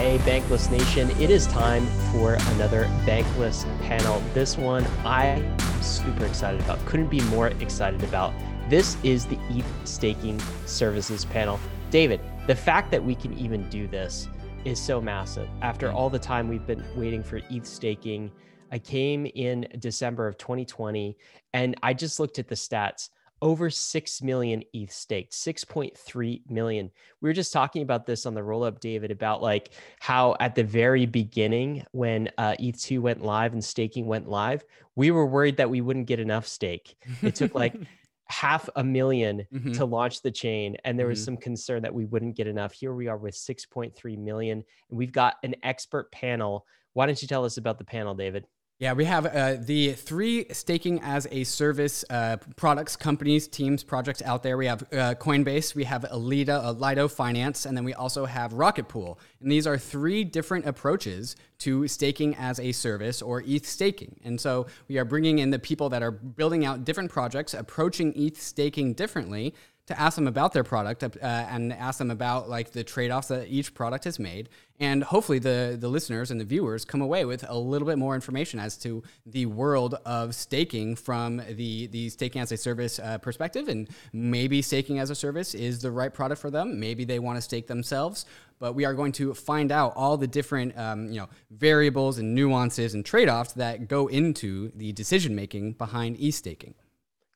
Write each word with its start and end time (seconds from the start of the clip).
Hey, 0.00 0.16
Bankless 0.20 0.70
Nation, 0.70 1.10
it 1.20 1.28
is 1.28 1.46
time 1.48 1.84
for 2.10 2.32
another 2.54 2.84
Bankless 3.04 3.66
panel. 3.82 4.22
This 4.32 4.56
one 4.56 4.82
I 5.04 5.26
am 5.26 5.82
super 5.82 6.24
excited 6.24 6.58
about. 6.62 6.82
Couldn't 6.86 7.10
be 7.10 7.20
more 7.24 7.48
excited 7.48 8.02
about. 8.02 8.32
This 8.70 8.96
is 9.02 9.26
the 9.26 9.38
ETH 9.50 9.66
staking 9.84 10.40
services 10.64 11.26
panel. 11.26 11.60
David, 11.90 12.18
the 12.46 12.56
fact 12.56 12.90
that 12.92 13.04
we 13.04 13.14
can 13.14 13.36
even 13.36 13.68
do 13.68 13.86
this 13.86 14.26
is 14.64 14.80
so 14.80 15.02
massive. 15.02 15.50
After 15.60 15.88
mm. 15.88 15.94
all 15.94 16.08
the 16.08 16.18
time 16.18 16.48
we've 16.48 16.66
been 16.66 16.82
waiting 16.96 17.22
for 17.22 17.42
ETH 17.50 17.66
staking, 17.66 18.32
I 18.72 18.78
came 18.78 19.26
in 19.26 19.68
December 19.80 20.26
of 20.26 20.38
2020 20.38 21.14
and 21.52 21.76
I 21.82 21.92
just 21.92 22.18
looked 22.18 22.38
at 22.38 22.48
the 22.48 22.54
stats 22.54 23.10
over 23.42 23.70
6 23.70 24.22
million 24.22 24.62
ETH 24.72 24.92
staked, 24.92 25.32
6.3 25.32 26.50
million. 26.50 26.90
We 27.20 27.28
were 27.28 27.34
just 27.34 27.52
talking 27.52 27.82
about 27.82 28.06
this 28.06 28.26
on 28.26 28.34
the 28.34 28.42
roll 28.42 28.64
up, 28.64 28.80
David, 28.80 29.10
about 29.10 29.42
like 29.42 29.70
how 29.98 30.36
at 30.40 30.54
the 30.54 30.64
very 30.64 31.06
beginning, 31.06 31.84
when 31.92 32.30
uh, 32.38 32.54
ETH2 32.60 33.00
went 33.00 33.22
live 33.22 33.52
and 33.52 33.64
staking 33.64 34.06
went 34.06 34.28
live, 34.28 34.64
we 34.96 35.10
were 35.10 35.26
worried 35.26 35.56
that 35.56 35.70
we 35.70 35.80
wouldn't 35.80 36.06
get 36.06 36.20
enough 36.20 36.46
stake. 36.46 36.96
It 37.22 37.34
took 37.34 37.54
like 37.54 37.74
half 38.30 38.68
a 38.76 38.82
1000000 38.82 39.46
mm-hmm. 39.52 39.72
to 39.72 39.84
launch 39.84 40.22
the 40.22 40.30
chain, 40.30 40.76
and 40.84 40.98
there 40.98 41.06
was 41.06 41.20
mm-hmm. 41.20 41.24
some 41.24 41.36
concern 41.36 41.82
that 41.82 41.94
we 41.94 42.04
wouldn't 42.04 42.36
get 42.36 42.46
enough. 42.46 42.72
Here 42.72 42.94
we 42.94 43.08
are 43.08 43.16
with 43.16 43.34
6.3 43.34 44.18
million, 44.18 44.64
and 44.90 44.98
we've 44.98 45.12
got 45.12 45.34
an 45.42 45.56
expert 45.62 46.12
panel. 46.12 46.66
Why 46.92 47.06
don't 47.06 47.20
you 47.20 47.28
tell 47.28 47.44
us 47.44 47.56
about 47.56 47.78
the 47.78 47.84
panel, 47.84 48.14
David? 48.14 48.46
Yeah, 48.80 48.94
we 48.94 49.04
have 49.04 49.26
uh, 49.26 49.56
the 49.60 49.92
three 49.92 50.46
staking 50.52 51.02
as 51.02 51.28
a 51.30 51.44
service 51.44 52.02
uh, 52.08 52.38
products, 52.56 52.96
companies, 52.96 53.46
teams, 53.46 53.84
projects 53.84 54.22
out 54.22 54.42
there. 54.42 54.56
We 54.56 54.64
have 54.64 54.82
uh, 54.84 55.14
Coinbase, 55.16 55.74
we 55.74 55.84
have 55.84 56.06
Alida, 56.06 56.64
uh, 56.64 56.72
Lido 56.72 57.06
Finance, 57.06 57.66
and 57.66 57.76
then 57.76 57.84
we 57.84 57.92
also 57.92 58.24
have 58.24 58.54
Rocket 58.54 58.88
Pool. 58.88 59.20
And 59.42 59.52
these 59.52 59.66
are 59.66 59.76
three 59.76 60.24
different 60.24 60.64
approaches 60.64 61.36
to 61.58 61.86
staking 61.88 62.34
as 62.36 62.58
a 62.58 62.72
service 62.72 63.20
or 63.20 63.42
ETH 63.46 63.66
staking. 63.66 64.18
And 64.24 64.40
so 64.40 64.66
we 64.88 64.96
are 64.96 65.04
bringing 65.04 65.40
in 65.40 65.50
the 65.50 65.58
people 65.58 65.90
that 65.90 66.02
are 66.02 66.10
building 66.10 66.64
out 66.64 66.86
different 66.86 67.10
projects, 67.10 67.52
approaching 67.52 68.14
ETH 68.16 68.40
staking 68.40 68.94
differently, 68.94 69.52
to 69.90 70.00
ask 70.00 70.14
them 70.14 70.28
about 70.28 70.52
their 70.52 70.64
product 70.64 71.02
uh, 71.02 71.08
and 71.22 71.72
ask 71.72 71.98
them 71.98 72.10
about 72.10 72.48
like 72.48 72.70
the 72.70 72.84
trade-offs 72.84 73.28
that 73.28 73.48
each 73.48 73.74
product 73.74 74.04
has 74.04 74.18
made. 74.18 74.48
And 74.78 75.02
hopefully 75.02 75.38
the 75.38 75.76
the 75.78 75.88
listeners 75.88 76.30
and 76.30 76.40
the 76.40 76.44
viewers 76.44 76.84
come 76.84 77.02
away 77.02 77.24
with 77.24 77.44
a 77.48 77.58
little 77.58 77.86
bit 77.86 77.98
more 77.98 78.14
information 78.14 78.58
as 78.58 78.78
to 78.78 79.02
the 79.26 79.46
world 79.46 79.96
of 80.06 80.34
staking 80.34 80.96
from 80.96 81.42
the 81.50 81.88
the 81.88 82.08
staking 82.08 82.40
as 82.40 82.52
a 82.52 82.56
service 82.56 82.98
uh, 82.98 83.18
perspective. 83.18 83.68
And 83.68 83.88
maybe 84.12 84.62
staking 84.62 84.98
as 84.98 85.10
a 85.10 85.14
service 85.14 85.54
is 85.54 85.82
the 85.82 85.90
right 85.90 86.14
product 86.14 86.40
for 86.40 86.50
them. 86.50 86.80
Maybe 86.80 87.04
they 87.04 87.18
want 87.18 87.36
to 87.36 87.42
stake 87.42 87.66
themselves. 87.66 88.24
But 88.58 88.74
we 88.74 88.84
are 88.84 88.94
going 88.94 89.12
to 89.12 89.34
find 89.34 89.72
out 89.72 89.94
all 89.96 90.16
the 90.16 90.26
different 90.28 90.78
um, 90.78 91.10
you 91.10 91.20
know 91.20 91.28
variables 91.50 92.18
and 92.18 92.34
nuances 92.34 92.94
and 92.94 93.04
trade-offs 93.04 93.54
that 93.54 93.88
go 93.88 94.06
into 94.06 94.70
the 94.76 94.92
decision 94.92 95.34
making 95.34 95.72
behind 95.72 96.16
ETH 96.20 96.34
staking 96.34 96.74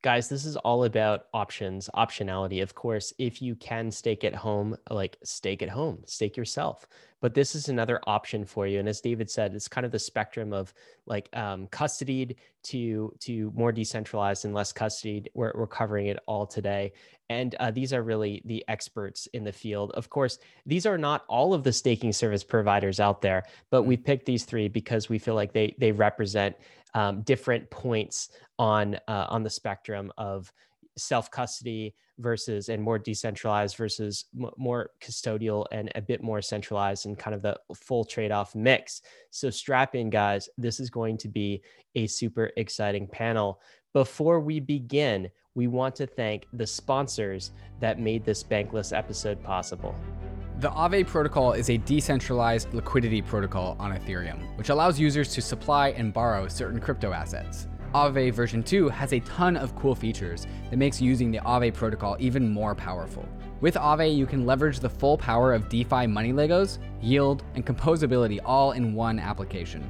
guys 0.04 0.28
this 0.28 0.44
is 0.44 0.54
all 0.58 0.84
about 0.84 1.28
options 1.32 1.88
optionality 1.96 2.62
of 2.62 2.74
course. 2.74 3.14
If 3.16 3.40
you 3.40 3.54
can 3.54 3.90
stake 3.90 4.22
at 4.22 4.34
home 4.34 4.76
like 4.90 5.16
stake 5.24 5.62
at 5.62 5.70
home 5.70 6.02
stake 6.04 6.36
yourself. 6.36 6.86
But 7.22 7.32
this 7.32 7.54
is 7.54 7.70
another 7.70 8.02
option 8.06 8.44
for 8.44 8.66
you 8.66 8.80
and 8.80 8.86
as 8.86 9.00
david 9.00 9.30
said 9.30 9.54
it's 9.54 9.66
kind 9.66 9.86
of 9.86 9.92
the 9.92 9.98
spectrum 9.98 10.52
of 10.52 10.74
like 11.06 11.30
um, 11.32 11.68
custodied 11.68 12.36
to 12.64 13.14
to 13.20 13.50
more 13.56 13.72
decentralized 13.72 14.44
and 14.44 14.52
less 14.52 14.74
custodied. 14.74 15.28
We're, 15.32 15.52
we're 15.54 15.66
covering 15.66 16.08
it 16.08 16.18
all 16.26 16.46
today. 16.46 16.92
And 17.30 17.54
uh, 17.54 17.70
these 17.70 17.94
are 17.94 18.02
really 18.02 18.42
the 18.44 18.62
experts 18.68 19.26
in 19.32 19.42
the 19.42 19.52
field. 19.52 19.92
Of 19.92 20.10
course 20.10 20.38
these 20.66 20.84
are 20.84 20.98
not 20.98 21.24
all 21.28 21.54
of 21.54 21.64
the 21.64 21.72
staking 21.72 22.12
service 22.12 22.44
providers 22.44 23.00
out 23.00 23.22
there 23.22 23.44
but 23.70 23.84
we 23.84 23.96
picked 23.96 24.26
these 24.26 24.44
three 24.44 24.68
because 24.68 25.08
we 25.08 25.18
feel 25.18 25.34
like 25.34 25.54
they 25.54 25.74
they 25.78 25.92
represent 25.92 26.56
um, 26.94 27.22
different 27.22 27.68
points 27.70 28.30
on 28.58 28.96
uh, 29.08 29.26
on 29.28 29.42
the 29.42 29.50
spectrum 29.50 30.12
of 30.16 30.52
self 30.96 31.30
custody 31.30 31.94
versus 32.18 32.68
and 32.68 32.82
more 32.82 32.98
decentralized 32.98 33.76
versus 33.76 34.26
m- 34.38 34.50
more 34.56 34.90
custodial 35.00 35.66
and 35.72 35.90
a 35.96 36.00
bit 36.00 36.22
more 36.22 36.40
centralized 36.40 37.06
and 37.06 37.18
kind 37.18 37.34
of 37.34 37.42
the 37.42 37.58
full 37.74 38.04
trade 38.04 38.30
off 38.30 38.54
mix. 38.54 39.02
So 39.30 39.50
strap 39.50 39.94
in, 39.94 40.10
guys. 40.10 40.48
This 40.56 40.78
is 40.78 40.90
going 40.90 41.18
to 41.18 41.28
be 41.28 41.62
a 41.96 42.06
super 42.06 42.52
exciting 42.56 43.08
panel. 43.08 43.60
Before 43.94 44.40
we 44.40 44.58
begin, 44.58 45.30
we 45.54 45.68
want 45.68 45.94
to 45.94 46.06
thank 46.08 46.48
the 46.52 46.66
sponsors 46.66 47.52
that 47.78 48.00
made 48.00 48.24
this 48.24 48.42
bankless 48.42 48.92
episode 48.92 49.40
possible. 49.40 49.94
The 50.58 50.70
Aave 50.70 51.06
protocol 51.06 51.52
is 51.52 51.70
a 51.70 51.76
decentralized 51.76 52.74
liquidity 52.74 53.22
protocol 53.22 53.76
on 53.78 53.96
Ethereum, 53.96 54.58
which 54.58 54.70
allows 54.70 54.98
users 54.98 55.32
to 55.34 55.40
supply 55.40 55.90
and 55.90 56.12
borrow 56.12 56.48
certain 56.48 56.80
crypto 56.80 57.12
assets. 57.12 57.68
Aave 57.94 58.32
version 58.32 58.64
2 58.64 58.88
has 58.88 59.12
a 59.12 59.20
ton 59.20 59.56
of 59.56 59.76
cool 59.76 59.94
features 59.94 60.48
that 60.70 60.76
makes 60.76 61.00
using 61.00 61.30
the 61.30 61.38
Aave 61.38 61.72
protocol 61.72 62.16
even 62.18 62.48
more 62.48 62.74
powerful. 62.74 63.28
With 63.60 63.76
Aave, 63.76 64.16
you 64.16 64.26
can 64.26 64.44
leverage 64.44 64.80
the 64.80 64.90
full 64.90 65.16
power 65.16 65.54
of 65.54 65.68
DeFi 65.68 66.08
money 66.08 66.32
Legos, 66.32 66.78
yield, 67.00 67.44
and 67.54 67.64
composability 67.64 68.40
all 68.44 68.72
in 68.72 68.92
one 68.92 69.20
application. 69.20 69.88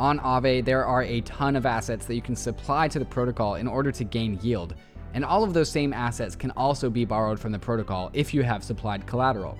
On 0.00 0.18
Aave, 0.20 0.64
there 0.64 0.86
are 0.86 1.02
a 1.02 1.20
ton 1.20 1.56
of 1.56 1.66
assets 1.66 2.06
that 2.06 2.14
you 2.14 2.22
can 2.22 2.34
supply 2.34 2.88
to 2.88 2.98
the 2.98 3.04
protocol 3.04 3.56
in 3.56 3.68
order 3.68 3.92
to 3.92 4.02
gain 4.02 4.38
yield, 4.40 4.74
and 5.12 5.22
all 5.22 5.44
of 5.44 5.52
those 5.52 5.70
same 5.70 5.92
assets 5.92 6.34
can 6.34 6.52
also 6.52 6.88
be 6.88 7.04
borrowed 7.04 7.38
from 7.38 7.52
the 7.52 7.58
protocol 7.58 8.08
if 8.14 8.32
you 8.32 8.42
have 8.42 8.64
supplied 8.64 9.06
collateral. 9.06 9.58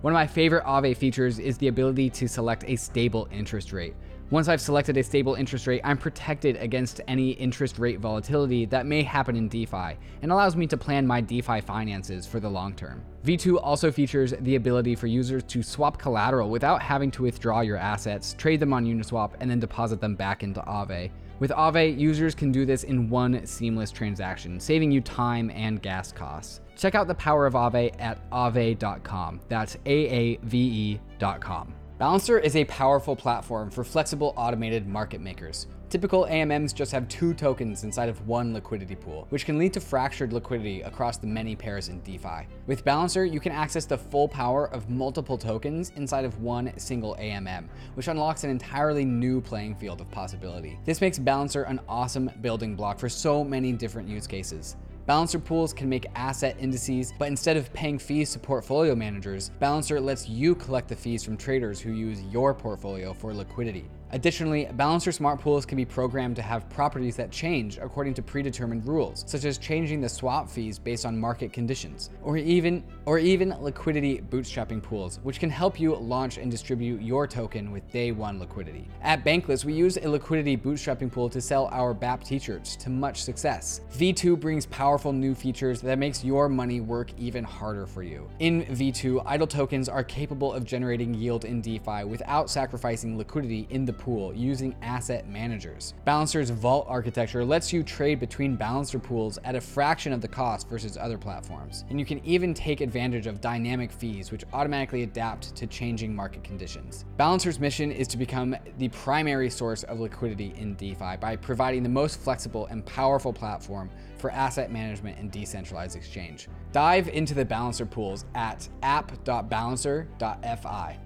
One 0.00 0.14
of 0.14 0.14
my 0.14 0.26
favorite 0.26 0.64
Aave 0.64 0.96
features 0.96 1.38
is 1.38 1.58
the 1.58 1.68
ability 1.68 2.08
to 2.08 2.26
select 2.26 2.64
a 2.66 2.76
stable 2.76 3.28
interest 3.30 3.74
rate. 3.74 3.94
Once 4.32 4.48
I've 4.48 4.62
selected 4.62 4.96
a 4.96 5.02
stable 5.02 5.34
interest 5.34 5.66
rate, 5.66 5.82
I'm 5.84 5.98
protected 5.98 6.56
against 6.56 7.02
any 7.06 7.32
interest 7.32 7.78
rate 7.78 8.00
volatility 8.00 8.64
that 8.64 8.86
may 8.86 9.02
happen 9.02 9.36
in 9.36 9.46
DeFi 9.46 9.98
and 10.22 10.32
allows 10.32 10.56
me 10.56 10.66
to 10.68 10.76
plan 10.78 11.06
my 11.06 11.20
DeFi 11.20 11.60
finances 11.60 12.26
for 12.26 12.40
the 12.40 12.48
long 12.48 12.72
term. 12.72 13.04
V2 13.26 13.60
also 13.62 13.92
features 13.92 14.32
the 14.40 14.56
ability 14.56 14.94
for 14.94 15.06
users 15.06 15.42
to 15.42 15.62
swap 15.62 15.98
collateral 15.98 16.48
without 16.48 16.80
having 16.80 17.10
to 17.10 17.24
withdraw 17.24 17.60
your 17.60 17.76
assets, 17.76 18.32
trade 18.38 18.58
them 18.58 18.72
on 18.72 18.86
Uniswap, 18.86 19.32
and 19.40 19.50
then 19.50 19.60
deposit 19.60 20.00
them 20.00 20.14
back 20.14 20.42
into 20.42 20.62
Aave. 20.62 21.10
With 21.38 21.50
Aave, 21.50 21.98
users 22.00 22.34
can 22.34 22.50
do 22.50 22.64
this 22.64 22.84
in 22.84 23.10
one 23.10 23.44
seamless 23.44 23.90
transaction, 23.90 24.58
saving 24.58 24.90
you 24.90 25.02
time 25.02 25.50
and 25.50 25.82
gas 25.82 26.10
costs. 26.10 26.62
Check 26.74 26.94
out 26.94 27.06
the 27.06 27.14
power 27.16 27.44
of 27.44 27.52
Aave 27.52 27.94
at 28.00 28.30
aave.com. 28.30 29.40
That's 29.50 29.76
A 29.84 30.08
A 30.08 30.36
V 30.38 30.58
E.com. 30.58 31.74
Balancer 32.02 32.36
is 32.36 32.56
a 32.56 32.64
powerful 32.64 33.14
platform 33.14 33.70
for 33.70 33.84
flexible 33.84 34.34
automated 34.36 34.88
market 34.88 35.20
makers. 35.20 35.68
Typical 35.88 36.24
AMMs 36.24 36.74
just 36.74 36.90
have 36.90 37.06
two 37.06 37.32
tokens 37.32 37.84
inside 37.84 38.08
of 38.08 38.26
one 38.26 38.52
liquidity 38.52 38.96
pool, 38.96 39.28
which 39.28 39.46
can 39.46 39.56
lead 39.56 39.72
to 39.72 39.80
fractured 39.80 40.32
liquidity 40.32 40.82
across 40.82 41.16
the 41.16 41.28
many 41.28 41.54
pairs 41.54 41.88
in 41.88 42.00
DeFi. 42.00 42.48
With 42.66 42.84
Balancer, 42.84 43.24
you 43.24 43.38
can 43.38 43.52
access 43.52 43.84
the 43.84 43.96
full 43.96 44.26
power 44.26 44.66
of 44.70 44.90
multiple 44.90 45.38
tokens 45.38 45.92
inside 45.94 46.24
of 46.24 46.42
one 46.42 46.76
single 46.76 47.14
AMM, 47.20 47.68
which 47.94 48.08
unlocks 48.08 48.42
an 48.42 48.50
entirely 48.50 49.04
new 49.04 49.40
playing 49.40 49.76
field 49.76 50.00
of 50.00 50.10
possibility. 50.10 50.80
This 50.84 51.00
makes 51.00 51.20
Balancer 51.20 51.62
an 51.62 51.78
awesome 51.88 52.32
building 52.40 52.74
block 52.74 52.98
for 52.98 53.08
so 53.08 53.44
many 53.44 53.70
different 53.70 54.08
use 54.08 54.26
cases. 54.26 54.74
Balancer 55.04 55.40
pools 55.40 55.72
can 55.72 55.88
make 55.88 56.06
asset 56.14 56.56
indices, 56.60 57.12
but 57.18 57.26
instead 57.26 57.56
of 57.56 57.72
paying 57.72 57.98
fees 57.98 58.32
to 58.32 58.38
portfolio 58.38 58.94
managers, 58.94 59.50
Balancer 59.58 60.00
lets 60.00 60.28
you 60.28 60.54
collect 60.54 60.88
the 60.88 60.94
fees 60.94 61.24
from 61.24 61.36
traders 61.36 61.80
who 61.80 61.92
use 61.92 62.22
your 62.30 62.54
portfolio 62.54 63.12
for 63.12 63.34
liquidity. 63.34 63.84
Additionally, 64.14 64.68
Balancer 64.74 65.10
Smart 65.10 65.40
Pools 65.40 65.64
can 65.64 65.76
be 65.76 65.86
programmed 65.86 66.36
to 66.36 66.42
have 66.42 66.68
properties 66.68 67.16
that 67.16 67.30
change 67.30 67.78
according 67.78 68.12
to 68.12 68.22
predetermined 68.22 68.86
rules, 68.86 69.24
such 69.26 69.46
as 69.46 69.56
changing 69.56 70.02
the 70.02 70.08
swap 70.08 70.50
fees 70.50 70.78
based 70.78 71.06
on 71.06 71.18
market 71.18 71.50
conditions, 71.50 72.10
or 72.22 72.36
even 72.36 72.84
or 73.06 73.18
even 73.18 73.56
liquidity 73.60 74.20
bootstrapping 74.20 74.82
pools, 74.82 75.18
which 75.22 75.40
can 75.40 75.48
help 75.48 75.80
you 75.80 75.96
launch 75.96 76.36
and 76.36 76.50
distribute 76.50 77.00
your 77.00 77.26
token 77.26 77.72
with 77.72 77.90
day 77.90 78.12
one 78.12 78.38
liquidity. 78.38 78.86
At 79.00 79.24
Bankless, 79.24 79.64
we 79.64 79.72
use 79.72 79.96
a 79.96 80.08
liquidity 80.08 80.58
bootstrapping 80.58 81.10
pool 81.10 81.30
to 81.30 81.40
sell 81.40 81.70
our 81.72 81.94
BAP 81.94 82.22
t-shirts 82.22 82.76
to 82.76 82.90
much 82.90 83.22
success. 83.22 83.80
V2 83.94 84.38
brings 84.38 84.66
powerful 84.66 85.12
new 85.12 85.34
features 85.34 85.80
that 85.80 85.98
makes 85.98 86.22
your 86.22 86.50
money 86.50 86.80
work 86.80 87.10
even 87.18 87.44
harder 87.44 87.86
for 87.86 88.02
you. 88.02 88.28
In 88.40 88.64
V2, 88.66 89.22
idle 89.24 89.46
tokens 89.46 89.88
are 89.88 90.04
capable 90.04 90.52
of 90.52 90.64
generating 90.64 91.14
yield 91.14 91.46
in 91.46 91.62
DeFi 91.62 92.04
without 92.04 92.50
sacrificing 92.50 93.16
liquidity 93.16 93.66
in 93.70 93.86
the 93.86 94.01
pool 94.02 94.34
using 94.34 94.74
asset 94.82 95.26
managers. 95.28 95.94
Balancer's 96.04 96.50
vault 96.50 96.84
architecture 96.88 97.44
lets 97.44 97.72
you 97.72 97.84
trade 97.84 98.18
between 98.18 98.56
balancer 98.56 98.98
pools 98.98 99.38
at 99.44 99.54
a 99.54 99.60
fraction 99.60 100.12
of 100.12 100.20
the 100.20 100.26
cost 100.26 100.68
versus 100.68 100.96
other 100.96 101.16
platforms. 101.16 101.84
And 101.88 102.00
you 102.00 102.04
can 102.04 102.18
even 102.24 102.52
take 102.52 102.80
advantage 102.80 103.28
of 103.28 103.40
dynamic 103.40 103.92
fees, 103.92 104.32
which 104.32 104.42
automatically 104.52 105.04
adapt 105.04 105.54
to 105.54 105.68
changing 105.68 106.16
market 106.16 106.42
conditions. 106.42 107.04
Balancer's 107.16 107.60
mission 107.60 107.92
is 107.92 108.08
to 108.08 108.16
become 108.16 108.56
the 108.78 108.88
primary 108.88 109.48
source 109.48 109.84
of 109.84 110.00
liquidity 110.00 110.52
in 110.58 110.74
DeFi 110.74 111.18
by 111.20 111.36
providing 111.36 111.84
the 111.84 111.88
most 111.88 112.18
flexible 112.18 112.66
and 112.66 112.84
powerful 112.84 113.32
platform 113.32 113.88
for 114.18 114.32
asset 114.32 114.72
management 114.72 115.16
and 115.18 115.30
decentralized 115.30 115.94
exchange. 115.94 116.48
Dive 116.72 117.06
into 117.08 117.34
the 117.34 117.44
balancer 117.44 117.86
pools 117.86 118.24
at 118.34 118.68
app.balancer.fi. 118.82 120.98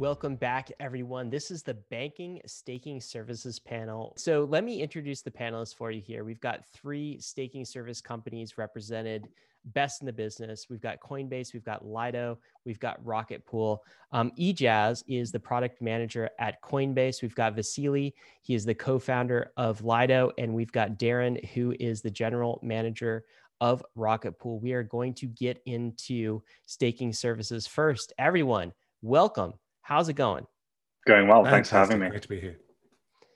Welcome 0.00 0.36
back, 0.36 0.72
everyone. 0.80 1.28
This 1.28 1.50
is 1.50 1.62
the 1.62 1.76
Bankless 1.92 2.48
Staking 2.48 3.02
Services 3.02 3.58
panel. 3.58 4.14
So, 4.16 4.44
let 4.48 4.64
me 4.64 4.80
introduce 4.80 5.20
the 5.20 5.30
panelists 5.30 5.76
for 5.76 5.90
you 5.90 6.00
here. 6.00 6.24
We've 6.24 6.40
got 6.40 6.64
three 6.72 7.20
staking 7.20 7.66
service 7.66 8.00
companies 8.00 8.56
represented, 8.56 9.28
best 9.66 10.00
in 10.00 10.06
the 10.06 10.12
business. 10.14 10.68
We've 10.70 10.80
got 10.80 11.00
Coinbase, 11.00 11.52
we've 11.52 11.66
got 11.66 11.84
Lido, 11.84 12.38
we've 12.64 12.80
got 12.80 13.04
Rocket 13.04 13.44
Pool. 13.44 13.84
Um, 14.10 14.32
is 14.38 15.32
the 15.32 15.38
product 15.38 15.82
manager 15.82 16.30
at 16.38 16.62
Coinbase. 16.62 17.20
We've 17.20 17.34
got 17.34 17.54
Vasily, 17.54 18.14
he 18.40 18.54
is 18.54 18.64
the 18.64 18.74
co 18.74 18.98
founder 18.98 19.52
of 19.58 19.84
Lido, 19.84 20.32
and 20.38 20.54
we've 20.54 20.72
got 20.72 20.98
Darren, 20.98 21.44
who 21.50 21.74
is 21.78 22.00
the 22.00 22.10
general 22.10 22.58
manager 22.62 23.24
of 23.60 23.84
Rocket 23.96 24.38
Pool. 24.38 24.60
We 24.60 24.72
are 24.72 24.82
going 24.82 25.12
to 25.12 25.26
get 25.26 25.60
into 25.66 26.42
staking 26.64 27.12
services 27.12 27.66
first. 27.66 28.14
Everyone, 28.18 28.72
welcome 29.02 29.52
How's 29.90 30.08
it 30.08 30.14
going? 30.14 30.46
Going 31.08 31.26
well. 31.26 31.42
Fantastic. 31.42 31.52
Thanks 31.52 31.68
for 31.68 31.76
having 31.76 31.98
me. 31.98 32.08
Great 32.10 32.22
to 32.22 32.28
be 32.28 32.40
here. 32.40 32.58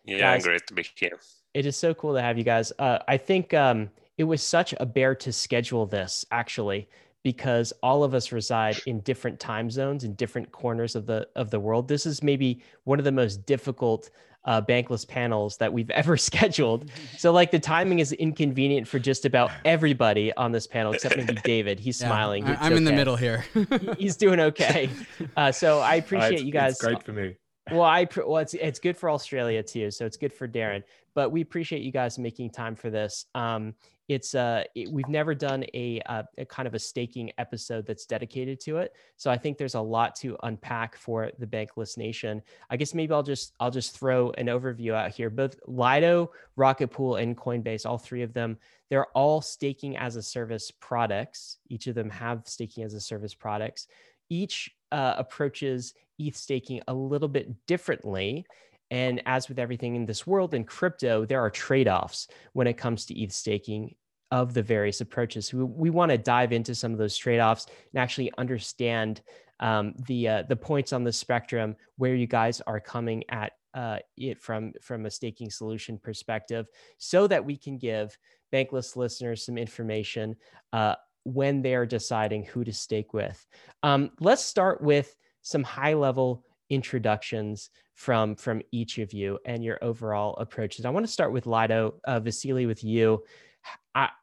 Yeah, 0.04 0.18
guys, 0.18 0.44
great 0.44 0.64
to 0.68 0.74
be 0.74 0.86
here. 0.94 1.18
It 1.52 1.66
is 1.66 1.76
so 1.76 1.92
cool 1.94 2.14
to 2.14 2.22
have 2.22 2.38
you 2.38 2.44
guys. 2.44 2.72
Uh, 2.78 3.00
I 3.08 3.16
think 3.16 3.52
um, 3.52 3.90
it 4.18 4.24
was 4.24 4.40
such 4.40 4.72
a 4.78 4.86
bear 4.86 5.16
to 5.16 5.32
schedule 5.32 5.84
this 5.84 6.24
actually 6.30 6.88
because 7.24 7.72
all 7.82 8.04
of 8.04 8.14
us 8.14 8.30
reside 8.30 8.78
in 8.86 9.00
different 9.00 9.40
time 9.40 9.68
zones 9.68 10.04
in 10.04 10.14
different 10.14 10.52
corners 10.52 10.94
of 10.94 11.06
the 11.06 11.26
of 11.34 11.50
the 11.50 11.58
world. 11.58 11.88
This 11.88 12.06
is 12.06 12.22
maybe 12.22 12.62
one 12.84 13.00
of 13.00 13.04
the 13.04 13.10
most 13.10 13.44
difficult 13.46 14.10
uh, 14.44 14.60
bankless 14.62 15.06
panels 15.06 15.56
that 15.58 15.72
we've 15.72 15.90
ever 15.90 16.16
scheduled. 16.16 16.90
So 17.16 17.32
like 17.32 17.50
the 17.50 17.58
timing 17.58 17.98
is 17.98 18.12
inconvenient 18.12 18.86
for 18.88 18.98
just 18.98 19.24
about 19.24 19.50
everybody 19.64 20.32
on 20.34 20.52
this 20.52 20.66
panel, 20.66 20.92
except 20.92 21.16
maybe 21.16 21.34
David. 21.44 21.80
He's 21.80 22.00
yeah, 22.00 22.08
smiling. 22.08 22.44
I, 22.44 22.52
am 22.52 22.58
okay. 22.58 22.76
in 22.76 22.84
the 22.84 22.92
middle 22.92 23.16
here. 23.16 23.44
He's 23.98 24.16
doing 24.16 24.40
okay. 24.40 24.90
Uh, 25.36 25.52
so 25.52 25.80
I 25.80 25.96
appreciate 25.96 26.40
uh, 26.40 26.44
you 26.44 26.52
guys. 26.52 26.72
It's 26.72 26.82
great 26.82 27.02
for 27.02 27.12
me. 27.12 27.36
Well, 27.70 27.82
I 27.82 28.06
well, 28.16 28.38
it's 28.38 28.52
it's 28.54 28.78
good 28.78 28.96
for 28.96 29.08
Australia 29.08 29.62
too, 29.62 29.90
so 29.90 30.04
it's 30.04 30.18
good 30.18 30.32
for 30.32 30.46
Darren. 30.46 30.82
But 31.14 31.30
we 31.30 31.40
appreciate 31.40 31.82
you 31.82 31.92
guys 31.92 32.18
making 32.18 32.50
time 32.50 32.74
for 32.74 32.90
this. 32.90 33.24
Um, 33.34 33.74
it's 34.08 34.34
uh 34.34 34.64
it, 34.74 34.90
we've 34.90 35.08
never 35.08 35.34
done 35.34 35.64
a, 35.74 36.00
a, 36.06 36.12
uh, 36.12 36.22
a, 36.38 36.44
kind 36.44 36.66
of 36.66 36.74
a 36.74 36.78
staking 36.78 37.32
episode 37.38 37.86
that's 37.86 38.06
dedicated 38.06 38.60
to 38.60 38.78
it. 38.78 38.92
So 39.16 39.30
i 39.30 39.36
think 39.36 39.58
there's 39.58 39.74
a 39.74 39.80
lot 39.80 40.14
to 40.16 40.36
unpack 40.42 40.96
for 40.96 41.30
the 41.38 41.46
bankless 41.46 41.96
nation 41.96 42.42
i 42.70 42.76
guess 42.76 42.94
maybe 42.94 43.12
i'll 43.12 43.22
just 43.22 43.54
i'll 43.60 43.70
just 43.70 43.96
throw 43.96 44.30
an 44.32 44.46
overview 44.46 44.92
out 44.92 45.10
here. 45.10 45.30
Both 45.30 45.58
lido 45.66 46.30
rocket 46.56 46.88
pool 46.88 47.16
and 47.16 47.36
coinbase 47.36 47.86
all 47.86 47.98
three 47.98 48.22
of 48.22 48.32
them 48.32 48.58
they're 48.90 49.06
all 49.06 49.40
staking 49.40 49.96
as 49.96 50.16
a 50.16 50.22
service 50.22 50.70
products. 50.70 51.58
Each 51.68 51.86
of 51.86 51.94
them 51.94 52.10
have 52.10 52.42
staking 52.44 52.84
as 52.84 52.94
a 52.94 53.00
service 53.00 53.34
products. 53.34 53.88
Each 54.28 54.70
uh, 54.92 55.14
approaches 55.18 55.94
eth 56.20 56.36
staking 56.36 56.80
a 56.86 56.94
little 56.94 57.28
bit 57.28 57.66
differently 57.66 58.46
and 58.94 59.20
as 59.26 59.48
with 59.48 59.58
everything 59.58 59.96
in 59.96 60.06
this 60.06 60.24
world 60.24 60.54
in 60.54 60.62
crypto, 60.62 61.24
there 61.24 61.40
are 61.40 61.50
trade 61.50 61.88
offs 61.88 62.28
when 62.52 62.68
it 62.68 62.74
comes 62.74 63.04
to 63.06 63.20
ETH 63.20 63.32
staking 63.32 63.96
of 64.30 64.54
the 64.54 64.62
various 64.62 65.00
approaches. 65.00 65.52
We, 65.52 65.64
we 65.64 65.90
want 65.90 66.12
to 66.12 66.16
dive 66.16 66.52
into 66.52 66.76
some 66.76 66.92
of 66.92 66.98
those 66.98 67.16
trade 67.16 67.40
offs 67.40 67.66
and 67.92 68.00
actually 68.00 68.30
understand 68.38 69.20
um, 69.58 69.94
the 70.06 70.28
uh, 70.28 70.42
the 70.48 70.54
points 70.54 70.92
on 70.92 71.02
the 71.02 71.12
spectrum 71.12 71.74
where 71.96 72.14
you 72.14 72.28
guys 72.28 72.60
are 72.68 72.78
coming 72.78 73.24
at 73.30 73.54
uh, 73.74 73.98
it 74.16 74.40
from 74.40 74.72
from 74.80 75.06
a 75.06 75.10
staking 75.10 75.50
solution 75.50 75.98
perspective, 75.98 76.66
so 76.96 77.26
that 77.26 77.44
we 77.44 77.56
can 77.56 77.78
give 77.78 78.16
bankless 78.52 78.94
listeners 78.94 79.44
some 79.44 79.58
information 79.58 80.36
uh, 80.72 80.94
when 81.24 81.62
they 81.62 81.74
are 81.74 81.86
deciding 81.86 82.44
who 82.44 82.62
to 82.62 82.72
stake 82.72 83.12
with. 83.12 83.44
Um, 83.82 84.12
let's 84.20 84.44
start 84.44 84.80
with 84.82 85.16
some 85.42 85.64
high 85.64 85.94
level 85.94 86.44
introductions 86.70 87.70
from 87.94 88.34
from 88.36 88.62
each 88.72 88.98
of 88.98 89.12
you 89.12 89.38
and 89.46 89.62
your 89.62 89.78
overall 89.82 90.36
approaches. 90.36 90.84
I 90.84 90.90
want 90.90 91.06
to 91.06 91.12
start 91.12 91.32
with 91.32 91.46
Lido, 91.46 91.94
uh, 92.04 92.20
Vasily, 92.20 92.66
with 92.66 92.82
you. 92.82 93.24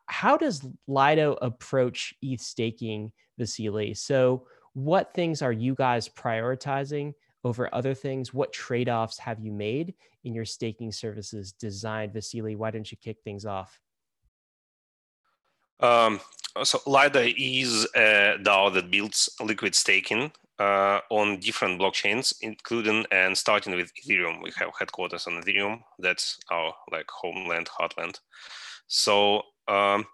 how 0.07 0.37
does 0.37 0.65
Lido 0.87 1.33
approach 1.41 2.13
ETH 2.21 2.41
staking, 2.41 3.11
Vasily? 3.37 3.93
So, 3.93 4.47
what 4.73 5.13
things 5.13 5.41
are 5.41 5.51
you 5.51 5.75
guys 5.75 6.09
prioritizing 6.09 7.13
over 7.43 7.73
other 7.73 7.93
things? 7.93 8.33
What 8.33 8.53
trade 8.53 8.89
offs 8.89 9.17
have 9.19 9.39
you 9.39 9.51
made 9.51 9.93
in 10.23 10.33
your 10.33 10.45
staking 10.45 10.91
services 10.91 11.53
designed? 11.53 12.13
Vasily, 12.13 12.55
why 12.55 12.71
don't 12.71 12.89
you 12.91 12.97
kick 12.97 13.17
things 13.23 13.45
off? 13.45 13.79
Um, 15.79 16.19
so 16.63 16.79
Lido 16.85 17.21
is 17.37 17.87
a 17.95 18.37
DAO 18.41 18.73
that 18.73 18.91
builds 18.91 19.29
liquid 19.41 19.73
staking 19.73 20.31
uh, 20.61 20.99
on 21.09 21.39
different 21.39 21.79
blockchains, 21.81 22.33
including 22.41 23.05
and 23.11 23.35
starting 23.37 23.75
with 23.75 23.91
Ethereum. 23.95 24.43
We 24.43 24.51
have 24.57 24.69
headquarters 24.77 25.25
on 25.27 25.41
Ethereum. 25.41 25.81
That's 25.97 26.37
our 26.51 26.73
like 26.91 27.09
homeland, 27.09 27.67
heartland. 27.79 28.19
So 28.87 29.41
um, 29.67 30.05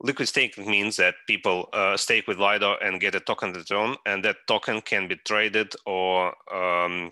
liquid 0.00 0.28
staking 0.28 0.70
means 0.70 0.96
that 0.96 1.14
people 1.26 1.68
uh, 1.72 1.96
stake 1.96 2.26
with 2.26 2.38
Lido 2.38 2.76
and 2.82 3.00
get 3.00 3.14
a 3.14 3.20
token 3.20 3.52
return, 3.54 3.96
and 4.04 4.22
that 4.24 4.36
token 4.46 4.82
can 4.82 5.08
be 5.08 5.16
traded 5.24 5.72
or 5.86 6.34
um, 6.52 7.10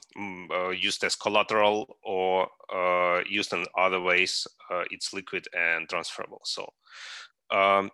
uh, 0.51 0.71
used 0.71 1.05
as 1.05 1.17
collateral 1.17 1.97
or 2.03 2.49
uh, 2.75 3.23
used 3.27 3.55
in 3.55 3.65
other 3.79 4.01
ways. 4.01 4.47
Uh, 4.71 4.85
it's 4.91 5.15
liquid 5.15 5.47
and 5.57 5.89
transferable. 5.89 6.43
So 6.45 6.71
um, 7.51 7.91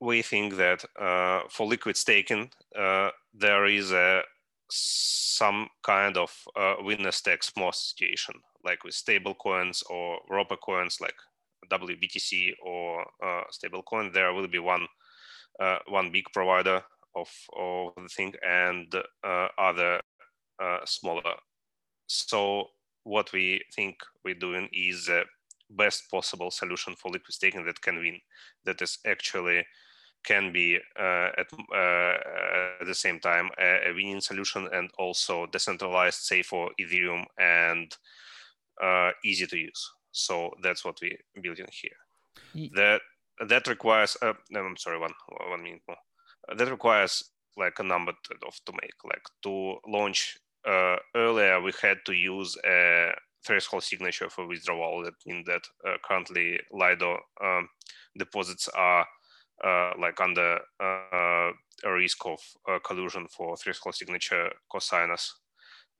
we 0.00 0.22
think 0.22 0.56
that 0.56 0.84
uh, 1.00 1.42
for 1.48 1.66
liquid 1.66 1.96
staking, 1.96 2.50
uh, 2.78 3.10
there 3.40 3.66
is 3.66 3.92
a 3.92 4.22
some 4.72 5.68
kind 5.82 6.16
of 6.16 6.32
uh, 6.56 6.74
winner 6.80 7.10
takes 7.10 7.50
most 7.56 7.90
situation, 7.90 8.34
like 8.64 8.84
with 8.84 8.94
stable 8.94 9.34
coins 9.34 9.82
or 9.90 10.18
wrapper 10.28 10.56
coins 10.56 10.98
like 11.00 11.14
WBTC 11.70 12.52
or 12.64 13.02
uh, 13.24 13.42
stablecoin. 13.50 14.12
There 14.12 14.32
will 14.32 14.46
be 14.46 14.58
one 14.58 14.86
uh, 15.58 15.78
one 15.88 16.10
big 16.12 16.24
provider 16.32 16.82
of, 17.16 17.28
of 17.58 17.92
the 17.96 18.08
thing 18.08 18.34
and 18.46 18.94
uh, 19.24 19.48
other 19.58 20.00
uh, 20.62 20.78
smaller. 20.84 21.34
So 22.06 22.68
what 23.04 23.32
we 23.32 23.62
think 23.74 23.96
we're 24.24 24.34
doing 24.34 24.68
is 24.72 25.06
the 25.06 25.24
best 25.70 26.10
possible 26.10 26.50
solution 26.50 26.94
for 26.96 27.10
liquid 27.10 27.32
staking 27.32 27.64
that 27.66 27.80
can 27.80 27.98
win. 27.98 28.20
That 28.64 28.80
is 28.82 28.98
actually 29.06 29.64
can 30.24 30.52
be 30.52 30.78
uh, 30.98 31.28
at, 31.38 31.46
uh, 31.74 32.14
at 32.80 32.86
the 32.86 32.94
same 32.94 33.18
time 33.20 33.50
a, 33.58 33.88
a, 33.88 33.94
winning 33.94 34.20
solution 34.20 34.68
and 34.72 34.90
also 34.98 35.46
decentralized, 35.46 36.20
safe 36.20 36.46
for 36.46 36.70
Ethereum 36.80 37.24
and 37.38 37.96
uh, 38.82 39.10
easy 39.24 39.46
to 39.46 39.56
use. 39.56 39.90
So 40.12 40.50
that's 40.62 40.84
what 40.84 40.98
we're 41.00 41.18
building 41.40 41.68
here. 41.72 42.70
That 42.74 43.00
that 43.48 43.66
requires. 43.68 44.16
Uh, 44.20 44.34
no, 44.50 44.60
I'm 44.60 44.76
sorry, 44.76 44.98
one 44.98 45.14
one 45.48 45.62
minute 45.62 45.82
more. 45.88 45.96
that 46.56 46.70
requires 46.70 47.30
like 47.56 47.78
a 47.78 47.82
number 47.84 48.12
of 48.46 48.64
to 48.66 48.72
make. 48.72 48.94
Like 49.04 49.22
to 49.44 49.76
launch 49.86 50.38
uh, 50.66 50.96
earlier, 51.14 51.60
we 51.60 51.72
had 51.80 51.98
to 52.06 52.12
use 52.12 52.56
a 52.64 53.12
threshold 53.44 53.84
signature 53.84 54.28
for 54.28 54.46
withdrawal. 54.46 55.04
That 55.04 55.14
means 55.26 55.46
that 55.46 55.62
uh, 55.86 55.96
currently 56.04 56.60
Lido 56.72 57.18
um, 57.42 57.68
deposits 58.18 58.68
are 58.68 59.06
uh, 59.64 59.92
like 59.98 60.20
under 60.20 60.58
uh, 60.80 61.50
a 61.84 61.92
risk 61.92 62.24
of 62.26 62.38
uh, 62.68 62.78
collusion 62.84 63.26
for 63.28 63.56
threshold 63.56 63.94
signature 63.94 64.50
cosigners. 64.72 65.28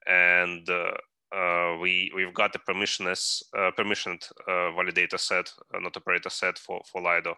And 0.07 0.67
we 1.81 2.11
we've 2.15 2.35
got 2.35 2.53
the 2.53 2.59
permissionless 2.59 3.43
permissioned 3.79 4.27
validator 4.49 5.19
set, 5.19 5.53
not 5.75 5.97
operator 5.97 6.31
set 6.31 6.59
for 6.59 6.81
for 6.91 7.03
Lido. 7.03 7.37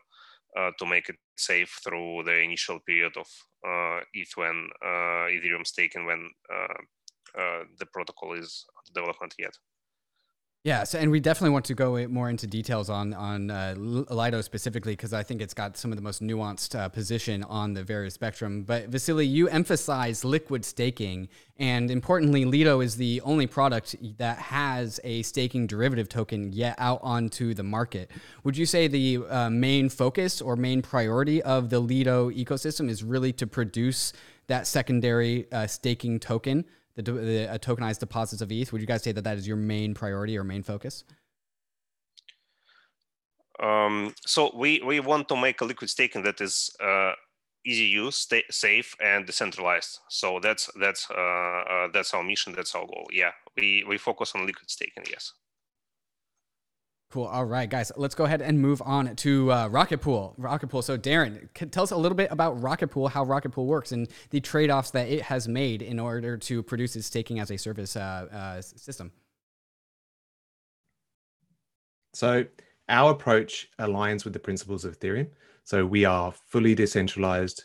Uh, 0.54 0.70
to 0.78 0.84
make 0.84 1.08
it 1.08 1.16
safe 1.34 1.80
through 1.82 2.22
the 2.26 2.40
initial 2.42 2.78
period 2.80 3.16
of 3.16 3.26
uh, 3.66 4.00
ETH 4.12 4.36
when 4.36 4.68
uh, 4.84 5.24
Ethereum 5.32 5.66
staking 5.66 6.04
when 6.04 6.28
the 7.78 7.86
protocol 7.86 8.34
is 8.34 8.66
development 8.94 9.34
yet. 9.38 9.56
Yeah, 10.64 10.84
so, 10.84 10.96
and 11.00 11.10
we 11.10 11.18
definitely 11.18 11.50
want 11.50 11.64
to 11.64 11.74
go 11.74 12.06
more 12.06 12.30
into 12.30 12.46
details 12.46 12.88
on 12.88 13.14
on 13.14 13.50
uh, 13.50 13.74
Lido 13.76 14.40
specifically 14.42 14.92
because 14.92 15.12
I 15.12 15.24
think 15.24 15.42
it's 15.42 15.54
got 15.54 15.76
some 15.76 15.90
of 15.90 15.96
the 15.96 16.02
most 16.02 16.22
nuanced 16.22 16.78
uh, 16.78 16.88
position 16.88 17.42
on 17.42 17.74
the 17.74 17.82
various 17.82 18.14
spectrum. 18.14 18.62
But 18.62 18.88
Vasily, 18.88 19.26
you 19.26 19.48
emphasize 19.48 20.24
liquid 20.24 20.64
staking, 20.64 21.28
and 21.56 21.90
importantly, 21.90 22.44
Lido 22.44 22.80
is 22.80 22.94
the 22.94 23.20
only 23.22 23.48
product 23.48 23.96
that 24.18 24.38
has 24.38 25.00
a 25.02 25.22
staking 25.22 25.66
derivative 25.66 26.08
token 26.08 26.52
yet 26.52 26.76
out 26.78 27.00
onto 27.02 27.54
the 27.54 27.64
market. 27.64 28.12
Would 28.44 28.56
you 28.56 28.64
say 28.64 28.86
the 28.86 29.18
uh, 29.28 29.50
main 29.50 29.88
focus 29.88 30.40
or 30.40 30.54
main 30.54 30.80
priority 30.80 31.42
of 31.42 31.70
the 31.70 31.80
Lido 31.80 32.30
ecosystem 32.30 32.88
is 32.88 33.02
really 33.02 33.32
to 33.32 33.48
produce 33.48 34.12
that 34.46 34.68
secondary 34.68 35.50
uh, 35.50 35.66
staking 35.66 36.20
token? 36.20 36.66
The, 36.94 37.02
the 37.02 37.50
uh, 37.50 37.58
tokenized 37.58 38.00
deposits 38.00 38.42
of 38.42 38.50
ETH. 38.52 38.72
Would 38.72 38.80
you 38.80 38.86
guys 38.86 39.02
say 39.02 39.12
that 39.12 39.22
that 39.22 39.38
is 39.38 39.46
your 39.46 39.56
main 39.56 39.94
priority 39.94 40.36
or 40.36 40.44
main 40.44 40.62
focus? 40.62 41.04
Um, 43.62 44.14
so 44.26 44.50
we 44.56 44.82
we 44.84 45.00
want 45.00 45.28
to 45.28 45.36
make 45.36 45.60
a 45.60 45.64
liquid 45.64 45.88
staking 45.90 46.22
that 46.22 46.40
is 46.40 46.74
uh, 46.82 47.12
easy 47.64 47.84
use, 47.84 48.26
safe, 48.50 48.94
and 49.00 49.26
decentralized. 49.26 50.00
So 50.08 50.40
that's 50.42 50.68
that's 50.80 51.08
uh, 51.10 51.14
uh, 51.14 51.88
that's 51.92 52.12
our 52.14 52.22
mission. 52.22 52.54
That's 52.54 52.74
our 52.74 52.86
goal. 52.86 53.06
Yeah, 53.12 53.32
we 53.56 53.84
we 53.86 53.98
focus 53.98 54.32
on 54.34 54.46
liquid 54.46 54.70
staking. 54.70 55.04
Yes. 55.08 55.32
Cool. 57.12 57.26
All 57.26 57.44
right, 57.44 57.68
guys, 57.68 57.92
let's 57.96 58.14
go 58.14 58.24
ahead 58.24 58.40
and 58.40 58.58
move 58.58 58.80
on 58.86 59.14
to 59.16 59.52
uh, 59.52 59.68
Rocket 59.68 59.98
Pool. 59.98 60.32
Rocket 60.38 60.68
Pool. 60.68 60.80
So, 60.80 60.96
Darren, 60.96 61.46
tell 61.70 61.82
us 61.82 61.90
a 61.90 61.96
little 61.96 62.16
bit 62.16 62.32
about 62.32 62.58
Rocket 62.62 62.88
Pool, 62.88 63.08
how 63.08 63.22
Rocket 63.22 63.50
Pool 63.50 63.66
works, 63.66 63.92
and 63.92 64.08
the 64.30 64.40
trade 64.40 64.70
offs 64.70 64.92
that 64.92 65.08
it 65.08 65.20
has 65.20 65.46
made 65.46 65.82
in 65.82 66.00
order 66.00 66.38
to 66.38 66.62
produce 66.62 66.96
its 66.96 67.06
staking 67.06 67.38
as 67.38 67.50
a 67.50 67.58
service 67.58 67.96
uh, 67.96 68.28
uh, 68.32 68.62
system. 68.62 69.12
So, 72.14 72.46
our 72.88 73.10
approach 73.10 73.68
aligns 73.78 74.24
with 74.24 74.32
the 74.32 74.38
principles 74.38 74.86
of 74.86 74.98
Ethereum. 74.98 75.28
So, 75.64 75.84
we 75.84 76.06
are 76.06 76.32
fully 76.32 76.74
decentralized, 76.74 77.64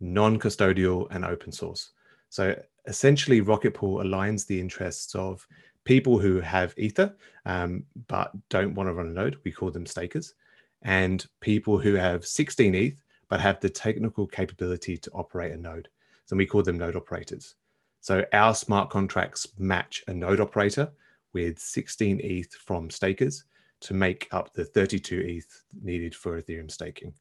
non 0.00 0.40
custodial, 0.40 1.06
and 1.12 1.24
open 1.24 1.52
source. 1.52 1.90
So, 2.30 2.60
essentially, 2.88 3.42
Rocket 3.42 3.74
Pool 3.74 4.02
aligns 4.02 4.44
the 4.44 4.58
interests 4.58 5.14
of 5.14 5.46
people 5.88 6.18
who 6.18 6.38
have 6.38 6.74
Ether 6.76 7.16
um, 7.46 7.82
but 8.08 8.30
don't 8.50 8.74
want 8.74 8.90
to 8.90 8.92
run 8.92 9.06
a 9.06 9.10
node, 9.10 9.38
we 9.42 9.50
call 9.50 9.70
them 9.70 9.86
stakers, 9.86 10.34
and 10.82 11.26
people 11.40 11.78
who 11.78 11.94
have 11.94 12.26
16 12.26 12.74
ETH 12.74 13.02
but 13.30 13.40
have 13.40 13.58
the 13.60 13.70
technical 13.70 14.26
capability 14.26 14.98
to 14.98 15.10
operate 15.12 15.52
a 15.52 15.56
node. 15.56 15.88
So 16.26 16.36
we 16.36 16.44
call 16.44 16.62
them 16.62 16.76
node 16.76 16.94
operators. 16.94 17.54
So 18.02 18.22
our 18.34 18.54
smart 18.54 18.90
contracts 18.90 19.46
match 19.56 20.04
a 20.08 20.12
node 20.12 20.40
operator 20.40 20.92
with 21.32 21.58
16 21.58 22.20
ETH 22.22 22.52
from 22.52 22.90
stakers 22.90 23.44
to 23.80 23.94
make 23.94 24.28
up 24.30 24.52
the 24.52 24.66
32 24.66 25.20
ETH 25.20 25.64
needed 25.82 26.14
for 26.14 26.40
Ethereum 26.40 26.70
staking. 26.70 27.14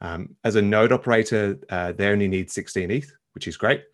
Um, 0.00 0.34
as 0.42 0.56
a 0.56 0.62
node 0.62 0.90
operator, 0.90 1.60
uh, 1.68 1.92
they 1.92 2.08
only 2.08 2.26
need 2.26 2.50
16 2.50 2.90
ETH, 2.90 3.12
which 3.34 3.46
is 3.46 3.56
great. 3.56 3.84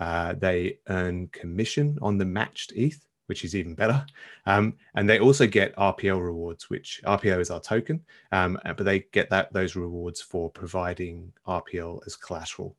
Uh, 0.00 0.32
they 0.32 0.78
earn 0.88 1.28
commission 1.28 1.98
on 2.00 2.16
the 2.16 2.24
matched 2.24 2.72
ETH, 2.74 3.05
which 3.26 3.44
is 3.44 3.54
even 3.54 3.74
better. 3.74 4.04
Um, 4.46 4.74
and 4.94 5.08
they 5.08 5.18
also 5.18 5.46
get 5.46 5.76
RPL 5.76 6.24
rewards, 6.24 6.70
which 6.70 7.00
RPL 7.04 7.40
is 7.40 7.50
our 7.50 7.60
token, 7.60 8.04
um, 8.32 8.58
but 8.64 8.84
they 8.84 9.00
get 9.12 9.30
that 9.30 9.52
those 9.52 9.76
rewards 9.76 10.20
for 10.20 10.50
providing 10.50 11.32
RPL 11.46 12.00
as 12.06 12.16
collateral. 12.16 12.76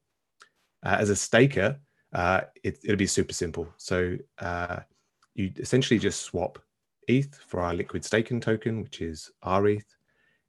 Uh, 0.83 0.97
as 0.99 1.09
a 1.09 1.15
staker, 1.15 1.79
uh, 2.13 2.41
it, 2.63 2.79
will 2.87 2.95
be 2.95 3.07
super 3.07 3.33
simple. 3.33 3.67
So 3.77 4.17
uh, 4.39 4.79
you 5.35 5.51
essentially 5.57 5.99
just 5.99 6.21
swap 6.21 6.59
ETH 7.07 7.35
for 7.47 7.61
our 7.61 7.73
liquid 7.73 8.03
staking 8.03 8.41
token, 8.41 8.81
which 8.81 9.01
is 9.01 9.31
RETH, 9.45 9.95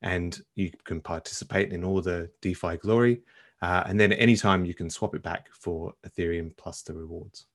and 0.02 0.40
you 0.54 0.70
can 0.84 1.00
participate 1.00 1.72
in 1.72 1.84
all 1.84 2.00
the 2.00 2.30
DeFi 2.40 2.76
glory. 2.76 3.22
Uh, 3.60 3.82
and 3.86 3.98
then 3.98 4.12
anytime 4.12 4.64
you 4.64 4.74
can 4.74 4.88
swap 4.88 5.16
it 5.16 5.22
back 5.22 5.48
for 5.52 5.92
Ethereum 6.06 6.56
plus 6.56 6.82
the 6.82 6.94
rewards 6.94 7.46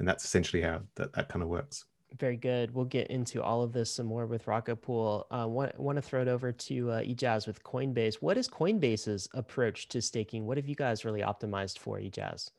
and 0.00 0.08
that's 0.08 0.24
essentially 0.24 0.62
how 0.62 0.80
that, 0.96 1.12
that 1.12 1.28
kind 1.28 1.42
of 1.42 1.48
works 1.48 1.84
very 2.18 2.36
good. 2.36 2.74
We'll 2.74 2.86
get 2.86 3.08
into 3.08 3.42
all 3.42 3.62
of 3.62 3.72
this 3.72 3.92
some 3.92 4.06
more 4.06 4.26
with 4.26 4.46
Rocket 4.46 4.76
Pool. 4.76 5.26
Uh, 5.30 5.46
want, 5.46 5.78
want 5.78 5.96
to 5.96 6.02
throw 6.02 6.22
it 6.22 6.28
over 6.28 6.52
to 6.52 6.90
uh, 6.90 7.00
Ejaaz 7.02 7.46
with 7.46 7.62
Coinbase. 7.62 8.16
What 8.16 8.36
is 8.36 8.48
Coinbase's 8.48 9.28
approach 9.34 9.88
to 9.88 10.02
staking? 10.02 10.46
What 10.46 10.56
have 10.56 10.68
you 10.68 10.74
guys 10.74 11.04
really 11.04 11.20
optimized 11.20 11.78
for, 11.78 11.98
Ejaaz? 11.98 12.50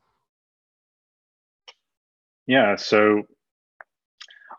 Yeah, 2.48 2.76
so 2.76 3.24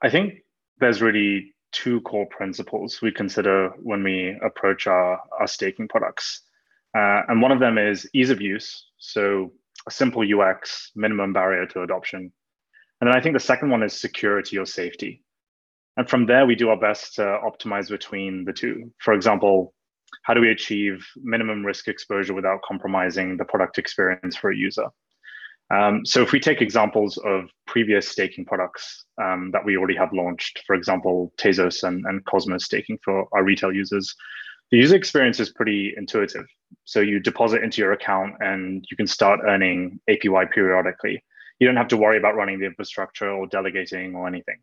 I 0.02 0.10
think 0.10 0.34
there's 0.78 1.02
really 1.02 1.54
two 1.72 2.00
core 2.02 2.26
principles 2.26 3.00
we 3.00 3.10
consider 3.10 3.70
when 3.82 4.02
we 4.02 4.36
approach 4.44 4.86
our, 4.86 5.20
our 5.38 5.46
staking 5.46 5.88
products. 5.88 6.42
Uh, 6.96 7.22
and 7.28 7.40
one 7.40 7.52
of 7.52 7.60
them 7.60 7.78
is 7.78 8.08
ease 8.12 8.30
of 8.30 8.40
use. 8.40 8.88
So 8.98 9.52
a 9.86 9.90
simple 9.90 10.22
UX, 10.22 10.90
minimum 10.94 11.32
barrier 11.32 11.66
to 11.66 11.82
adoption. 11.82 12.30
And 13.02 13.08
then 13.08 13.16
I 13.16 13.20
think 13.20 13.34
the 13.34 13.40
second 13.40 13.70
one 13.70 13.82
is 13.82 14.00
security 14.00 14.56
or 14.58 14.64
safety. 14.64 15.24
And 15.96 16.08
from 16.08 16.24
there, 16.24 16.46
we 16.46 16.54
do 16.54 16.68
our 16.68 16.78
best 16.78 17.16
to 17.16 17.22
optimize 17.22 17.90
between 17.90 18.44
the 18.44 18.52
two. 18.52 18.92
For 18.98 19.12
example, 19.12 19.74
how 20.22 20.34
do 20.34 20.40
we 20.40 20.52
achieve 20.52 21.04
minimum 21.16 21.66
risk 21.66 21.88
exposure 21.88 22.32
without 22.32 22.62
compromising 22.62 23.36
the 23.36 23.44
product 23.44 23.76
experience 23.76 24.36
for 24.36 24.52
a 24.52 24.56
user? 24.56 24.86
Um, 25.74 26.06
so 26.06 26.22
if 26.22 26.30
we 26.30 26.38
take 26.38 26.62
examples 26.62 27.18
of 27.24 27.46
previous 27.66 28.08
staking 28.08 28.44
products 28.44 29.04
um, 29.20 29.50
that 29.52 29.64
we 29.64 29.76
already 29.76 29.96
have 29.96 30.12
launched, 30.12 30.62
for 30.64 30.76
example, 30.76 31.32
Tezos 31.38 31.82
and, 31.82 32.04
and 32.06 32.24
Cosmos 32.26 32.66
staking 32.66 33.00
for 33.04 33.26
our 33.32 33.42
retail 33.42 33.72
users, 33.72 34.14
the 34.70 34.78
user 34.78 34.94
experience 34.94 35.40
is 35.40 35.50
pretty 35.50 35.92
intuitive. 35.96 36.46
So 36.84 37.00
you 37.00 37.18
deposit 37.18 37.64
into 37.64 37.82
your 37.82 37.94
account 37.94 38.34
and 38.38 38.84
you 38.92 38.96
can 38.96 39.08
start 39.08 39.40
earning 39.44 39.98
APY 40.08 40.52
periodically 40.52 41.24
you 41.62 41.68
don't 41.68 41.76
have 41.76 41.86
to 41.86 41.96
worry 41.96 42.18
about 42.18 42.34
running 42.34 42.58
the 42.58 42.66
infrastructure 42.66 43.30
or 43.30 43.46
delegating 43.46 44.16
or 44.16 44.26
anything. 44.26 44.56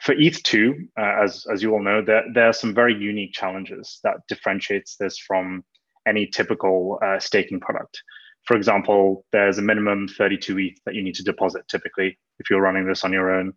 For 0.00 0.14
ETH2, 0.14 0.86
uh, 0.96 1.24
as, 1.24 1.44
as 1.52 1.60
you 1.60 1.72
all 1.72 1.82
know, 1.82 2.02
there, 2.02 2.22
there 2.32 2.46
are 2.46 2.52
some 2.52 2.72
very 2.72 2.94
unique 2.94 3.32
challenges 3.32 3.98
that 4.04 4.18
differentiates 4.28 4.94
this 4.94 5.18
from 5.18 5.64
any 6.06 6.28
typical 6.28 7.00
uh, 7.04 7.18
staking 7.18 7.58
product. 7.58 8.00
For 8.44 8.56
example, 8.56 9.26
there's 9.32 9.58
a 9.58 9.62
minimum 9.62 10.06
32 10.06 10.56
ETH 10.60 10.78
that 10.86 10.94
you 10.94 11.02
need 11.02 11.16
to 11.16 11.24
deposit 11.24 11.66
typically 11.66 12.16
if 12.38 12.48
you're 12.48 12.60
running 12.60 12.86
this 12.86 13.02
on 13.02 13.12
your 13.12 13.34
own. 13.34 13.52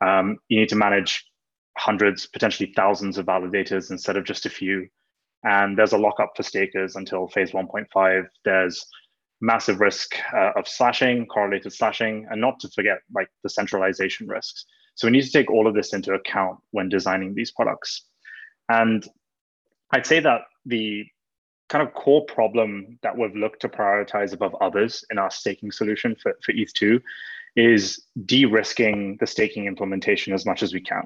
Um, 0.00 0.38
you 0.48 0.58
need 0.58 0.70
to 0.70 0.76
manage 0.76 1.26
hundreds, 1.76 2.26
potentially 2.26 2.72
thousands 2.74 3.18
of 3.18 3.26
validators 3.26 3.90
instead 3.90 4.16
of 4.16 4.24
just 4.24 4.46
a 4.46 4.50
few. 4.50 4.88
And 5.44 5.76
there's 5.76 5.92
a 5.92 5.98
lockup 5.98 6.32
for 6.34 6.42
stakers 6.42 6.96
until 6.96 7.28
phase 7.28 7.50
1.5. 7.50 8.26
There's 8.46 8.86
massive 9.40 9.80
risk 9.80 10.16
uh, 10.34 10.52
of 10.56 10.66
slashing, 10.66 11.26
correlated 11.26 11.72
slashing, 11.72 12.26
and 12.30 12.40
not 12.40 12.60
to 12.60 12.68
forget 12.68 12.98
like 13.14 13.28
the 13.42 13.50
centralization 13.50 14.26
risks. 14.26 14.64
So 14.94 15.06
we 15.06 15.12
need 15.12 15.22
to 15.22 15.30
take 15.30 15.50
all 15.50 15.66
of 15.66 15.74
this 15.74 15.92
into 15.94 16.14
account 16.14 16.58
when 16.72 16.88
designing 16.88 17.34
these 17.34 17.52
products. 17.52 18.04
And 18.68 19.06
I'd 19.92 20.06
say 20.06 20.20
that 20.20 20.42
the 20.66 21.06
kind 21.68 21.86
of 21.86 21.94
core 21.94 22.24
problem 22.24 22.98
that 23.02 23.16
we've 23.16 23.36
looked 23.36 23.60
to 23.60 23.68
prioritize 23.68 24.32
above 24.32 24.54
others 24.60 25.04
in 25.10 25.18
our 25.18 25.30
staking 25.30 25.70
solution 25.70 26.16
for, 26.20 26.36
for 26.44 26.52
ETH2 26.52 27.00
is 27.56 28.04
de-risking 28.24 29.16
the 29.20 29.26
staking 29.26 29.66
implementation 29.66 30.32
as 30.32 30.46
much 30.46 30.62
as 30.62 30.72
we 30.72 30.80
can. 30.80 31.02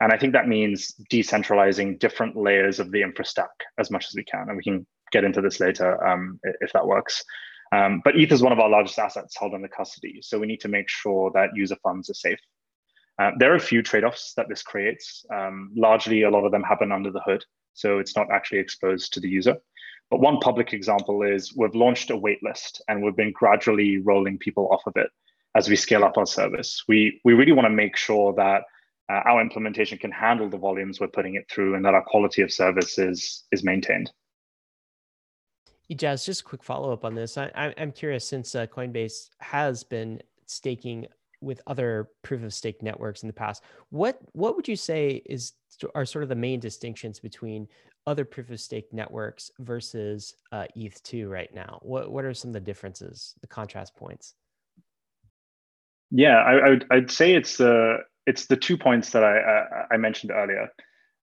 And 0.00 0.12
I 0.12 0.18
think 0.18 0.32
that 0.32 0.48
means 0.48 0.94
decentralizing 1.12 1.98
different 1.98 2.36
layers 2.36 2.80
of 2.80 2.90
the 2.90 3.02
infra 3.02 3.24
stack 3.24 3.50
as 3.78 3.90
much 3.90 4.06
as 4.08 4.14
we 4.16 4.24
can. 4.24 4.46
And 4.48 4.56
we 4.56 4.62
can 4.64 4.86
get 5.12 5.24
into 5.24 5.40
this 5.40 5.60
later 5.60 6.04
um, 6.04 6.40
if 6.60 6.72
that 6.72 6.86
works. 6.86 7.24
Um, 7.72 8.02
but 8.04 8.16
ETH 8.16 8.30
is 8.30 8.42
one 8.42 8.52
of 8.52 8.60
our 8.60 8.68
largest 8.68 8.98
assets 8.98 9.36
held 9.36 9.54
under 9.54 9.68
custody. 9.68 10.20
So 10.22 10.38
we 10.38 10.46
need 10.46 10.60
to 10.60 10.68
make 10.68 10.88
sure 10.88 11.30
that 11.34 11.56
user 11.56 11.76
funds 11.82 12.10
are 12.10 12.14
safe. 12.14 12.38
Uh, 13.18 13.30
there 13.38 13.52
are 13.52 13.56
a 13.56 13.60
few 13.60 13.82
trade-offs 13.82 14.34
that 14.36 14.48
this 14.48 14.62
creates. 14.62 15.24
Um, 15.32 15.72
largely, 15.74 16.22
a 16.22 16.30
lot 16.30 16.44
of 16.44 16.52
them 16.52 16.62
happen 16.62 16.92
under 16.92 17.10
the 17.10 17.20
hood. 17.20 17.44
So 17.72 17.98
it's 17.98 18.14
not 18.14 18.30
actually 18.30 18.58
exposed 18.58 19.14
to 19.14 19.20
the 19.20 19.28
user. 19.28 19.56
But 20.10 20.20
one 20.20 20.38
public 20.40 20.74
example 20.74 21.22
is 21.22 21.56
we've 21.56 21.74
launched 21.74 22.10
a 22.10 22.16
waitlist 22.16 22.82
and 22.88 23.02
we've 23.02 23.16
been 23.16 23.32
gradually 23.32 23.98
rolling 23.98 24.38
people 24.38 24.68
off 24.70 24.82
of 24.86 24.92
it 24.96 25.08
as 25.54 25.70
we 25.70 25.76
scale 25.76 26.04
up 26.04 26.18
our 26.18 26.26
service. 26.26 26.82
We, 26.86 27.20
we 27.24 27.32
really 27.32 27.52
want 27.52 27.66
to 27.66 27.70
make 27.70 27.96
sure 27.96 28.34
that 28.34 28.64
uh, 29.10 29.20
our 29.24 29.40
implementation 29.40 29.98
can 29.98 30.10
handle 30.10 30.50
the 30.50 30.58
volumes 30.58 31.00
we're 31.00 31.08
putting 31.08 31.36
it 31.36 31.50
through 31.50 31.74
and 31.74 31.84
that 31.84 31.94
our 31.94 32.04
quality 32.04 32.42
of 32.42 32.52
service 32.52 32.98
is, 32.98 33.44
is 33.52 33.64
maintained. 33.64 34.10
Jazz, 35.94 36.24
just 36.24 36.42
a 36.42 36.44
quick 36.44 36.62
follow 36.62 36.92
up 36.92 37.04
on 37.04 37.14
this. 37.14 37.36
I, 37.36 37.48
am 37.76 37.92
curious 37.92 38.26
since 38.26 38.54
uh, 38.54 38.66
Coinbase 38.66 39.30
has 39.38 39.84
been 39.84 40.20
staking 40.46 41.06
with 41.40 41.60
other 41.66 42.08
proof 42.22 42.42
of 42.42 42.54
stake 42.54 42.82
networks 42.82 43.22
in 43.22 43.26
the 43.26 43.32
past. 43.32 43.62
What 43.90 44.18
what 44.32 44.56
would 44.56 44.68
you 44.68 44.76
say 44.76 45.22
is 45.26 45.52
are 45.94 46.04
sort 46.04 46.22
of 46.22 46.28
the 46.28 46.36
main 46.36 46.60
distinctions 46.60 47.18
between 47.18 47.68
other 48.06 48.24
proof 48.24 48.50
of 48.50 48.60
stake 48.60 48.92
networks 48.92 49.50
versus 49.58 50.34
uh, 50.52 50.66
ETH2 50.76 51.28
right 51.28 51.52
now? 51.54 51.78
What 51.82 52.10
what 52.10 52.24
are 52.24 52.32
some 52.32 52.50
of 52.50 52.54
the 52.54 52.60
differences, 52.60 53.34
the 53.40 53.46
contrast 53.46 53.96
points? 53.96 54.34
Yeah, 56.10 56.36
I, 56.36 56.52
I 56.52 56.68
would, 56.68 56.86
I'd 56.90 57.10
say 57.10 57.34
it's 57.34 57.56
the 57.56 57.98
it's 58.26 58.46
the 58.46 58.56
two 58.56 58.78
points 58.78 59.10
that 59.10 59.24
I 59.24 59.38
I, 59.38 59.94
I 59.94 59.96
mentioned 59.96 60.30
earlier. 60.30 60.70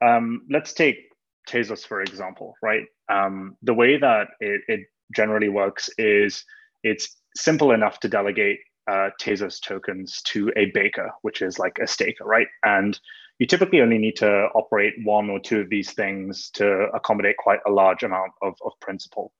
Um, 0.01 0.47
let's 0.49 0.73
take 0.73 1.08
Tezos, 1.48 1.86
for 1.86 2.01
example, 2.01 2.55
right? 2.62 2.84
Um, 3.12 3.55
the 3.62 3.74
way 3.74 3.98
that 3.98 4.27
it, 4.39 4.62
it, 4.67 4.81
generally 5.15 5.50
works 5.50 5.89
is 5.98 6.46
it's 6.84 7.17
simple 7.36 7.72
enough 7.72 8.00
to 8.00 8.08
delegate 8.08 8.60
uh, 8.88 9.10
Tezos 9.19 9.60
tokens 9.60 10.22
to 10.27 10.51
a 10.55 10.65
baker, 10.74 11.10
which 11.24 11.41
is 11.41 11.58
like 11.58 11.79
a 11.81 11.88
staker, 11.88 12.25
right? 12.25 12.48
And 12.63 13.00
you 13.39 13.48
typically 13.48 13.81
only 13.81 13.98
need 13.98 14.17
to 14.17 14.29
operate 14.53 14.93
one 15.03 15.29
or 15.31 15.39
two 15.39 15.62
of 15.62 15.69
these 15.69 15.93
things 15.93 16.51
to 16.51 16.89
accommodate 16.93 17.38
quite 17.38 17.60
a 17.65 17.72
large 17.72 18.03
amount 18.03 18.34
of, 18.43 18.53
of 18.63 18.74
principal. 18.81 19.34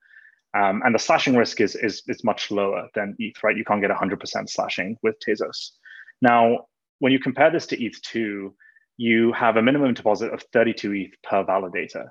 Um, 0.58 0.82
and 0.84 0.96
the 0.96 1.00
slashing 1.00 1.36
risk 1.36 1.62
is, 1.62 1.76
is, 1.76 2.02
is 2.08 2.24
much 2.24 2.50
lower 2.50 2.88
than 2.96 3.16
ETH, 3.20 3.44
right? 3.44 3.56
You 3.56 3.66
can't 3.66 3.82
get 3.82 3.92
100% 3.92 4.50
slashing 4.50 4.98
with 5.04 5.16
Tezos. 5.20 5.72
Now, 6.22 6.66
when 7.00 7.12
you 7.12 7.20
compare 7.20 7.52
this 7.52 7.68
to 7.68 7.78
ETH2, 7.78 8.52
you 9.00 9.32
have 9.32 9.56
a 9.56 9.62
minimum 9.62 9.94
deposit 9.94 10.34
of 10.34 10.44
32 10.52 10.94
ETH 10.94 11.12
per 11.24 11.46
validator. 11.46 12.10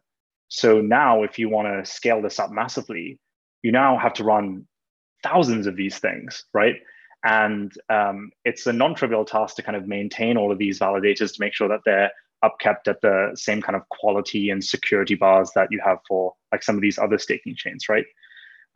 So 0.49 0.80
now, 0.80 1.23
if 1.23 1.38
you 1.38 1.50
want 1.50 1.68
to 1.68 1.90
scale 1.90 2.23
this 2.23 2.38
up 2.38 2.50
massively, 2.50 3.21
you 3.61 3.73
now 3.73 3.99
have 3.99 4.14
to 4.14 4.25
run 4.25 4.66
thousands 5.23 5.66
of 5.66 5.76
these 5.76 5.99
things, 5.99 6.47
right? 6.54 6.76
And 7.23 7.71
um, 7.90 8.30
it's 8.47 8.66
a 8.66 8.73
non-trivial 8.73 9.26
task 9.26 9.57
to 9.57 9.62
kind 9.62 9.76
of 9.76 9.87
maintain 9.87 10.38
all 10.38 10.50
of 10.50 10.57
these 10.57 10.78
validators 10.78 11.35
to 11.35 11.40
make 11.40 11.52
sure 11.52 11.68
that 11.68 11.80
they're 11.85 12.11
upkept 12.42 12.88
at 12.88 13.02
the 13.02 13.33
same 13.35 13.61
kind 13.61 13.76
of 13.76 13.87
quality 13.90 14.49
and 14.49 14.64
security 14.64 15.14
bars 15.14 15.50
that 15.54 15.68
you 15.71 15.83
have 15.85 15.99
for 16.09 16.33
like 16.52 16.62
some 16.62 16.76
of 16.76 16.80
these 16.80 16.99
other 16.99 17.18
staking 17.18 17.54
chains, 17.54 17.90
right? 17.90 18.07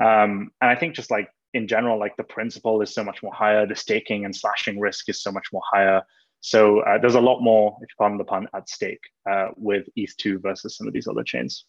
Um, 0.02 0.50
and 0.60 0.70
I 0.70 0.74
think 0.74 0.94
just 0.94 1.10
like 1.10 1.30
in 1.54 1.66
general, 1.66 1.98
like 1.98 2.18
the 2.18 2.24
principal 2.24 2.82
is 2.82 2.92
so 2.92 3.04
much 3.04 3.22
more 3.22 3.32
higher, 3.32 3.66
the 3.66 3.74
staking 3.74 4.26
and 4.26 4.36
slashing 4.36 4.78
risk 4.78 5.08
is 5.08 5.22
so 5.22 5.32
much 5.32 5.46
more 5.50 5.62
higher. 5.64 6.02
So 6.42 6.80
uh, 6.80 6.98
there's 6.98 7.14
a 7.14 7.20
lot 7.20 7.40
more, 7.40 7.78
if 7.80 7.88
you 7.88 7.94
pardon 7.96 8.18
the 8.18 8.24
pun, 8.24 8.48
at 8.52 8.68
stake 8.68 9.00
uh, 9.30 9.48
with 9.56 9.88
ETH2 9.96 10.42
versus 10.42 10.76
some 10.76 10.88
of 10.88 10.92
these 10.92 11.06
other 11.06 11.22
chains. 11.22 11.64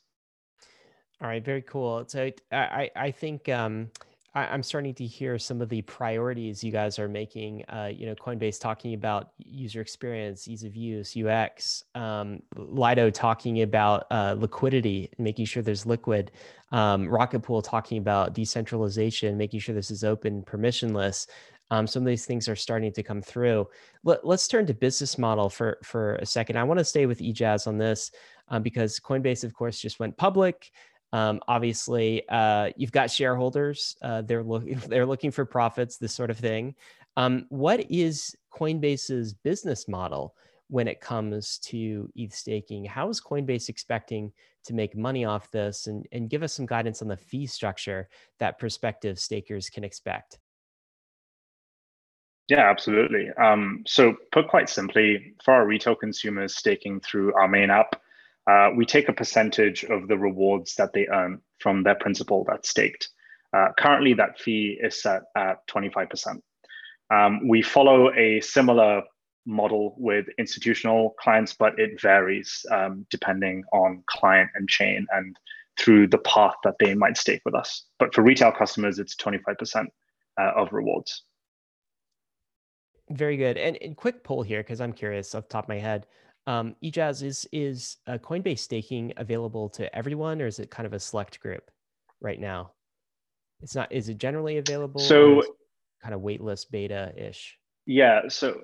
All 1.21 1.27
right, 1.27 1.45
very 1.45 1.61
cool. 1.61 2.03
So 2.07 2.31
I 2.51 2.89
I 2.95 3.11
think 3.11 3.47
um, 3.47 3.91
I, 4.33 4.53
am 4.53 4.63
starting 4.63 4.95
to 4.95 5.05
hear 5.05 5.37
some 5.37 5.61
of 5.61 5.69
the 5.69 5.83
priorities 5.83 6.63
you 6.63 6.71
guys 6.71 6.97
are 6.97 7.07
making. 7.07 7.63
Uh, 7.69 7.91
you 7.93 8.07
know, 8.07 8.15
Coinbase 8.15 8.59
talking 8.59 8.95
about 8.95 9.29
user 9.37 9.79
experience, 9.79 10.47
ease 10.47 10.63
of 10.63 10.75
use, 10.75 11.15
UX. 11.15 11.83
Um, 11.93 12.41
Lido 12.57 13.11
talking 13.11 13.61
about 13.61 14.07
uh, 14.09 14.35
liquidity, 14.37 15.11
making 15.19 15.45
sure 15.45 15.61
there's 15.61 15.85
liquid. 15.85 16.31
Um, 16.71 17.07
Rocket 17.07 17.41
Pool 17.41 17.61
talking 17.61 17.99
about 17.99 18.33
decentralization, 18.33 19.37
making 19.37 19.59
sure 19.59 19.75
this 19.75 19.91
is 19.91 20.03
open, 20.03 20.41
permissionless. 20.41 21.27
Um, 21.73 21.87
some 21.87 22.03
of 22.03 22.07
these 22.07 22.27
things 22.27 22.47
are 22.47 22.55
starting 22.55 22.93
to 22.93 23.01
come 23.01 23.19
through. 23.19 23.67
Let, 24.03 24.23
us 24.23 24.47
turn 24.47 24.67
to 24.67 24.75
business 24.75 25.17
model 25.17 25.49
for 25.49 25.79
for 25.83 26.17
a 26.17 26.25
second. 26.25 26.55
I 26.55 26.63
want 26.63 26.77
to 26.77 26.85
stay 26.85 27.07
with 27.07 27.17
Ejaaz 27.17 27.65
on 27.65 27.79
this 27.79 28.11
um, 28.49 28.61
because 28.61 28.99
Coinbase, 28.99 29.43
of 29.43 29.55
course, 29.55 29.79
just 29.79 29.99
went 29.99 30.15
public. 30.15 30.69
Um, 31.13 31.39
obviously, 31.47 32.29
uh, 32.29 32.69
you've 32.77 32.91
got 32.91 33.09
shareholders; 33.09 33.97
uh, 34.03 34.21
they're 34.21 34.43
looking 34.43 34.77
they're 34.87 35.07
looking 35.07 35.31
for 35.31 35.45
profits, 35.45 35.97
this 35.97 36.13
sort 36.13 36.29
of 36.29 36.37
thing. 36.37 36.75
Um, 37.17 37.47
what 37.49 37.89
is 37.89 38.35
Coinbase's 38.53 39.33
business 39.33 39.87
model 39.87 40.35
when 40.67 40.87
it 40.87 41.01
comes 41.01 41.57
to 41.57 42.07
ETH 42.15 42.35
staking? 42.35 42.85
How 42.85 43.09
is 43.09 43.19
Coinbase 43.19 43.67
expecting 43.67 44.31
to 44.65 44.75
make 44.75 44.95
money 44.95 45.25
off 45.25 45.49
this, 45.49 45.87
and 45.87 46.05
and 46.11 46.29
give 46.29 46.43
us 46.43 46.53
some 46.53 46.67
guidance 46.67 47.01
on 47.01 47.07
the 47.07 47.17
fee 47.17 47.47
structure 47.47 48.09
that 48.37 48.59
prospective 48.59 49.17
stakers 49.17 49.71
can 49.71 49.83
expect? 49.83 50.37
Yeah, 52.49 52.69
absolutely. 52.69 53.29
Um, 53.41 53.83
so, 53.87 54.15
put 54.31 54.47
quite 54.47 54.69
simply, 54.69 55.33
for 55.43 55.53
our 55.53 55.65
retail 55.65 55.95
consumers 55.95 56.55
staking 56.55 56.99
through 56.99 57.33
our 57.35 57.47
main 57.47 57.69
app, 57.69 57.95
uh, 58.49 58.69
we 58.75 58.85
take 58.85 59.07
a 59.07 59.13
percentage 59.13 59.85
of 59.85 60.07
the 60.07 60.17
rewards 60.17 60.75
that 60.75 60.91
they 60.93 61.07
earn 61.07 61.39
from 61.59 61.83
their 61.83 61.95
principal 61.95 62.43
that's 62.45 62.69
staked. 62.69 63.09
Uh, 63.55 63.67
currently, 63.77 64.13
that 64.13 64.39
fee 64.39 64.77
is 64.81 65.01
set 65.01 65.23
at 65.37 65.65
25%. 65.67 66.41
Um, 67.13 67.47
we 67.47 67.61
follow 67.61 68.11
a 68.13 68.41
similar 68.41 69.03
model 69.45 69.95
with 69.97 70.25
institutional 70.37 71.15
clients, 71.19 71.53
but 71.53 71.77
it 71.79 72.01
varies 72.01 72.65
um, 72.71 73.05
depending 73.09 73.63
on 73.71 74.03
client 74.07 74.49
and 74.55 74.67
chain 74.67 75.05
and 75.11 75.37
through 75.77 76.07
the 76.07 76.17
path 76.19 76.55
that 76.63 76.75
they 76.79 76.93
might 76.93 77.17
stake 77.17 77.41
with 77.45 77.55
us. 77.55 77.85
But 77.99 78.13
for 78.13 78.21
retail 78.21 78.51
customers, 78.51 78.99
it's 78.99 79.15
25% 79.15 79.87
uh, 80.39 80.51
of 80.55 80.71
rewards. 80.71 81.23
Very 83.13 83.37
good. 83.37 83.57
And, 83.57 83.77
and 83.81 83.95
quick 83.95 84.23
poll 84.23 84.41
here, 84.41 84.61
because 84.61 84.81
I'm 84.81 84.93
curious 84.93 85.35
off 85.35 85.43
the 85.43 85.49
top 85.49 85.65
of 85.65 85.69
my 85.69 85.77
head. 85.77 86.07
Um, 86.45 86.75
is 86.81 87.47
is 87.53 87.97
uh, 88.07 88.17
Coinbase 88.17 88.59
staking 88.59 89.13
available 89.17 89.69
to 89.69 89.93
everyone, 89.95 90.41
or 90.41 90.47
is 90.47 90.59
it 90.59 90.69
kind 90.69 90.85
of 90.85 90.93
a 90.93 90.99
select 90.99 91.39
group 91.39 91.71
right 92.19 92.39
now? 92.39 92.71
It's 93.61 93.75
not. 93.75 93.91
Is 93.91 94.09
it 94.09 94.17
generally 94.17 94.57
available? 94.57 94.99
So 94.99 95.43
kind 96.01 96.13
of 96.13 96.21
waitlist 96.21 96.69
beta 96.69 97.13
ish. 97.15 97.57
Yeah. 97.85 98.23
So 98.27 98.59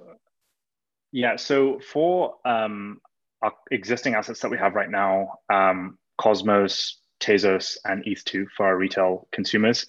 yeah. 1.14 1.38
So 1.38 1.80
for 1.80 2.36
um, 2.44 3.00
our 3.42 3.54
existing 3.72 4.16
assets 4.16 4.42
that 4.42 4.52
we 4.52 4.58
have 4.58 4.76
right 4.76 4.90
now, 4.90 5.36
um, 5.50 5.98
Cosmos, 6.18 6.98
Tezos, 7.22 7.78
and 7.86 8.04
ETH2 8.04 8.48
for 8.58 8.66
our 8.66 8.78
retail 8.78 9.28
consumers. 9.32 9.86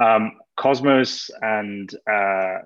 Um, 0.00 0.38
Cosmos 0.56 1.30
and 1.42 1.94
uh, 2.10 2.58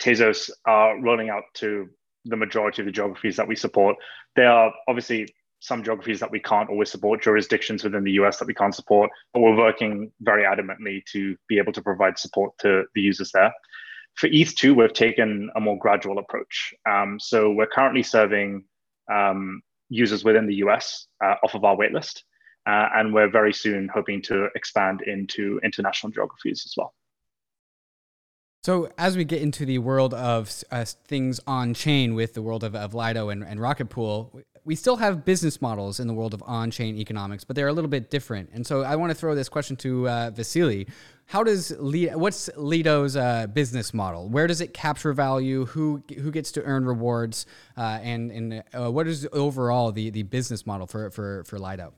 Tezos 0.00 0.50
are 0.66 0.98
rolling 1.00 1.30
out 1.30 1.44
to 1.54 1.88
the 2.24 2.36
majority 2.36 2.82
of 2.82 2.86
the 2.86 2.92
geographies 2.92 3.36
that 3.36 3.48
we 3.48 3.56
support. 3.56 3.96
There 4.36 4.50
are 4.50 4.72
obviously 4.88 5.34
some 5.60 5.84
geographies 5.84 6.20
that 6.20 6.30
we 6.30 6.40
can't 6.40 6.70
always 6.70 6.90
support, 6.90 7.22
jurisdictions 7.22 7.84
within 7.84 8.02
the 8.04 8.12
US 8.12 8.38
that 8.38 8.46
we 8.46 8.54
can't 8.54 8.74
support, 8.74 9.10
but 9.32 9.40
we're 9.40 9.56
working 9.56 10.10
very 10.20 10.44
adamantly 10.44 11.04
to 11.12 11.36
be 11.48 11.58
able 11.58 11.72
to 11.72 11.82
provide 11.82 12.18
support 12.18 12.52
to 12.58 12.84
the 12.94 13.00
users 13.00 13.30
there. 13.32 13.52
For 14.14 14.28
ETH2, 14.28 14.74
we've 14.74 14.92
taken 14.92 15.50
a 15.54 15.60
more 15.60 15.78
gradual 15.78 16.18
approach. 16.18 16.74
Um, 16.88 17.18
so 17.20 17.52
we're 17.52 17.66
currently 17.66 18.02
serving 18.02 18.64
um, 19.12 19.62
users 19.88 20.24
within 20.24 20.46
the 20.46 20.56
US 20.56 21.06
uh, 21.22 21.34
off 21.44 21.54
of 21.54 21.64
our 21.64 21.76
waitlist, 21.76 22.22
uh, 22.66 22.88
and 22.94 23.12
we're 23.12 23.30
very 23.30 23.52
soon 23.52 23.88
hoping 23.92 24.22
to 24.22 24.48
expand 24.54 25.02
into 25.02 25.60
international 25.62 26.10
geographies 26.10 26.62
as 26.66 26.74
well. 26.76 26.94
So 28.62 28.90
as 28.98 29.16
we 29.16 29.24
get 29.24 29.40
into 29.40 29.64
the 29.64 29.78
world 29.78 30.12
of 30.12 30.52
uh, 30.70 30.84
things 30.84 31.40
on 31.46 31.72
chain 31.72 32.14
with 32.14 32.34
the 32.34 32.42
world 32.42 32.62
of, 32.62 32.74
of 32.74 32.92
Lido 32.92 33.30
and, 33.30 33.42
and 33.42 33.58
Rocket 33.58 33.86
Pool, 33.86 34.38
we 34.66 34.76
still 34.76 34.96
have 34.96 35.24
business 35.24 35.62
models 35.62 35.98
in 35.98 36.06
the 36.06 36.12
world 36.12 36.34
of 36.34 36.42
on 36.46 36.70
chain 36.70 36.96
economics, 36.98 37.42
but 37.42 37.56
they're 37.56 37.68
a 37.68 37.72
little 37.72 37.88
bit 37.88 38.10
different. 38.10 38.50
And 38.52 38.66
so 38.66 38.82
I 38.82 38.96
want 38.96 39.12
to 39.12 39.14
throw 39.14 39.34
this 39.34 39.48
question 39.48 39.76
to 39.76 40.06
uh, 40.06 40.30
Vasily. 40.30 40.86
How 41.24 41.42
does 41.42 41.70
Lido, 41.78 42.18
what's 42.18 42.50
Lido's 42.54 43.16
uh, 43.16 43.46
business 43.46 43.94
model? 43.94 44.28
Where 44.28 44.46
does 44.46 44.60
it 44.60 44.74
capture 44.74 45.14
value? 45.14 45.64
Who 45.66 46.02
who 46.18 46.30
gets 46.30 46.52
to 46.52 46.62
earn 46.64 46.84
rewards? 46.84 47.46
Uh, 47.78 47.98
and 48.02 48.30
and 48.30 48.64
uh, 48.74 48.90
what 48.92 49.06
is 49.06 49.26
overall 49.32 49.90
the, 49.90 50.10
the 50.10 50.24
business 50.24 50.66
model 50.66 50.86
for 50.86 51.10
for 51.10 51.44
for 51.44 51.58
Lido? 51.58 51.94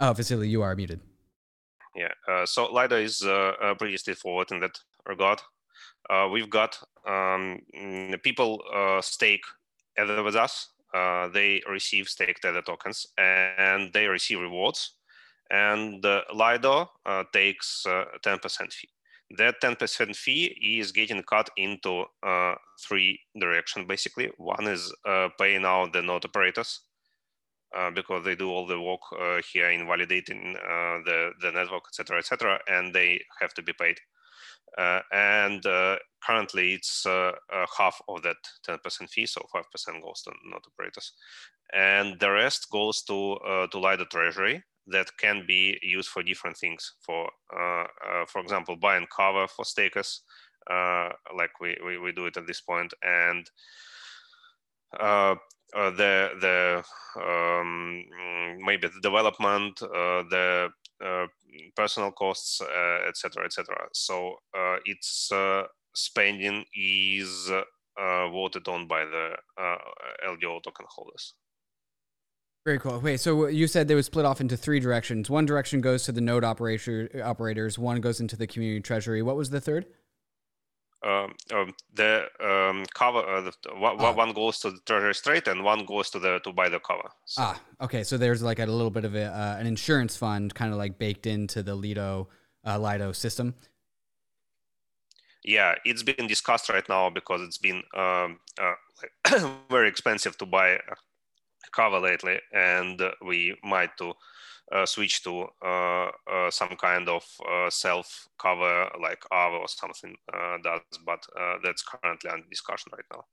Oh, 0.00 0.14
Vasily, 0.14 0.48
you 0.48 0.62
are 0.62 0.74
muted. 0.74 1.00
Yeah, 1.98 2.12
uh, 2.28 2.46
so 2.46 2.72
Lido 2.72 2.96
is 2.96 3.22
uh, 3.24 3.54
uh, 3.60 3.74
pretty 3.74 3.96
straightforward 3.96 4.52
in 4.52 4.60
that 4.60 4.78
regard. 5.04 5.42
Uh, 6.08 6.28
we've 6.30 6.48
got 6.48 6.78
um, 7.04 7.58
mm, 7.76 8.22
people 8.22 8.62
uh, 8.72 9.00
stake 9.00 9.42
Ether 10.00 10.22
with 10.22 10.36
us. 10.36 10.68
Uh, 10.94 11.26
they 11.28 11.60
receive 11.68 12.08
staked 12.08 12.44
Ether 12.44 12.62
tokens 12.62 13.04
and 13.18 13.92
they 13.92 14.06
receive 14.06 14.38
rewards. 14.38 14.94
And 15.50 16.04
Lido 16.32 16.90
takes 17.32 17.84
10% 17.86 18.72
fee. 18.72 18.88
That 19.36 19.60
10% 19.60 20.14
fee 20.14 20.78
is 20.78 20.92
getting 20.92 21.22
cut 21.22 21.48
into 21.56 22.04
three 22.86 23.18
directions, 23.38 23.86
basically. 23.88 24.30
One 24.36 24.68
is 24.68 24.92
paying 25.38 25.64
out 25.64 25.94
the 25.94 26.02
node 26.02 26.26
operators 26.26 26.80
uh, 27.76 27.90
because 27.90 28.24
they 28.24 28.34
do 28.34 28.48
all 28.48 28.66
the 28.66 28.80
work 28.80 29.00
uh, 29.18 29.42
here 29.52 29.70
in 29.70 29.82
validating 29.82 30.54
uh, 30.56 31.02
the, 31.04 31.30
the 31.42 31.52
network, 31.52 31.84
etc., 31.88 32.18
etc., 32.18 32.58
and 32.68 32.94
they 32.94 33.20
have 33.40 33.52
to 33.54 33.62
be 33.62 33.72
paid. 33.78 33.98
Uh, 34.76 35.00
and 35.12 35.64
uh, 35.66 35.96
currently, 36.24 36.74
it's 36.74 37.04
half 37.04 38.00
of 38.08 38.22
that 38.22 38.36
10% 38.66 39.10
fee, 39.10 39.26
so 39.26 39.40
5% 39.54 39.62
goes 40.02 40.22
to 40.22 40.32
node 40.50 40.62
operators, 40.66 41.12
and 41.72 42.18
the 42.20 42.30
rest 42.30 42.68
goes 42.70 43.02
to 43.02 43.38
to 43.70 43.78
Lido 43.78 44.04
Treasury 44.04 44.62
that 44.86 45.08
can 45.18 45.44
be 45.46 45.78
used 45.82 46.08
for 46.08 46.22
different 46.22 46.56
things. 46.56 46.94
For 47.04 47.30
for 48.28 48.40
example, 48.40 48.76
buying 48.76 49.06
cover 49.14 49.48
for 49.48 49.64
stakers, 49.64 50.22
like 50.70 51.60
we, 51.60 51.76
we, 51.84 51.98
we 51.98 52.12
do 52.12 52.26
it 52.26 52.36
at 52.36 52.46
this 52.46 52.60
point, 52.60 52.92
and 53.02 53.50
uh, 54.98 55.34
uh, 55.74 55.90
the 55.90 56.30
the 56.40 57.20
um, 57.20 58.04
maybe 58.64 58.88
the 58.88 59.00
development, 59.02 59.82
uh, 59.82 60.22
the 60.30 60.70
uh, 61.04 61.26
personal 61.76 62.10
costs, 62.12 62.60
etc., 63.08 63.44
etc. 63.44 63.76
So 63.92 64.36
its 64.84 65.30
spending 65.94 66.64
is 66.74 67.50
voted 67.96 68.66
on 68.68 68.86
by 68.86 69.04
the 69.04 69.36
LDO 70.26 70.62
token 70.62 70.86
holders. 70.88 71.34
Very 72.64 72.78
cool. 72.78 73.00
Wait, 73.00 73.18
so 73.20 73.46
you 73.46 73.66
said 73.66 73.88
they 73.88 73.94
would 73.94 74.04
split 74.04 74.26
off 74.26 74.40
into 74.40 74.56
three 74.56 74.80
directions. 74.80 75.30
One 75.30 75.46
direction 75.46 75.80
goes 75.80 76.02
to 76.04 76.12
the 76.12 76.20
node 76.20 76.44
operator, 76.44 77.08
operators. 77.24 77.78
One 77.78 78.00
goes 78.00 78.20
into 78.20 78.36
the 78.36 78.46
community 78.46 78.80
treasury. 78.80 79.22
What 79.22 79.36
was 79.36 79.50
the 79.50 79.60
third? 79.60 79.86
Um, 81.04 81.34
um, 81.54 81.74
the 81.94 82.24
um, 82.40 82.84
cover 82.94 83.18
uh, 83.18 83.40
the, 83.40 83.52
ah. 83.74 84.12
one 84.12 84.32
goes 84.32 84.58
to 84.60 84.70
the 84.70 84.80
treasury 84.84 85.14
straight 85.14 85.46
and 85.46 85.62
one 85.62 85.84
goes 85.84 86.10
to 86.10 86.18
the 86.18 86.40
to 86.40 86.52
buy 86.52 86.68
the 86.68 86.80
cover 86.80 87.08
so. 87.24 87.42
ah 87.42 87.60
okay 87.80 88.02
so 88.02 88.18
there's 88.18 88.42
like 88.42 88.58
a 88.58 88.66
little 88.66 88.90
bit 88.90 89.04
of 89.04 89.14
a, 89.14 89.24
uh, 89.24 89.56
an 89.58 89.66
insurance 89.66 90.16
fund 90.16 90.54
kind 90.54 90.72
of 90.72 90.78
like 90.78 90.98
baked 90.98 91.26
into 91.26 91.62
the 91.62 91.74
lido 91.74 92.28
uh, 92.66 92.78
lido 92.78 93.12
system 93.12 93.54
yeah 95.44 95.74
it's 95.84 96.02
been 96.02 96.26
discussed 96.26 96.68
right 96.68 96.88
now 96.88 97.08
because 97.10 97.40
it's 97.42 97.58
been 97.58 97.82
um, 97.96 98.40
uh, 98.60 98.74
very 99.70 99.88
expensive 99.88 100.36
to 100.38 100.46
buy 100.46 100.70
a 100.70 100.96
cover 101.72 102.00
lately, 102.00 102.38
and 102.52 103.00
we 103.24 103.56
might 103.62 103.96
to 103.98 104.14
uh, 104.72 104.86
switch 104.86 105.22
to 105.24 105.46
uh, 105.64 106.10
uh, 106.30 106.50
some 106.50 106.76
kind 106.76 107.08
of 107.08 107.24
uh, 107.50 107.70
self 107.70 108.28
cover 108.38 108.88
like 109.00 109.22
Aave 109.32 109.60
or 109.60 109.68
something 109.68 110.16
uh, 110.32 110.58
does, 110.62 110.80
but 111.04 111.24
uh, 111.38 111.56
that's 111.62 111.82
currently 111.82 112.30
under 112.30 112.46
discussion 112.48 112.92
right 112.92 113.04
now. 113.12 113.24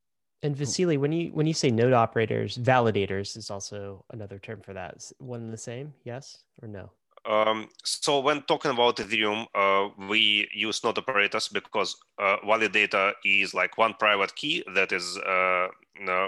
And 0.43 0.55
Vasily, 0.55 0.97
when 0.97 1.11
you 1.11 1.29
when 1.29 1.47
you 1.47 1.53
say 1.53 1.71
node 1.71 1.93
operators, 1.93 2.57
validators 2.57 3.35
is 3.35 3.49
also 3.49 4.05
another 4.11 4.37
term 4.37 4.61
for 4.61 4.73
that. 4.73 4.95
Is 4.97 5.13
one 5.17 5.41
and 5.41 5.53
the 5.53 5.57
same? 5.57 5.93
Yes 6.03 6.43
or 6.61 6.67
no? 6.67 6.91
Um, 7.25 7.69
so 7.83 8.19
when 8.19 8.43
talking 8.43 8.71
about 8.71 8.97
Ethereum, 8.97 9.47
uh, 9.55 9.89
we 10.07 10.47
use 10.53 10.83
node 10.83 10.99
operators 10.99 11.47
because 11.47 11.95
uh, 12.19 12.37
validator 12.45 13.13
is 13.25 13.53
like 13.55 13.77
one 13.77 13.95
private 13.95 14.35
key 14.35 14.63
that 14.75 14.91
is 14.91 15.17
uh, 15.17 15.67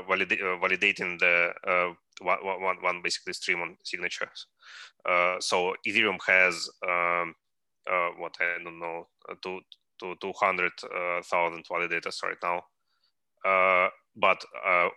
valida 0.08 0.36
uh, 0.42 0.58
validating 0.58 1.20
the 1.20 1.52
uh, 1.68 1.94
one, 2.22 2.40
one, 2.44 2.78
one 2.82 3.02
basically 3.04 3.34
stream 3.34 3.62
on 3.62 3.78
signatures. 3.84 4.48
Uh, 5.08 5.36
so 5.40 5.74
Ethereum 5.88 6.18
has 6.28 6.70
um, 6.88 7.36
what 8.18 8.36
I 8.40 8.64
don't 8.64 8.80
know 8.80 9.08
two 9.44 9.62
to 10.00 10.16
two 10.22 10.34
hundred 10.40 10.72
thousand 11.24 11.66
validators 11.66 12.24
right 12.24 12.38
now, 12.44 12.64
but 14.16 14.44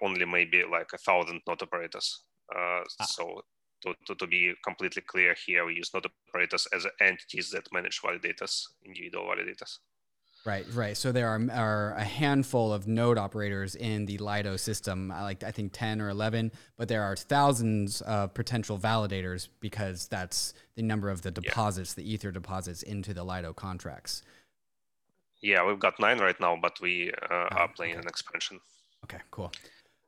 only 0.02 0.24
maybe 0.24 0.64
like 0.70 0.90
a 0.92 0.98
thousand 0.98 1.40
node 1.46 1.62
operators. 1.62 2.22
Ah. 2.54 2.82
So 3.04 3.42
to, 3.82 3.94
to, 4.06 4.14
to, 4.14 4.26
be 4.26 4.52
completely 4.64 5.02
clear 5.02 5.34
here, 5.46 5.64
we 5.64 5.74
use 5.74 5.90
node 5.94 6.06
operators 6.28 6.66
as 6.74 6.86
entities 7.00 7.50
that 7.50 7.72
manage 7.72 8.00
validators, 8.02 8.66
individual 8.84 9.24
validators. 9.24 9.78
Right, 10.44 10.64
right. 10.72 10.96
So 10.96 11.12
there 11.12 11.28
are, 11.28 11.40
are 11.52 11.94
a 11.94 12.04
handful 12.04 12.72
of 12.72 12.86
node 12.86 13.18
operators 13.18 13.74
in 13.74 14.06
the 14.06 14.16
Lido 14.18 14.56
system, 14.56 15.08
like 15.08 15.44
I 15.44 15.50
think 15.50 15.72
10 15.74 16.00
or 16.00 16.08
11, 16.08 16.52
but 16.78 16.88
there 16.88 17.02
are 17.02 17.14
thousands 17.14 18.00
of 18.02 18.32
potential 18.32 18.78
validators 18.78 19.48
because 19.60 20.08
that's 20.08 20.54
the 20.76 20.82
number 20.82 21.10
of 21.10 21.20
the 21.22 21.30
deposits, 21.30 21.94
yeah. 21.96 22.04
the 22.04 22.12
Ether 22.12 22.30
deposits 22.30 22.82
into 22.82 23.12
the 23.12 23.22
Lido 23.22 23.52
contracts. 23.52 24.22
Yeah, 25.42 25.66
we've 25.66 25.78
got 25.78 26.00
nine 26.00 26.18
right 26.18 26.38
now, 26.40 26.56
but 26.60 26.80
we 26.80 27.10
uh, 27.10 27.26
oh, 27.30 27.48
are 27.50 27.68
playing 27.68 27.92
okay. 27.92 28.02
an 28.02 28.08
expansion. 28.08 28.60
Okay, 29.04 29.18
cool. 29.30 29.52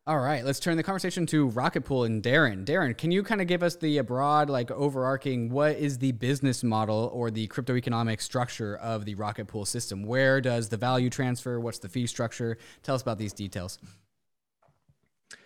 All 0.05 0.19
right, 0.19 0.45
let's 0.45 0.59
turn 0.59 0.77
the 0.77 0.83
conversation 0.83 1.27
to 1.27 1.47
Rocket 1.47 1.83
Pool 1.83 2.03
and 2.03 2.21
Darren. 2.21 2.65
Darren, 2.65 2.99
can 2.99 3.13
you 3.13 3.23
kind 3.23 3.41
of 3.41 3.47
give 3.47 3.63
us 3.63 3.77
the 3.77 4.01
broad, 4.01 4.51
like 4.51 4.73
overarching, 4.73 5.49
what 5.49 5.77
is 5.77 5.99
the 5.99 6.11
business 6.11 6.65
model 6.65 7.09
or 7.15 7.31
the 7.31 7.47
crypto 7.47 7.77
economic 7.77 8.21
structure 8.21 8.77
of 8.79 9.05
the 9.05 9.15
Rocket 9.15 9.47
Pool 9.47 9.65
system? 9.65 10.03
Where 10.03 10.41
does 10.41 10.69
the 10.69 10.77
value 10.77 11.09
transfer? 11.09 11.61
What's 11.61 11.79
the 11.79 11.89
fee 11.89 12.09
structure? 12.09 12.59
Tell 12.83 12.97
us 12.97 13.03
about 13.03 13.19
these 13.19 13.33
details. 13.33 13.79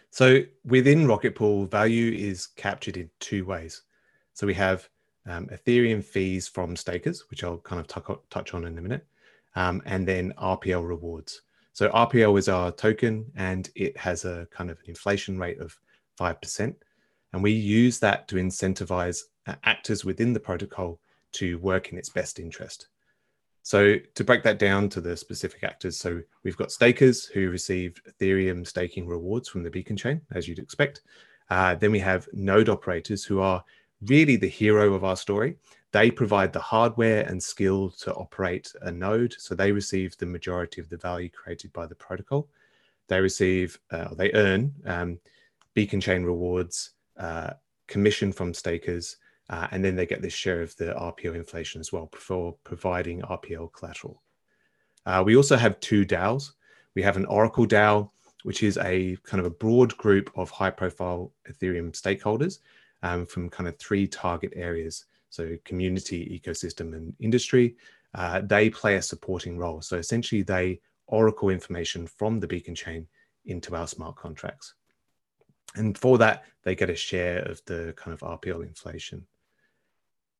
So 0.09 0.41
within 0.65 1.07
Rocket 1.07 1.35
Pool, 1.35 1.67
value 1.67 2.13
is 2.13 2.47
captured 2.47 2.97
in 2.97 3.11
two 3.21 3.45
ways. 3.45 3.83
So 4.33 4.47
we 4.47 4.55
have 4.55 4.89
um, 5.27 5.49
Ethereum 5.49 6.03
fees 6.03 6.49
from 6.49 6.77
stakers, 6.77 7.25
which 7.29 7.45
I'll 7.45 7.59
kind 7.59 7.79
of 7.79 8.21
touch 8.31 8.55
on 8.55 8.65
in 8.65 8.79
a 8.79 8.81
minute, 8.81 9.07
um, 9.55 9.83
and 9.85 10.09
then 10.09 10.33
RPL 10.39 10.89
rewards. 10.89 11.43
So 11.77 11.91
RPL 11.91 12.39
is 12.39 12.49
our 12.49 12.73
token 12.73 13.27
and 13.37 13.69
it 13.75 13.99
has 13.99 14.25
a 14.25 14.49
kind 14.51 14.71
of 14.71 14.79
an 14.79 14.85
inflation 14.87 15.39
rate 15.39 15.61
of 15.61 15.79
5%. 16.19 16.75
And 17.35 17.43
we 17.43 17.51
use 17.51 17.99
that 17.99 18.29
to 18.29 18.37
incentivize 18.37 19.25
actors 19.63 20.03
within 20.03 20.33
the 20.33 20.41
protocol 20.41 20.99
to 21.33 21.59
work 21.59 21.93
in 21.93 21.99
its 21.99 22.09
best 22.09 22.41
interest. 22.41 22.89
So 23.63 23.97
to 24.15 24.25
break 24.25 24.43
that 24.45 24.59
down 24.59 24.89
to 24.89 25.03
the 25.03 25.19
specific 25.19 25.65
actors, 25.65 25.99
so 25.99 26.23
we've 26.45 26.57
got 26.57 26.73
stakers 26.73 27.27
who 27.27 27.51
receive 27.51 28.01
Ethereum 28.09 28.67
staking 28.67 29.07
rewards 29.07 29.47
from 29.47 29.63
the 29.63 29.69
beacon 29.69 29.99
chain, 29.99 30.23
as 30.33 30.49
you'd 30.49 30.59
expect. 30.59 31.03
Uh, 31.51 31.75
then 31.75 31.93
we 31.93 31.99
have 31.99 32.27
node 32.33 32.71
operators 32.71 33.23
who 33.23 33.41
are 33.41 33.63
really 34.07 34.37
the 34.37 34.49
hero 34.49 34.95
of 34.95 35.05
our 35.05 35.15
story. 35.15 35.59
They 35.93 36.11
provide 36.11 36.53
the 36.53 36.61
hardware 36.61 37.23
and 37.23 37.43
skill 37.43 37.91
to 38.01 38.13
operate 38.15 38.73
a 38.83 38.91
node. 38.91 39.35
So 39.39 39.55
they 39.55 39.73
receive 39.73 40.17
the 40.17 40.27
majority 40.27 40.81
of 40.81 40.89
the 40.89 40.97
value 40.97 41.31
created 41.31 41.73
by 41.73 41.87
the 41.87 41.95
protocol. 41.95 42.49
They 43.09 43.21
receive, 43.21 43.79
uh, 43.91 44.15
they 44.15 44.33
earn 44.33 44.75
um, 44.85 45.19
beacon 45.75 46.01
chain 46.01 46.25
rewards, 46.25 46.91
uh, 47.17 47.51
commission 47.87 48.33
from 48.33 48.53
stakers, 48.53 49.17
uh, 49.49 49.69
and 49.71 49.85
then 49.85 49.95
they 49.95 50.07
get 50.07 50.23
this 50.23 50.33
share 50.33 50.61
of 50.61 50.77
the 50.77 50.87
RPL 50.95 51.37
inflation 51.37 51.81
as 51.81 51.93
well 51.93 52.11
for 52.17 52.57
providing 52.65 53.23
RPL 53.23 53.73
collateral. 53.73 54.23
Uh, 55.05 55.23
we 55.25 55.37
also 55.37 55.57
have 55.57 55.79
two 55.79 56.05
DAOs. 56.05 56.53
We 56.95 57.03
have 57.03 57.17
an 57.17 57.27
Oracle 57.27 57.67
DAO, 57.67 58.11
which 58.43 58.63
is 58.63 58.77
a 58.79 59.17
kind 59.23 59.39
of 59.41 59.47
a 59.47 59.51
broad 59.51 59.97
group 59.97 60.31
of 60.35 60.51
high 60.51 60.71
profile 60.71 61.33
Ethereum 61.49 61.93
stakeholders 61.93 62.59
um, 63.03 63.25
from 63.25 63.49
kind 63.49 63.69
of 63.69 63.79
three 63.79 64.09
target 64.09 64.53
areas 64.57 65.05
so 65.37 65.57
community, 65.65 66.41
ecosystem, 66.41 66.95
and 66.95 67.15
industry, 67.21 67.77
uh, 68.15 68.41
they 68.41 68.71
play 68.71 68.97
a 68.97 69.03
supporting 69.03 69.59
role. 69.59 69.83
So 69.83 69.97
essentially, 69.99 70.43
they 70.43 70.81
oracle 71.09 71.51
information 71.51 72.07
from 72.07 72.41
the 72.41 72.47
beacon 72.47 72.75
chain 72.75 73.07
into 73.45 73.77
our 73.77 73.87
smart 73.87 74.17
contracts. 74.17 74.75
And 75.75 75.97
for 75.99 76.17
that, 76.19 76.45
they 76.63 76.75
get 76.75 76.89
a 76.89 76.97
share 76.97 77.41
of 77.43 77.61
the 77.67 77.93
kind 77.97 78.15
of 78.15 78.21
RPL 78.21 78.63
inflation. 78.63 79.27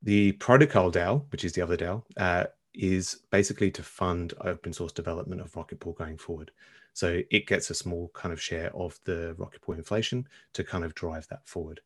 The 0.03 0.33
protocol 0.33 0.91
DAO, 0.91 1.31
which 1.31 1.45
is 1.45 1.53
the 1.53 1.63
other 1.63 1.77
DAO, 1.77 2.03
uh, 2.17 2.45
is 2.73 3.21
basically 3.31 3.71
to 3.73 3.83
fund 3.83 4.33
open 4.41 4.73
source 4.73 4.93
development 4.93 5.43
of 5.43 5.55
Rocket 5.55 5.79
Pool 5.79 5.93
going 5.93 6.17
forward. 6.17 6.51
So 6.95 7.21
it 7.31 7.47
gets 7.47 7.69
a 7.69 7.75
small 7.75 8.11
kind 8.15 8.33
of 8.33 8.41
share 8.41 8.75
of 8.75 8.99
the 9.05 9.35
Rocket 9.37 9.61
Pool 9.61 9.75
inflation 9.75 10.27
to 10.55 10.65
kind 10.65 10.85
of 10.85 10.95
drive 10.95 11.29
that 11.29 11.47
forward. 11.47 11.81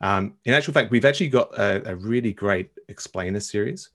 Um, 0.00 0.34
in 0.44 0.54
actual 0.54 0.74
fact, 0.74 0.90
we've 0.90 1.04
actually 1.04 1.28
got 1.28 1.56
a, 1.58 1.90
a 1.90 1.96
really 1.96 2.32
great 2.32 2.70
explainer 2.88 3.40
series 3.40 3.90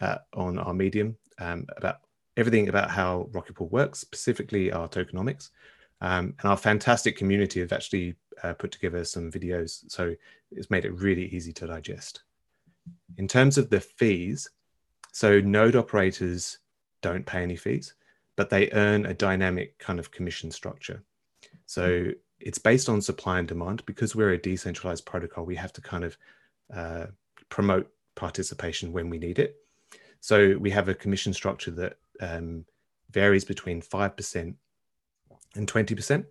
uh, 0.00 0.18
on 0.34 0.58
our 0.58 0.72
Medium 0.72 1.16
um, 1.38 1.66
about 1.76 2.00
everything 2.36 2.68
about 2.68 2.90
how 2.90 3.28
Rocket 3.32 3.56
Pool 3.56 3.68
works, 3.68 4.00
specifically 4.00 4.72
our 4.72 4.88
tokenomics. 4.88 5.50
Um, 6.00 6.34
and 6.40 6.50
our 6.50 6.56
fantastic 6.56 7.16
community 7.16 7.60
have 7.60 7.72
actually 7.72 8.14
uh, 8.42 8.54
put 8.54 8.72
together 8.72 9.04
some 9.04 9.30
videos, 9.30 9.84
so 9.88 10.14
it's 10.50 10.70
made 10.70 10.86
it 10.86 10.94
really 10.94 11.26
easy 11.26 11.52
to 11.52 11.66
digest. 11.66 12.22
In 13.18 13.28
terms 13.28 13.58
of 13.58 13.68
the 13.68 13.80
fees, 13.80 14.48
so 15.12 15.40
node 15.40 15.76
operators 15.76 16.58
don't 17.02 17.26
pay 17.26 17.42
any 17.42 17.56
fees, 17.56 17.94
but 18.36 18.48
they 18.48 18.70
earn 18.72 19.06
a 19.06 19.14
dynamic 19.14 19.78
kind 19.78 19.98
of 19.98 20.10
commission 20.10 20.50
structure. 20.50 21.02
So 21.66 22.12
it's 22.40 22.58
based 22.58 22.88
on 22.88 23.00
supply 23.00 23.38
and 23.38 23.48
demand. 23.48 23.84
Because 23.86 24.16
we're 24.16 24.32
a 24.32 24.38
decentralized 24.38 25.06
protocol 25.06 25.44
we 25.44 25.56
have 25.56 25.72
to 25.74 25.80
kind 25.80 26.04
of 26.04 26.16
uh, 26.74 27.06
promote 27.48 27.90
participation 28.14 28.92
when 28.92 29.10
we 29.10 29.18
need 29.18 29.38
it. 29.38 29.56
So 30.20 30.56
we 30.58 30.70
have 30.70 30.88
a 30.88 30.94
commission 30.94 31.32
structure 31.32 31.70
that 31.72 31.96
um, 32.20 32.64
varies 33.10 33.44
between 33.44 33.80
5% 33.80 34.54
and 35.56 35.72
20% 35.72 36.24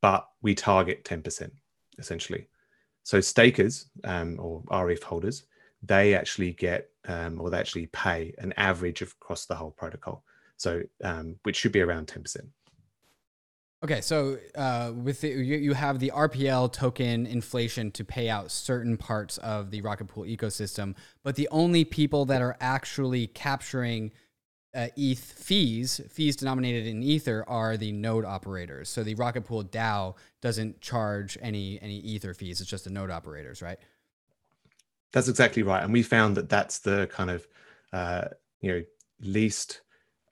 but 0.00 0.28
we 0.42 0.54
target 0.54 1.04
10% 1.04 1.50
essentially. 1.98 2.48
So 3.04 3.20
stakers 3.20 3.86
um, 4.04 4.38
or 4.40 4.62
rETH 4.84 5.02
holders 5.02 5.44
they 5.84 6.14
actually 6.14 6.52
get 6.52 6.90
um, 7.08 7.40
or 7.40 7.50
they 7.50 7.58
actually 7.58 7.86
pay 7.86 8.32
an 8.38 8.52
average 8.56 9.02
across 9.02 9.46
the 9.46 9.54
whole 9.54 9.72
protocol. 9.72 10.22
So 10.56 10.82
um, 11.02 11.36
which 11.42 11.56
should 11.56 11.72
be 11.72 11.80
around 11.80 12.06
10% 12.06 12.36
Okay, 13.84 14.00
so 14.00 14.38
uh, 14.54 14.92
with 14.94 15.22
the, 15.22 15.28
you, 15.28 15.56
you 15.56 15.72
have 15.72 15.98
the 15.98 16.12
RPL 16.14 16.72
token 16.72 17.26
inflation 17.26 17.90
to 17.92 18.04
pay 18.04 18.28
out 18.28 18.52
certain 18.52 18.96
parts 18.96 19.38
of 19.38 19.72
the 19.72 19.80
Rocket 19.80 20.04
Pool 20.04 20.22
ecosystem, 20.22 20.94
but 21.24 21.34
the 21.34 21.48
only 21.50 21.84
people 21.84 22.24
that 22.26 22.40
are 22.40 22.56
actually 22.60 23.26
capturing 23.26 24.12
uh, 24.72 24.86
ETH 24.96 25.18
fees, 25.18 26.00
fees 26.08 26.36
denominated 26.36 26.86
in 26.86 27.02
Ether, 27.02 27.44
are 27.48 27.76
the 27.76 27.90
node 27.90 28.24
operators. 28.24 28.88
So 28.88 29.02
the 29.02 29.16
Rocket 29.16 29.42
Pool 29.42 29.64
DAO 29.64 30.14
doesn't 30.40 30.80
charge 30.80 31.36
any 31.42 31.80
any 31.82 31.96
Ether 31.96 32.34
fees. 32.34 32.60
It's 32.60 32.70
just 32.70 32.84
the 32.84 32.90
node 32.90 33.10
operators, 33.10 33.62
right? 33.62 33.78
That's 35.12 35.28
exactly 35.28 35.64
right, 35.64 35.82
and 35.82 35.92
we 35.92 36.04
found 36.04 36.36
that 36.36 36.48
that's 36.48 36.78
the 36.78 37.08
kind 37.12 37.30
of 37.30 37.46
uh, 37.92 38.28
you 38.60 38.72
know 38.72 38.82
least 39.20 39.82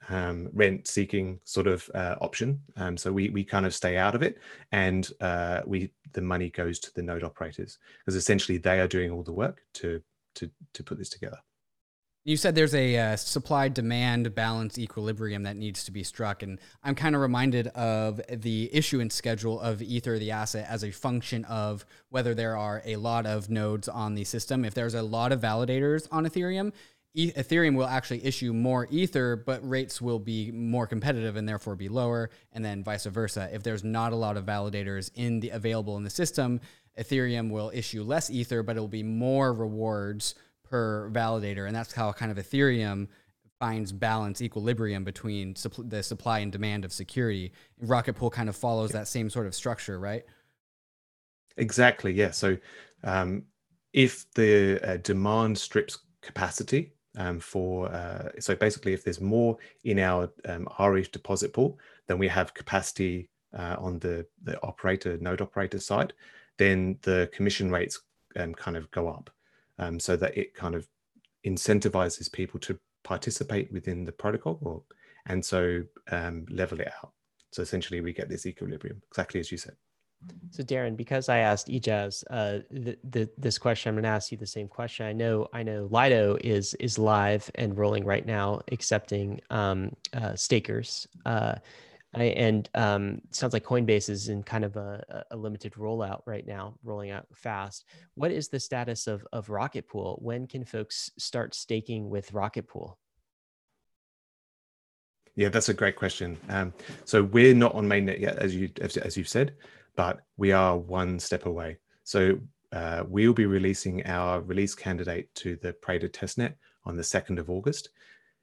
um, 0.08 0.48
rent 0.52 0.86
seeking 0.86 1.40
sort 1.44 1.66
of 1.66 1.88
uh, 1.94 2.16
option. 2.20 2.60
Um, 2.76 2.96
so 2.96 3.12
we, 3.12 3.30
we 3.30 3.44
kind 3.44 3.66
of 3.66 3.74
stay 3.74 3.96
out 3.96 4.14
of 4.14 4.22
it 4.22 4.38
and 4.72 5.10
uh, 5.20 5.60
we 5.66 5.92
the 6.12 6.20
money 6.20 6.50
goes 6.50 6.78
to 6.80 6.94
the 6.94 7.02
node 7.02 7.22
operators 7.22 7.78
because 8.00 8.16
essentially 8.16 8.58
they 8.58 8.80
are 8.80 8.88
doing 8.88 9.10
all 9.10 9.22
the 9.22 9.32
work 9.32 9.62
to, 9.74 10.02
to, 10.34 10.50
to 10.74 10.82
put 10.82 10.98
this 10.98 11.08
together. 11.08 11.38
You 12.24 12.36
said 12.36 12.54
there's 12.54 12.74
a 12.74 12.98
uh, 12.98 13.16
supply 13.16 13.68
demand 13.68 14.34
balance 14.34 14.78
equilibrium 14.78 15.44
that 15.44 15.56
needs 15.56 15.84
to 15.84 15.90
be 15.90 16.04
struck. 16.04 16.42
And 16.42 16.60
I'm 16.84 16.94
kind 16.94 17.14
of 17.14 17.22
reminded 17.22 17.68
of 17.68 18.20
the 18.28 18.68
issuance 18.74 19.14
schedule 19.14 19.58
of 19.58 19.80
Ether, 19.80 20.18
the 20.18 20.30
asset, 20.30 20.66
as 20.68 20.84
a 20.84 20.90
function 20.90 21.46
of 21.46 21.86
whether 22.10 22.34
there 22.34 22.58
are 22.58 22.82
a 22.84 22.96
lot 22.96 23.24
of 23.24 23.48
nodes 23.48 23.88
on 23.88 24.14
the 24.14 24.24
system. 24.24 24.66
If 24.66 24.74
there's 24.74 24.94
a 24.94 25.02
lot 25.02 25.32
of 25.32 25.40
validators 25.40 26.08
on 26.12 26.26
Ethereum, 26.26 26.72
Ethereum 27.16 27.74
will 27.74 27.86
actually 27.86 28.24
issue 28.24 28.52
more 28.52 28.86
Ether, 28.90 29.36
but 29.36 29.68
rates 29.68 30.00
will 30.00 30.20
be 30.20 30.52
more 30.52 30.86
competitive 30.86 31.36
and 31.36 31.48
therefore 31.48 31.74
be 31.74 31.88
lower, 31.88 32.30
and 32.52 32.64
then 32.64 32.84
vice 32.84 33.04
versa. 33.06 33.48
If 33.52 33.62
there's 33.62 33.82
not 33.82 34.12
a 34.12 34.16
lot 34.16 34.36
of 34.36 34.46
validators 34.46 35.10
in 35.14 35.40
the 35.40 35.50
available 35.50 35.96
in 35.96 36.04
the 36.04 36.10
system, 36.10 36.60
Ethereum 36.98 37.50
will 37.50 37.70
issue 37.74 38.02
less 38.02 38.30
Ether, 38.30 38.62
but 38.62 38.76
it 38.76 38.80
will 38.80 38.88
be 38.88 39.02
more 39.02 39.52
rewards 39.52 40.36
per 40.62 41.10
validator, 41.10 41.66
and 41.66 41.74
that's 41.74 41.92
how 41.92 42.12
kind 42.12 42.30
of 42.30 42.38
Ethereum 42.38 43.08
finds 43.58 43.92
balance, 43.92 44.40
equilibrium 44.40 45.04
between 45.04 45.54
the 45.78 46.02
supply 46.02 46.38
and 46.38 46.52
demand 46.52 46.84
of 46.84 46.92
security. 46.92 47.52
Rocket 47.80 48.14
Pool 48.14 48.30
kind 48.30 48.48
of 48.48 48.56
follows 48.56 48.90
that 48.92 49.06
same 49.08 49.28
sort 49.28 49.46
of 49.46 49.54
structure, 49.54 49.98
right? 49.98 50.24
Exactly. 51.56 52.12
Yeah. 52.12 52.30
So 52.30 52.56
um, 53.04 53.44
if 53.92 54.30
the 54.32 54.80
uh, 54.82 54.96
demand 54.98 55.58
strips 55.58 55.98
capacity 56.22 56.92
um, 57.20 57.38
for, 57.38 57.92
uh, 57.92 58.30
so 58.38 58.54
basically, 58.54 58.94
if 58.94 59.04
there's 59.04 59.20
more 59.20 59.58
in 59.84 59.98
our 59.98 60.30
um, 60.48 60.66
RETH 60.78 61.12
deposit 61.12 61.52
pool 61.52 61.78
than 62.06 62.18
we 62.18 62.28
have 62.28 62.54
capacity 62.54 63.28
uh, 63.56 63.76
on 63.78 63.98
the 63.98 64.26
the 64.44 64.56
operator 64.62 65.18
node 65.18 65.42
operator 65.42 65.78
side, 65.78 66.14
then 66.56 66.98
the 67.02 67.28
commission 67.32 67.70
rates 67.70 68.00
um, 68.36 68.54
kind 68.54 68.76
of 68.76 68.90
go 68.90 69.08
up, 69.08 69.28
um, 69.78 70.00
so 70.00 70.16
that 70.16 70.36
it 70.36 70.54
kind 70.54 70.74
of 70.74 70.88
incentivizes 71.44 72.32
people 72.32 72.58
to 72.60 72.78
participate 73.02 73.70
within 73.70 74.04
the 74.04 74.12
protocol, 74.12 74.58
or 74.62 74.82
and 75.26 75.44
so 75.44 75.82
um, 76.10 76.46
level 76.48 76.80
it 76.80 76.90
out. 77.02 77.12
So 77.52 77.60
essentially, 77.60 78.00
we 78.00 78.14
get 78.14 78.30
this 78.30 78.46
equilibrium, 78.46 79.02
exactly 79.10 79.40
as 79.40 79.52
you 79.52 79.58
said. 79.58 79.76
So 80.50 80.62
Darren, 80.62 80.96
because 80.96 81.28
I 81.28 81.38
asked 81.38 81.68
Ejaaz 81.68 82.24
uh, 82.28 82.58
this 83.38 83.58
question, 83.58 83.88
I'm 83.88 83.94
going 83.94 84.02
to 84.02 84.10
ask 84.10 84.30
you 84.30 84.38
the 84.38 84.46
same 84.46 84.68
question. 84.68 85.06
I 85.06 85.12
know 85.12 85.48
I 85.52 85.62
know 85.62 85.88
Lido 85.90 86.36
is 86.40 86.74
is 86.74 86.98
live 86.98 87.50
and 87.54 87.76
rolling 87.76 88.04
right 88.04 88.26
now, 88.26 88.60
accepting 88.70 89.40
um, 89.50 89.96
uh, 90.12 90.34
stakers. 90.34 91.06
Uh, 91.24 91.54
I, 92.12 92.24
and 92.24 92.68
um, 92.74 93.20
sounds 93.30 93.52
like 93.52 93.64
Coinbase 93.64 94.10
is 94.10 94.28
in 94.28 94.42
kind 94.42 94.64
of 94.64 94.76
a, 94.76 95.24
a, 95.30 95.36
limited 95.36 95.74
rollout 95.74 96.22
right 96.26 96.44
now, 96.44 96.74
rolling 96.82 97.12
out 97.12 97.26
fast. 97.32 97.84
What 98.14 98.32
is 98.32 98.48
the 98.48 98.58
status 98.58 99.06
of 99.06 99.24
of 99.32 99.48
Rocket 99.48 99.88
Pool? 99.88 100.18
When 100.20 100.46
can 100.48 100.64
folks 100.64 101.10
start 101.18 101.54
staking 101.54 102.10
with 102.10 102.32
Rocket 102.32 102.66
Pool? 102.66 102.98
Yeah, 105.36 105.48
that's 105.48 105.68
a 105.68 105.74
great 105.74 105.94
question. 105.94 106.36
Um, 106.48 106.74
so 107.04 107.22
we're 107.22 107.54
not 107.54 107.74
on 107.76 107.86
mainnet 107.86 108.20
yet, 108.20 108.36
as 108.38 108.54
you 108.54 108.70
as 108.80 109.16
you've 109.16 109.28
said 109.28 109.54
but 110.00 110.22
we 110.38 110.50
are 110.50 110.78
one 110.78 111.18
step 111.18 111.44
away. 111.44 111.76
So 112.04 112.38
uh, 112.72 113.04
we'll 113.06 113.34
be 113.34 113.44
releasing 113.44 114.06
our 114.06 114.40
release 114.40 114.74
candidate 114.74 115.28
to 115.34 115.56
the 115.56 115.74
Prater 115.74 116.08
testnet 116.08 116.54
on 116.86 116.96
the 116.96 117.02
2nd 117.02 117.38
of 117.38 117.50
August. 117.50 117.90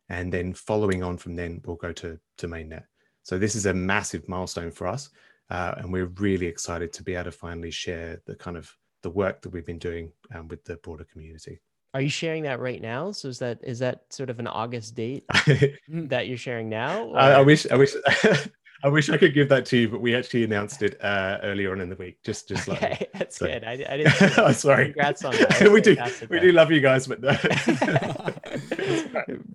And 0.08 0.32
then 0.32 0.54
following 0.54 1.02
on 1.02 1.18
from 1.18 1.36
then, 1.36 1.64
we'll 1.66 1.76
go 1.76 1.92
to, 1.94 2.20
to 2.38 2.48
mainnet. 2.48 2.84
So 3.24 3.40
this 3.40 3.56
is 3.56 3.66
a 3.66 3.74
massive 3.74 4.30
milestone 4.30 4.70
for 4.70 4.86
us. 4.86 5.10
Uh, 5.50 5.74
and 5.78 5.92
we're 5.92 6.14
really 6.20 6.46
excited 6.46 6.94
to 6.94 7.02
be 7.02 7.16
able 7.16 7.24
to 7.24 7.32
finally 7.32 7.72
share 7.72 8.22
the 8.28 8.36
kind 8.36 8.56
of 8.56 8.72
the 9.02 9.10
work 9.10 9.42
that 9.42 9.50
we've 9.50 9.66
been 9.66 9.80
doing 9.80 10.12
um, 10.36 10.48
with 10.50 10.64
the 10.64 10.76
broader 10.76 11.06
community. 11.06 11.60
Are 11.96 12.02
you 12.02 12.10
sharing 12.10 12.44
that 12.44 12.60
right 12.60 12.84
now? 12.84 13.12
So 13.14 13.30
is 13.30 13.40
that 13.40 13.58
is 13.64 13.80
that 13.80 14.04
sort 14.12 14.30
of 14.30 14.38
an 14.38 14.46
August 14.46 14.94
date 14.94 15.26
that 15.88 16.28
you're 16.28 16.38
sharing 16.38 16.70
now? 16.70 17.12
I, 17.14 17.32
I, 17.32 17.42
wish 17.42 17.66
I 17.72 17.78
wish 17.78 17.96
I 18.84 18.90
wish 18.90 19.10
I 19.10 19.18
could 19.18 19.34
give 19.34 19.50
that 19.50 19.66
to 19.68 19.78
you, 19.78 19.90
but 19.90 20.02
we 20.02 20.16
actually 20.16 20.44
announced 20.44 20.84
it 20.84 21.02
uh, 21.04 21.40
earlier 21.42 21.72
on 21.72 21.82
in 21.82 21.90
the 21.90 21.96
week. 21.96 22.22
Just, 22.24 22.48
just 22.48 22.70
okay, 22.70 22.90
like 23.00 23.12
that's 23.14 23.38
so. 23.38 23.48
good. 23.48 23.64
I, 23.64 23.72
I 23.72 23.98
didn't. 23.98 24.14
oh, 24.38 24.52
sorry. 24.52 24.86
Congrats 24.86 25.26
on 25.26 25.32
that. 25.34 25.70
we 25.72 25.82
do, 25.82 25.98
we 26.30 26.40
do 26.40 26.52
love 26.52 26.72
you 26.72 26.80
guys, 26.80 27.08
but 27.08 27.22
no. 27.22 27.36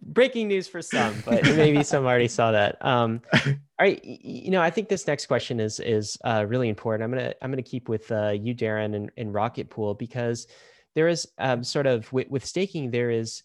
breaking 0.02 0.48
news 0.48 0.66
for 0.66 0.82
some, 0.82 1.22
but 1.24 1.44
maybe 1.44 1.82
some 1.84 2.04
already 2.04 2.28
saw 2.28 2.50
that. 2.50 2.84
Um, 2.84 3.20
all 3.32 3.54
right, 3.80 4.04
you 4.04 4.50
know, 4.50 4.60
I 4.60 4.70
think 4.70 4.88
this 4.88 5.06
next 5.06 5.26
question 5.26 5.60
is 5.60 5.78
is 5.78 6.18
uh, 6.24 6.44
really 6.48 6.68
important. 6.68 7.04
I'm 7.04 7.16
gonna 7.16 7.34
I'm 7.42 7.50
gonna 7.50 7.62
keep 7.62 7.88
with 7.88 8.10
uh, 8.10 8.30
you, 8.30 8.54
Darren, 8.54 8.96
and, 8.96 9.10
and 9.16 9.32
Rocket 9.32 9.70
Pool 9.70 9.94
because 9.94 10.48
there 10.94 11.08
is 11.08 11.28
um, 11.38 11.64
sort 11.64 11.86
of 11.86 12.12
with, 12.12 12.28
with 12.28 12.44
staking 12.44 12.90
there 12.90 13.10
is, 13.10 13.42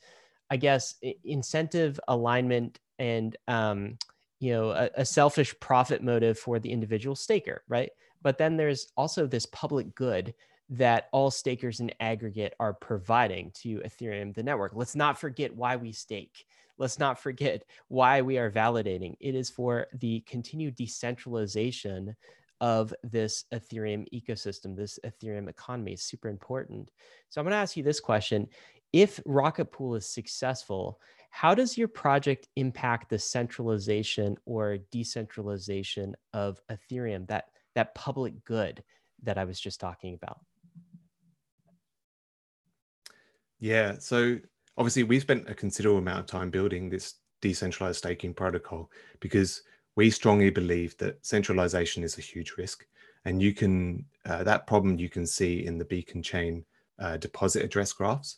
I 0.49 0.57
guess, 0.57 0.95
incentive 1.23 1.99
alignment 2.07 2.79
and 2.99 3.35
um, 3.47 3.97
you 4.39 4.51
know 4.51 4.71
a, 4.71 4.89
a, 4.95 5.05
selfish 5.05 5.57
profit 5.59 6.03
motive 6.03 6.37
for 6.37 6.59
the 6.59 6.71
individual 6.71 7.15
staker 7.15 7.63
right? 7.67 7.89
But 8.21 8.37
then 8.37 8.57
there's 8.57 8.91
also 8.97 9.27
this 9.27 9.45
public 9.47 9.95
good 9.95 10.33
that 10.69 11.07
all 11.13 11.31
stakers 11.31 11.79
in 11.79 11.91
aggregate 11.99 12.53
are 12.59 12.73
providing 12.73 13.51
to 13.51 13.79
ethereum 13.85 14.33
the 14.35 14.43
network. 14.43 14.73
Let's 14.75 14.95
not 14.95 15.19
forget 15.19 15.55
why 15.55 15.77
we 15.77 15.91
stake. 15.91 16.45
Let's 16.77 16.99
not 16.99 17.19
forget 17.19 17.63
why 17.87 18.21
we 18.21 18.37
are 18.37 18.51
validating. 18.51 19.15
It 19.19 19.33
is 19.33 19.49
for 19.49 19.87
the 19.93 20.21
continued 20.27 20.75
decentralization 20.75 22.15
of 22.59 22.93
this 23.03 23.45
ethereum 23.53 24.05
ecosystem 24.11 24.75
this 24.75 24.97
ethereum 25.05 25.47
economy 25.47 25.93
is 25.93 26.01
super 26.01 26.27
important. 26.27 26.91
So 27.29 27.39
i'm 27.39 27.45
going 27.45 27.51
to 27.51 27.57
ask 27.57 27.77
you 27.77 27.83
this 27.83 27.99
question. 27.99 28.47
If 28.93 29.19
rocket 29.25 29.71
pool 29.71 29.95
is 29.95 30.07
successful 30.07 30.99
how 31.29 31.53
does 31.53 31.77
your 31.77 31.87
project 31.87 32.47
impact 32.55 33.09
the 33.09 33.19
centralization 33.19 34.37
or 34.45 34.77
decentralization 34.91 36.15
of 36.33 36.59
Ethereum, 36.71 37.27
that, 37.27 37.45
that 37.75 37.93
public 37.95 38.43
good 38.43 38.83
that 39.23 39.37
I 39.37 39.43
was 39.43 39.59
just 39.59 39.79
talking 39.79 40.13
about? 40.13 40.39
Yeah, 43.59 43.95
so 43.99 44.37
obviously 44.77 45.03
we 45.03 45.19
spent 45.19 45.49
a 45.49 45.55
considerable 45.55 45.99
amount 45.99 46.19
of 46.19 46.25
time 46.27 46.49
building 46.49 46.89
this 46.89 47.15
decentralized 47.41 47.97
staking 47.97 48.33
protocol 48.33 48.91
because 49.19 49.63
we 49.95 50.09
strongly 50.09 50.49
believe 50.49 50.95
that 50.97 51.25
centralization 51.25 52.03
is 52.03 52.17
a 52.17 52.21
huge 52.21 52.53
risk. 52.57 52.85
And 53.25 53.41
you 53.41 53.53
can, 53.53 54.05
uh, 54.25 54.43
that 54.43 54.67
problem 54.67 54.99
you 54.99 55.09
can 55.09 55.25
see 55.25 55.65
in 55.65 55.77
the 55.77 55.85
beacon 55.85 56.21
chain 56.21 56.63
uh, 56.99 57.17
deposit 57.17 57.63
address 57.63 57.93
graphs. 57.93 58.37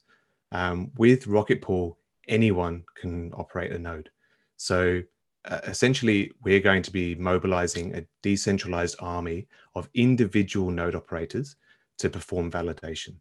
Um, 0.52 0.91
with 0.97 1.28
Rocket 1.28 1.62
Pool, 1.62 1.99
anyone 2.30 2.84
can 2.96 3.34
operate 3.34 3.72
a 3.72 3.80
node. 3.80 4.10
So 4.58 5.02
uh, 5.46 5.60
essentially, 5.63 6.32
we're 6.44 6.60
going 6.60 6.84
to 6.84 6.92
be 6.92 7.15
mobilizing 7.15 7.96
a 7.96 8.06
decentralized 8.22 8.96
army 9.00 9.48
of 9.76 9.89
individual 9.94 10.72
node 10.72 10.96
operators 10.96 11.56
to 11.98 12.10
perform 12.10 12.52
validation. 12.52 13.15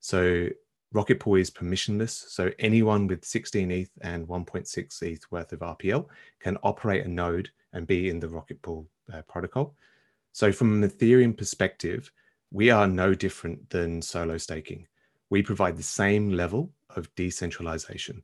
So 0.00 0.48
Rocket 0.92 1.20
Pool 1.20 1.36
is 1.36 1.50
permissionless. 1.50 2.28
So 2.28 2.50
anyone 2.58 3.06
with 3.06 3.24
16 3.24 3.70
ETH 3.70 3.90
and 4.00 4.26
1.6 4.26 5.02
ETH 5.02 5.30
worth 5.30 5.52
of 5.52 5.60
RPL 5.60 6.06
can 6.40 6.56
operate 6.62 7.04
a 7.04 7.08
node 7.08 7.50
and 7.72 7.86
be 7.86 8.08
in 8.08 8.20
the 8.20 8.28
Rocket 8.28 8.60
Pool 8.62 8.86
uh, 9.12 9.22
protocol. 9.22 9.74
So 10.32 10.52
from 10.52 10.82
an 10.82 10.88
Ethereum 10.88 11.36
perspective, 11.36 12.10
we 12.50 12.70
are 12.70 12.86
no 12.86 13.14
different 13.14 13.68
than 13.70 14.00
solo 14.00 14.38
staking. 14.38 14.86
We 15.30 15.42
provide 15.42 15.76
the 15.76 15.82
same 15.82 16.30
level 16.30 16.70
of 16.90 17.12
decentralization. 17.16 18.22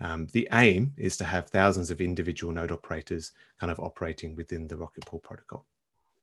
Um, 0.00 0.26
the 0.32 0.48
aim 0.52 0.92
is 0.96 1.16
to 1.18 1.24
have 1.24 1.48
thousands 1.48 1.90
of 1.90 2.00
individual 2.00 2.52
node 2.52 2.70
operators 2.70 3.32
kind 3.58 3.70
of 3.70 3.80
operating 3.80 4.36
within 4.36 4.68
the 4.68 4.76
Rocket 4.76 5.06
Pool 5.06 5.20
protocol. 5.20 5.64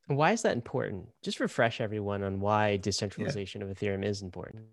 Why 0.07 0.31
is 0.31 0.41
that 0.43 0.53
important? 0.53 1.07
Just 1.21 1.39
refresh 1.39 1.81
everyone 1.81 2.23
on 2.23 2.39
why 2.39 2.77
decentralization 2.77 3.61
yeah. 3.61 3.67
of 3.67 3.77
Ethereum 3.77 4.03
is 4.03 4.21
important. 4.21 4.65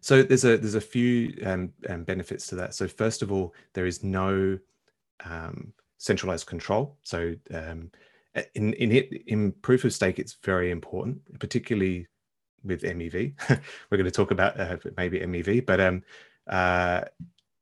So 0.00 0.22
there's 0.22 0.44
a 0.44 0.56
there's 0.56 0.74
a 0.74 0.80
few 0.80 1.34
um, 1.44 1.72
um, 1.88 2.04
benefits 2.04 2.46
to 2.48 2.54
that. 2.56 2.74
So 2.74 2.86
first 2.86 3.22
of 3.22 3.32
all, 3.32 3.54
there 3.74 3.86
is 3.86 4.04
no 4.04 4.58
um, 5.24 5.72
centralized 5.98 6.46
control. 6.46 6.96
So 7.02 7.34
um, 7.52 7.90
in 8.54 8.74
in 8.74 8.92
in 9.26 9.52
proof 9.62 9.84
of 9.84 9.92
stake, 9.92 10.18
it's 10.18 10.36
very 10.44 10.70
important, 10.70 11.20
particularly 11.38 12.06
with 12.64 12.82
MEV. 12.82 13.34
We're 13.90 13.98
going 13.98 14.04
to 14.04 14.10
talk 14.10 14.30
about 14.30 14.58
uh, 14.58 14.76
maybe 14.96 15.20
MEV, 15.20 15.66
but 15.66 15.80
um, 15.80 16.02
uh, 16.48 17.02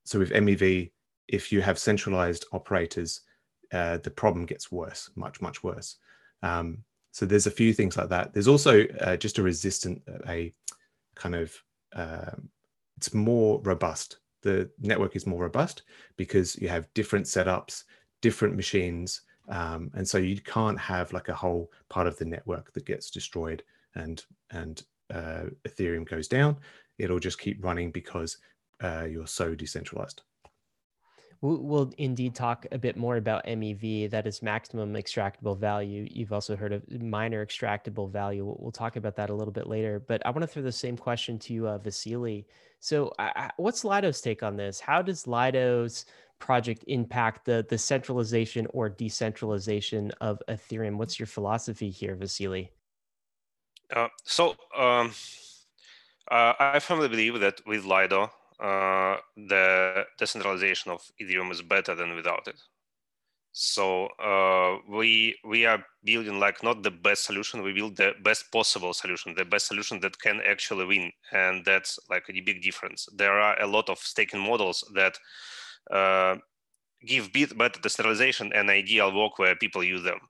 so 0.04 0.18
with 0.18 0.30
MEV, 0.30 0.90
if 1.28 1.50
you 1.50 1.60
have 1.60 1.78
centralized 1.78 2.46
operators, 2.52 3.22
uh, 3.72 3.98
the 3.98 4.10
problem 4.10 4.46
gets 4.46 4.70
worse, 4.70 5.10
much, 5.16 5.40
much 5.40 5.62
worse. 5.62 5.96
Um, 6.42 6.78
so 7.12 7.26
there's 7.26 7.46
a 7.46 7.50
few 7.50 7.72
things 7.72 7.96
like 7.96 8.08
that. 8.10 8.32
There's 8.32 8.48
also 8.48 8.86
uh, 9.00 9.16
just 9.16 9.38
a 9.38 9.42
resistant, 9.42 10.02
a 10.28 10.52
kind 11.14 11.34
of, 11.34 11.54
um, 11.94 12.48
it's 12.96 13.14
more 13.14 13.60
robust. 13.62 14.18
The 14.42 14.70
network 14.80 15.16
is 15.16 15.26
more 15.26 15.42
robust 15.42 15.82
because 16.16 16.56
you 16.56 16.68
have 16.68 16.92
different 16.94 17.26
setups, 17.26 17.84
different 18.20 18.54
machines. 18.54 19.22
Um, 19.48 19.90
and 19.94 20.06
so 20.06 20.18
you 20.18 20.40
can't 20.40 20.78
have 20.78 21.12
like 21.12 21.28
a 21.28 21.34
whole 21.34 21.72
part 21.88 22.06
of 22.06 22.16
the 22.18 22.24
network 22.24 22.72
that 22.74 22.86
gets 22.86 23.10
destroyed 23.10 23.62
and, 23.94 24.22
and 24.50 24.82
uh, 25.12 25.44
Ethereum 25.66 26.08
goes 26.08 26.28
down. 26.28 26.58
It'll 26.98 27.18
just 27.18 27.40
keep 27.40 27.64
running 27.64 27.90
because 27.90 28.38
uh, 28.82 29.06
you're 29.08 29.26
so 29.26 29.54
decentralized. 29.54 30.22
We'll 31.42 31.92
indeed 31.98 32.34
talk 32.34 32.66
a 32.72 32.78
bit 32.78 32.96
more 32.96 33.18
about 33.18 33.44
MEV, 33.44 34.10
that 34.10 34.26
is 34.26 34.42
maximum 34.42 34.94
extractable 34.94 35.56
value. 35.56 36.08
You've 36.10 36.32
also 36.32 36.56
heard 36.56 36.72
of 36.72 36.82
miner 36.90 37.44
extractable 37.44 38.10
value. 38.10 38.44
We'll 38.58 38.72
talk 38.72 38.96
about 38.96 39.16
that 39.16 39.28
a 39.28 39.34
little 39.34 39.52
bit 39.52 39.66
later. 39.66 40.00
But 40.00 40.24
I 40.24 40.30
want 40.30 40.42
to 40.42 40.46
throw 40.46 40.62
the 40.62 40.72
same 40.72 40.96
question 40.96 41.38
to 41.40 41.52
you, 41.52 41.68
uh, 41.68 41.78
Vasily. 41.78 42.46
So, 42.80 43.12
uh, 43.18 43.48
what's 43.58 43.84
Lido's 43.84 44.20
take 44.22 44.42
on 44.42 44.56
this? 44.56 44.80
How 44.80 45.02
does 45.02 45.26
Lido's 45.26 46.06
project 46.38 46.84
impact 46.86 47.44
the 47.44 47.66
the 47.68 47.78
centralization 47.78 48.66
or 48.70 48.88
decentralization 48.88 50.12
of 50.22 50.42
Ethereum? 50.48 50.96
What's 50.96 51.20
your 51.20 51.26
philosophy 51.26 51.90
here, 51.90 52.16
Vasily? 52.16 52.72
Uh, 53.94 54.08
so, 54.24 54.56
um, 54.76 55.12
uh, 56.30 56.54
I 56.58 56.78
firmly 56.80 57.08
believe 57.08 57.38
that 57.40 57.60
with 57.66 57.84
Lido, 57.84 58.32
uh, 58.60 59.16
the 59.36 60.06
decentralization 60.18 60.90
of 60.92 61.02
Ethereum 61.20 61.50
is 61.50 61.62
better 61.62 61.94
than 61.94 62.14
without 62.14 62.46
it. 62.48 62.60
So 63.58 64.08
uh, 64.20 64.78
we 64.86 65.34
we 65.42 65.64
are 65.64 65.82
building 66.04 66.38
like 66.38 66.62
not 66.62 66.82
the 66.82 66.90
best 66.90 67.24
solution, 67.24 67.62
we 67.62 67.72
build 67.72 67.96
the 67.96 68.12
best 68.22 68.52
possible 68.52 68.92
solution, 68.92 69.34
the 69.34 69.46
best 69.46 69.68
solution 69.68 69.98
that 70.00 70.20
can 70.20 70.42
actually 70.46 70.84
win, 70.84 71.10
and 71.32 71.64
that's 71.64 71.98
like 72.10 72.24
a 72.28 72.40
big 72.40 72.60
difference. 72.62 73.08
There 73.16 73.32
are 73.32 73.58
a 73.58 73.66
lot 73.66 73.88
of 73.88 73.98
staking 73.98 74.40
models 74.40 74.84
that 74.94 75.18
uh, 75.90 76.36
give 77.06 77.32
bit 77.32 77.56
better 77.56 77.80
decentralization 77.80 78.52
and 78.52 78.68
ideal 78.68 79.14
work 79.14 79.38
where 79.38 79.56
people 79.56 79.82
use 79.82 80.02
them. 80.02 80.20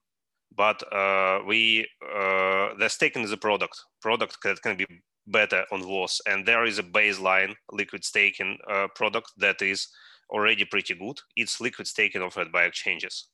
But 0.57 0.81
uh, 0.93 1.41
we 1.45 1.89
uh, 2.03 2.75
the 2.79 2.89
staking 2.89 3.25
is 3.25 3.33
a 3.33 3.37
product, 3.37 3.83
product 4.01 4.39
that 4.45 4.63
can 4.63 4.77
be 4.77 4.87
better 5.27 5.65
on 5.73 5.87
WOS. 5.87 6.21
And 6.27 6.47
there 6.47 6.65
is 6.65 6.79
a 6.79 6.83
baseline 6.83 7.55
liquid 7.73 8.05
staking 8.05 8.59
uh, 8.71 8.89
product 8.95 9.33
that 9.39 9.63
is 9.63 9.89
already 10.31 10.65
pretty 10.65 10.95
good. 10.95 11.19
It's 11.37 11.61
liquid 11.61 11.87
staking 11.87 12.23
offered 12.23 12.53
by 12.53 12.65
exchanges. 12.65 13.29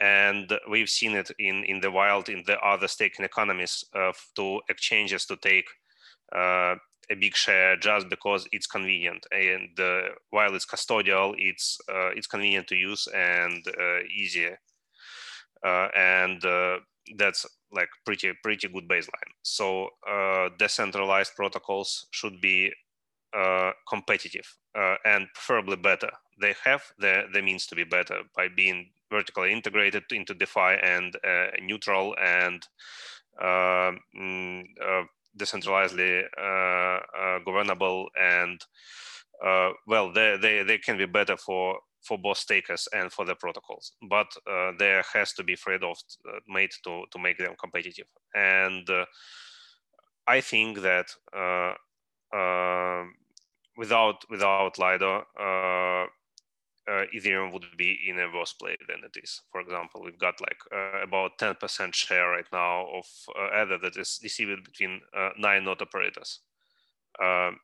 And 0.00 0.52
we've 0.70 0.88
seen 0.88 1.16
it 1.16 1.30
in, 1.38 1.64
in 1.64 1.80
the 1.80 1.90
wild 1.90 2.28
in 2.28 2.44
the 2.46 2.58
other 2.60 2.86
staking 2.86 3.24
economies 3.24 3.84
uh, 3.94 4.12
to 4.36 4.60
exchanges 4.68 5.26
to 5.26 5.36
take 5.36 5.66
uh, 6.34 6.76
a 7.10 7.14
big 7.18 7.34
share 7.34 7.76
just 7.76 8.08
because 8.08 8.46
it's 8.52 8.66
convenient. 8.66 9.26
And 9.32 9.78
uh, 9.80 10.10
while 10.30 10.54
it's 10.54 10.66
custodial, 10.66 11.34
it's, 11.36 11.78
uh, 11.88 12.10
it's 12.10 12.28
convenient 12.28 12.68
to 12.68 12.76
use 12.76 13.08
and 13.12 13.66
uh, 13.66 14.00
easier. 14.16 14.58
and 15.64 16.42
that's 17.16 17.46
like 17.72 17.88
pretty 18.04 18.32
pretty 18.42 18.68
good 18.68 18.88
baseline. 18.88 19.32
So 19.42 19.90
uh, 20.08 20.50
decentralized 20.58 21.32
protocols 21.36 22.06
should 22.10 22.40
be 22.40 22.72
uh, 23.36 23.72
competitive 23.86 24.56
uh, 24.74 24.96
and 25.04 25.26
preferably 25.34 25.76
better. 25.76 26.10
They 26.40 26.54
have 26.64 26.82
the, 26.98 27.24
the 27.32 27.42
means 27.42 27.66
to 27.66 27.74
be 27.74 27.84
better 27.84 28.22
by 28.34 28.48
being 28.48 28.90
vertically 29.10 29.52
integrated 29.52 30.04
into 30.10 30.34
DeFi 30.34 30.76
and 30.82 31.14
uh, 31.16 31.48
neutral 31.62 32.14
and 32.22 32.62
um, 33.40 34.00
mm, 34.18 34.64
uh, 34.82 35.02
decentralizedly 35.36 36.24
uh, 36.40 37.38
governable 37.44 38.08
and 38.18 38.60
well, 39.86 40.12
they, 40.12 40.36
they, 40.40 40.62
they 40.62 40.78
can 40.78 40.96
be 40.96 41.06
better 41.06 41.36
for 41.36 41.78
for 42.02 42.18
both 42.18 42.38
stakers 42.38 42.88
and 42.92 43.12
for 43.12 43.24
the 43.24 43.34
protocols. 43.34 43.92
But 44.08 44.28
uh, 44.50 44.72
there 44.78 45.02
has 45.12 45.32
to 45.34 45.44
be 45.44 45.56
trade-offs 45.56 46.18
uh, 46.28 46.38
made 46.48 46.70
to 46.84 47.04
to 47.10 47.18
make 47.18 47.38
them 47.38 47.54
competitive. 47.58 48.06
And 48.34 48.88
uh, 48.88 49.04
I 50.26 50.40
think 50.40 50.80
that 50.82 51.06
uh, 51.36 51.74
um, 52.36 53.14
without 53.76 54.24
without 54.30 54.78
Lido, 54.78 55.24
uh, 55.38 56.06
uh, 56.90 57.04
Ethereum 57.14 57.52
would 57.52 57.66
be 57.76 57.98
in 58.08 58.18
a 58.18 58.30
worse 58.34 58.54
place 58.54 58.78
than 58.88 59.04
it 59.04 59.18
is. 59.22 59.42
For 59.52 59.60
example, 59.60 60.02
we've 60.02 60.18
got 60.18 60.40
like 60.40 60.58
about 61.02 61.38
10% 61.38 61.94
share 61.94 62.30
right 62.30 62.46
now 62.50 62.86
of 62.94 63.04
Ether 63.36 63.78
that 63.82 63.96
is 63.98 64.18
distributed 64.22 64.64
between 64.64 65.02
nine 65.38 65.64
node 65.64 65.82
operators. 65.82 66.40
Um, 67.22 67.58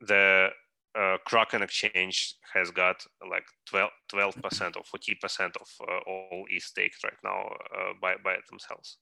the 0.00 0.48
uh, 0.98 1.18
Kraken 1.24 1.62
Exchange 1.62 2.34
has 2.52 2.70
got 2.70 3.04
like 3.28 3.44
12 3.66 4.42
percent 4.42 4.76
or 4.76 4.82
40 4.84 5.14
percent 5.16 5.56
of 5.56 5.68
uh, 5.88 5.98
all 6.06 6.44
ETH 6.50 6.62
staked 6.62 7.02
right 7.04 7.12
now 7.22 7.48
uh, 7.74 7.92
by 8.00 8.14
by 8.22 8.36
themselves. 8.48 8.96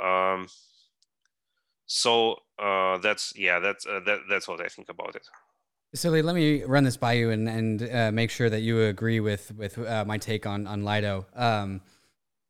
Um, 0.00 0.48
so 1.86 2.36
uh, 2.58 2.98
that's 2.98 3.34
yeah, 3.36 3.58
that's 3.58 3.86
uh, 3.86 4.00
that, 4.06 4.20
that's 4.28 4.48
what 4.48 4.60
I 4.60 4.68
think 4.68 4.88
about 4.88 5.14
it. 5.14 5.26
Silly, 5.94 6.22
let 6.22 6.34
me 6.34 6.64
run 6.64 6.84
this 6.84 6.96
by 6.96 7.12
you 7.12 7.30
and 7.30 7.48
and 7.48 7.90
uh, 7.90 8.10
make 8.12 8.30
sure 8.30 8.48
that 8.48 8.60
you 8.60 8.82
agree 8.82 9.20
with 9.20 9.52
with 9.54 9.76
my 10.06 10.16
take 10.16 10.46
on 10.46 10.66
on 10.66 10.84
Lido. 10.84 11.26
Um, 11.34 11.82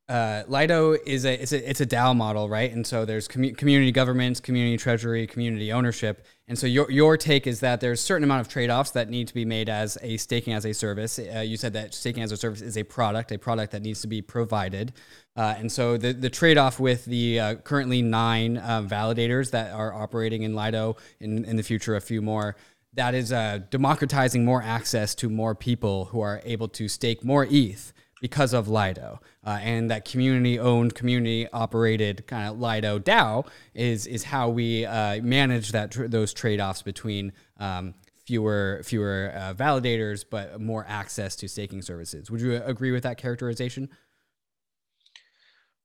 uh, 0.08 0.42
Lido 0.46 0.92
is 0.92 1.24
a 1.24 1.40
it's 1.40 1.52
a 1.52 1.70
it's 1.70 1.80
a 1.80 1.86
DAO 1.86 2.14
model, 2.14 2.48
right? 2.48 2.70
And 2.70 2.86
so 2.86 3.04
there's 3.04 3.28
commu- 3.28 3.56
community 3.56 3.92
governments, 3.92 4.40
community 4.40 4.76
treasury, 4.76 5.26
community 5.26 5.72
ownership. 5.72 6.26
And 6.52 6.58
so 6.58 6.66
your 6.66 6.90
your 6.90 7.16
take 7.16 7.46
is 7.46 7.60
that 7.60 7.80
there's 7.80 7.98
a 7.98 8.02
certain 8.02 8.24
amount 8.24 8.42
of 8.42 8.48
trade 8.48 8.68
offs 8.68 8.90
that 8.90 9.08
need 9.08 9.26
to 9.26 9.32
be 9.32 9.46
made 9.46 9.70
as 9.70 9.96
a 10.02 10.18
staking 10.18 10.52
as 10.52 10.66
a 10.66 10.74
service. 10.74 11.18
Uh, 11.18 11.38
you 11.38 11.56
said 11.56 11.72
that 11.72 11.94
staking 11.94 12.22
as 12.22 12.30
a 12.30 12.36
service 12.36 12.60
is 12.60 12.76
a 12.76 12.82
product, 12.82 13.32
a 13.32 13.38
product 13.38 13.72
that 13.72 13.80
needs 13.80 14.02
to 14.02 14.06
be 14.06 14.20
provided. 14.20 14.92
Uh, 15.34 15.54
and 15.56 15.72
so 15.72 15.96
the 15.96 16.12
the 16.12 16.28
trade 16.28 16.58
off 16.58 16.78
with 16.78 17.06
the 17.06 17.40
uh, 17.40 17.54
currently 17.54 18.02
nine 18.02 18.58
uh, 18.58 18.82
validators 18.82 19.50
that 19.52 19.72
are 19.72 19.94
operating 19.94 20.42
in 20.42 20.54
Lido, 20.54 20.96
in 21.20 21.42
in 21.46 21.56
the 21.56 21.62
future 21.62 21.96
a 21.96 22.02
few 22.02 22.20
more 22.20 22.54
that 22.92 23.14
is 23.14 23.32
uh, 23.32 23.60
democratizing 23.70 24.44
more 24.44 24.62
access 24.62 25.14
to 25.14 25.30
more 25.30 25.54
people 25.54 26.04
who 26.04 26.20
are 26.20 26.42
able 26.44 26.68
to 26.68 26.86
stake 26.86 27.24
more 27.24 27.46
ETH 27.48 27.94
because 28.22 28.54
of 28.54 28.68
Lido. 28.68 29.20
Uh, 29.44 29.58
and 29.60 29.90
that 29.90 30.04
community 30.04 30.56
owned, 30.56 30.94
community 30.94 31.48
operated 31.52 32.24
kind 32.28 32.48
of 32.48 32.58
Lido 32.58 33.00
DAO 33.00 33.46
is, 33.74 34.06
is 34.06 34.22
how 34.22 34.48
we 34.48 34.86
uh, 34.86 35.20
manage 35.22 35.72
that 35.72 35.90
tr- 35.90 36.06
those 36.06 36.32
trade 36.32 36.60
offs 36.60 36.82
between 36.82 37.32
um, 37.58 37.94
fewer, 38.24 38.80
fewer 38.84 39.32
uh, 39.34 39.52
validators, 39.52 40.24
but 40.28 40.60
more 40.60 40.86
access 40.88 41.34
to 41.34 41.48
staking 41.48 41.82
services. 41.82 42.30
Would 42.30 42.40
you 42.40 42.62
agree 42.64 42.92
with 42.92 43.02
that 43.02 43.18
characterization? 43.18 43.88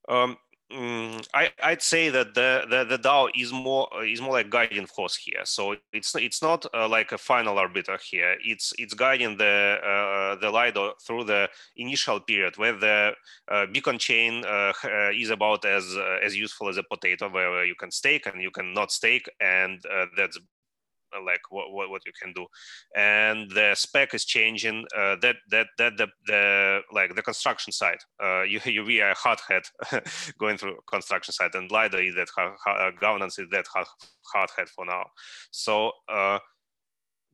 Um, 0.08 0.38
Mm, 0.70 1.26
I, 1.34 1.50
I'd 1.64 1.82
say 1.82 2.10
that 2.10 2.34
the, 2.34 2.66
the, 2.70 2.84
the 2.84 2.98
DAO 2.98 3.30
is 3.34 3.54
more 3.54 3.88
is 4.04 4.20
more 4.20 4.34
like 4.34 4.50
guiding 4.50 4.86
force 4.86 5.16
here. 5.16 5.46
So 5.46 5.78
it's 5.94 6.14
it's 6.16 6.42
not 6.42 6.66
uh, 6.74 6.90
like 6.90 7.14
a 7.14 7.18
final 7.18 7.58
arbiter 7.58 7.98
here. 8.04 8.36
It's 8.44 8.74
it's 8.78 8.94
guiding 8.94 9.38
the 9.38 9.78
uh, 9.82 10.36
the 10.42 10.52
Lido 10.52 10.94
through 11.02 11.24
the 11.24 11.48
initial 11.78 12.20
period 12.20 12.58
where 12.58 12.74
the 12.78 13.14
uh, 13.50 13.66
beacon 13.68 13.98
chain 13.98 14.44
uh, 14.44 14.74
uh, 14.84 15.12
is 15.16 15.30
about 15.30 15.64
as 15.64 15.86
uh, 15.96 16.18
as 16.22 16.36
useful 16.36 16.68
as 16.68 16.76
a 16.76 16.84
potato, 16.84 17.30
where 17.30 17.64
you 17.64 17.76
can 17.76 17.90
stake 17.90 18.26
and 18.26 18.42
you 18.42 18.52
can 18.52 18.74
not 18.74 18.92
stake, 18.92 19.30
and 19.40 19.82
that's 20.18 20.36
uh, 20.36 20.42
like 21.26 21.42
what, 21.50 21.72
what, 21.72 21.90
what 21.90 22.06
you 22.06 22.12
can 22.22 22.34
do. 22.34 22.46
And 22.96 23.50
the 23.52 23.76
spec 23.76 24.14
is 24.14 24.26
changing 24.26 24.86
uh, 24.96 25.16
that 25.22 25.38
that 25.52 25.68
that 25.78 25.98
the, 25.98 26.08
the 26.26 26.80
like 26.92 27.16
the 27.16 27.22
construction 27.22 27.72
side 27.74 28.00
uh, 28.24 28.42
you 28.52 28.60
you 28.66 28.86
be 28.86 29.00
a 29.00 29.14
hard 29.14 29.40
hat 29.48 29.70
going 30.40 30.58
through 30.58 30.78
construction 30.90 31.34
side 31.34 31.56
and 31.56 31.72
Lido 31.72 31.98
is 31.98 32.16
that 32.16 32.30
uh, 32.68 32.92
governance 33.00 33.40
is 33.40 33.48
that 33.52 33.68
hard, 33.68 33.88
hard 34.34 34.50
hat 34.58 34.70
for 34.70 34.86
now. 34.86 35.06
So 35.52 35.92
uh, 36.12 36.40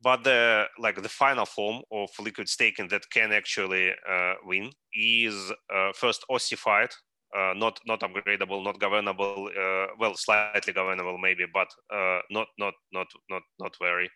but 0.02 0.22
the 0.22 0.64
like 0.78 1.02
the 1.02 1.08
final 1.08 1.46
form 1.46 1.82
of 1.90 2.10
liquid 2.20 2.48
staking 2.48 2.88
that 2.88 3.10
can 3.10 3.32
actually 3.32 3.90
uh, 4.08 4.34
win 4.44 4.70
is 4.92 5.52
uh, 5.74 5.92
first 5.94 6.24
ossified 6.28 6.90
uh, 6.90 7.13
not 7.54 7.80
not 7.86 8.00
upgradable, 8.00 8.62
not 8.64 8.78
governable. 8.78 9.50
Uh, 9.56 9.86
well, 9.98 10.14
slightly 10.14 10.72
governable 10.72 11.18
maybe, 11.18 11.44
but 11.52 11.68
uh, 11.92 12.20
not 12.30 12.48
not 12.58 12.74
not 12.92 13.06
not 13.30 13.42
not 13.58 13.76
very. 13.80 14.10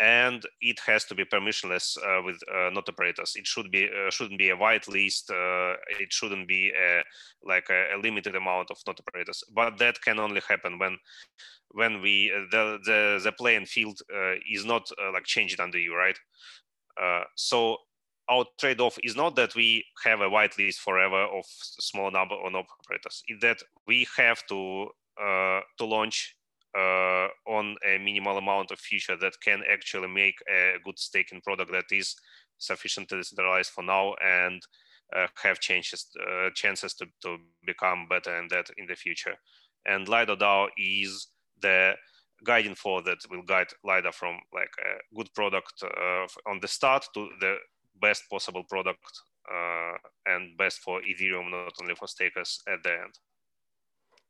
And 0.00 0.44
it 0.60 0.78
has 0.86 1.04
to 1.06 1.14
be 1.16 1.24
permissionless 1.24 1.98
uh, 1.98 2.22
with 2.22 2.36
uh, 2.48 2.70
node 2.70 2.88
operators. 2.88 3.32
It 3.34 3.48
should 3.48 3.70
be 3.72 3.84
uh, 3.86 4.10
shouldn't 4.10 4.38
be 4.38 4.50
a 4.50 4.56
whitelist. 4.56 5.24
it 6.00 6.12
shouldn't 6.12 6.46
be 6.46 6.70
a, 6.70 7.02
like 7.42 7.68
a, 7.68 7.96
a, 7.96 7.98
limited 7.98 8.36
amount 8.36 8.70
of 8.70 8.78
node 8.86 9.00
operators. 9.00 9.42
But 9.52 9.78
that 9.78 10.00
can 10.00 10.20
only 10.20 10.40
happen 10.48 10.78
when 10.78 10.98
when 11.72 12.00
we 12.00 12.32
the 12.52 12.78
the, 12.84 13.20
the 13.24 13.32
playing 13.32 13.66
field 13.66 13.98
is 14.50 14.64
not 14.64 14.88
like 15.12 15.24
changed 15.24 15.60
under 15.60 15.78
you, 15.78 15.94
right? 15.94 16.18
so 17.34 17.78
our 18.28 18.44
trade-off 18.58 18.98
is 19.02 19.16
not 19.16 19.36
that 19.36 19.54
we 19.54 19.84
have 20.04 20.20
a 20.20 20.28
whitelist 20.28 20.76
forever 20.76 21.22
of 21.24 21.44
small 21.46 22.10
number 22.10 22.34
of 22.34 22.54
operators. 22.54 23.22
It's 23.26 23.42
that 23.42 23.62
we 23.86 24.06
have 24.16 24.44
to 24.48 24.88
uh, 25.20 25.60
to 25.78 25.84
launch 25.84 26.36
uh, 26.76 27.28
on 27.46 27.76
a 27.86 27.98
minimal 27.98 28.38
amount 28.38 28.70
of 28.70 28.78
feature 28.78 29.16
that 29.16 29.32
can 29.42 29.62
actually 29.70 30.08
make 30.08 30.36
a 30.48 30.76
good 30.84 30.98
staking 30.98 31.40
product 31.40 31.72
that 31.72 31.90
is 31.90 32.14
sufficiently 32.58 33.18
decentralized 33.18 33.70
for 33.70 33.82
now 33.82 34.14
and 34.22 34.62
uh, 35.16 35.26
have 35.42 35.58
changes 35.60 36.06
uh, 36.20 36.50
chances 36.54 36.94
to, 36.94 37.06
to 37.22 37.38
become 37.66 38.06
better 38.08 38.36
and 38.36 38.50
that 38.50 38.68
in 38.76 38.86
the 38.86 38.94
future. 38.94 39.34
And 39.86 40.06
Lido 40.06 40.36
DAO 40.36 40.68
is 40.76 41.28
the 41.60 41.94
guiding 42.44 42.74
for 42.74 43.02
that 43.02 43.18
will 43.30 43.42
guide 43.42 43.68
Lido 43.82 44.12
from 44.12 44.38
like 44.52 44.70
a 44.78 45.16
good 45.16 45.32
product 45.34 45.72
uh, 45.82 46.26
on 46.46 46.60
the 46.60 46.68
start 46.68 47.06
to 47.14 47.28
the 47.40 47.56
best 48.00 48.28
possible 48.30 48.64
product 48.64 49.04
uh, 49.50 49.96
and 50.26 50.56
best 50.56 50.80
for 50.80 51.00
Ethereum, 51.02 51.50
not 51.50 51.72
only 51.80 51.94
for 51.94 52.08
stakers 52.08 52.62
at 52.68 52.82
the 52.82 52.92
end 52.92 53.18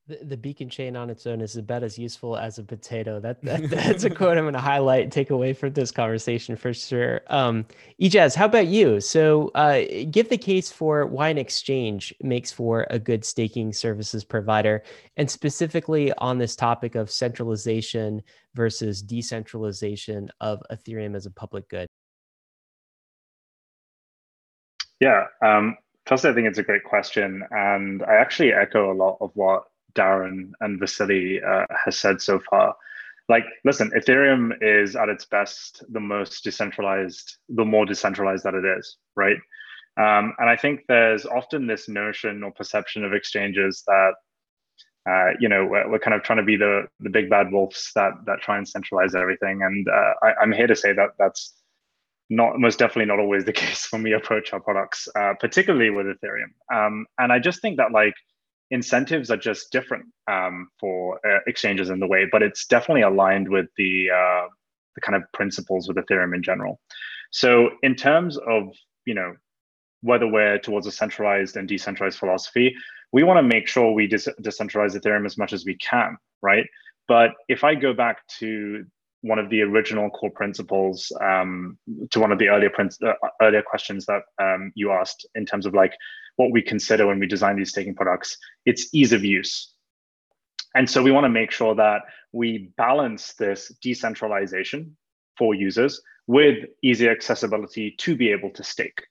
the, 0.09 0.37
beacon 0.37 0.69
chain 0.69 0.97
on 0.97 1.11
its 1.11 1.27
own 1.27 1.41
is 1.41 1.57
about 1.57 1.83
as 1.83 1.99
useful 1.99 2.37
as 2.37 2.59
a 2.59 2.65
potato. 2.65 3.21
That, 3.21 3.43
that 3.43 3.63
that's 3.71 4.05
a 4.05 4.11
quote 4.11 4.39
I'm 4.39 4.45
going 4.45 4.55
to 4.55 4.61
highlight, 4.61 5.03
and 5.05 5.13
take 5.13 5.31
away 5.31 5.53
from 5.53 5.73
this 5.73 5.91
conversation 5.91 6.57
for 6.57 6.73
sure. 6.73 7.21
Um, 7.29 7.67
Ejaaz, 8.01 8.35
how 8.35 8.47
about 8.47 8.69
you? 8.69 9.01
So, 9.01 9.51
uh, 9.55 9.83
give 10.11 10.29
the 10.29 10.39
case 10.39 10.71
for 10.73 11.07
why 11.07 11.29
an 11.29 11.39
exchange 11.39 12.15
makes 12.23 12.51
for 12.51 12.87
a 12.91 12.99
good 12.99 13.25
staking 13.25 13.73
services 13.73 14.25
provider, 14.25 14.83
and 15.17 15.31
specifically 15.31 16.13
on 16.15 16.39
this 16.39 16.57
topic 16.57 16.95
of 16.95 17.11
centralization 17.11 18.23
versus 18.55 19.03
decentralization 19.03 20.31
of 20.41 20.63
Ethereum 20.73 21.15
as 21.15 21.27
a 21.27 21.31
public 21.31 21.69
good. 21.69 21.87
Yeah. 25.01 25.25
Um, 25.43 25.77
I 26.11 26.17
think 26.17 26.49
it's 26.49 26.59
a 26.59 26.63
great 26.63 26.85
question, 26.85 27.43
and 27.51 28.03
I 28.03 28.15
actually 28.15 28.53
echo 28.53 28.91
a 28.91 28.97
lot 28.97 29.19
of 29.21 29.31
what 29.35 29.65
Darren 29.95 30.53
and 30.61 30.81
Vasily 30.81 31.41
uh, 31.43 31.67
has 31.85 31.99
said 31.99 32.23
so 32.23 32.41
far. 32.49 32.75
Like, 33.29 33.45
listen, 33.65 33.91
Ethereum 33.91 34.53
is 34.63 34.97
at 34.97 35.11
its 35.11 35.27
best 35.27 35.85
the 35.91 36.01
most 36.01 36.45
decentralized, 36.45 37.37
the 37.51 37.65
more 37.65 37.85
decentralized 37.85 38.45
that 38.45 38.55
it 38.55 38.65
is, 38.65 38.97
right? 39.17 39.37
Um, 39.99 40.33
and 40.39 40.49
I 40.49 40.57
think 40.57 40.85
there's 40.89 41.27
often 41.27 41.67
this 41.67 41.89
notion 41.89 42.43
or 42.43 42.53
perception 42.53 43.05
of 43.05 43.13
exchanges 43.13 43.83
that, 43.87 44.13
uh, 45.11 45.33
you 45.41 45.49
know, 45.49 45.67
we're, 45.67 45.91
we're, 45.91 45.99
kind 45.99 46.15
of 46.15 46.23
trying 46.23 46.39
to 46.39 46.45
be 46.45 46.57
the 46.57 46.87
the 47.01 47.11
big 47.11 47.29
bad 47.29 47.51
wolves 47.51 47.91
that 47.97 48.13
that 48.27 48.41
try 48.41 48.57
and 48.57 48.69
centralize 48.69 49.15
everything. 49.15 49.61
And 49.63 49.87
uh, 49.89 50.13
I, 50.23 50.35
I'm 50.41 50.53
here 50.53 50.67
to 50.69 50.77
say 50.77 50.93
that 50.93 51.11
that's 51.19 51.55
not 52.31 52.59
most 52.59 52.79
definitely 52.79 53.07
not 53.07 53.19
always 53.19 53.45
the 53.45 53.53
case 53.65 53.91
when 53.93 54.03
we 54.03 54.13
approach 54.13 54.53
our 54.53 54.61
products, 54.61 55.09
uh, 55.15 55.35
particularly 55.41 55.91
with 55.91 56.07
Ethereum. 56.07 56.53
Um, 56.73 57.07
and 57.19 57.33
I 57.33 57.39
just 57.39 57.61
think 57.63 57.77
that 57.79 57.93
like 57.93 58.15
incentives 58.71 59.31
are 59.31 59.37
just 59.37 59.73
different 59.73 60.07
um, 60.31 60.69
for 60.79 61.19
uh, 61.27 61.39
exchanges 61.47 61.91
in 61.91 62.01
the 62.01 62.07
way, 62.07 62.27
but 62.31 62.43
it's 62.43 62.67
definitely 62.67 63.03
aligned 63.03 63.49
with 63.49 63.67
the 63.77 64.11
uh, 64.11 64.49
the 64.95 65.01
kind 65.01 65.17
of 65.17 65.23
principles 65.33 65.89
with 65.89 65.97
Ethereum 65.97 66.35
in 66.35 66.43
general. 66.43 66.81
So 67.31 67.71
in 67.83 67.95
terms 67.95 68.37
of 68.39 68.75
you 69.05 69.15
know 69.15 69.35
whether 70.03 70.27
we're 70.27 70.59
towards 70.59 70.87
a 70.87 70.93
centralized 70.93 71.57
and 71.57 71.67
decentralized 71.67 72.19
philosophy, 72.19 72.75
we 73.13 73.23
want 73.25 73.39
to 73.39 73.43
make 73.43 73.67
sure 73.67 73.93
we 73.93 74.07
de- 74.07 74.17
decentralize 74.17 74.97
Ethereum 74.97 75.27
as 75.27 75.37
much 75.37 75.53
as 75.53 75.65
we 75.65 75.77
can, 75.77 76.17
right? 76.43 76.67
But 77.09 77.31
if 77.49 77.65
I 77.65 77.75
go 77.75 77.95
back 77.95 78.19
to 78.39 78.85
one 79.23 79.39
of 79.39 79.51
the 79.51 79.63
original 79.63 80.11
core 80.11 80.31
principles 80.31 81.13
um, 81.21 81.77
to 82.11 82.21
one 82.21 82.33
of 82.33 82.39
the 82.39 82.49
earlier 82.49 82.71
prin- 82.71 82.91
uh, 83.05 83.13
earlier 83.43 83.63
questions 83.63 84.07
that 84.07 84.23
um, 84.41 84.73
you 84.75 84.93
asked 84.93 85.27
in 85.35 85.45
terms 85.45 85.67
of 85.67 85.75
like 85.75 85.95
what 86.37 86.53
we 86.53 86.63
consider 86.63 87.07
when 87.07 87.19
we 87.19 87.27
design 87.27 87.57
these 87.57 87.71
staking 87.71 87.95
products. 87.95 88.37
It's 88.65 88.89
ease 88.95 89.13
of 89.13 89.25
use. 89.25 89.73
And 90.75 90.89
so 90.89 91.03
we 91.03 91.11
want 91.11 91.25
to 91.25 91.31
make 91.31 91.51
sure 91.51 91.75
that 91.75 92.03
we 92.33 92.71
balance 92.77 93.35
this 93.35 93.75
decentralization 93.83 94.97
for 95.37 95.55
users 95.55 96.01
with 96.27 96.67
easy 96.83 97.09
accessibility 97.09 97.95
to 97.99 98.15
be 98.15 98.31
able 98.31 98.51
to 98.51 98.63
stake. 98.63 99.07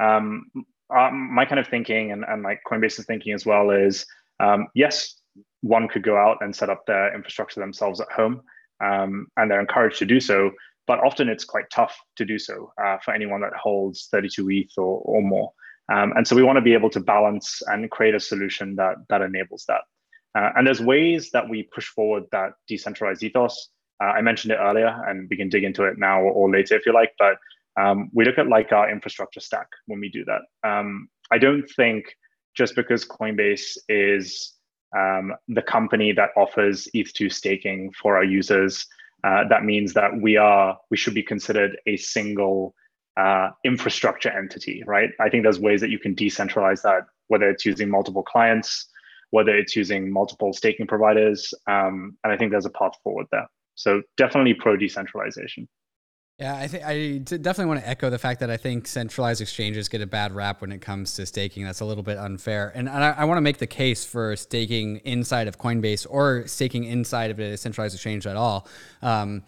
Um, 0.00 0.46
um, 0.94 1.34
my 1.34 1.44
kind 1.44 1.58
of 1.58 1.68
thinking 1.68 2.12
and, 2.12 2.24
and 2.26 2.42
like 2.42 2.62
Coinbase's 2.66 3.04
thinking 3.04 3.32
as 3.34 3.44
well 3.44 3.70
is 3.70 4.06
um, 4.38 4.68
yes, 4.74 5.16
one 5.60 5.88
could 5.88 6.02
go 6.02 6.16
out 6.16 6.38
and 6.40 6.54
set 6.54 6.70
up 6.70 6.86
their 6.86 7.14
infrastructure 7.14 7.60
themselves 7.60 8.00
at 8.00 8.10
home, 8.10 8.42
um, 8.80 9.26
and 9.36 9.50
they're 9.50 9.60
encouraged 9.60 9.98
to 9.98 10.06
do 10.06 10.20
so. 10.20 10.50
But 10.86 11.04
often 11.04 11.28
it's 11.28 11.44
quite 11.44 11.70
tough 11.70 11.96
to 12.16 12.24
do 12.24 12.38
so 12.38 12.72
uh, 12.82 12.98
for 13.04 13.14
anyone 13.14 13.42
that 13.42 13.52
holds 13.52 14.08
32 14.10 14.50
ETH 14.50 14.72
or, 14.76 15.00
or 15.04 15.22
more. 15.22 15.52
Um, 15.92 16.12
and 16.16 16.26
so 16.26 16.36
we 16.36 16.42
want 16.42 16.56
to 16.56 16.62
be 16.62 16.74
able 16.74 16.90
to 16.90 17.00
balance 17.00 17.62
and 17.66 17.90
create 17.90 18.14
a 18.14 18.20
solution 18.20 18.76
that 18.76 18.96
that 19.08 19.22
enables 19.22 19.64
that. 19.68 19.82
Uh, 20.36 20.50
and 20.56 20.66
there's 20.66 20.80
ways 20.80 21.30
that 21.32 21.48
we 21.48 21.68
push 21.74 21.86
forward 21.86 22.24
that 22.30 22.52
decentralized 22.68 23.22
ethos. 23.22 23.68
Uh, 24.02 24.06
I 24.06 24.20
mentioned 24.20 24.52
it 24.52 24.58
earlier, 24.60 24.96
and 25.06 25.28
we 25.28 25.36
can 25.36 25.48
dig 25.48 25.64
into 25.64 25.84
it 25.84 25.98
now 25.98 26.22
or, 26.22 26.50
later 26.50 26.76
if 26.76 26.86
you 26.86 26.92
like. 26.92 27.12
But 27.18 27.36
um, 27.80 28.10
we 28.12 28.24
look 28.24 28.38
at 28.38 28.48
like 28.48 28.72
our 28.72 28.90
infrastructure 28.90 29.40
stack 29.40 29.66
when 29.86 30.00
we 30.00 30.08
do 30.08 30.24
that. 30.24 30.42
Um, 30.68 31.08
I 31.30 31.38
don't 31.38 31.68
think 31.76 32.04
just 32.56 32.76
because 32.76 33.04
Coinbase 33.04 33.76
is 33.88 34.54
um, 34.96 35.34
the 35.48 35.62
company 35.62 36.12
that 36.12 36.30
offers 36.36 36.88
ETH2 36.94 37.32
staking 37.32 37.92
for 37.92 38.16
our 38.16 38.24
users, 38.24 38.86
uh, 39.24 39.44
that 39.48 39.64
means 39.64 39.92
that 39.94 40.20
we 40.20 40.36
are 40.36 40.78
we 40.90 40.96
should 40.96 41.14
be 41.14 41.22
considered 41.22 41.76
a 41.86 41.96
single 41.96 42.74
uh, 43.16 43.50
infrastructure 43.64 44.30
entity, 44.30 44.82
right? 44.86 45.10
I 45.20 45.28
think 45.28 45.42
there's 45.42 45.60
ways 45.60 45.80
that 45.82 45.90
you 45.90 45.98
can 45.98 46.14
decentralize 46.14 46.82
that, 46.82 47.02
whether 47.28 47.50
it's 47.50 47.66
using 47.66 47.90
multiple 47.90 48.22
clients, 48.22 48.88
whether 49.30 49.54
it's 49.54 49.76
using 49.76 50.10
multiple 50.10 50.52
staking 50.52 50.86
providers. 50.86 51.52
Um, 51.66 52.16
and 52.24 52.32
I 52.32 52.36
think 52.36 52.50
there's 52.50 52.66
a 52.66 52.70
path 52.70 52.94
forward 53.02 53.26
there. 53.30 53.48
So 53.74 54.02
definitely 54.16 54.54
pro 54.54 54.76
decentralization. 54.76 55.68
Yeah, 56.40 56.56
I 56.56 56.68
think 56.68 56.84
I 56.86 57.18
definitely 57.18 57.66
want 57.66 57.80
to 57.80 57.88
echo 57.88 58.08
the 58.08 58.18
fact 58.18 58.40
that 58.40 58.48
I 58.48 58.56
think 58.56 58.86
centralized 58.86 59.42
exchanges 59.42 59.90
get 59.90 60.00
a 60.00 60.06
bad 60.06 60.32
rap 60.32 60.62
when 60.62 60.72
it 60.72 60.80
comes 60.80 61.14
to 61.16 61.26
staking. 61.26 61.64
That's 61.64 61.80
a 61.80 61.84
little 61.84 62.02
bit 62.02 62.16
unfair, 62.16 62.72
and, 62.74 62.88
I, 62.88 63.10
I, 63.10 63.24
want 63.26 63.36
to 63.36 63.42
make 63.42 63.58
the 63.58 63.66
case 63.66 64.06
for 64.06 64.34
staking 64.36 64.98
inside 65.04 65.48
of 65.48 65.58
Coinbase 65.58 66.06
or 66.08 66.46
staking 66.46 66.84
inside 66.84 67.30
of 67.30 67.38
a 67.40 67.58
centralized 67.58 67.94
exchange 67.94 68.26
at 68.26 68.36
all. 68.36 68.66
Um, 69.02 69.42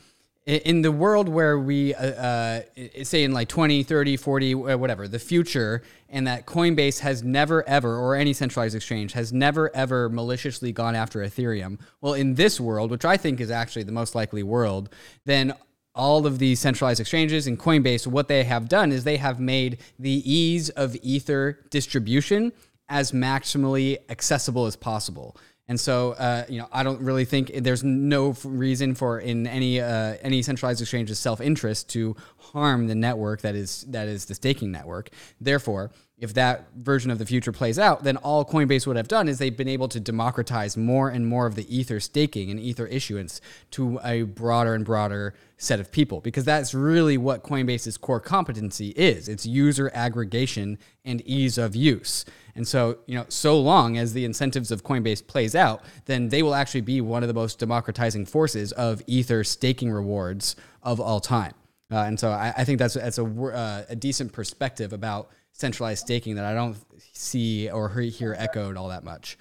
in 0.45 0.83
the 0.83 0.93
world 0.93 1.29
where 1.29 1.59
we 1.59 1.95
uh, 1.95 2.05
uh, 2.05 2.61
say 3.05 3.23
in 3.23 3.33
like 3.33 3.49
20 3.49 3.85
30 3.85 4.17
40 4.17 4.55
uh, 4.55 4.77
whatever 4.77 5.07
the 5.07 5.21
future 5.21 5.85
and 6.09 6.27
that 6.27 6.47
coinbase 6.47 6.99
has 6.99 7.23
never 7.23 7.67
ever 7.69 7.97
or 7.97 8.17
any 8.17 8.33
centralized 8.33 8.75
exchange 8.75 9.13
has 9.13 9.33
never 9.33 9.71
ever 9.73 10.09
maliciously 10.09 10.73
gone 10.73 10.97
after 10.97 11.21
ethereum 11.21 11.79
well 12.01 12.15
in 12.15 12.35
this 12.35 12.59
world 12.59 12.91
which 12.91 13.05
i 13.05 13.17
think 13.17 13.41
is 13.41 13.53
actually 13.53 13.85
the 13.85 13.93
most 13.93 14.17
likely 14.17 14.43
world 14.43 14.89
then 15.27 15.55
all 15.95 16.27
of 16.27 16.39
these 16.39 16.59
centralized 16.61 17.01
exchanges 17.01 17.47
and 17.47 17.59
coinbase 17.59 18.07
what 18.07 18.29
they 18.29 18.45
have 18.45 18.69
done 18.69 18.93
is 18.93 19.05
they 19.05 19.19
have 19.19 19.39
made 19.39 19.79
the 19.99 20.23
ease 20.31 20.71
of 20.71 20.97
ether 21.03 21.61
distribution 21.71 22.53
as 22.89 23.13
maximally 23.13 23.99
accessible 24.09 24.67
as 24.67 24.77
possible 24.77 25.37
and 25.69 25.79
so, 25.79 26.13
uh, 26.13 26.45
you 26.49 26.59
know, 26.59 26.69
I 26.73 26.83
don't 26.83 27.01
really 27.01 27.25
think 27.25 27.51
there's 27.55 27.85
no 27.85 28.35
reason 28.45 28.95
for 28.95 29.21
in 29.21 29.47
any 29.47 29.81
uh, 29.81 30.17
any 30.21 30.43
centralized 30.43 30.81
exchange's 30.81 31.19
self 31.19 31.41
interest 31.41 31.89
to 31.91 32.17
harm 32.37 32.89
the 32.89 32.95
network 32.95 33.43
that 33.43 33.55
is 33.55 33.87
that 33.89 34.09
is 34.09 34.25
the 34.25 34.35
staking 34.35 34.73
network. 34.73 35.11
Therefore, 35.41 35.91
if 36.23 36.35
that 36.35 36.69
version 36.77 37.11
of 37.11 37.19
the 37.19 37.27
future 37.27 37.51
plays 37.51 37.81
out, 37.81 38.05
then 38.05 38.17
all 38.19 38.45
Coinbase 38.45 38.87
would 38.87 38.97
have 38.97 39.09
done 39.09 39.29
is 39.29 39.39
they've 39.39 39.57
been 39.57 39.67
able 39.67 39.89
to 39.89 39.99
democratize 39.99 40.77
more 40.77 41.09
and 41.09 41.27
more 41.27 41.47
of 41.47 41.57
the 41.57 41.77
Ether 41.77 41.99
staking 41.99 42.49
and 42.49 42.61
Ether 42.61 42.87
issuance 42.87 43.41
to 43.73 43.99
a 44.05 44.23
broader 44.23 44.73
and 44.73 44.85
broader 44.85 45.35
set 45.59 45.81
of 45.81 45.91
people 45.91 46.21
because 46.21 46.45
that's 46.45 46.75
really 46.75 47.19
what 47.19 47.43
Coinbase's 47.43 47.99
core 47.99 48.21
competency 48.21 48.91
is. 48.91 49.29
It's 49.29 49.45
user 49.45 49.91
aggregation 49.95 50.79
and 51.05 51.21
ease 51.23 51.59
of 51.59 51.75
use. 51.75 52.25
And 52.55 52.69
so, 52.69 52.99
you 53.07 53.17
know, 53.17 53.27
so 53.29 53.59
long 53.59 53.99
as 53.99 54.13
the 54.13 54.25
incentives 54.25 54.71
of 54.71 54.85
Coinbase 54.85 55.27
plays 55.27 55.57
out, 55.57 55.83
then 56.05 56.29
they 56.29 56.45
will 56.45 56.55
actually 56.55 56.83
be 56.83 57.01
one 57.01 57.25
of 57.25 57.29
the 57.29 57.35
most 57.35 57.59
democratizing 57.59 58.27
forces 58.27 58.71
of 58.71 59.03
Ether 59.09 59.43
staking 59.43 59.91
rewards 59.91 60.55
of 60.85 61.01
all 61.01 61.19
time. 61.19 61.55
Uh, 61.91 62.05
and 62.05 62.19
so 62.19 62.31
I, 62.31 62.55
I, 62.57 62.65
think 62.65 62.79
that's 62.79 62.95
that's 62.95 63.19
a, 63.19 63.25
uh, 63.25 63.85
a 63.89 63.97
decent 63.97 64.33
perspective 64.33 64.95
about 64.95 65.29
centralized 65.63 66.05
staking 66.05 66.35
that 66.35 66.45
I 66.45 66.55
don't 66.55 66.77
see 67.13 67.71
or 67.71 67.89
hear 67.89 68.35
echoed 68.37 68.77
all 68.77 68.89
that 68.89 69.05
much. 69.05 69.39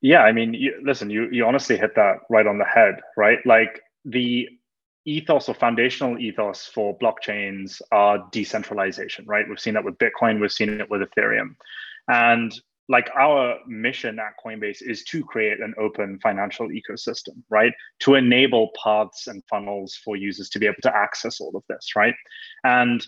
Yeah, 0.00 0.22
I 0.22 0.32
mean, 0.32 0.54
you, 0.54 0.80
listen, 0.82 1.10
you 1.10 1.28
you 1.30 1.44
honestly 1.44 1.76
hit 1.76 1.94
that 1.96 2.20
right 2.30 2.46
on 2.46 2.56
the 2.58 2.64
head, 2.64 2.94
right? 3.16 3.38
Like 3.44 3.82
the 4.06 4.48
ethos 5.04 5.48
or 5.50 5.54
foundational 5.54 6.18
ethos 6.18 6.66
for 6.66 6.98
blockchains 6.98 7.82
are 7.92 8.26
decentralization, 8.32 9.26
right? 9.26 9.44
We've 9.48 9.60
seen 9.60 9.74
that 9.74 9.84
with 9.84 9.98
Bitcoin, 9.98 10.40
we've 10.40 10.52
seen 10.52 10.80
it 10.80 10.90
with 10.90 11.02
Ethereum. 11.02 11.56
And 12.08 12.52
like 12.88 13.08
our 13.16 13.56
mission 13.66 14.18
at 14.18 14.32
Coinbase 14.44 14.82
is 14.82 15.04
to 15.04 15.22
create 15.22 15.60
an 15.60 15.74
open 15.78 16.18
financial 16.20 16.68
ecosystem, 16.68 17.36
right? 17.48 17.72
To 18.00 18.14
enable 18.14 18.70
paths 18.82 19.28
and 19.28 19.42
funnels 19.48 19.94
for 20.04 20.16
users 20.16 20.48
to 20.50 20.58
be 20.58 20.66
able 20.66 20.82
to 20.82 20.96
access 20.96 21.40
all 21.40 21.54
of 21.54 21.62
this, 21.68 21.94
right? 21.94 22.14
And 22.64 23.06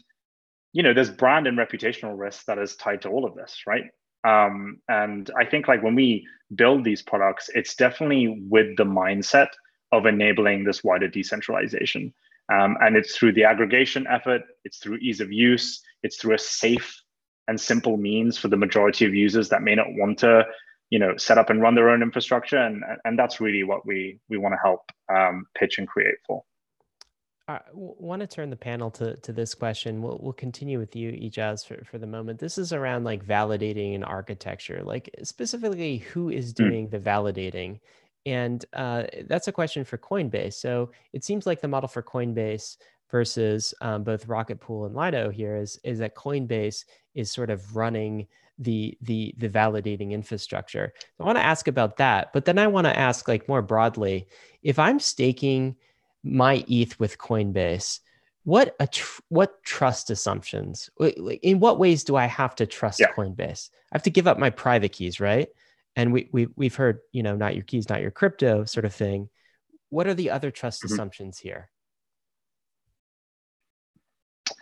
you 0.72 0.82
know, 0.82 0.94
there's 0.94 1.10
brand 1.10 1.46
and 1.46 1.58
reputational 1.58 2.18
risk 2.18 2.46
that 2.46 2.58
is 2.58 2.76
tied 2.76 3.02
to 3.02 3.08
all 3.08 3.24
of 3.24 3.34
this, 3.34 3.62
right? 3.66 3.84
Um, 4.24 4.78
and 4.88 5.30
I 5.38 5.44
think 5.44 5.68
like 5.68 5.82
when 5.82 5.94
we 5.94 6.26
build 6.54 6.84
these 6.84 7.02
products, 7.02 7.50
it's 7.54 7.74
definitely 7.74 8.42
with 8.48 8.76
the 8.76 8.84
mindset 8.84 9.48
of 9.90 10.06
enabling 10.06 10.64
this 10.64 10.82
wider 10.82 11.08
decentralization. 11.08 12.14
Um, 12.52 12.76
and 12.80 12.96
it's 12.96 13.16
through 13.16 13.32
the 13.32 13.44
aggregation 13.44 14.06
effort, 14.08 14.42
it's 14.64 14.78
through 14.78 14.96
ease 14.96 15.20
of 15.20 15.32
use, 15.32 15.82
it's 16.02 16.16
through 16.16 16.34
a 16.34 16.38
safe 16.38 17.02
and 17.48 17.60
simple 17.60 17.96
means 17.96 18.38
for 18.38 18.48
the 18.48 18.56
majority 18.56 19.04
of 19.04 19.14
users 19.14 19.48
that 19.48 19.62
may 19.62 19.74
not 19.74 19.86
want 19.90 20.18
to 20.18 20.46
you 20.90 20.98
know 20.98 21.16
set 21.16 21.38
up 21.38 21.50
and 21.50 21.60
run 21.60 21.74
their 21.74 21.88
own 21.88 22.02
infrastructure 22.02 22.58
and 22.58 22.84
and 23.04 23.18
that's 23.18 23.40
really 23.40 23.64
what 23.64 23.84
we 23.84 24.20
we 24.28 24.36
want 24.36 24.52
to 24.52 24.58
help 24.62 24.80
um, 25.12 25.46
pitch 25.56 25.78
and 25.78 25.88
create 25.88 26.14
for 26.26 26.44
I 27.48 27.60
want 27.74 28.20
to 28.20 28.26
turn 28.26 28.50
the 28.50 28.56
panel 28.56 28.90
to, 28.92 29.16
to 29.16 29.32
this 29.32 29.54
question. 29.54 30.00
We'll, 30.00 30.18
we'll 30.22 30.32
continue 30.32 30.78
with 30.78 30.94
you, 30.94 31.10
Ejaaz, 31.12 31.66
for, 31.66 31.84
for 31.84 31.98
the 31.98 32.06
moment. 32.06 32.38
This 32.38 32.56
is 32.56 32.72
around 32.72 33.04
like 33.04 33.26
validating 33.26 33.94
an 33.96 34.04
architecture, 34.04 34.82
like 34.84 35.10
specifically 35.24 35.98
who 35.98 36.28
is 36.28 36.54
hmm. 36.56 36.64
doing 36.64 36.88
the 36.88 37.00
validating. 37.00 37.80
And 38.24 38.64
uh, 38.72 39.04
that's 39.26 39.48
a 39.48 39.52
question 39.52 39.84
for 39.84 39.98
Coinbase. 39.98 40.54
So 40.54 40.92
it 41.12 41.24
seems 41.24 41.44
like 41.44 41.60
the 41.60 41.68
model 41.68 41.88
for 41.88 42.02
Coinbase 42.02 42.76
versus 43.10 43.74
um, 43.80 44.04
both 44.04 44.28
Rocket 44.28 44.60
Pool 44.60 44.86
and 44.86 44.94
Lido 44.94 45.28
here 45.28 45.56
is, 45.56 45.80
is 45.82 45.98
that 45.98 46.14
Coinbase 46.14 46.84
is 47.14 47.30
sort 47.30 47.50
of 47.50 47.74
running 47.76 48.28
the 48.58 48.96
the 49.00 49.34
the 49.38 49.48
validating 49.48 50.12
infrastructure. 50.12 50.92
I 51.18 51.24
want 51.24 51.38
to 51.38 51.44
ask 51.44 51.66
about 51.66 51.96
that, 51.96 52.32
but 52.32 52.44
then 52.44 52.58
I 52.58 52.66
want 52.68 52.86
to 52.86 52.96
ask 52.96 53.26
like 53.26 53.48
more 53.48 53.62
broadly, 53.62 54.28
if 54.62 54.78
I'm 54.78 55.00
staking– 55.00 55.74
my 56.22 56.64
ETH 56.68 56.98
with 56.98 57.18
Coinbase, 57.18 58.00
what 58.44 58.74
a 58.80 58.86
tr- 58.86 59.22
what 59.28 59.62
trust 59.62 60.10
assumptions? 60.10 60.90
In 61.42 61.60
what 61.60 61.78
ways 61.78 62.04
do 62.04 62.16
I 62.16 62.26
have 62.26 62.54
to 62.56 62.66
trust 62.66 63.00
yeah. 63.00 63.12
Coinbase? 63.12 63.70
I 63.92 63.96
have 63.96 64.02
to 64.04 64.10
give 64.10 64.26
up 64.26 64.38
my 64.38 64.50
private 64.50 64.92
keys, 64.92 65.20
right? 65.20 65.48
And 65.94 66.12
we 66.12 66.28
we 66.32 66.48
we've 66.56 66.74
heard, 66.74 67.00
you 67.12 67.22
know, 67.22 67.36
not 67.36 67.54
your 67.54 67.64
keys, 67.64 67.88
not 67.88 68.00
your 68.00 68.10
crypto 68.10 68.64
sort 68.64 68.84
of 68.84 68.94
thing. 68.94 69.28
What 69.90 70.06
are 70.06 70.14
the 70.14 70.30
other 70.30 70.50
trust 70.50 70.82
mm-hmm. 70.82 70.94
assumptions 70.94 71.38
here? 71.38 71.70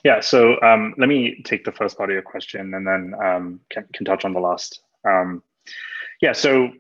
Yeah, 0.05 0.21
so 0.21 0.61
um, 0.63 0.95
let 0.99 1.09
me 1.09 1.43
take 1.45 1.65
the 1.65 1.73
first 1.73 1.97
part 1.97 2.11
of 2.11 2.15
your 2.15 2.23
question 2.23 2.73
and 2.75 2.87
then 2.87 3.15
um, 3.23 3.61
can, 3.69 3.87
can 3.93 4.07
touch 4.07 4.25
on 4.25 4.33
the 4.33 4.41
last. 4.41 4.81
Um, 5.07 5.43
yeah, 6.23 6.33
so 6.33 6.71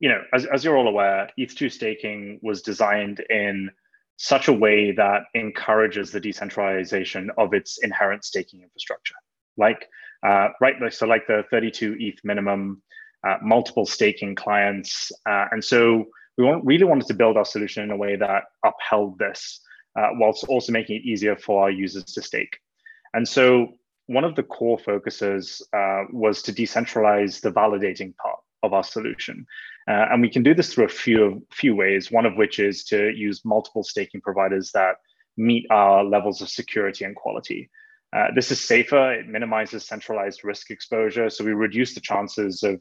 you 0.00 0.08
know, 0.10 0.22
as, 0.32 0.44
as 0.46 0.64
you're 0.64 0.76
all 0.76 0.88
aware, 0.88 1.30
ETH2 1.38 1.72
staking 1.72 2.38
was 2.42 2.62
designed 2.62 3.20
in 3.30 3.70
such 4.16 4.48
a 4.48 4.52
way 4.52 4.92
that 4.92 5.24
encourages 5.34 6.10
the 6.10 6.20
decentralization 6.20 7.30
of 7.36 7.52
its 7.52 7.78
inherent 7.82 8.24
staking 8.24 8.62
infrastructure. 8.62 9.14
Like, 9.56 9.88
uh, 10.22 10.48
right, 10.60 10.74
so 10.92 11.06
like 11.06 11.26
the 11.26 11.44
32 11.50 11.96
ETH 11.98 12.18
minimum, 12.24 12.82
uh, 13.26 13.36
multiple 13.42 13.86
staking 13.86 14.34
clients. 14.34 15.12
Uh, 15.28 15.46
and 15.50 15.62
so 15.62 16.06
we 16.38 16.44
want, 16.44 16.64
really 16.64 16.84
wanted 16.84 17.06
to 17.08 17.14
build 17.14 17.36
our 17.36 17.44
solution 17.44 17.82
in 17.82 17.90
a 17.90 17.96
way 17.96 18.16
that 18.16 18.44
upheld 18.64 19.18
this, 19.18 19.60
uh, 19.98 20.08
whilst 20.12 20.44
also 20.44 20.72
making 20.72 20.96
it 20.96 21.02
easier 21.02 21.36
for 21.36 21.64
our 21.64 21.70
users 21.70 22.04
to 22.04 22.22
stake. 22.22 22.56
And 23.14 23.26
so 23.26 23.74
one 24.06 24.24
of 24.24 24.34
the 24.34 24.42
core 24.42 24.78
focuses 24.78 25.66
uh, 25.74 26.04
was 26.12 26.42
to 26.42 26.52
decentralize 26.52 27.40
the 27.40 27.52
validating 27.52 28.14
part 28.16 28.35
of 28.62 28.72
our 28.72 28.84
solution. 28.84 29.46
Uh, 29.88 30.06
and 30.10 30.20
we 30.20 30.30
can 30.30 30.42
do 30.42 30.54
this 30.54 30.72
through 30.72 30.84
a 30.84 30.88
few, 30.88 31.46
few 31.52 31.74
ways, 31.74 32.10
one 32.10 32.26
of 32.26 32.36
which 32.36 32.58
is 32.58 32.84
to 32.84 33.10
use 33.12 33.44
multiple 33.44 33.84
staking 33.84 34.20
providers 34.20 34.72
that 34.72 34.96
meet 35.36 35.66
our 35.70 36.02
levels 36.04 36.40
of 36.40 36.48
security 36.48 37.04
and 37.04 37.14
quality. 37.14 37.70
Uh, 38.14 38.28
this 38.34 38.50
is 38.50 38.60
safer, 38.60 39.12
it 39.12 39.28
minimizes 39.28 39.86
centralized 39.86 40.44
risk 40.44 40.70
exposure, 40.70 41.28
so 41.28 41.44
we 41.44 41.52
reduce 41.52 41.94
the 41.94 42.00
chances 42.00 42.62
of 42.62 42.80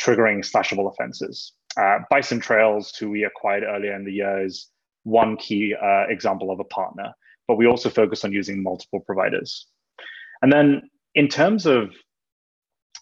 triggering 0.00 0.44
slashable 0.44 0.90
offenses. 0.92 1.52
Uh, 1.76 1.98
Bison 2.10 2.40
Trails, 2.40 2.94
who 2.96 3.10
we 3.10 3.24
acquired 3.24 3.64
earlier 3.64 3.94
in 3.94 4.04
the 4.04 4.12
year, 4.12 4.44
is 4.44 4.68
one 5.04 5.36
key 5.36 5.74
uh, 5.74 6.04
example 6.08 6.50
of 6.50 6.60
a 6.60 6.64
partner, 6.64 7.12
but 7.48 7.56
we 7.56 7.66
also 7.66 7.88
focus 7.88 8.24
on 8.24 8.32
using 8.32 8.62
multiple 8.62 9.00
providers. 9.00 9.66
And 10.42 10.52
then 10.52 10.90
in 11.14 11.28
terms 11.28 11.66
of 11.66 11.90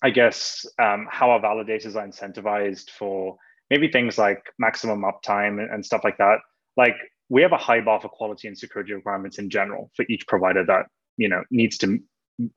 I 0.03 0.11
guess, 0.11 0.67
um, 0.81 1.07
how 1.11 1.31
our 1.31 1.41
validators 1.41 1.95
are 1.95 2.07
incentivized 2.07 2.91
for 2.91 3.37
maybe 3.71 3.89
things 3.89 4.19
like 4.19 4.43
maximum 4.59 5.03
uptime 5.03 5.73
and, 5.73 5.85
stuff 5.85 6.03
like 6.05 6.19
that. 6.19 6.39
Like 6.77 6.97
we 7.29 7.41
have 7.43 7.53
a 7.53 7.57
high 7.57 7.81
bar 7.81 8.01
for 8.01 8.09
quality 8.09 8.49
and 8.49 8.59
security 8.59 8.93
requirements 8.93 9.39
in 9.39 9.49
general 9.49 9.91
for 9.95 10.05
each 10.09 10.27
provider 10.27 10.65
that 10.67 10.87
you 11.17 11.29
know 11.29 11.45
needs 11.51 11.79
to 11.79 11.99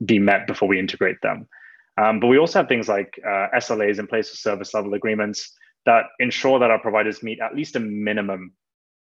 be 0.04 0.18
met 0.18 0.46
before 0.46 0.68
we 0.68 0.78
integrate 0.78 1.16
them. 1.22 1.48
Um, 1.98 2.20
but 2.20 2.26
we 2.26 2.38
also 2.38 2.58
have 2.58 2.68
things 2.68 2.88
like 2.88 3.18
uh, 3.26 3.48
SLAs 3.54 3.98
in 3.98 4.06
place 4.06 4.30
with 4.30 4.38
service 4.38 4.74
level 4.74 4.92
agreements 4.94 5.52
that 5.86 6.04
ensure 6.18 6.58
that 6.58 6.70
our 6.70 6.78
providers 6.78 7.22
meet 7.22 7.40
at 7.40 7.54
least 7.54 7.76
a 7.76 7.80
minimum 7.80 8.52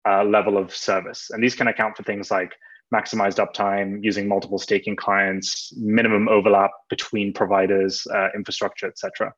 uh, 0.09 0.23
level 0.23 0.57
of 0.57 0.75
service. 0.75 1.31
And 1.31 1.43
these 1.43 1.55
can 1.55 1.67
account 1.67 1.97
for 1.97 2.03
things 2.03 2.31
like 2.31 2.53
maximized 2.93 3.45
uptime 3.45 4.03
using 4.03 4.29
multiple 4.29 4.59
staking 4.59 4.97
clients, 4.97 5.73
minimum 5.77 6.29
overlap 6.29 6.71
between 6.91 7.33
providers, 7.33 8.07
uh, 8.13 8.29
infrastructure, 8.35 8.87
etc. 8.87 9.33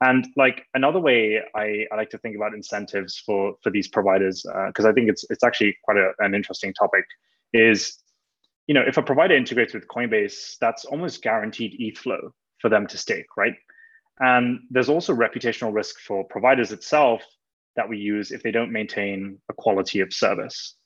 And 0.00 0.26
like 0.36 0.64
another 0.74 0.98
way 0.98 1.40
I, 1.54 1.86
I, 1.92 1.96
like 1.96 2.10
to 2.10 2.18
think 2.18 2.34
about 2.34 2.54
incentives 2.54 3.22
for 3.24 3.54
for 3.62 3.70
these 3.70 3.88
providers, 3.88 4.44
because 4.66 4.84
uh, 4.84 4.88
I 4.88 4.92
think 4.92 5.08
it's 5.08 5.24
it's 5.30 5.44
actually 5.44 5.76
quite 5.84 5.96
a, 5.96 6.12
an 6.18 6.34
interesting 6.34 6.74
topic, 6.74 7.04
is 7.52 7.98
you 8.66 8.74
know 8.74 8.82
if 8.86 8.96
a 8.96 9.02
provider 9.02 9.36
integrates 9.36 9.74
with 9.74 9.86
Coinbase, 9.86 10.56
that's 10.60 10.84
almost 10.84 11.22
guaranteed 11.22 11.76
ETH 11.78 11.98
flow 11.98 12.32
for 12.58 12.68
them 12.68 12.86
to 12.88 12.98
stake, 12.98 13.26
right? 13.36 13.54
And 14.18 14.60
there's 14.70 14.88
also 14.88 15.14
reputational 15.14 15.72
risk 15.72 16.00
for 16.00 16.24
providers 16.24 16.72
itself 16.72 17.22
that 17.76 17.88
we 17.88 17.98
use 17.98 18.32
if 18.32 18.42
they 18.42 18.50
don't 18.50 18.72
maintain 18.72 19.38
a 19.50 19.54
quality 19.54 20.00
of 20.00 20.12
service. 20.12 20.76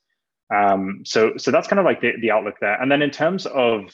Um, 0.55 1.03
so 1.05 1.37
so 1.37 1.51
that's 1.51 1.69
kind 1.69 1.81
of 1.81 1.85
like 1.85 2.01
the, 2.01 2.13
the 2.21 2.31
outlook 2.31 2.57
there. 2.61 2.81
And 2.81 2.91
then 2.91 3.03
in 3.03 3.11
terms 3.11 3.47
of, 3.47 3.91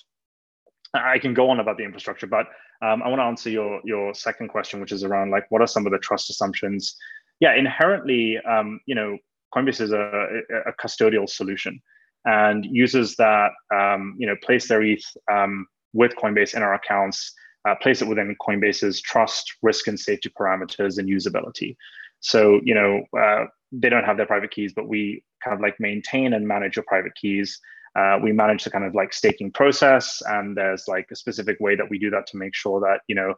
I 0.94 1.18
can 1.18 1.34
go 1.34 1.48
on 1.50 1.60
about 1.60 1.78
the 1.78 1.84
infrastructure, 1.84 2.26
but 2.26 2.46
um, 2.82 3.02
I 3.02 3.08
want 3.08 3.20
to 3.20 3.24
answer 3.24 3.50
your 3.50 3.80
your 3.84 4.14
second 4.14 4.48
question, 4.48 4.80
which 4.80 4.92
is 4.92 5.04
around 5.04 5.30
like 5.30 5.44
what 5.50 5.62
are 5.62 5.66
some 5.66 5.86
of 5.86 5.92
the 5.92 5.98
trust 5.98 6.30
assumptions? 6.30 6.96
Yeah, 7.40 7.54
inherently, 7.54 8.38
um, 8.38 8.80
you 8.86 8.94
know, 8.94 9.18
Coinbase 9.54 9.80
is 9.80 9.92
a, 9.92 10.28
a 10.66 10.72
custodial 10.80 11.28
solution, 11.28 11.80
and 12.24 12.64
users 12.64 13.16
that 13.16 13.52
um, 13.74 14.16
you 14.18 14.26
know 14.26 14.36
place 14.42 14.68
their 14.68 14.82
ETH 14.82 15.04
um, 15.30 15.66
with 15.92 16.14
Coinbase 16.16 16.54
in 16.54 16.62
our 16.62 16.74
accounts 16.74 17.34
uh, 17.68 17.74
place 17.76 18.02
it 18.02 18.08
within 18.08 18.34
Coinbase's 18.40 19.00
trust, 19.00 19.54
risk, 19.62 19.86
and 19.86 19.98
safety 19.98 20.30
parameters 20.30 20.98
and 20.98 21.08
usability. 21.08 21.76
So 22.20 22.60
you 22.64 22.74
know, 22.74 23.04
uh, 23.18 23.46
they 23.72 23.88
don't 23.88 24.04
have 24.04 24.16
their 24.16 24.26
private 24.26 24.50
keys, 24.50 24.72
but 24.74 24.88
we 24.88 25.24
kind 25.42 25.54
of 25.54 25.60
like 25.60 25.74
maintain 25.80 26.34
and 26.34 26.46
manage 26.46 26.76
your 26.76 26.84
private 26.86 27.14
keys. 27.14 27.58
Uh, 27.98 28.18
we 28.22 28.32
manage 28.32 28.64
the 28.64 28.70
kind 28.70 28.84
of 28.84 28.94
like 28.94 29.12
staking 29.12 29.50
process, 29.50 30.22
and 30.26 30.56
there's 30.56 30.84
like 30.88 31.06
a 31.10 31.16
specific 31.16 31.58
way 31.60 31.74
that 31.74 31.88
we 31.90 31.98
do 31.98 32.10
that 32.10 32.26
to 32.26 32.36
make 32.36 32.54
sure 32.54 32.80
that 32.80 33.00
you 33.08 33.14
know 33.14 33.34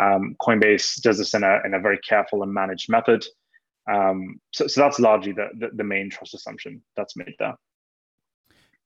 um, 0.00 0.36
Coinbase 0.40 1.00
does 1.02 1.18
this 1.18 1.34
in 1.34 1.42
a 1.42 1.60
in 1.64 1.74
a 1.74 1.80
very 1.80 1.98
careful 1.98 2.42
and 2.42 2.52
managed 2.52 2.90
method. 2.90 3.24
Um, 3.90 4.40
so, 4.52 4.66
so 4.66 4.82
that's 4.82 5.00
largely 5.00 5.32
the, 5.32 5.48
the, 5.58 5.70
the 5.74 5.84
main 5.84 6.10
trust 6.10 6.34
assumption 6.34 6.82
that's 6.94 7.16
made 7.16 7.34
there. 7.38 7.54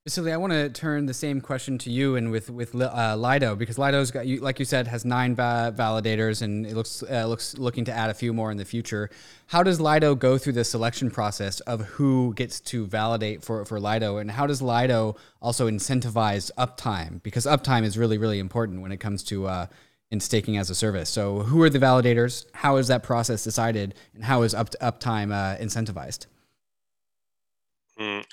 Vasily, 0.05 0.33
I 0.33 0.37
want 0.37 0.53
to 0.53 0.69
turn 0.69 1.07
the 1.07 1.15
same 1.15 1.41
question 1.41 1.79
to 1.79 1.89
you 1.89 2.17
and 2.17 2.33
with 2.33 2.51
with 2.51 2.75
uh, 2.75 3.15
Lido 3.17 3.55
because 3.55 3.79
Lido's 3.79 4.11
got 4.11 4.27
you, 4.27 4.41
like 4.41 4.59
you 4.59 4.65
said, 4.65 4.89
has 4.89 5.05
nine 5.05 5.37
va- 5.37 5.73
validators 5.79 6.43
and 6.43 6.67
it 6.67 6.75
looks 6.75 7.05
uh, 7.09 7.25
looks 7.27 7.57
looking 7.57 7.85
to 7.85 7.93
add 7.93 8.11
a 8.11 8.15
few 8.15 8.33
more 8.33 8.51
in 8.51 8.57
the 8.57 8.65
future. 8.65 9.11
How 9.47 9.63
does 9.63 9.81
Lido 9.81 10.17
go 10.17 10.39
through 10.39 10.55
the 10.55 10.65
selection 10.65 11.09
process 11.09 11.61
of 11.61 11.83
who 11.83 12.35
gets 12.35 12.59
to 12.63 12.85
validate 12.85 13.45
for 13.45 13.65
for 13.65 13.79
Lido, 13.79 14.17
and 14.17 14.29
how 14.29 14.45
does 14.45 14.61
Lido 14.61 15.15
also 15.41 15.71
incentivize 15.71 16.51
uptime? 16.59 17.23
Because 17.23 17.47
uptime 17.47 17.85
is 17.85 17.97
really 17.97 18.19
really 18.19 18.41
important 18.41 18.83
when 18.83 18.91
it 18.91 18.99
comes 18.99 19.23
to 19.25 19.47
uh, 19.47 19.67
in 20.11 20.19
staking 20.19 20.57
as 20.57 20.69
a 20.69 20.75
service. 20.75 21.11
So, 21.11 21.45
who 21.45 21.63
are 21.63 21.71
the 21.71 21.79
validators? 21.79 22.45
How 22.55 22.75
is 22.79 22.89
that 22.89 23.05
process 23.05 23.45
decided, 23.45 23.95
and 24.17 24.25
how 24.25 24.43
is 24.43 24.53
up 24.53 24.71
uptime 24.81 25.33
uh, 25.33 25.63
incentivized? 25.63 26.27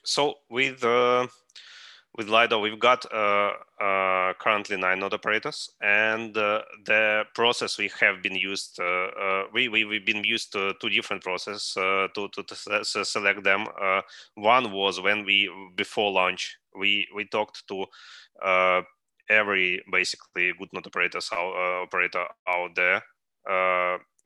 So 0.03 0.35
with 0.49 0.83
uh, 0.83 1.27
with 2.17 2.27
Lido, 2.27 2.59
we've 2.59 2.79
got 2.79 3.05
uh, 3.13 3.51
uh, 3.79 4.33
currently 4.39 4.77
nine 4.77 4.99
node 4.99 5.13
operators, 5.13 5.69
and 5.81 6.35
uh, 6.35 6.61
the 6.85 7.23
process 7.35 7.77
we 7.77 7.91
have 7.99 8.21
been 8.23 8.35
used, 8.35 8.79
uh, 8.79 8.83
uh, 8.83 9.43
we, 9.53 9.69
we, 9.69 9.85
we've 9.85 10.05
been 10.05 10.23
used 10.23 10.51
to 10.53 10.73
two 10.81 10.89
different 10.89 11.23
processes 11.23 11.71
to, 11.75 12.27
to, 12.33 12.43
to, 12.43 13.05
select 13.05 13.43
them. 13.43 13.67
one 14.35 14.71
was 14.71 14.99
when 14.99 15.23
we, 15.23 15.49
before 15.75 16.11
launch, 16.11 16.57
we, 16.77 17.07
we 17.15 17.25
talked 17.25 17.65
to 17.67 17.85
every 19.29 19.81
basically 19.91 20.51
good 20.57 20.69
node 20.73 20.87
operators 20.87 21.29
out, 21.31 21.83
operator 21.83 22.25
out 22.47 22.75
there. 22.75 23.03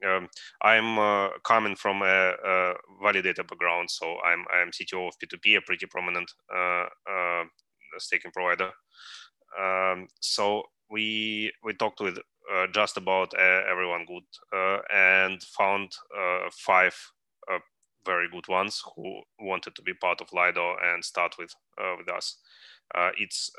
Um, 0.05 0.27
I'm 0.61 0.99
uh, 0.99 1.29
coming 1.43 1.75
from 1.75 2.01
a, 2.01 2.33
a, 2.45 2.73
validator 3.03 3.47
background, 3.47 3.89
so 3.89 4.17
I'm 4.25 4.45
I'm 4.53 4.71
CTO 4.71 5.07
of 5.07 5.13
P2P, 5.19 5.57
a 5.57 5.61
pretty 5.61 5.85
prominent 5.85 6.31
uh, 6.53 6.85
uh, 7.09 7.43
staking 7.97 8.31
provider. 8.31 8.71
Um, 9.59 10.07
so 10.19 10.63
we 10.89 11.51
we 11.63 11.73
talked 11.73 12.01
with 12.01 12.17
uh, 12.51 12.67
just 12.73 12.97
about 12.97 13.33
uh, 13.33 13.61
everyone 13.71 14.05
good 14.05 14.23
uh, 14.53 14.79
and 14.93 15.41
found 15.43 15.91
five 16.51 16.95
very 18.05 18.27
good 18.29 18.45
ones 18.49 18.83
who 18.97 19.21
wanted 19.39 19.73
to 19.73 19.81
be 19.81 19.93
part 19.93 20.19
of 20.19 20.27
Lido 20.33 20.75
and 20.83 21.03
start 21.05 21.35
with 21.39 21.55
with 21.97 22.09
us. 22.09 22.37
it's 23.17 23.49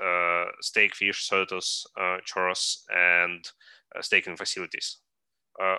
Stakefish, 0.60 1.26
Certus, 1.26 1.86
Chorus, 2.30 2.84
and 2.94 3.42
staking 4.02 4.36
facilities. 4.36 4.98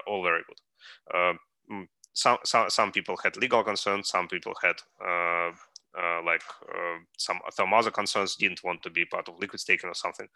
All 0.07 0.23
very 0.23 0.41
good. 0.47 1.37
Mm, 1.71 1.87
some, 2.13 2.37
some 2.45 2.69
some 2.69 2.91
people 2.91 3.17
had 3.23 3.37
legal 3.37 3.63
concerns. 3.63 4.09
Some 4.09 4.27
people 4.27 4.53
had 4.61 4.75
uh, 5.97 6.21
like 6.25 6.41
uh, 6.69 6.97
some 7.17 7.39
some 7.51 7.73
other 7.73 7.91
concerns 7.91 8.35
didn't 8.35 8.63
want 8.63 8.83
to 8.83 8.89
be 8.89 9.05
part 9.05 9.29
of 9.29 9.39
liquid 9.39 9.59
staking 9.59 9.89
or 9.89 9.93
something. 9.95 10.27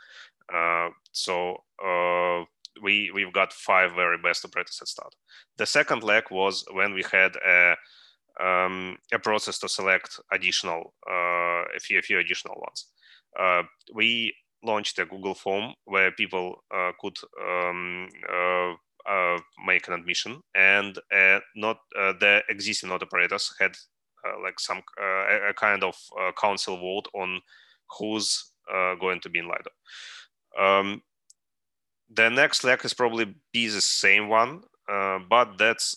Uh, 0.53 0.89
so 1.11 1.63
uh, 1.83 2.43
we 2.81 3.11
we've 3.13 3.33
got 3.33 3.51
five 3.51 3.93
very 3.93 4.17
best 4.17 4.45
operators 4.45 4.79
at 4.81 4.87
start. 4.87 5.15
The 5.57 5.65
second 5.65 6.03
leg 6.03 6.25
was 6.31 6.63
when 6.71 6.93
we 6.93 7.03
had 7.11 7.35
a 7.35 7.75
um, 8.41 8.97
a 9.11 9.19
process 9.19 9.59
to 9.59 9.69
select 9.69 10.19
additional 10.31 10.93
uh, 11.09 11.63
a 11.75 11.79
few 11.79 11.99
a 11.99 12.01
few 12.01 12.19
additional 12.19 12.55
ones. 12.55 12.87
Uh, 13.37 13.63
we 13.93 14.33
launched 14.63 14.99
a 14.99 15.05
Google 15.05 15.35
form 15.35 15.73
where 15.85 16.11
people 16.11 16.63
could 16.99 17.17
um, 17.41 18.09
uh, 18.29 18.73
make 19.65 19.87
an 19.87 19.93
admission, 19.93 20.41
and 20.55 20.97
uh, 21.13 21.39
not 21.55 21.77
uh, 21.97 22.13
the 22.19 22.41
existing 22.49 22.89
node 22.89 23.03
operators 23.03 23.53
had 23.59 23.75
like 24.43 24.59
some 24.59 24.81
a 25.49 25.53
kind 25.53 25.83
of 25.83 25.95
council 26.39 26.77
vote 26.77 27.07
on 27.13 27.39
who's 27.97 28.51
going 28.99 29.19
to 29.21 29.29
be 29.29 29.39
in 29.39 29.45
Lido. 29.45 29.71
Um, 30.59 31.01
the 32.13 32.29
next 32.29 32.63
leg 32.63 32.83
is 32.83 32.93
probably 32.93 33.33
be 33.53 33.67
the 33.67 33.81
same 33.81 34.27
one, 34.27 34.61
but 35.29 35.57
that's 35.57 35.95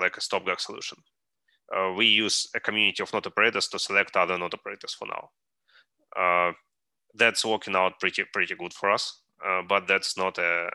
like 0.00 0.16
a 0.16 0.20
stopgap 0.20 0.60
solution. 0.60 0.98
Uh, 1.74 1.92
we 1.96 2.06
use 2.06 2.48
a 2.54 2.60
community 2.60 3.02
of 3.02 3.12
node 3.12 3.26
operators 3.26 3.68
to 3.68 3.78
select 3.78 4.16
other 4.16 4.38
node 4.38 4.54
operators 4.54 4.94
for 4.94 5.08
now. 5.08 5.30
Uh, 6.16 6.52
that's 7.14 7.44
working 7.44 7.74
out 7.74 7.98
pretty 7.98 8.22
pretty 8.32 8.54
good 8.54 8.72
for 8.72 8.90
us, 8.90 9.22
uh, 9.44 9.62
but 9.68 9.86
that's 9.88 10.16
not 10.16 10.38
a, 10.38 10.68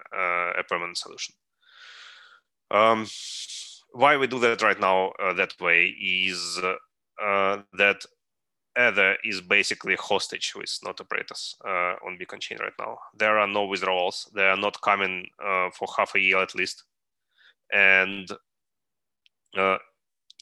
a 0.57 0.63
permanent 0.67 0.97
solution. 0.97 1.35
Um, 2.71 3.07
why 3.93 4.17
we 4.17 4.27
do 4.27 4.39
that 4.39 4.61
right 4.61 4.79
now 4.79 5.11
uh, 5.19 5.33
that 5.33 5.59
way 5.59 5.87
is 5.87 6.59
uh, 7.21 7.57
that 7.77 8.05
Ether 8.77 9.15
is 9.23 9.41
basically 9.41 9.95
hostage 9.95 10.53
with 10.55 10.77
node 10.83 11.01
operators 11.01 11.55
uh, 11.65 11.95
on 12.05 12.17
Beacon 12.17 12.39
chain 12.39 12.59
right 12.61 12.73
now. 12.79 12.97
There 13.17 13.37
are 13.39 13.47
no 13.47 13.65
withdrawals. 13.65 14.29
They 14.35 14.47
are 14.47 14.57
not 14.57 14.81
coming 14.81 15.27
uh, 15.43 15.69
for 15.71 15.87
half 15.97 16.15
a 16.15 16.19
year 16.19 16.41
at 16.41 16.55
least, 16.55 16.83
and 17.73 18.29
uh, 19.57 19.77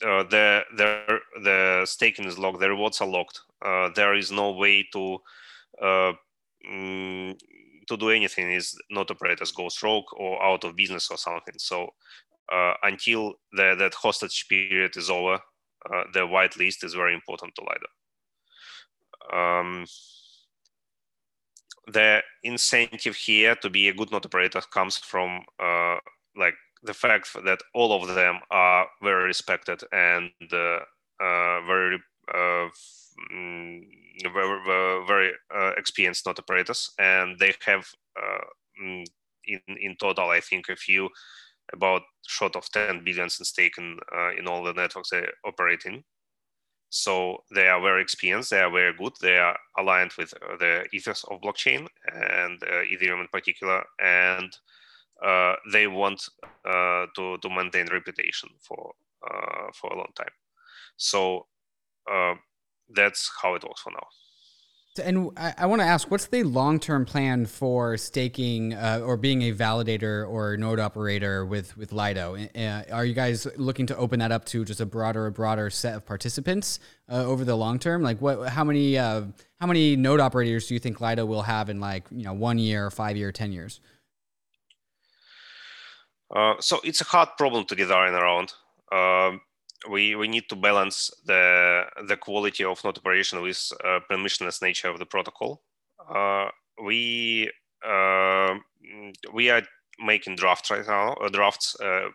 uh, 0.06 0.24
the 0.24 0.62
the 0.76 1.20
the 1.42 1.86
staking 1.86 2.26
is 2.26 2.38
locked. 2.38 2.60
The 2.60 2.70
rewards 2.70 3.02
are 3.02 3.08
locked. 3.08 3.42
there 3.96 4.14
is 4.14 4.32
no 4.32 4.52
way 4.52 4.86
to 4.94 5.18
mm, 5.82 7.40
to 7.88 7.98
do 7.98 8.10
anything 8.10 8.52
is 8.52 8.78
node 8.90 9.12
operators 9.12 9.52
go 9.52 9.70
stroke 9.70 10.12
or 10.20 10.44
out 10.44 10.64
of 10.64 10.76
business 10.76 11.10
or 11.10 11.18
something. 11.18 11.56
So 11.58 11.90
uh, 12.52 12.74
until 12.84 13.34
the, 13.52 13.76
that 13.78 13.94
hostage 13.94 14.48
period 14.50 14.96
is 14.98 15.10
over, 15.10 15.36
uh, 15.36 16.04
the 16.14 16.20
whitelist 16.20 16.84
is 16.84 16.94
very 16.94 17.14
important 17.14 17.54
to 17.56 17.62
Lido. 17.62 17.88
Um, 19.34 19.86
the 21.88 22.22
incentive 22.44 23.16
here 23.16 23.56
to 23.56 23.70
be 23.70 23.88
a 23.88 23.94
good 23.94 24.12
node 24.12 24.26
operator 24.26 24.62
comes 24.74 24.98
from 24.98 25.42
uh, 25.60 25.98
like 26.36 26.56
the 26.84 26.94
fact 26.94 27.34
that 27.46 27.60
all 27.74 27.94
of 27.94 28.14
them 28.14 28.40
are 28.52 28.88
very 29.02 29.26
respected 29.26 29.82
and 29.92 30.32
uh, 30.52 30.80
uh, 31.20 31.62
very 31.66 31.98
uh, 32.34 32.68
mm, 33.34 33.82
very, 34.34 35.06
very 35.08 35.32
uh, 35.47 35.47
experienced 35.78 36.26
node 36.26 36.40
operators, 36.40 36.92
and 37.00 37.38
they 37.40 37.54
have 37.66 37.86
uh, 38.22 38.46
mm, 38.84 39.06
in 39.46 39.62
in 39.68 39.96
total, 40.00 40.30
I 40.30 40.42
think, 40.42 40.70
a 40.70 40.76
few 40.76 41.10
about 41.74 42.04
short 42.28 42.56
of 42.56 42.70
10 42.72 43.04
billions 43.04 43.40
in 43.40 43.46
stake 43.46 43.78
in, 43.78 43.98
uh, 44.16 44.32
in 44.38 44.48
all 44.48 44.64
the 44.64 44.74
networks 44.74 45.10
they 45.10 45.26
operate 45.46 45.84
in. 45.86 46.04
So 46.90 47.44
they 47.54 47.68
are 47.68 47.82
very 47.82 48.02
experienced, 48.02 48.52
they 48.52 48.62
are 48.62 48.72
very 48.72 48.94
good, 48.94 49.12
they 49.22 49.38
are 49.38 49.58
aligned 49.78 50.14
with 50.18 50.34
uh, 50.36 50.56
the 50.58 50.86
ethos 50.94 51.26
of 51.26 51.42
blockchain 51.42 51.86
and 52.14 52.64
uh, 52.64 52.84
Ethereum 52.90 53.20
in 53.20 53.28
particular, 53.28 53.84
and 54.00 54.56
uh, 55.26 55.56
they 55.74 55.88
want 55.88 56.24
uh, 56.64 57.08
to, 57.16 57.38
to 57.40 57.50
maintain 57.50 57.88
reputation 57.92 58.50
for, 58.62 58.94
for 59.74 59.92
a 59.92 59.98
long 59.98 60.12
time. 60.16 60.32
So 60.96 61.48
that's 62.96 63.30
how 63.42 63.56
it 63.56 63.64
works 63.64 63.82
for 63.82 63.92
now. 63.92 64.08
And 65.00 65.32
I, 65.38 65.54
I 65.60 65.66
want 65.66 65.82
to 65.82 65.86
ask, 65.86 66.10
what's 66.10 66.28
the 66.28 66.44
long-term 66.44 67.06
plan 67.06 67.46
for 67.46 67.98
staking 67.98 68.74
uh, 68.74 69.02
or 69.04 69.18
being 69.18 69.44
a 69.44 69.54
validator 69.54 70.28
or 70.28 70.58
node 70.58 70.80
operator 70.80 71.46
with 71.46 71.76
with 71.78 71.92
Lido? 71.92 72.36
Uh, 72.36 72.84
are 72.92 73.06
you 73.06 73.14
guys 73.14 73.48
looking 73.58 73.86
to 73.88 73.98
open 73.98 74.20
that 74.20 74.32
up 74.32 74.46
to 74.46 74.66
just 74.66 74.82
a 74.82 74.86
broader, 74.86 75.30
broader 75.32 75.70
set 75.70 75.96
of 75.96 76.06
participants 76.06 76.80
uh, 77.10 77.26
over 77.26 77.46
the 77.46 77.56
long 77.56 77.80
term? 77.80 78.02
Like, 78.02 78.22
what, 78.22 78.50
how 78.50 78.64
many, 78.64 78.98
uh, 78.98 79.24
how 79.60 79.68
many 79.68 79.96
node 79.96 80.20
operators 80.20 80.68
do 80.68 80.74
you 80.74 80.80
think 80.80 81.02
Lido 81.02 81.26
will 81.26 81.44
have 81.44 81.70
in 81.70 81.80
like 81.80 82.06
you 82.12 82.24
know 82.24 82.34
one 82.34 82.58
year, 82.58 82.90
five 82.92 83.18
year, 83.18 83.32
ten 83.32 83.52
years? 83.52 83.80
Uh, 86.36 86.56
so 86.60 86.80
it's 86.84 87.02
a 87.02 87.06
hard 87.06 87.30
problem 87.38 87.66
to 87.66 87.76
design 87.76 88.14
around. 88.14 88.54
Um, 88.92 89.42
we 89.90 90.16
we 90.16 90.28
need 90.28 90.50
to 90.50 90.56
balance 90.56 91.12
the 91.26 91.84
the 92.08 92.18
quality 92.18 92.64
of 92.64 92.84
node 92.84 92.98
operation 92.98 93.42
with 93.42 93.72
uh, 93.84 94.00
permissionless 94.10 94.62
nature 94.62 94.90
of 94.90 95.00
the 95.00 95.06
protocol. 95.06 95.62
Uh, 96.10 96.50
we 96.84 97.52
uh, 97.86 98.56
we 99.34 99.50
are 99.50 99.62
making 100.00 100.36
drafts 100.36 100.70
right 100.70 100.86
now, 100.86 101.14
uh, 101.14 101.30
drafts, 101.30 101.76
uh, 101.80 102.10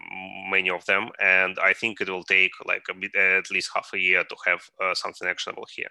many 0.51 0.71
of 0.71 0.85
them, 0.87 1.09
and 1.21 1.59
I 1.61 1.73
think 1.73 2.01
it 2.01 2.09
will 2.09 2.23
take 2.25 2.53
like 2.65 2.85
a 2.89 2.95
bit, 2.95 3.15
at 3.17 3.51
least 3.51 3.71
half 3.75 3.91
a 3.93 3.99
year 3.99 4.25
to 4.25 4.37
have 4.47 4.61
uh, 4.81 4.95
something 4.95 5.27
actionable 5.29 5.67
here. 5.75 5.91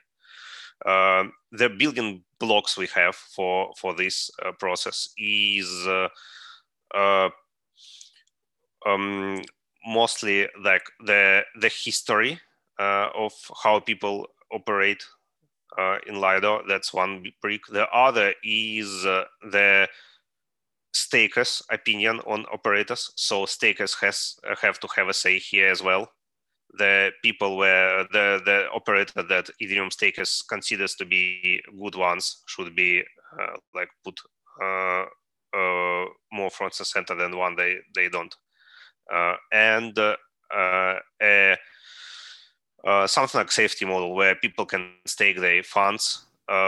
Um, 0.86 1.34
the 1.52 1.70
building 1.70 2.24
blocks 2.40 2.78
we 2.78 2.88
have 2.88 3.16
for 3.16 3.72
for 3.78 3.94
this 3.94 4.32
process 4.60 5.10
is 5.18 5.88
um, 8.86 9.42
mostly 9.86 10.48
like 10.64 10.84
the 11.06 11.44
the 11.60 11.70
history 11.70 12.40
uh, 12.80 13.10
of 13.16 13.34
how 13.64 13.80
people 13.80 14.28
operate 14.52 15.04
uh, 15.78 15.98
in 16.08 16.20
Lido. 16.20 16.62
That's 16.68 16.94
one 16.94 17.24
brick. 17.42 17.62
The 17.70 17.88
other 17.90 18.34
is 18.44 19.06
uh, 19.06 19.26
the 19.52 19.88
stakers' 20.94 21.62
opinion 21.70 22.20
on 22.28 22.46
operators. 22.52 23.12
So 23.16 23.46
stakers 23.46 23.94
has 24.02 24.36
have 24.62 24.80
to 24.80 24.88
have 24.96 25.10
a 25.10 25.14
say 25.14 25.40
here 25.40 25.70
as 25.70 25.82
well. 25.82 26.12
The 26.78 27.12
people 27.22 27.58
where 27.58 28.04
the 28.12 28.42
the 28.46 28.68
operator 28.74 29.24
that 29.24 29.50
Ethereum 29.62 29.92
stakers 29.92 30.42
considers 30.48 30.96
to 30.96 31.06
be 31.06 31.62
good 31.80 31.96
ones 31.96 32.44
should 32.48 32.76
be 32.76 33.04
uh, 33.40 33.58
like 33.74 33.90
put 34.04 34.20
uh, 34.62 35.06
uh, 35.54 36.06
more 36.32 36.50
front 36.50 36.80
and 36.80 36.88
center 36.88 37.16
than 37.16 37.38
one 37.38 37.56
they 37.56 37.78
they 37.96 38.10
don't. 38.10 38.36
Uh, 39.12 39.36
and 39.52 39.98
uh, 40.00 40.16
a, 41.22 41.58
uh, 42.86 43.08
something 43.08 43.40
like 43.40 43.52
safety 43.52 43.86
model 43.86 44.16
where 44.16 44.36
people 44.36 44.66
can 44.66 44.92
stake 45.06 45.40
their 45.40 45.64
funds 45.64 46.26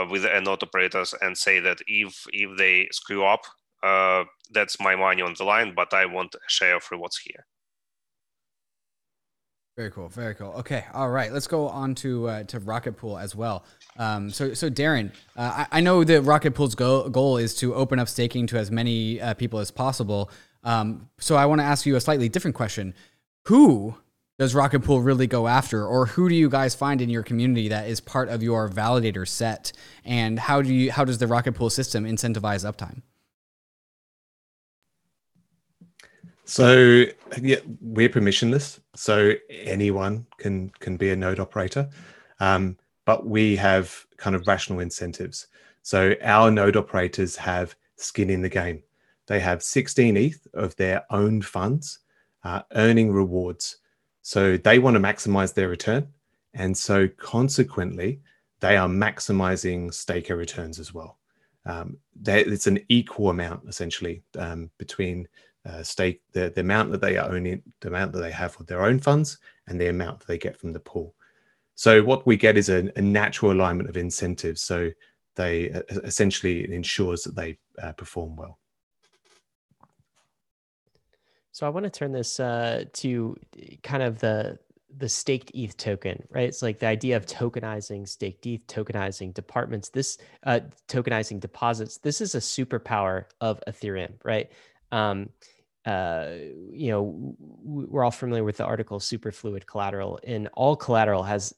with 0.10 0.26
a 0.26 0.42
node 0.42 0.64
operators 0.64 1.14
and 1.22 1.38
say 1.38 1.60
that 1.60 1.80
if 1.88 2.26
if 2.32 2.58
they 2.58 2.88
screw 2.92 3.26
up, 3.26 3.44
that's 4.52 4.80
my 4.80 4.96
money 4.96 5.22
on 5.22 5.36
the 5.38 5.44
line, 5.44 5.74
but 5.76 5.94
I 5.94 6.06
want 6.06 6.36
a 6.36 6.40
share 6.48 6.78
of 6.78 6.84
rewards 6.92 7.18
here. 7.18 7.46
Very 9.76 9.90
cool. 9.90 10.08
Very 10.08 10.36
cool. 10.36 10.54
Okay. 10.60 10.86
All 10.94 11.10
right. 11.10 11.34
Let's 11.34 11.48
go 11.48 11.68
on 11.68 11.96
to 11.96 12.28
uh, 12.30 12.44
to 12.44 12.60
Rocket 12.60 12.96
Pool 12.96 13.18
as 13.18 13.36
well. 13.36 13.66
Um, 13.98 14.30
so 14.30 14.54
so 14.54 14.70
Darren, 14.70 15.12
uh, 15.36 15.66
I, 15.72 15.78
I, 15.80 15.82
know 15.82 16.04
that 16.04 16.22
Rocket 16.22 16.52
Pool's 16.52 16.76
goal, 16.76 17.10
goal 17.10 17.38
is 17.38 17.56
to 17.56 17.74
open 17.74 17.98
up 17.98 18.08
staking 18.08 18.46
to 18.48 18.58
as 18.58 18.70
many 18.70 19.20
uh, 19.20 19.34
people 19.34 19.58
as 19.58 19.72
possible. 19.72 20.30
Um, 20.64 21.10
so 21.20 21.36
I 21.36 21.46
want 21.46 21.60
to 21.60 21.66
ask 21.66 21.86
you 21.86 21.96
a 21.96 22.02
slightly 22.02 22.30
different 22.30 22.56
question. 22.56 22.94
Who 23.48 23.96
does 24.40 24.56
Rocket 24.56 24.82
Pool 24.82 25.02
really 25.02 25.28
go 25.28 25.48
after, 25.48 25.86
or 25.86 26.06
who 26.08 26.30
do 26.30 26.36
you 26.36 26.50
guys 26.50 26.74
find 26.74 27.02
in 27.02 27.10
your 27.10 27.24
community 27.24 27.68
that 27.68 27.88
is 27.88 28.00
part 28.00 28.30
of 28.30 28.42
your 28.42 28.70
validator 28.70 29.28
set? 29.28 29.72
And 30.06 30.40
how 30.40 30.62
do 30.62 30.74
you 30.74 30.92
how 30.92 31.06
does 31.06 31.18
the 31.18 31.28
Rocket 31.28 31.54
Pool 31.54 31.70
system 31.70 32.06
incentivize 32.06 32.66
uptime? 32.66 33.02
So 36.46 37.06
yeah, 37.42 37.60
we're 37.82 38.10
permissionless, 38.10 38.80
so 38.96 39.34
anyone 39.50 40.26
can 40.38 40.70
can 40.80 40.98
be 40.98 41.10
a 41.10 41.16
node 41.16 41.40
operator, 41.40 41.90
um, 42.40 42.78
but 43.06 43.26
we 43.26 43.56
have 43.56 44.06
kind 44.18 44.36
of 44.36 44.48
rational 44.48 44.80
incentives. 44.80 45.48
So 45.84 46.16
our 46.22 46.50
node 46.50 46.76
operators 46.76 47.36
have 47.38 47.76
skin 47.98 48.30
in 48.30 48.42
the 48.42 48.50
game. 48.50 48.84
They 49.28 49.40
have 49.40 49.64
16 49.64 50.18
ETH 50.18 50.48
of 50.54 50.76
their 50.76 51.06
own 51.10 51.42
funds 51.42 52.00
uh, 52.44 52.62
earning 52.76 53.12
rewards. 53.12 53.78
So 54.22 54.58
they 54.58 54.80
want 54.80 54.96
to 54.96 55.00
maximize 55.00 55.54
their 55.54 55.70
return. 55.70 56.08
And 56.54 56.78
so 56.78 57.08
consequently, 57.08 58.22
they 58.60 58.78
are 58.78 58.88
maximizing 58.88 59.94
staker 59.94 60.36
returns 60.36 60.80
as 60.80 60.94
well. 60.94 61.18
Um, 61.66 61.98
it's 62.26 62.68
an 62.68 62.80
equal 62.90 63.30
amount 63.30 63.68
essentially 63.68 64.24
um, 64.38 64.70
between 64.78 65.28
uh, 65.66 65.82
stake 65.82 66.22
the, 66.34 66.52
the 66.54 66.62
amount 66.62 66.92
that 66.92 67.02
they 67.02 67.18
are 67.18 67.32
owning, 67.32 67.64
the 67.80 67.88
amount 67.88 68.12
that 68.14 68.20
they 68.20 68.32
have 68.32 68.60
of 68.60 68.68
their 68.68 68.84
own 68.84 69.00
funds, 69.00 69.38
and 69.68 69.80
the 69.80 69.88
amount 69.88 70.20
that 70.20 70.28
they 70.28 70.38
get 70.38 70.58
from 70.58 70.74
the 70.74 70.80
pool. 70.80 71.16
So 71.76 72.04
what 72.04 72.28
we 72.28 72.38
get 72.38 72.58
is 72.58 72.70
a, 72.70 72.92
a 72.96 73.02
natural 73.02 73.54
alignment 73.54 73.90
of 73.90 73.98
incentives. 73.98 74.62
So 74.62 74.92
they 75.36 75.72
uh, 75.72 75.82
essentially 76.04 76.72
ensures 76.74 77.24
that 77.24 77.36
they 77.36 77.58
uh, 77.82 77.94
perform 77.94 78.36
well. 78.36 78.60
So 81.54 81.68
I 81.68 81.70
want 81.70 81.84
to 81.86 81.90
turn 81.90 82.12
this 82.12 82.40
uh, 82.40 82.86
to 82.94 83.38
kind 83.84 84.04
of 84.04 84.20
the 84.20 84.60
the 84.96 85.10
staked 85.10 85.52
ETH 85.56 85.76
token, 85.78 86.22
right? 86.30 86.48
It's 86.48 86.62
like 86.62 86.78
the 86.78 86.86
idea 86.86 87.18
of 87.18 87.26
tokenizing 87.26 88.08
staked 88.08 88.46
ETH, 88.46 88.68
tokenizing 88.68 89.34
departments, 89.34 89.90
this 89.90 90.20
uh, 90.46 90.60
tokenizing 90.88 91.40
deposits. 91.40 91.98
This 91.98 92.22
is 92.22 92.36
a 92.36 92.40
superpower 92.40 93.26
of 93.42 93.60
Ethereum, 93.68 94.14
right? 94.24 94.52
Um, 94.92 95.30
uh, 95.86 96.30
you 96.72 96.92
know, 96.92 97.36
we're 97.40 98.04
all 98.04 98.12
familiar 98.12 98.44
with 98.44 98.58
the 98.58 98.66
article 98.66 99.00
superfluid 99.00 99.66
collateral, 99.66 100.20
and 100.24 100.48
all 100.54 100.76
collateral 100.76 101.24
has 101.24 101.54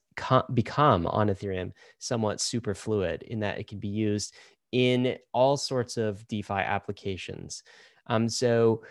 become 0.54 1.08
on 1.08 1.28
Ethereum 1.28 1.72
somewhat 2.00 2.38
superfluid 2.38 3.24
in 3.24 3.40
that 3.42 3.60
it 3.60 3.68
can 3.68 3.80
be 3.80 3.90
used 3.90 4.34
in 4.72 5.18
all 5.34 5.56
sorts 5.58 5.98
of 5.98 6.28
DeFi 6.28 6.54
applications. 6.54 7.64
Um, 8.08 8.30
so 8.30 8.84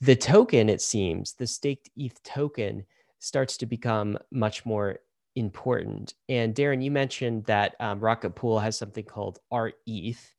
the 0.00 0.16
token, 0.16 0.68
it 0.68 0.80
seems, 0.80 1.34
the 1.34 1.46
staked 1.46 1.90
ETH 1.96 2.22
token 2.22 2.84
starts 3.18 3.56
to 3.58 3.66
become 3.66 4.18
much 4.30 4.64
more 4.64 4.98
important. 5.34 6.14
And 6.28 6.54
Darren, 6.54 6.82
you 6.82 6.90
mentioned 6.90 7.44
that 7.46 7.74
um, 7.80 8.00
Rocket 8.00 8.30
Pool 8.30 8.58
has 8.58 8.78
something 8.78 9.04
called 9.04 9.38
rETH. 9.52 10.34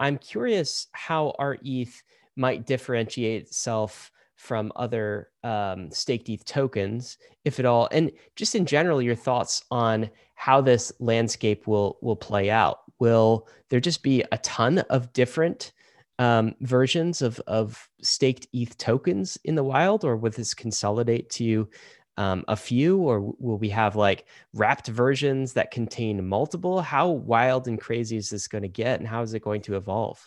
I'm 0.00 0.18
curious 0.18 0.86
how 0.92 1.34
rETH 1.38 2.02
might 2.36 2.66
differentiate 2.66 3.42
itself 3.42 4.10
from 4.36 4.72
other 4.74 5.30
um, 5.42 5.90
staked 5.90 6.28
ETH 6.28 6.44
tokens, 6.44 7.18
if 7.44 7.58
at 7.58 7.66
all, 7.66 7.88
and 7.92 8.10
just 8.36 8.54
in 8.54 8.66
general, 8.66 9.00
your 9.00 9.14
thoughts 9.14 9.64
on 9.70 10.10
how 10.34 10.60
this 10.60 10.92
landscape 10.98 11.66
will 11.66 11.98
will 12.02 12.16
play 12.16 12.50
out. 12.50 12.80
Will 12.98 13.48
there 13.68 13.80
just 13.80 14.02
be 14.02 14.24
a 14.32 14.38
ton 14.38 14.78
of 14.90 15.12
different 15.12 15.72
um, 16.18 16.54
versions 16.60 17.22
of 17.22 17.40
of 17.46 17.88
staked 18.02 18.46
ETH 18.52 18.76
tokens 18.78 19.38
in 19.44 19.54
the 19.54 19.64
wild, 19.64 20.04
or 20.04 20.16
will 20.16 20.30
this 20.30 20.54
consolidate 20.54 21.30
to 21.30 21.68
um, 22.16 22.44
a 22.46 22.56
few, 22.56 22.98
or 22.98 23.34
will 23.38 23.58
we 23.58 23.70
have 23.70 23.96
like 23.96 24.26
wrapped 24.52 24.86
versions 24.88 25.54
that 25.54 25.70
contain 25.70 26.26
multiple? 26.26 26.80
How 26.80 27.08
wild 27.08 27.66
and 27.66 27.80
crazy 27.80 28.16
is 28.16 28.30
this 28.30 28.48
going 28.48 28.62
to 28.62 28.68
get, 28.68 29.00
and 29.00 29.08
how 29.08 29.22
is 29.22 29.34
it 29.34 29.42
going 29.42 29.62
to 29.62 29.76
evolve? 29.76 30.24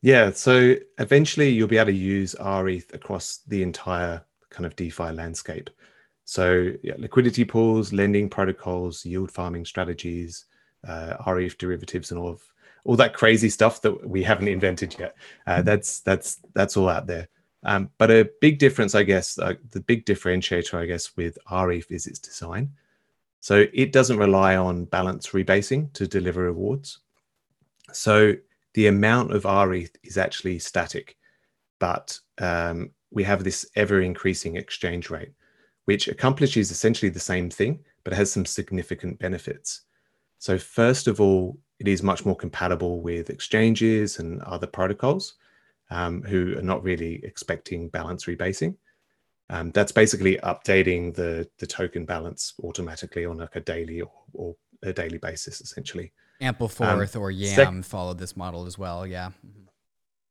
Yeah, 0.00 0.30
so 0.30 0.76
eventually 0.98 1.48
you'll 1.48 1.66
be 1.66 1.78
able 1.78 1.86
to 1.86 1.96
use 1.96 2.36
rETH 2.38 2.94
across 2.94 3.40
the 3.48 3.62
entire 3.62 4.24
kind 4.50 4.64
of 4.64 4.76
DeFi 4.76 5.10
landscape. 5.10 5.70
So 6.24 6.72
yeah, 6.82 6.94
liquidity 6.98 7.44
pools, 7.44 7.92
lending 7.92 8.28
protocols, 8.28 9.04
yield 9.04 9.32
farming 9.32 9.64
strategies, 9.64 10.44
uh, 10.86 11.14
derivatives, 11.58 12.10
and 12.12 12.20
all 12.20 12.28
of 12.28 12.42
all 12.84 12.96
that 12.96 13.14
crazy 13.14 13.48
stuff 13.48 13.82
that 13.82 14.08
we 14.08 14.22
haven't 14.22 14.48
invented 14.48 14.96
yet. 14.98 15.16
Uh, 15.46 15.62
that's 15.62 16.00
that's 16.00 16.38
that's 16.54 16.76
all 16.76 16.88
out 16.88 17.06
there. 17.06 17.28
Um, 17.64 17.90
but 17.98 18.10
a 18.10 18.30
big 18.40 18.58
difference, 18.58 18.94
I 18.94 19.02
guess, 19.02 19.38
uh, 19.38 19.54
the 19.70 19.80
big 19.80 20.06
differentiator, 20.06 20.74
I 20.74 20.86
guess, 20.86 21.16
with 21.16 21.36
rETH 21.50 21.90
is 21.90 22.06
its 22.06 22.18
design. 22.18 22.70
So 23.40 23.66
it 23.72 23.92
doesn't 23.92 24.18
rely 24.18 24.56
on 24.56 24.84
balance 24.84 25.28
rebasing 25.28 25.92
to 25.94 26.06
deliver 26.06 26.42
rewards. 26.42 27.00
So 27.92 28.34
the 28.74 28.86
amount 28.86 29.32
of 29.32 29.44
rETH 29.44 29.96
is 30.04 30.18
actually 30.18 30.58
static, 30.60 31.16
but 31.78 32.18
um, 32.38 32.90
we 33.10 33.24
have 33.24 33.44
this 33.44 33.66
ever 33.74 34.02
increasing 34.02 34.56
exchange 34.56 35.10
rate, 35.10 35.32
which 35.86 36.08
accomplishes 36.08 36.70
essentially 36.70 37.08
the 37.08 37.20
same 37.20 37.50
thing, 37.50 37.80
but 38.04 38.12
has 38.12 38.30
some 38.30 38.46
significant 38.46 39.18
benefits. 39.18 39.82
So, 40.38 40.58
first 40.58 41.08
of 41.08 41.20
all, 41.20 41.58
it 41.78 41.88
is 41.88 42.02
much 42.02 42.26
more 42.26 42.36
compatible 42.36 43.00
with 43.00 43.30
exchanges 43.30 44.18
and 44.18 44.42
other 44.42 44.66
protocols 44.66 45.34
um, 45.90 46.22
who 46.22 46.56
are 46.58 46.62
not 46.62 46.82
really 46.82 47.24
expecting 47.24 47.88
balance 47.88 48.24
rebasing. 48.24 48.74
Um, 49.50 49.70
that's 49.70 49.92
basically 49.92 50.36
updating 50.38 51.14
the, 51.14 51.48
the 51.58 51.66
token 51.66 52.04
balance 52.04 52.52
automatically 52.62 53.24
on 53.24 53.38
like 53.38 53.56
a 53.56 53.60
daily 53.60 54.02
or, 54.02 54.10
or 54.34 54.56
a 54.82 54.92
daily 54.92 55.18
basis, 55.18 55.60
essentially. 55.60 56.12
Ampleforth 56.42 57.16
um, 57.16 57.22
or 57.22 57.30
Yam 57.30 57.82
sec- 57.82 57.90
followed 57.90 58.18
this 58.18 58.36
model 58.36 58.66
as 58.66 58.76
well. 58.76 59.06
Yeah. 59.06 59.30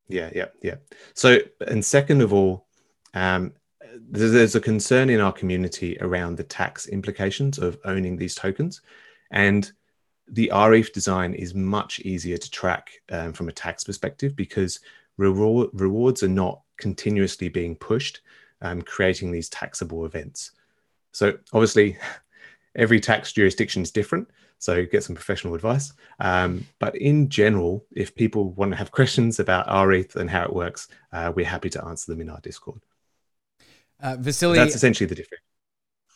Yeah, 0.07 0.29
yeah, 0.35 0.45
yeah. 0.61 0.75
So, 1.15 1.39
and 1.67 1.83
second 1.83 2.21
of 2.21 2.31
all, 2.31 2.67
um, 3.13 3.53
there's, 3.99 4.31
there's 4.31 4.55
a 4.55 4.61
concern 4.61 5.09
in 5.09 5.19
our 5.19 5.33
community 5.33 5.97
around 5.99 6.37
the 6.37 6.43
tax 6.43 6.87
implications 6.87 7.57
of 7.57 7.77
owning 7.85 8.17
these 8.17 8.35
tokens. 8.35 8.81
And 9.31 9.69
the 10.29 10.51
rETH 10.53 10.93
design 10.93 11.33
is 11.33 11.53
much 11.53 11.99
easier 12.01 12.37
to 12.37 12.51
track 12.51 13.01
um, 13.11 13.33
from 13.33 13.49
a 13.49 13.53
tax 13.53 13.83
perspective 13.83 14.35
because 14.35 14.79
reward, 15.17 15.69
rewards 15.73 16.23
are 16.23 16.29
not 16.29 16.61
continuously 16.77 17.49
being 17.49 17.75
pushed, 17.75 18.21
um, 18.61 18.81
creating 18.81 19.31
these 19.31 19.49
taxable 19.49 20.05
events. 20.05 20.51
So 21.11 21.37
obviously, 21.53 21.97
every 22.75 22.99
tax 22.99 23.31
jurisdiction 23.31 23.81
is 23.81 23.91
different. 23.91 24.29
So 24.59 24.85
get 24.85 25.03
some 25.03 25.15
professional 25.15 25.53
advice. 25.53 25.93
Um, 26.19 26.65
but 26.79 26.95
in 26.95 27.29
general, 27.29 27.85
if 27.95 28.15
people 28.15 28.51
want 28.53 28.71
to 28.71 28.77
have 28.77 28.91
questions 28.99 29.39
about 29.39 29.67
rETH 29.87 30.15
and 30.15 30.29
how 30.29 30.43
it 30.43 30.53
works, 30.53 30.87
uh, 31.11 31.31
we're 31.35 31.45
happy 31.45 31.69
to 31.71 31.85
answer 31.85 32.11
them 32.11 32.21
in 32.21 32.29
our 32.29 32.39
Discord. 32.41 32.81
Uh, 33.99 34.15
Vasily, 34.19 34.57
that's 34.57 34.75
essentially 34.75 35.07
the 35.07 35.15
difference. 35.15 35.43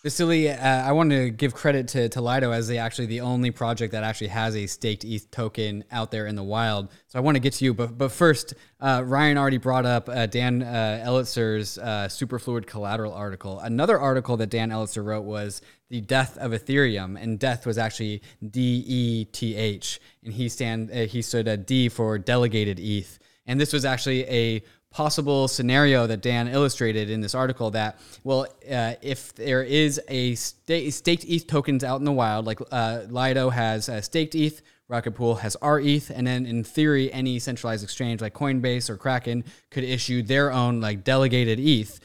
Vasily, 0.04 0.49
uh, 0.49 0.56
I 0.58 0.93
want 0.93 1.12
to 1.12 1.30
give 1.30 1.54
credit 1.54 1.88
to, 1.89 2.10
to 2.10 2.22
Lido 2.22 2.52
as 2.52 2.68
the 2.68 2.80
actually 2.80 3.06
the 3.06 3.22
only 3.22 3.52
project 3.52 3.91
that 3.91 4.04
actually 4.04 4.30
has 4.30 4.56
a 4.56 4.66
staked 4.66 5.04
ETH 5.04 5.30
token 5.30 5.84
out 5.91 6.10
there 6.10 6.26
in 6.26 6.36
the 6.36 6.41
wild. 6.41 6.89
So 7.06 7.20
I 7.20 7.22
want 7.22 7.36
to 7.36 7.39
get 7.39 7.54
to 7.54 7.66
you, 7.66 7.76
but 7.76 7.99
but 7.99 8.12
first, 8.12 8.56
uh, 8.80 9.04
Ryan 9.06 9.38
already 9.38 9.60
brought 9.60 9.86
up 9.86 10.10
uh, 10.10 10.26
Dan 10.26 10.64
uh, 10.64 11.04
Elitzer's 11.06 11.78
uh, 11.78 12.08
superfluid 12.10 12.66
collateral 12.66 13.14
article. 13.14 13.60
Another 13.60 13.99
article 13.99 14.38
that 14.38 14.49
Dan 14.49 14.72
Elitzer 14.72 15.06
wrote 15.06 15.24
was 15.24 15.62
the 15.89 16.02
death 16.02 16.36
of 16.39 16.52
Ethereum, 16.52 17.16
and 17.22 17.38
death 17.38 17.68
was 17.68 17.78
actually 17.78 18.24
D 18.49 18.84
E 18.88 19.26
T 19.26 19.56
H, 19.56 20.02
and 20.24 20.34
he 20.34 20.49
stand 20.49 20.89
uh, 20.89 21.06
he 21.06 21.22
stood 21.22 21.47
a 21.47 21.58
D 21.58 21.89
for 21.89 22.18
delegated 22.18 22.80
ETH, 22.80 23.20
and 23.45 23.62
this 23.62 23.72
was 23.72 23.86
actually 23.86 24.28
a 24.28 24.64
possible 24.92 25.48
scenario 25.48 26.06
that 26.06 26.22
Dan 26.22 26.48
illustrated 26.48 27.10
in 27.10 27.22
this 27.22 27.34
article 27.34 27.72
that, 27.72 27.98
well, 28.24 28.46
uh, 28.70 28.94
if 29.02 29.34
there 29.36 29.64
is 29.64 30.00
a 30.08 30.36
st- 30.36 30.94
staked 30.94 31.24
ETH 31.26 31.48
tokens 31.48 31.84
out 31.84 32.00
in 32.00 32.06
the 32.06 32.12
wild, 32.12 32.46
like 32.46 32.60
uh, 32.72 33.02
Lido 33.10 33.50
has 33.50 33.89
uh, 33.89 34.02
staked 34.02 34.36
ETH, 34.36 34.62
Rocket 34.89 35.12
Pool 35.12 35.36
has 35.36 35.56
rETH, 35.62 36.12
and 36.14 36.28
then 36.28 36.46
in 36.46 36.66
theory, 36.66 37.12
any 37.14 37.39
centralized 37.39 37.84
exchange 37.84 38.20
like 38.20 38.34
Coinbase 38.34 38.89
or 38.89 38.98
Kraken 38.98 39.46
could 39.70 39.86
issue 39.86 40.22
their 40.22 40.52
own 40.52 40.82
like 40.82 41.06
delegated 41.06 41.60
ETH. 41.60 42.00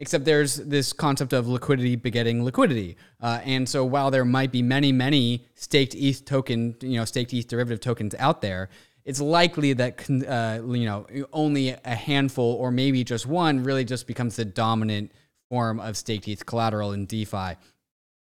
Except 0.00 0.24
there's 0.24 0.56
this 0.56 0.92
concept 0.92 1.32
of 1.32 1.46
liquidity 1.46 1.94
begetting 1.94 2.44
liquidity, 2.44 2.96
uh, 3.20 3.38
and 3.44 3.68
so 3.68 3.84
while 3.84 4.10
there 4.10 4.24
might 4.24 4.50
be 4.50 4.60
many, 4.60 4.90
many 4.90 5.46
staked 5.54 5.94
ETH 5.94 6.24
token, 6.24 6.74
you 6.80 6.98
know, 6.98 7.04
staked 7.04 7.32
ETH 7.32 7.46
derivative 7.46 7.78
tokens 7.78 8.16
out 8.18 8.42
there, 8.42 8.68
it's 9.04 9.20
likely 9.20 9.72
that 9.74 10.00
uh, 10.10 10.66
you 10.72 10.86
know 10.86 11.06
only 11.32 11.70
a 11.84 11.94
handful 11.94 12.54
or 12.54 12.70
maybe 12.70 13.04
just 13.04 13.26
one 13.26 13.62
really 13.62 13.84
just 13.84 14.06
becomes 14.06 14.36
the 14.36 14.44
dominant 14.44 15.12
form 15.48 15.78
of 15.80 15.96
staked 15.96 16.28
ETH 16.28 16.46
collateral 16.46 16.92
in 16.92 17.06
DeFi. 17.06 17.56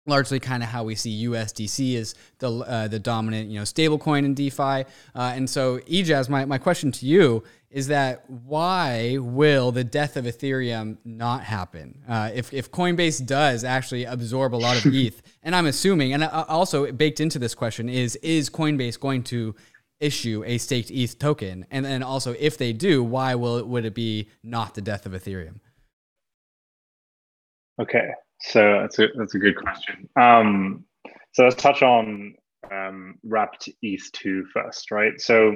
Largely, 0.06 0.40
kind 0.42 0.62
of 0.64 0.68
how 0.68 0.84
we 0.84 0.96
see 0.96 1.26
USDC 1.28 1.94
is 1.94 2.16
the 2.40 2.52
uh, 2.52 2.88
the 2.90 3.00
dominant 3.00 3.50
you 3.50 3.60
know 3.60 3.64
stablecoin 3.64 4.26
in 4.26 4.34
DeFi. 4.34 4.62
Uh, 4.64 4.86
and 5.16 5.50
so, 5.50 5.80
Ejaaz, 5.80 6.28
my, 6.28 6.44
my 6.44 6.58
question 6.58 6.92
to 6.92 7.06
you 7.06 7.44
is 7.74 7.88
that 7.88 8.30
why 8.30 9.18
will 9.20 9.72
the 9.72 9.84
death 9.84 10.16
of 10.16 10.26
Ethereum 10.26 10.96
not 11.04 11.44
happen? 11.44 12.04
Uh, 12.08 12.30
if, 12.32 12.54
if 12.54 12.72
Coinbase 12.72 13.26
does 13.26 13.64
actually 13.64 14.06
absorb 14.06 14.54
a 14.54 14.58
lot 14.58 14.78
of 14.78 14.86
ETH, 14.94 15.22
and 15.42 15.56
I'm 15.56 15.66
assuming, 15.66 16.14
and 16.14 16.24
uh, 16.24 16.46
also 16.48 16.92
baked 16.92 17.20
into 17.20 17.40
this 17.40 17.56
question 17.56 17.90
is, 17.90 18.16
is 18.18 18.48
Coinbase 18.48 19.00
going 19.00 19.24
to 19.24 19.56
issue 20.00 20.44
a 20.46 20.58
staked 20.58 20.92
ETH 20.92 21.18
token? 21.20 21.66
And 21.72 21.86
then 21.86 22.04
also, 22.04 22.36
if 22.40 22.58
they 22.58 22.74
do, 22.74 23.04
why 23.04 23.36
will 23.36 23.58
it, 23.58 23.68
would 23.68 23.86
it 23.86 23.96
be 23.96 24.30
not 24.44 24.76
the 24.76 24.82
death 24.82 25.06
of 25.06 25.14
Ethereum? 25.14 25.60
Okay, 27.82 28.10
so 28.40 28.80
that's 28.82 29.00
a 29.00 29.08
that's 29.18 29.34
a 29.34 29.40
good 29.40 29.56
question. 29.56 30.08
Um, 30.16 30.86
so 31.32 31.44
let's 31.44 31.56
touch 31.56 31.82
on 31.82 32.36
um, 32.72 33.16
wrapped 33.24 33.70
ETH2 33.84 34.44
first, 34.54 34.92
right? 34.92 35.20
So 35.20 35.56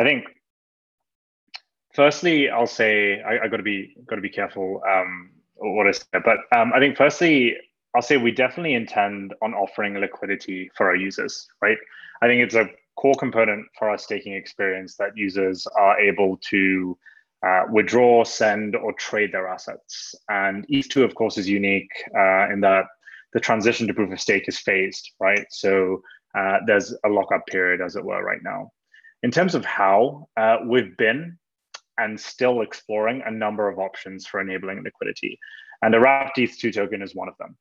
I 0.00 0.02
think 0.02 0.24
firstly, 1.94 2.50
I'll 2.50 2.66
say 2.66 3.20
I, 3.20 3.44
I 3.44 3.48
got 3.48 3.58
to 3.58 3.62
be 3.62 3.94
got 4.08 4.16
to 4.16 4.22
be 4.22 4.30
careful 4.30 4.82
um, 4.88 5.30
what 5.56 5.86
I 5.86 5.92
say, 5.92 6.04
but 6.12 6.38
um, 6.56 6.72
I 6.74 6.80
think 6.80 6.96
firstly, 6.96 7.56
I'll 7.94 8.02
say 8.02 8.16
we 8.16 8.32
definitely 8.32 8.74
intend 8.74 9.34
on 9.42 9.54
offering 9.54 9.94
liquidity 9.94 10.70
for 10.76 10.88
our 10.88 10.96
users, 10.96 11.46
right? 11.60 11.78
I 12.20 12.26
think 12.26 12.42
it's 12.42 12.54
a 12.54 12.68
core 13.02 13.14
component 13.18 13.66
for 13.76 13.90
our 13.90 13.98
staking 13.98 14.32
experience 14.32 14.94
that 14.94 15.16
users 15.16 15.66
are 15.76 15.98
able 15.98 16.36
to 16.36 16.96
uh, 17.44 17.64
withdraw, 17.72 18.22
send, 18.22 18.76
or 18.76 18.92
trade 18.92 19.32
their 19.32 19.48
assets. 19.48 20.14
And 20.28 20.64
ETH2, 20.68 21.04
of 21.04 21.16
course, 21.16 21.36
is 21.36 21.48
unique 21.48 21.90
uh, 22.16 22.48
in 22.52 22.60
that 22.60 22.84
the 23.32 23.40
transition 23.40 23.88
to 23.88 23.94
proof 23.94 24.12
of 24.12 24.20
stake 24.20 24.46
is 24.46 24.60
phased, 24.60 25.10
right? 25.18 25.44
So 25.50 26.02
uh, 26.38 26.58
there's 26.64 26.94
a 27.04 27.08
lockup 27.08 27.44
period, 27.48 27.80
as 27.80 27.96
it 27.96 28.04
were, 28.04 28.22
right 28.22 28.42
now. 28.44 28.70
In 29.24 29.32
terms 29.32 29.56
of 29.56 29.64
how, 29.64 30.28
uh, 30.36 30.58
we've 30.64 30.96
been 30.96 31.38
and 31.98 32.18
still 32.20 32.62
exploring 32.62 33.22
a 33.26 33.32
number 33.32 33.68
of 33.68 33.80
options 33.80 34.26
for 34.26 34.40
enabling 34.40 34.84
liquidity. 34.84 35.40
And 35.82 35.92
the 35.92 35.98
wrapped 35.98 36.38
ETH2 36.38 36.72
token 36.72 37.02
is 37.02 37.16
one 37.16 37.28
of 37.28 37.36
them. 37.38 37.56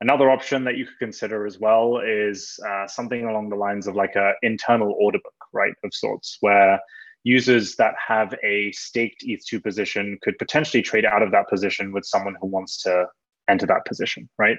Another 0.00 0.30
option 0.30 0.64
that 0.64 0.76
you 0.76 0.84
could 0.84 0.98
consider 0.98 1.46
as 1.46 1.58
well 1.58 1.98
is 1.98 2.58
uh, 2.68 2.86
something 2.86 3.24
along 3.24 3.48
the 3.48 3.56
lines 3.56 3.86
of 3.86 3.94
like 3.94 4.14
an 4.14 4.34
internal 4.42 4.94
order 4.98 5.18
book, 5.22 5.34
right, 5.52 5.72
of 5.84 5.94
sorts, 5.94 6.36
where 6.40 6.78
users 7.24 7.76
that 7.76 7.94
have 8.06 8.34
a 8.44 8.70
staked 8.72 9.24
ETH2 9.26 9.62
position 9.62 10.18
could 10.22 10.38
potentially 10.38 10.82
trade 10.82 11.04
out 11.04 11.22
of 11.22 11.32
that 11.32 11.48
position 11.48 11.92
with 11.92 12.04
someone 12.04 12.36
who 12.40 12.46
wants 12.46 12.82
to 12.82 13.06
enter 13.48 13.66
that 13.66 13.84
position, 13.86 14.28
right? 14.38 14.58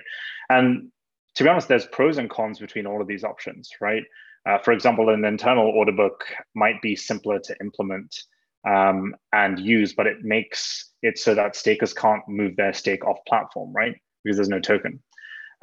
And 0.50 0.90
to 1.36 1.44
be 1.44 1.50
honest, 1.50 1.68
there's 1.68 1.86
pros 1.86 2.18
and 2.18 2.30
cons 2.30 2.60
between 2.60 2.88
all 2.88 3.00
of 3.00 3.08
these 3.08 3.24
options, 3.24 3.70
right? 3.80 4.04
Uh, 4.48 4.58
for 4.58 4.72
example, 4.72 5.10
an 5.10 5.24
internal 5.24 5.68
order 5.68 5.92
book 5.92 6.26
might 6.56 6.82
be 6.82 6.96
simpler 6.96 7.40
to 7.40 7.56
implement 7.62 8.16
um, 8.68 9.16
and 9.34 9.60
use, 9.60 9.94
but 9.94 10.08
it 10.08 10.24
makes 10.24 10.92
it 11.04 11.20
so 11.20 11.36
that 11.36 11.56
stakers 11.56 11.94
can't 11.94 12.24
move 12.28 12.56
their 12.56 12.74
stake 12.74 13.06
off 13.06 13.18
platform, 13.28 13.72
right? 13.74 13.96
Because 14.24 14.38
there's 14.38 14.50
no 14.50 14.60
token. 14.60 15.00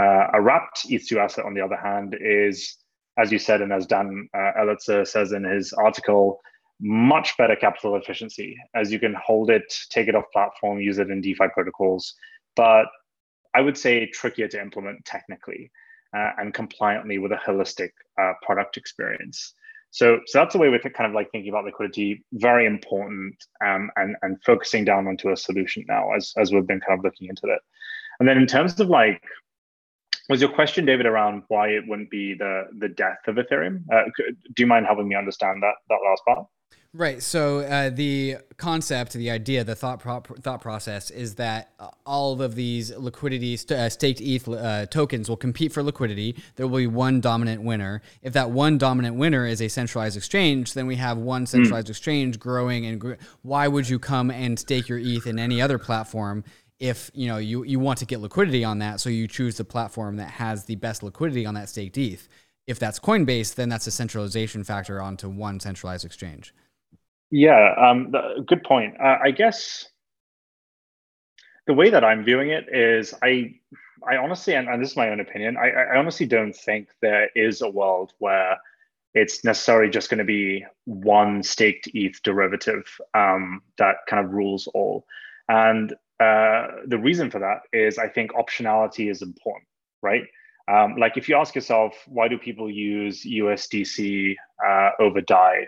Uh, 0.02 0.26
a 0.32 0.40
wrapped 0.40 0.86
ETH2 0.88 1.16
asset, 1.16 1.44
on 1.44 1.54
the 1.54 1.60
other 1.60 1.76
hand, 1.76 2.16
is, 2.20 2.76
as 3.18 3.30
you 3.30 3.38
said, 3.38 3.62
and 3.62 3.72
as 3.72 3.86
Dan 3.86 4.28
uh, 4.34 4.52
Elitzer 4.58 5.06
says 5.06 5.32
in 5.32 5.44
his 5.44 5.72
article, 5.72 6.40
much 6.80 7.36
better 7.36 7.56
capital 7.56 7.96
efficiency 7.96 8.56
as 8.74 8.92
you 8.92 8.98
can 8.98 9.14
hold 9.24 9.50
it, 9.50 9.72
take 9.90 10.08
it 10.08 10.14
off 10.14 10.24
platform, 10.32 10.80
use 10.80 10.98
it 10.98 11.10
in 11.10 11.20
DeFi 11.20 11.46
protocols. 11.54 12.14
But 12.56 12.86
I 13.54 13.60
would 13.60 13.78
say 13.78 14.06
trickier 14.06 14.48
to 14.48 14.60
implement 14.60 15.04
technically 15.04 15.70
uh, 16.16 16.30
and 16.38 16.52
compliantly 16.52 17.18
with 17.18 17.32
a 17.32 17.36
holistic 17.36 17.90
uh, 18.20 18.32
product 18.42 18.76
experience. 18.76 19.54
So, 19.90 20.18
so 20.26 20.40
that's 20.40 20.52
the 20.52 20.58
way 20.58 20.68
we're 20.68 20.80
kind 20.80 21.08
of 21.08 21.14
like 21.14 21.30
thinking 21.30 21.50
about 21.50 21.66
liquidity. 21.66 22.24
Very 22.32 22.66
important, 22.66 23.36
um, 23.64 23.90
and 23.94 24.16
and 24.22 24.42
focusing 24.44 24.84
down 24.84 25.06
onto 25.06 25.30
a 25.30 25.36
solution 25.36 25.84
now 25.86 26.12
as 26.14 26.32
as 26.36 26.52
we've 26.52 26.66
been 26.66 26.80
kind 26.80 26.98
of 26.98 27.04
looking 27.04 27.28
into 27.28 27.46
it. 27.46 27.60
And 28.18 28.28
then 28.28 28.36
in 28.36 28.46
terms 28.46 28.78
of 28.80 28.88
like, 28.88 29.22
was 30.28 30.40
your 30.40 30.50
question, 30.50 30.84
David, 30.84 31.06
around 31.06 31.42
why 31.48 31.68
it 31.68 31.84
wouldn't 31.86 32.10
be 32.10 32.34
the 32.34 32.64
the 32.78 32.88
death 32.88 33.18
of 33.26 33.36
Ethereum? 33.36 33.84
Uh, 33.92 34.04
do 34.16 34.62
you 34.62 34.66
mind 34.66 34.86
helping 34.86 35.08
me 35.08 35.14
understand 35.14 35.62
that 35.62 35.74
that 35.88 35.98
last 36.04 36.22
part? 36.26 36.46
Right. 36.96 37.20
So 37.20 37.58
uh, 37.58 37.90
the 37.90 38.36
concept, 38.56 39.14
the 39.14 39.28
idea, 39.28 39.64
the 39.64 39.74
thought 39.74 39.98
pro- 39.98 40.20
thought 40.20 40.60
process 40.60 41.10
is 41.10 41.34
that 41.34 41.72
uh, 41.80 41.88
all 42.06 42.40
of 42.40 42.54
these 42.54 42.96
liquidity 42.96 43.56
st- 43.56 43.80
uh, 43.80 43.88
staked 43.88 44.20
ETH 44.20 44.48
uh, 44.48 44.86
tokens 44.86 45.28
will 45.28 45.36
compete 45.36 45.72
for 45.72 45.82
liquidity. 45.82 46.36
There 46.54 46.68
will 46.68 46.78
be 46.78 46.86
one 46.86 47.20
dominant 47.20 47.62
winner. 47.62 48.00
If 48.22 48.32
that 48.34 48.52
one 48.52 48.78
dominant 48.78 49.16
winner 49.16 49.44
is 49.44 49.60
a 49.60 49.66
centralized 49.66 50.16
exchange, 50.16 50.74
then 50.74 50.86
we 50.86 50.94
have 50.94 51.18
one 51.18 51.42
hmm. 51.42 51.46
centralized 51.46 51.88
mm. 51.88 51.90
exchange 51.90 52.38
growing. 52.38 52.86
And 52.86 53.00
gr- 53.00 53.14
why 53.42 53.66
would 53.66 53.88
you 53.88 53.98
come 53.98 54.30
and 54.30 54.56
stake 54.56 54.88
your 54.88 54.98
ETH 54.98 55.26
in 55.26 55.40
any 55.40 55.60
other 55.60 55.80
platform? 55.80 56.44
If 56.80 57.10
you 57.14 57.28
know 57.28 57.38
you, 57.38 57.64
you 57.64 57.78
want 57.78 57.98
to 58.00 58.06
get 58.06 58.20
liquidity 58.20 58.64
on 58.64 58.78
that, 58.80 59.00
so 59.00 59.08
you 59.08 59.28
choose 59.28 59.56
the 59.56 59.64
platform 59.64 60.16
that 60.16 60.30
has 60.30 60.64
the 60.64 60.76
best 60.76 61.02
liquidity 61.02 61.46
on 61.46 61.54
that 61.54 61.68
staked 61.68 61.96
ETH. 61.96 62.28
If 62.66 62.78
that's 62.78 62.98
Coinbase, 62.98 63.54
then 63.54 63.68
that's 63.68 63.86
a 63.86 63.90
centralization 63.90 64.64
factor 64.64 65.00
onto 65.00 65.28
one 65.28 65.60
centralized 65.60 66.04
exchange. 66.04 66.54
Yeah, 67.30 67.74
um, 67.78 68.10
the, 68.10 68.44
good 68.46 68.64
point. 68.64 68.94
Uh, 69.00 69.18
I 69.22 69.30
guess 69.30 69.86
the 71.66 71.74
way 71.74 71.90
that 71.90 72.04
I'm 72.04 72.24
viewing 72.24 72.50
it 72.50 72.66
is 72.72 73.14
I 73.22 73.54
I 74.06 74.16
honestly, 74.16 74.54
and, 74.54 74.68
and 74.68 74.82
this 74.82 74.90
is 74.90 74.96
my 74.96 75.10
own 75.10 75.20
opinion, 75.20 75.56
I, 75.56 75.70
I 75.70 75.96
honestly 75.96 76.26
don't 76.26 76.54
think 76.54 76.88
there 77.00 77.30
is 77.34 77.62
a 77.62 77.68
world 77.68 78.12
where 78.18 78.58
it's 79.14 79.44
necessarily 79.44 79.90
just 79.90 80.10
going 80.10 80.18
to 80.18 80.24
be 80.24 80.64
one 80.84 81.42
staked 81.42 81.88
ETH 81.94 82.20
derivative 82.22 82.84
um, 83.14 83.62
that 83.78 83.96
kind 84.08 84.24
of 84.24 84.32
rules 84.32 84.66
all. 84.74 85.06
And 85.48 85.94
uh, 86.24 86.66
the 86.86 86.98
reason 86.98 87.30
for 87.30 87.40
that 87.40 87.60
is 87.72 87.98
I 87.98 88.08
think 88.08 88.32
optionality 88.32 89.10
is 89.10 89.22
important, 89.22 89.68
right? 90.02 90.24
Um, 90.66 90.96
like 90.96 91.16
if 91.16 91.28
you 91.28 91.36
ask 91.36 91.54
yourself, 91.54 91.92
why 92.06 92.28
do 92.28 92.38
people 92.38 92.70
use 92.70 93.22
USDC 93.24 94.34
uh, 94.66 94.90
over 94.98 95.20
DAI 95.20 95.66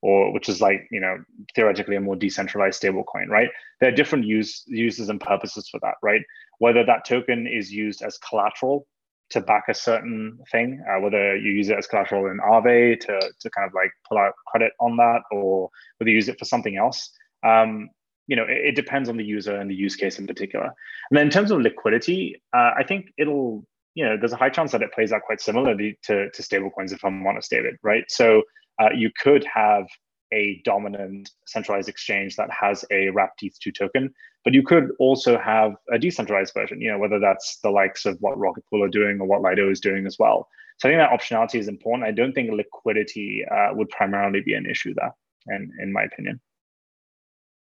or 0.00 0.32
which 0.32 0.48
is 0.48 0.60
like 0.60 0.86
you 0.90 1.00
know 1.00 1.16
theoretically 1.54 1.96
a 1.96 2.00
more 2.00 2.16
decentralized 2.16 2.80
stablecoin, 2.80 3.28
right? 3.28 3.48
There 3.80 3.88
are 3.90 3.94
different 3.94 4.24
use 4.24 4.64
uses 4.66 5.08
and 5.08 5.20
purposes 5.20 5.68
for 5.68 5.80
that, 5.80 5.94
right? 6.02 6.22
Whether 6.58 6.84
that 6.84 7.04
token 7.04 7.46
is 7.46 7.72
used 7.72 8.02
as 8.02 8.18
collateral 8.18 8.86
to 9.30 9.40
back 9.40 9.64
a 9.68 9.74
certain 9.74 10.38
thing, 10.50 10.82
uh, 10.88 11.00
whether 11.00 11.36
you 11.36 11.52
use 11.52 11.68
it 11.68 11.76
as 11.76 11.86
collateral 11.86 12.30
in 12.30 12.38
Aave 12.38 13.00
to 13.00 13.20
to 13.40 13.50
kind 13.50 13.66
of 13.66 13.74
like 13.74 13.90
pull 14.08 14.18
out 14.18 14.34
credit 14.46 14.72
on 14.80 14.96
that, 14.96 15.22
or 15.30 15.68
whether 15.98 16.10
you 16.10 16.16
use 16.16 16.28
it 16.28 16.38
for 16.38 16.44
something 16.44 16.76
else. 16.76 17.10
Um, 17.44 17.90
you 18.28 18.36
know, 18.36 18.44
it, 18.44 18.68
it, 18.68 18.76
depends 18.76 19.08
on 19.08 19.16
the 19.16 19.24
user 19.24 19.56
and 19.56 19.68
the 19.68 19.74
use 19.74 19.96
case 19.96 20.18
in 20.18 20.26
particular. 20.26 20.66
And 20.66 21.18
then 21.18 21.24
in 21.24 21.30
terms 21.30 21.50
of 21.50 21.60
liquidity, 21.60 22.40
uh, 22.54 22.70
I 22.78 22.84
think 22.86 23.06
it'll 23.18 23.66
you 23.94 24.04
know 24.04 24.16
there's 24.16 24.32
a 24.32 24.36
high 24.36 24.50
chance 24.50 24.70
that 24.72 24.82
it 24.82 24.92
plays 24.92 25.12
out 25.12 25.22
quite 25.22 25.40
similarly 25.40 25.98
to 26.04 26.30
to 26.30 26.42
stablecoins 26.42 26.92
if 26.92 27.04
I'm 27.04 27.26
honest, 27.26 27.50
David, 27.50 27.76
right? 27.82 28.04
So 28.08 28.42
uh, 28.80 28.90
you 28.94 29.10
could 29.20 29.44
have 29.52 29.86
a 30.32 30.60
dominant 30.64 31.30
centralized 31.46 31.88
exchange 31.88 32.36
that 32.36 32.50
has 32.50 32.84
a 32.90 33.08
wrapped 33.08 33.42
ETH2 33.42 33.74
token, 33.74 34.12
but 34.44 34.52
you 34.52 34.62
could 34.62 34.90
also 34.98 35.38
have 35.38 35.72
a 35.90 35.98
decentralized 35.98 36.52
version, 36.54 36.80
you 36.82 36.90
know, 36.90 36.98
whether 36.98 37.18
that's 37.18 37.58
the 37.62 37.70
likes 37.70 38.04
of 38.04 38.18
what 38.20 38.38
Rocket 38.38 38.64
Pool 38.68 38.84
are 38.84 38.88
doing 38.88 39.20
or 39.20 39.26
what 39.26 39.42
Lido 39.42 39.70
is 39.70 39.80
doing 39.80 40.06
as 40.06 40.18
well. 40.18 40.46
So 40.78 40.88
I 40.88 40.92
think 40.92 41.00
that 41.00 41.18
optionality 41.18 41.58
is 41.58 41.66
important. 41.66 42.06
I 42.06 42.12
don't 42.12 42.32
think 42.32 42.50
liquidity 42.52 43.44
uh, 43.50 43.70
would 43.72 43.88
primarily 43.88 44.42
be 44.42 44.54
an 44.54 44.66
issue 44.66 44.94
there, 44.94 45.14
in, 45.48 45.72
in 45.80 45.92
my 45.92 46.02
opinion. 46.02 46.40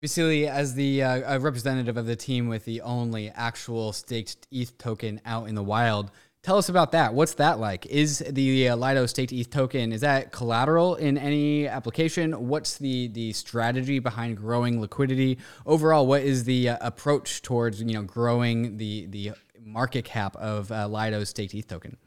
Vasily, 0.03 0.49
as 0.49 0.75
the 0.75 1.03
uh, 1.03 1.39
representative 1.41 1.99
of 1.99 2.07
the 2.07 2.17
team 2.17 2.49
with 2.49 2.65
the 2.65 2.81
only 2.81 3.29
actual 3.31 3.93
staked 3.93 4.47
ETH 4.51 4.79
token 4.79 5.21
out 5.27 5.49
in 5.49 5.55
the 5.55 5.63
wild, 5.63 6.11
Tell 6.43 6.57
us 6.57 6.71
about 6.71 6.93
that. 6.93 7.13
What's 7.13 7.35
that 7.35 7.61
like? 7.61 7.85
Is 7.85 8.25
the 8.27 8.71
uh, 8.71 8.77
Lido 8.77 9.05
staked 9.05 9.31
ETH 9.31 9.51
token 9.51 9.93
is 9.93 10.01
that 10.01 10.33
collateral 10.33 10.95
in 10.95 11.19
any 11.19 11.69
application? 11.69 12.49
What's 12.49 12.79
the 12.79 13.09
the 13.09 13.35
strategy 13.35 13.99
behind 13.99 14.39
growing 14.39 14.81
liquidity 14.81 15.37
overall? 15.67 16.07
What 16.07 16.23
is 16.23 16.45
the 16.45 16.71
uh, 16.71 16.79
approach 16.81 17.43
towards 17.43 17.83
you 17.83 17.93
know 17.93 18.03
growing 18.05 18.79
the 18.79 19.05
the 19.11 19.33
market 19.63 20.07
cap 20.07 20.35
of 20.37 20.73
uh, 20.73 20.89
Lido's 20.89 21.29
staked 21.29 21.53
ETH 21.53 21.67
token? 21.67 21.99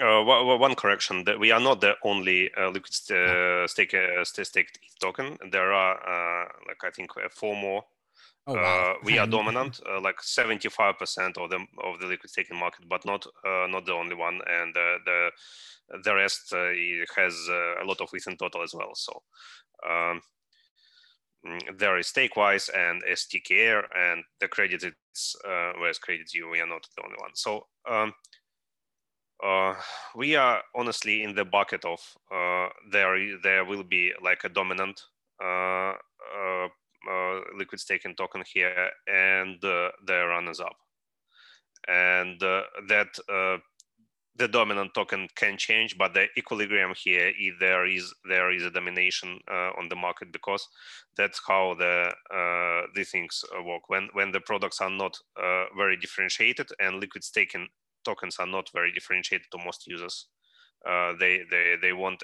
Uh, 0.00 0.24
one 0.58 0.74
correction: 0.74 1.24
that 1.24 1.38
we 1.38 1.52
are 1.52 1.60
not 1.60 1.80
the 1.80 1.94
only 2.02 2.50
uh, 2.54 2.68
liquid 2.68 2.92
st- 2.92 3.16
uh, 3.16 3.66
stake 3.68 3.94
uh, 3.94 4.24
token. 5.00 5.38
There 5.52 5.72
are, 5.72 5.94
uh, 6.44 6.48
like 6.66 6.82
I 6.84 6.90
think, 6.90 7.10
uh, 7.16 7.28
four 7.30 7.54
more 7.56 7.84
Oh, 8.46 8.54
wow. 8.54 8.86
uh, 8.90 8.94
we 9.04 9.18
are 9.18 9.26
dominant, 9.26 9.80
uh, 9.88 10.00
like 10.00 10.16
75% 10.20 11.38
of 11.38 11.50
the 11.50 11.64
of 11.82 12.00
the 12.00 12.06
liquid 12.06 12.30
staking 12.30 12.58
market, 12.58 12.88
but 12.88 13.04
not 13.04 13.26
uh, 13.44 13.66
not 13.68 13.86
the 13.86 13.92
only 13.92 14.14
one, 14.14 14.40
and 14.46 14.74
the 14.74 15.30
the 16.04 16.14
rest 16.14 16.52
uh, 16.52 16.72
has 17.16 17.34
uh, 17.48 17.82
a 17.82 17.84
lot 17.84 18.00
of 18.00 18.08
ETH 18.12 18.26
in 18.26 18.36
total 18.36 18.62
as 18.62 18.74
well. 18.74 18.94
So 18.94 19.22
um, 19.88 20.22
mm, 21.46 21.78
there 21.78 21.98
is 21.98 22.08
Stakewise 22.08 22.70
and 22.74 23.02
STKR, 23.04 23.84
and 23.96 24.24
the 24.40 24.48
credit 24.48 24.82
is 24.84 25.36
uh, 25.44 25.72
whereas 25.78 25.98
credits 25.98 26.34
you, 26.34 26.48
we 26.48 26.60
are 26.60 26.66
not 26.66 26.86
the 26.96 27.02
only 27.04 27.16
one. 27.18 27.34
So 27.34 27.66
um, 27.88 28.12
we 30.14 30.36
are 30.36 30.62
honestly 30.74 31.22
in 31.22 31.34
the 31.34 31.44
bucket 31.44 31.84
of 31.84 32.00
there 32.90 33.16
there 33.42 33.64
will 33.64 33.84
be 33.84 34.12
like 34.22 34.44
a 34.44 34.48
dominant 34.48 35.00
uh, 35.42 35.94
liquid 37.56 37.80
staking 37.80 38.14
token 38.14 38.42
here 38.52 38.90
and 39.06 39.62
uh, 39.64 39.90
the 40.06 40.24
runners 40.26 40.60
up. 40.60 40.76
And 41.86 42.42
uh, 42.42 42.62
that 42.88 43.08
the 44.36 44.48
dominant 44.48 44.94
token 44.94 45.28
can 45.36 45.56
change, 45.56 45.96
but 45.96 46.12
the 46.12 46.26
equilibrium 46.36 46.92
here 46.96 47.28
is 47.28 47.52
there 47.60 47.86
is 47.86 48.12
there 48.28 48.50
is 48.50 48.64
a 48.64 48.70
domination 48.70 49.38
uh, 49.48 49.70
on 49.78 49.88
the 49.88 49.96
market 49.96 50.32
because 50.32 50.66
that's 51.16 51.40
how 51.46 51.74
the 51.78 52.10
uh, 52.34 52.86
the 52.94 53.04
things 53.04 53.44
work. 53.64 53.88
When 53.88 54.08
when 54.12 54.32
the 54.32 54.40
products 54.40 54.80
are 54.80 54.90
not 54.90 55.16
uh, 55.36 55.66
very 55.76 55.96
differentiated 55.96 56.68
and 56.80 57.00
liquid 57.00 57.22
staking 57.22 57.68
tokens 58.04 58.36
are 58.38 58.46
not 58.46 58.70
very 58.72 58.92
differentiated 58.92 59.46
to 59.50 59.64
most 59.64 59.86
users, 59.86 60.28
they 61.18 61.42
they 61.50 61.76
they 61.80 61.92
want 61.92 62.22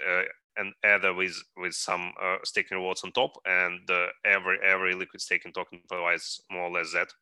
and 0.57 0.75
Ether 0.85 1.15
with 1.15 1.37
with 1.57 1.75
some 1.75 2.13
uh, 2.23 2.37
staking 2.45 2.79
rewards 2.79 3.03
on 3.05 3.13
top, 3.13 3.33
and 3.45 3.89
uh, 3.91 4.07
every 4.25 4.59
every 4.65 4.95
liquid 4.95 5.21
staking 5.21 5.53
token 5.53 5.81
provides 5.89 6.41
more 6.51 6.65
or 6.65 6.71
less 6.71 6.93
that. 6.93 7.13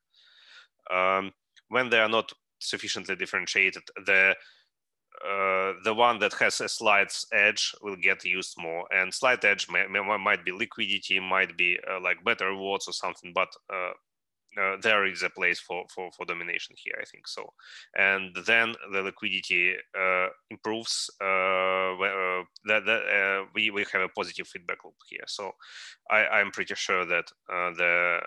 Um, 0.95 1.33
when 1.69 1.91
they 1.91 1.99
are 1.99 2.09
not 2.09 2.33
sufficiently 2.61 3.15
differentiated, 3.15 3.83
the 4.07 4.35
uh, 5.25 5.73
the 5.85 5.95
one 5.95 6.19
that 6.21 6.33
has 6.35 6.61
a 6.61 6.69
slight 6.69 7.13
edge 7.33 7.75
will 7.83 7.97
get 7.97 8.25
used 8.25 8.55
more 8.57 8.85
and 8.95 9.13
slight 9.13 9.45
edge 9.45 9.67
may, 9.69 9.85
may, 9.89 10.01
might 10.17 10.45
be 10.45 10.53
liquidity 10.53 11.19
might 11.19 11.57
be 11.57 11.77
uh, 11.91 11.99
like 12.01 12.23
better 12.23 12.51
rewards 12.51 12.87
or 12.87 12.93
something 12.93 13.33
but 13.35 13.49
uh, 14.57 14.77
there 14.83 15.05
is 15.05 15.23
a 15.23 15.31
place 15.31 15.61
for, 15.61 15.85
for, 15.95 16.11
for 16.17 16.25
domination 16.25 16.75
here, 16.77 16.99
I 17.01 17.05
think 17.05 17.29
so. 17.29 17.53
And 17.97 18.35
then 18.47 18.75
the 18.93 19.03
liquidity 19.03 19.75
uh, 19.99 20.29
improves. 20.51 21.11
Uh, 21.21 21.95
uh 21.95 22.43
uh, 22.71 23.45
we, 23.55 23.71
we 23.71 23.85
have 23.93 24.03
a 24.03 24.09
positive 24.09 24.49
feedback 24.49 24.85
loop 24.85 24.95
here. 25.09 25.25
So 25.27 25.53
I, 26.11 26.27
I'm 26.27 26.51
pretty 26.51 26.75
sure 26.75 27.05
that 27.05 27.31
uh, 27.53 27.71
the 27.77 28.21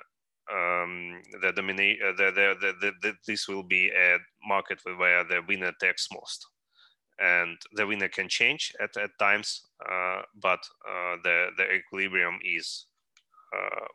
um, 0.52 1.22
the 1.42 1.54
dominate 1.54 2.00
the, 2.18 2.32
the, 2.32 2.74
the, 2.82 2.92
the, 3.02 3.14
this 3.26 3.48
will 3.48 3.64
be 3.64 3.90
a 3.90 4.18
market 4.46 4.80
where 4.84 5.24
the 5.24 5.42
winner 5.48 5.72
takes 5.80 6.10
most 6.12 6.46
and 7.20 7.58
the 7.74 7.88
winner 7.88 8.10
can 8.10 8.28
change 8.28 8.74
at, 8.82 8.98
at 8.98 9.12
times, 9.20 9.62
but 10.42 10.60
the 11.24 11.48
the 11.58 11.74
equilibrium 11.74 12.40
is 12.44 12.88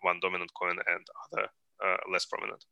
one 0.03 0.19
dominant 0.23 0.51
coin 0.55 0.79
and 0.87 1.07
other 1.33 1.49
Uh, 1.85 1.97
less 2.11 2.25
prominent. 2.25 2.65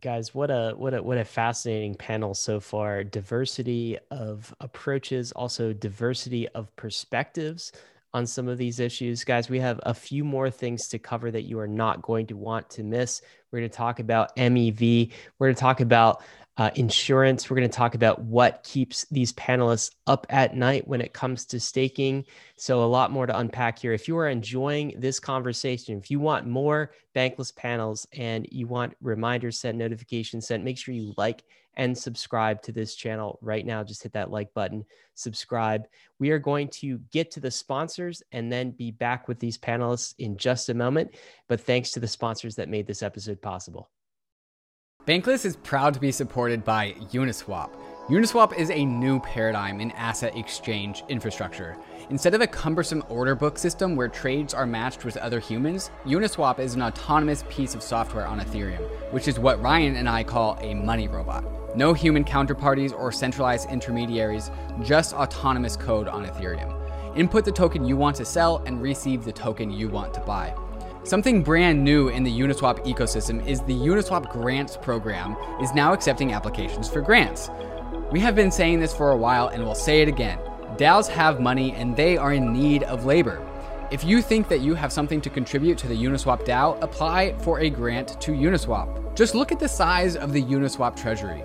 Guys, 0.00 0.34
what 0.34 0.50
a 0.50 0.74
what 0.76 0.92
a 0.92 1.02
what 1.02 1.16
a 1.16 1.24
fascinating 1.24 1.94
panel 1.94 2.34
so 2.34 2.60
far. 2.60 3.04
Diversity 3.04 3.96
of 4.10 4.54
approaches, 4.60 5.32
also 5.32 5.72
diversity 5.72 6.46
of 6.48 6.74
perspectives 6.76 7.72
on 8.12 8.26
some 8.26 8.46
of 8.46 8.58
these 8.58 8.80
issues. 8.80 9.24
Guys, 9.24 9.48
we 9.48 9.58
have 9.58 9.80
a 9.84 9.94
few 9.94 10.22
more 10.22 10.50
things 10.50 10.88
to 10.88 10.98
cover 10.98 11.30
that 11.30 11.42
you 11.42 11.58
are 11.58 11.66
not 11.66 12.02
going 12.02 12.26
to 12.26 12.36
want 12.36 12.68
to 12.70 12.82
miss. 12.82 13.22
We're 13.50 13.60
going 13.60 13.70
to 13.70 13.76
talk 13.76 13.98
about 13.98 14.34
MEV. 14.36 15.10
We're 15.38 15.48
going 15.48 15.54
to 15.56 15.60
talk 15.60 15.80
about 15.80 16.22
uh, 16.56 16.70
insurance. 16.76 17.50
We're 17.50 17.56
going 17.56 17.68
to 17.68 17.76
talk 17.76 17.94
about 17.94 18.20
what 18.20 18.62
keeps 18.62 19.04
these 19.10 19.32
panelists 19.32 19.90
up 20.06 20.26
at 20.30 20.56
night 20.56 20.86
when 20.86 21.00
it 21.00 21.12
comes 21.12 21.46
to 21.46 21.60
staking. 21.60 22.24
So, 22.56 22.82
a 22.82 22.86
lot 22.86 23.10
more 23.10 23.26
to 23.26 23.36
unpack 23.36 23.78
here. 23.78 23.92
If 23.92 24.06
you 24.06 24.16
are 24.18 24.28
enjoying 24.28 24.94
this 24.98 25.18
conversation, 25.18 25.98
if 25.98 26.10
you 26.10 26.20
want 26.20 26.46
more 26.46 26.92
bankless 27.14 27.54
panels 27.54 28.06
and 28.12 28.46
you 28.50 28.66
want 28.66 28.94
reminders 29.00 29.58
sent, 29.58 29.78
notifications 29.78 30.46
sent, 30.46 30.64
make 30.64 30.78
sure 30.78 30.94
you 30.94 31.12
like 31.16 31.42
and 31.76 31.96
subscribe 31.96 32.62
to 32.62 32.72
this 32.72 32.94
channel 32.94 33.38
right 33.42 33.66
now. 33.66 33.82
Just 33.82 34.02
hit 34.02 34.12
that 34.12 34.30
like 34.30 34.54
button, 34.54 34.84
subscribe. 35.14 35.86
We 36.18 36.30
are 36.30 36.38
going 36.38 36.68
to 36.68 36.98
get 37.10 37.32
to 37.32 37.40
the 37.40 37.50
sponsors 37.50 38.22
and 38.32 38.52
then 38.52 38.70
be 38.70 38.90
back 38.90 39.28
with 39.28 39.40
these 39.40 39.58
panelists 39.58 40.14
in 40.18 40.36
just 40.36 40.68
a 40.68 40.74
moment. 40.74 41.16
But 41.48 41.60
thanks 41.60 41.90
to 41.92 42.00
the 42.00 42.08
sponsors 42.08 42.56
that 42.56 42.68
made 42.68 42.86
this 42.86 43.02
episode 43.02 43.42
possible. 43.42 43.90
Bankless 45.06 45.44
is 45.44 45.56
proud 45.56 45.92
to 45.92 46.00
be 46.00 46.10
supported 46.10 46.64
by 46.64 46.92
Uniswap. 47.12 47.68
Uniswap 48.08 48.56
is 48.56 48.70
a 48.70 48.86
new 48.86 49.20
paradigm 49.20 49.78
in 49.78 49.90
asset 49.90 50.34
exchange 50.34 51.04
infrastructure. 51.10 51.76
Instead 52.08 52.32
of 52.32 52.40
a 52.40 52.46
cumbersome 52.46 53.04
order 53.10 53.34
book 53.34 53.58
system 53.58 53.96
where 53.96 54.08
trades 54.08 54.54
are 54.54 54.64
matched 54.64 55.04
with 55.04 55.18
other 55.18 55.40
humans, 55.40 55.90
Uniswap 56.06 56.58
is 56.58 56.74
an 56.74 56.80
autonomous 56.80 57.44
piece 57.50 57.74
of 57.74 57.82
software 57.82 58.26
on 58.26 58.40
Ethereum, 58.40 58.80
which 59.12 59.28
is 59.28 59.38
what 59.38 59.60
Ryan 59.60 59.96
and 59.96 60.08
I 60.08 60.24
call 60.24 60.56
a 60.62 60.72
money 60.72 61.06
robot. 61.06 61.44
No 61.76 61.92
human 61.92 62.24
counterparties 62.24 62.98
or 62.98 63.12
centralized 63.12 63.68
intermediaries, 63.68 64.50
just 64.82 65.12
autonomous 65.12 65.76
code 65.76 66.08
on 66.08 66.24
Ethereum. 66.24 66.80
Input 67.14 67.44
the 67.44 67.52
token 67.52 67.84
you 67.84 67.98
want 67.98 68.16
to 68.16 68.24
sell 68.24 68.62
and 68.64 68.80
receive 68.80 69.22
the 69.22 69.32
token 69.32 69.70
you 69.70 69.90
want 69.90 70.14
to 70.14 70.20
buy. 70.20 70.54
Something 71.04 71.42
brand 71.42 71.84
new 71.84 72.08
in 72.08 72.24
the 72.24 72.32
Uniswap 72.32 72.82
ecosystem 72.86 73.46
is 73.46 73.60
the 73.60 73.74
Uniswap 73.74 74.32
Grants 74.32 74.78
program 74.78 75.36
is 75.60 75.74
now 75.74 75.92
accepting 75.92 76.32
applications 76.32 76.88
for 76.88 77.02
grants. 77.02 77.50
We 78.10 78.20
have 78.20 78.34
been 78.34 78.50
saying 78.50 78.80
this 78.80 78.94
for 78.94 79.10
a 79.10 79.16
while 79.16 79.48
and 79.48 79.62
we'll 79.62 79.74
say 79.74 80.00
it 80.00 80.08
again. 80.08 80.38
DAOs 80.78 81.06
have 81.08 81.40
money 81.40 81.72
and 81.72 81.94
they 81.94 82.16
are 82.16 82.32
in 82.32 82.54
need 82.54 82.84
of 82.84 83.04
labor. 83.04 83.46
If 83.90 84.02
you 84.02 84.22
think 84.22 84.48
that 84.48 84.62
you 84.62 84.74
have 84.76 84.94
something 84.94 85.20
to 85.20 85.28
contribute 85.28 85.76
to 85.78 85.88
the 85.88 85.94
Uniswap 85.94 86.46
DAO, 86.46 86.82
apply 86.82 87.34
for 87.40 87.60
a 87.60 87.68
grant 87.68 88.18
to 88.22 88.30
Uniswap. 88.30 89.14
Just 89.14 89.34
look 89.34 89.52
at 89.52 89.60
the 89.60 89.68
size 89.68 90.16
of 90.16 90.32
the 90.32 90.42
Uniswap 90.42 90.96
treasury. 90.96 91.44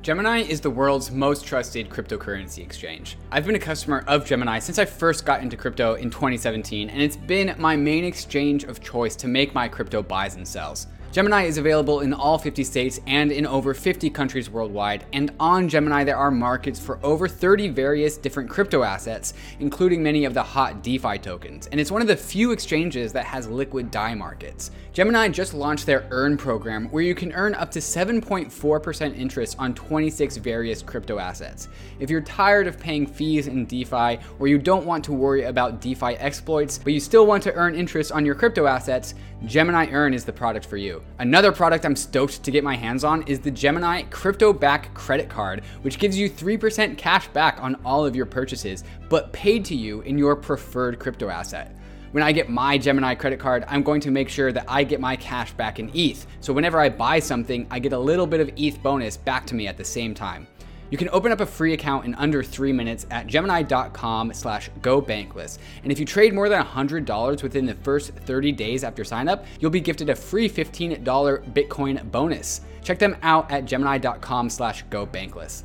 Gemini 0.00 0.38
is 0.38 0.60
the 0.60 0.70
world's 0.70 1.10
most 1.10 1.44
trusted 1.44 1.90
cryptocurrency 1.90 2.60
exchange. 2.60 3.18
I've 3.32 3.44
been 3.44 3.56
a 3.56 3.58
customer 3.58 4.04
of 4.06 4.24
Gemini 4.24 4.60
since 4.60 4.78
I 4.78 4.84
first 4.84 5.26
got 5.26 5.42
into 5.42 5.56
crypto 5.56 5.94
in 5.94 6.08
2017, 6.08 6.88
and 6.88 7.02
it's 7.02 7.16
been 7.16 7.54
my 7.58 7.74
main 7.74 8.04
exchange 8.04 8.62
of 8.62 8.80
choice 8.80 9.16
to 9.16 9.28
make 9.28 9.54
my 9.54 9.66
crypto 9.66 10.02
buys 10.02 10.36
and 10.36 10.46
sells. 10.46 10.86
Gemini 11.10 11.44
is 11.44 11.58
available 11.58 12.00
in 12.00 12.12
all 12.12 12.38
50 12.38 12.62
states 12.64 13.00
and 13.06 13.32
in 13.32 13.46
over 13.46 13.74
50 13.74 14.08
countries 14.10 14.50
worldwide. 14.50 15.04
And 15.14 15.32
on 15.40 15.68
Gemini, 15.68 16.04
there 16.04 16.16
are 16.16 16.30
markets 16.30 16.78
for 16.78 17.00
over 17.02 17.26
30 17.26 17.68
various 17.68 18.16
different 18.18 18.48
crypto 18.48 18.82
assets, 18.82 19.34
including 19.58 20.02
many 20.02 20.26
of 20.26 20.34
the 20.34 20.42
hot 20.42 20.82
DeFi 20.82 21.18
tokens. 21.18 21.66
And 21.68 21.80
it's 21.80 21.90
one 21.90 22.02
of 22.02 22.08
the 22.08 22.16
few 22.16 22.52
exchanges 22.52 23.12
that 23.14 23.24
has 23.24 23.48
liquid 23.48 23.90
DAI 23.90 24.14
markets. 24.14 24.70
Gemini 24.98 25.28
just 25.28 25.54
launched 25.54 25.86
their 25.86 26.08
Earn 26.10 26.36
program, 26.36 26.86
where 26.86 27.04
you 27.04 27.14
can 27.14 27.30
earn 27.34 27.54
up 27.54 27.70
to 27.70 27.78
7.4% 27.78 29.16
interest 29.16 29.54
on 29.56 29.72
26 29.72 30.38
various 30.38 30.82
crypto 30.82 31.20
assets. 31.20 31.68
If 32.00 32.10
you're 32.10 32.20
tired 32.20 32.66
of 32.66 32.80
paying 32.80 33.06
fees 33.06 33.46
in 33.46 33.64
DeFi, 33.64 34.18
or 34.40 34.48
you 34.48 34.58
don't 34.58 34.84
want 34.84 35.04
to 35.04 35.12
worry 35.12 35.44
about 35.44 35.80
DeFi 35.80 36.16
exploits, 36.16 36.78
but 36.78 36.92
you 36.92 36.98
still 36.98 37.28
want 37.28 37.44
to 37.44 37.54
earn 37.54 37.76
interest 37.76 38.10
on 38.10 38.26
your 38.26 38.34
crypto 38.34 38.66
assets, 38.66 39.14
Gemini 39.46 39.86
Earn 39.92 40.14
is 40.14 40.24
the 40.24 40.32
product 40.32 40.66
for 40.66 40.76
you. 40.76 41.00
Another 41.20 41.52
product 41.52 41.84
I'm 41.86 41.94
stoked 41.94 42.42
to 42.42 42.50
get 42.50 42.64
my 42.64 42.74
hands 42.74 43.04
on 43.04 43.22
is 43.28 43.38
the 43.38 43.52
Gemini 43.52 44.02
Crypto 44.10 44.52
Back 44.52 44.92
Credit 44.94 45.28
Card, 45.28 45.62
which 45.82 46.00
gives 46.00 46.18
you 46.18 46.28
3% 46.28 46.98
cash 46.98 47.28
back 47.28 47.62
on 47.62 47.76
all 47.84 48.04
of 48.04 48.16
your 48.16 48.26
purchases, 48.26 48.82
but 49.08 49.32
paid 49.32 49.64
to 49.66 49.76
you 49.76 50.00
in 50.00 50.18
your 50.18 50.34
preferred 50.34 50.98
crypto 50.98 51.28
asset. 51.28 51.77
When 52.12 52.22
I 52.22 52.32
get 52.32 52.48
my 52.48 52.78
Gemini 52.78 53.14
credit 53.14 53.38
card, 53.38 53.64
I'm 53.68 53.82
going 53.82 54.00
to 54.00 54.10
make 54.10 54.28
sure 54.28 54.50
that 54.52 54.64
I 54.66 54.82
get 54.82 55.00
my 55.00 55.14
cash 55.16 55.52
back 55.52 55.78
in 55.78 55.90
ETH. 55.92 56.26
So 56.40 56.52
whenever 56.52 56.80
I 56.80 56.88
buy 56.88 57.18
something, 57.18 57.66
I 57.70 57.78
get 57.78 57.92
a 57.92 57.98
little 57.98 58.26
bit 58.26 58.40
of 58.40 58.50
ETH 58.56 58.82
bonus 58.82 59.16
back 59.16 59.46
to 59.46 59.54
me 59.54 59.66
at 59.66 59.76
the 59.76 59.84
same 59.84 60.14
time. 60.14 60.46
You 60.90 60.96
can 60.96 61.10
open 61.10 61.32
up 61.32 61.40
a 61.40 61.46
free 61.46 61.74
account 61.74 62.06
in 62.06 62.14
under 62.14 62.42
three 62.42 62.72
minutes 62.72 63.06
at 63.10 63.26
gemini.com 63.26 64.32
slash 64.32 64.70
go 64.80 65.02
gobankless. 65.02 65.58
And 65.82 65.92
if 65.92 65.98
you 65.98 66.06
trade 66.06 66.32
more 66.32 66.48
than 66.48 66.64
$100 66.64 67.42
within 67.42 67.66
the 67.66 67.74
first 67.74 68.12
30 68.12 68.52
days 68.52 68.84
after 68.84 69.04
sign 69.04 69.28
up, 69.28 69.44
you'll 69.60 69.70
be 69.70 69.80
gifted 69.80 70.08
a 70.08 70.14
free 70.14 70.48
$15 70.48 71.04
Bitcoin 71.52 72.10
bonus. 72.10 72.62
Check 72.82 72.98
them 72.98 73.16
out 73.22 73.50
at 73.50 73.66
gemini.com 73.66 74.48
slash 74.48 74.82
go 74.88 75.06
gobankless. 75.06 75.64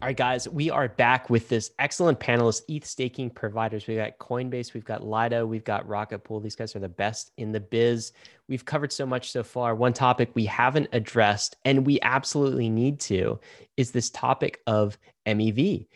All 0.00 0.06
right, 0.06 0.16
guys, 0.16 0.48
we 0.48 0.70
are 0.70 0.88
back 0.88 1.28
with 1.28 1.48
this 1.48 1.72
excellent 1.80 2.20
panelist, 2.20 2.62
ETH 2.68 2.86
staking 2.86 3.30
providers. 3.30 3.88
We've 3.88 3.96
got 3.96 4.16
Coinbase, 4.18 4.72
we've 4.72 4.84
got 4.84 5.04
Lido, 5.04 5.44
we've 5.44 5.64
got 5.64 5.88
Rocket 5.88 6.20
Pool. 6.20 6.38
These 6.38 6.54
guys 6.54 6.76
are 6.76 6.78
the 6.78 6.88
best 6.88 7.32
in 7.36 7.50
the 7.50 7.58
biz. 7.58 8.12
We've 8.46 8.64
covered 8.64 8.92
so 8.92 9.04
much 9.04 9.32
so 9.32 9.42
far. 9.42 9.74
One 9.74 9.92
topic 9.92 10.30
we 10.34 10.44
haven't 10.44 10.86
addressed, 10.92 11.56
and 11.64 11.84
we 11.84 11.98
absolutely 12.02 12.70
need 12.70 13.00
to, 13.00 13.40
is 13.76 13.90
this 13.90 14.08
topic 14.08 14.60
of 14.68 14.96
MEV 15.26 15.88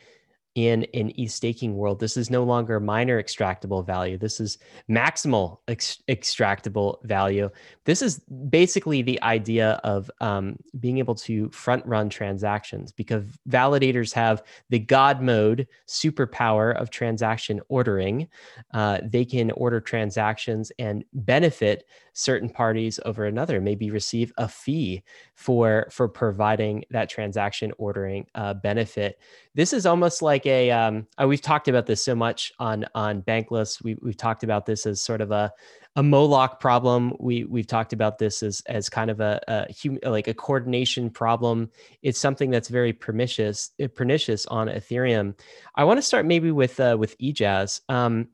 in 0.55 0.85
an 0.93 1.13
ETH 1.17 1.31
staking 1.31 1.77
world 1.77 1.99
this 1.99 2.17
is 2.17 2.31
no 2.31 2.45
longer 2.45 2.79
miner 2.81 3.23
extractable 3.23 3.85
value. 3.87 4.19
This 4.19 4.41
is 4.41 4.59
maximal 4.91 5.59
ex- 5.69 6.03
extractable 6.09 7.03
value. 7.05 7.49
This 7.85 8.03
is 8.03 8.19
basically 8.51 9.03
the 9.03 9.23
idea 9.23 9.81
of 9.85 10.11
um, 10.21 10.57
being 10.79 10.99
able 10.99 11.15
to 11.17 11.49
front 11.51 11.87
run 11.87 12.09
transactions 12.09 12.93
because 12.93 13.25
validators 13.49 14.13
have 14.13 14.43
the 14.69 14.79
god 14.79 15.23
mode 15.23 15.67
superpower 15.89 16.75
of 16.77 16.91
transaction 16.91 17.61
ordering. 17.69 18.29
Uh, 18.75 18.99
they 19.03 19.25
can 19.25 19.51
order 19.53 19.81
transactions 19.81 20.73
and 20.79 21.05
benefit 21.13 21.85
certain 22.15 22.49
parties 22.49 23.01
over 23.07 23.25
another 23.25 23.61
maybe 23.61 23.91
receive 23.91 24.33
a 24.37 24.47
fee 24.47 25.03
for 25.35 25.87
for 25.91 26.09
providing 26.09 26.85
that 26.91 27.09
transaction 27.09 27.73
ordering 27.79 28.27
uh, 28.35 28.55
benefit. 28.55 29.19
This 29.55 29.73
is 29.73 29.87
almost 29.87 30.23
like 30.23 30.42
a 30.47 30.71
um, 30.71 31.07
uh, 31.21 31.27
we've 31.27 31.43
talked 31.43 31.69
about 31.69 31.87
this 31.87 32.05
so 32.05 32.15
much 32.15 32.53
on 32.59 32.87
on 32.95 33.23
bankless 33.23 33.83
we, 33.83 33.97
we've 34.03 34.17
talked 34.17 34.45
about 34.45 34.67
this 34.67 34.87
as 34.87 35.01
sort 35.01 35.21
of 35.21 35.31
a 35.31 35.53
a 35.97 36.03
Moloch 36.03 36.59
problem. 36.59 37.15
We 37.21 37.45
we've 37.45 37.67
talked 37.67 37.93
about 37.93 38.19
this 38.19 38.43
as 38.43 38.63
as 38.67 38.89
kind 38.89 39.11
of 39.11 39.21
a, 39.21 39.41
a 39.49 39.67
hum, 39.83 39.99
like 40.03 40.29
a 40.29 40.35
coordination 40.35 41.11
problem. 41.11 41.71
It's 42.03 42.19
something 42.19 42.51
that's 42.51 42.69
very 42.69 42.93
pernicious 42.93 43.71
pernicious 43.95 44.47
on 44.47 44.69
Ethereum. 44.69 45.39
I 45.75 45.85
want 45.85 45.99
to 45.99 46.03
start 46.03 46.25
maybe 46.25 46.51
with 46.51 46.81
uh, 46.81 46.97
with 46.99 47.19
Ejaaz. 47.19 47.81
Um, 47.89 48.29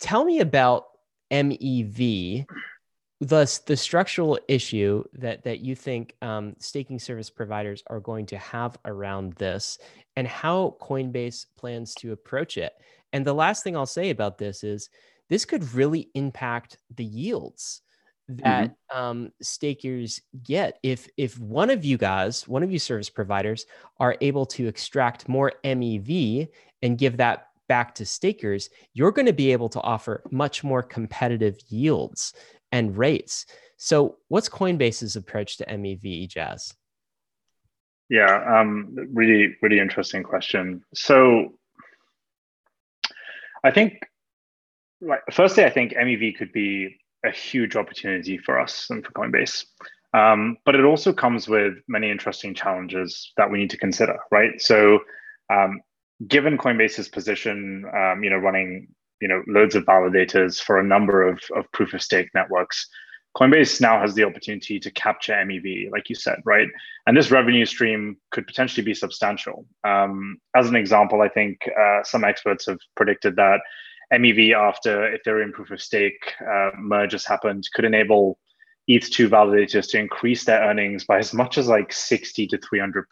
tell 0.00 0.24
me 0.24 0.40
about 0.40 0.86
MEV, 1.30 2.46
thus 3.20 3.58
the 3.58 3.76
structural 3.76 4.38
issue 4.48 5.04
that, 5.14 5.44
that 5.44 5.60
you 5.60 5.74
think 5.74 6.14
um, 6.22 6.54
staking 6.58 6.98
service 6.98 7.30
providers 7.30 7.82
are 7.88 8.00
going 8.00 8.26
to 8.26 8.38
have 8.38 8.78
around 8.84 9.34
this 9.34 9.78
and 10.18 10.26
how 10.26 10.74
Coinbase 10.80 11.46
plans 11.56 11.94
to 11.94 12.10
approach 12.10 12.56
it. 12.56 12.72
And 13.12 13.24
the 13.24 13.32
last 13.32 13.62
thing 13.62 13.76
I'll 13.76 13.86
say 13.86 14.10
about 14.10 14.36
this 14.36 14.64
is 14.64 14.90
this 15.28 15.44
could 15.44 15.72
really 15.74 16.10
impact 16.14 16.76
the 16.96 17.04
yields 17.04 17.82
that 18.26 18.70
mm-hmm. 18.72 18.98
um, 18.98 19.32
stakers 19.40 20.20
get 20.42 20.80
if 20.82 21.08
if 21.16 21.38
one 21.38 21.70
of 21.70 21.84
you 21.84 21.96
guys 21.96 22.48
one 22.48 22.64
of 22.64 22.70
you 22.70 22.78
service 22.78 23.08
providers 23.08 23.64
are 24.00 24.16
able 24.20 24.44
to 24.44 24.66
extract 24.66 25.28
more 25.28 25.52
mev 25.64 26.48
and 26.82 26.98
give 26.98 27.16
that 27.16 27.46
back 27.68 27.94
to 27.94 28.04
stakers 28.04 28.68
you're 28.92 29.12
going 29.12 29.24
to 29.24 29.32
be 29.32 29.50
able 29.50 29.70
to 29.70 29.80
offer 29.80 30.22
much 30.30 30.62
more 30.62 30.82
competitive 30.82 31.56
yields 31.68 32.34
and 32.70 32.98
rates 32.98 33.46
so 33.78 34.16
what's 34.28 34.48
coinbase's 34.48 35.16
approach 35.16 35.56
to 35.56 35.64
mev 35.64 36.28
jazz 36.28 36.74
yeah 38.08 38.60
um, 38.60 38.94
really 39.12 39.56
really 39.62 39.78
interesting 39.78 40.22
question 40.22 40.82
so 40.94 41.54
i 43.64 43.70
think 43.70 44.00
like 45.00 45.20
firstly 45.32 45.64
i 45.64 45.70
think 45.70 45.92
mev 45.94 46.36
could 46.36 46.52
be 46.52 46.98
a 47.24 47.30
huge 47.30 47.76
opportunity 47.76 48.38
for 48.38 48.58
us 48.58 48.88
and 48.90 49.04
for 49.04 49.12
Coinbase. 49.12 49.64
Um, 50.14 50.56
but 50.64 50.74
it 50.74 50.84
also 50.84 51.12
comes 51.12 51.48
with 51.48 51.74
many 51.86 52.10
interesting 52.10 52.54
challenges 52.54 53.32
that 53.36 53.50
we 53.50 53.58
need 53.58 53.70
to 53.70 53.76
consider, 53.76 54.18
right? 54.30 54.60
So, 54.60 55.00
um, 55.52 55.80
given 56.26 56.56
Coinbase's 56.56 57.08
position, 57.08 57.84
um, 57.94 58.24
you 58.24 58.30
know, 58.30 58.36
running 58.36 58.88
you 59.20 59.28
know 59.28 59.42
loads 59.48 59.74
of 59.74 59.84
validators 59.84 60.62
for 60.62 60.78
a 60.78 60.84
number 60.84 61.26
of, 61.26 61.40
of 61.56 61.70
proof 61.72 61.92
of 61.92 62.02
stake 62.02 62.28
networks, 62.34 62.88
Coinbase 63.38 63.80
now 63.80 64.00
has 64.00 64.14
the 64.14 64.24
opportunity 64.24 64.80
to 64.80 64.90
capture 64.90 65.32
MEV, 65.32 65.92
like 65.92 66.08
you 66.08 66.16
said, 66.16 66.40
right? 66.44 66.66
And 67.06 67.16
this 67.16 67.30
revenue 67.30 67.66
stream 67.66 68.16
could 68.32 68.46
potentially 68.46 68.84
be 68.84 68.94
substantial. 68.94 69.64
Um, 69.84 70.38
as 70.56 70.68
an 70.68 70.74
example, 70.74 71.20
I 71.20 71.28
think 71.28 71.60
uh, 71.78 72.02
some 72.02 72.24
experts 72.24 72.66
have 72.66 72.78
predicted 72.96 73.36
that 73.36 73.60
MEV 74.12 74.54
after 74.54 75.16
Ethereum 75.16 75.52
proof 75.52 75.70
of 75.70 75.80
stake 75.80 76.32
uh, 76.40 76.70
merge 76.76 77.12
has 77.12 77.24
happened 77.24 77.68
could 77.74 77.84
enable 77.84 78.40
ETH2 78.90 79.28
validators 79.28 79.88
to 79.90 79.98
increase 79.98 80.44
their 80.44 80.62
earnings 80.62 81.04
by 81.04 81.18
as 81.18 81.32
much 81.32 81.58
as 81.58 81.68
like 81.68 81.92
60 81.92 82.46
to 82.48 82.58
300%, 82.58 83.04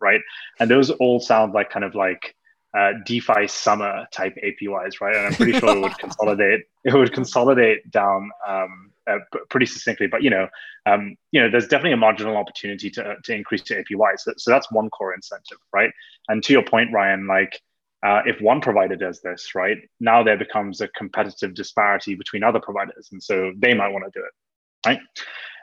right? 0.00 0.20
And 0.60 0.70
those 0.70 0.90
all 0.92 1.20
sound 1.20 1.52
like 1.52 1.70
kind 1.70 1.84
of 1.84 1.94
like 1.94 2.34
uh, 2.72 2.92
DeFi 3.04 3.48
summer 3.48 4.06
type 4.12 4.34
APYs, 4.42 5.00
right? 5.00 5.14
And 5.14 5.26
I'm 5.26 5.34
pretty 5.34 5.58
sure 5.58 5.76
it 5.76 5.80
would 5.80 5.98
consolidate. 5.98 6.62
It 6.84 6.94
would 6.94 7.12
consolidate 7.12 7.90
down 7.90 8.30
um, 8.46 8.90
uh, 9.06 9.18
pretty 9.50 9.66
succinctly. 9.66 10.06
But 10.06 10.22
you 10.22 10.30
know, 10.30 10.48
um, 10.86 11.16
you 11.32 11.40
know, 11.40 11.50
there's 11.50 11.68
definitely 11.68 11.92
a 11.92 11.96
marginal 11.98 12.36
opportunity 12.36 12.90
to 12.90 13.16
to 13.22 13.34
increase 13.34 13.62
the 13.62 13.76
APYs. 13.76 14.20
So, 14.20 14.32
so 14.36 14.50
that's 14.50 14.70
one 14.70 14.90
core 14.90 15.14
incentive, 15.14 15.58
right? 15.72 15.90
And 16.28 16.42
to 16.44 16.52
your 16.52 16.62
point, 16.62 16.92
Ryan, 16.92 17.26
like 17.26 17.60
uh, 18.04 18.20
if 18.26 18.40
one 18.40 18.60
provider 18.60 18.96
does 18.96 19.20
this, 19.22 19.54
right, 19.54 19.78
now 19.98 20.22
there 20.22 20.36
becomes 20.36 20.80
a 20.80 20.88
competitive 20.88 21.54
disparity 21.54 22.14
between 22.14 22.42
other 22.42 22.60
providers. 22.60 23.08
And 23.12 23.22
so 23.22 23.52
they 23.56 23.72
might 23.72 23.88
want 23.88 24.04
to 24.04 24.18
do 24.18 24.24
it, 24.24 24.88
right? 24.88 25.00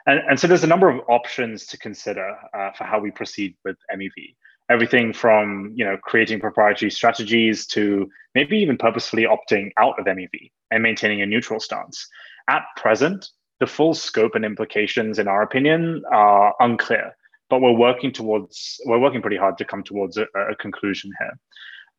And, 0.06 0.20
and 0.28 0.40
so 0.40 0.48
there's 0.48 0.64
a 0.64 0.68
number 0.68 0.88
of 0.88 1.00
options 1.08 1.66
to 1.66 1.78
consider 1.78 2.36
uh, 2.52 2.72
for 2.72 2.84
how 2.84 2.98
we 2.98 3.12
proceed 3.12 3.54
with 3.64 3.76
MEV. 3.94 4.34
Everything 4.70 5.12
from 5.12 5.72
you 5.74 5.84
know 5.84 5.96
creating 5.96 6.40
proprietary 6.40 6.90
strategies 6.90 7.66
to 7.68 8.08
maybe 8.34 8.58
even 8.58 8.76
purposefully 8.76 9.24
opting 9.24 9.70
out 9.76 9.98
of 9.98 10.06
MEV 10.06 10.50
and 10.70 10.82
maintaining 10.82 11.20
a 11.22 11.26
neutral 11.26 11.60
stance. 11.60 12.08
At 12.48 12.64
present, 12.76 13.28
the 13.60 13.66
full 13.66 13.94
scope 13.94 14.34
and 14.34 14.44
implications, 14.44 15.18
in 15.18 15.28
our 15.28 15.42
opinion, 15.42 16.02
are 16.10 16.54
unclear. 16.60 17.16
But 17.48 17.60
we're 17.60 17.72
working 17.72 18.12
towards 18.12 18.80
we're 18.86 18.98
working 18.98 19.20
pretty 19.20 19.36
hard 19.36 19.58
to 19.58 19.64
come 19.64 19.82
towards 19.82 20.16
a, 20.16 20.26
a 20.34 20.56
conclusion 20.56 21.12
here. 21.18 21.38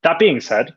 That 0.01 0.19
being 0.19 0.41
said, 0.41 0.73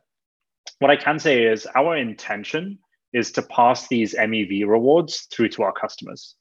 what 0.78 0.90
I 0.90 0.96
can 0.96 1.18
say 1.18 1.44
is 1.44 1.66
our 1.74 1.96
intention 1.96 2.78
is 3.12 3.32
to 3.32 3.42
pass 3.42 3.88
these 3.88 4.14
MEV 4.14 4.66
rewards 4.66 5.26
through 5.32 5.48
to 5.50 5.62
our 5.62 5.72
customers. 5.72 6.36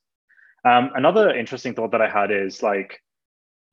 Um, 0.66 0.92
another 0.96 1.30
interesting 1.30 1.74
thought 1.74 1.92
that 1.92 2.02
I 2.02 2.10
had 2.10 2.32
is 2.32 2.62
like, 2.62 3.00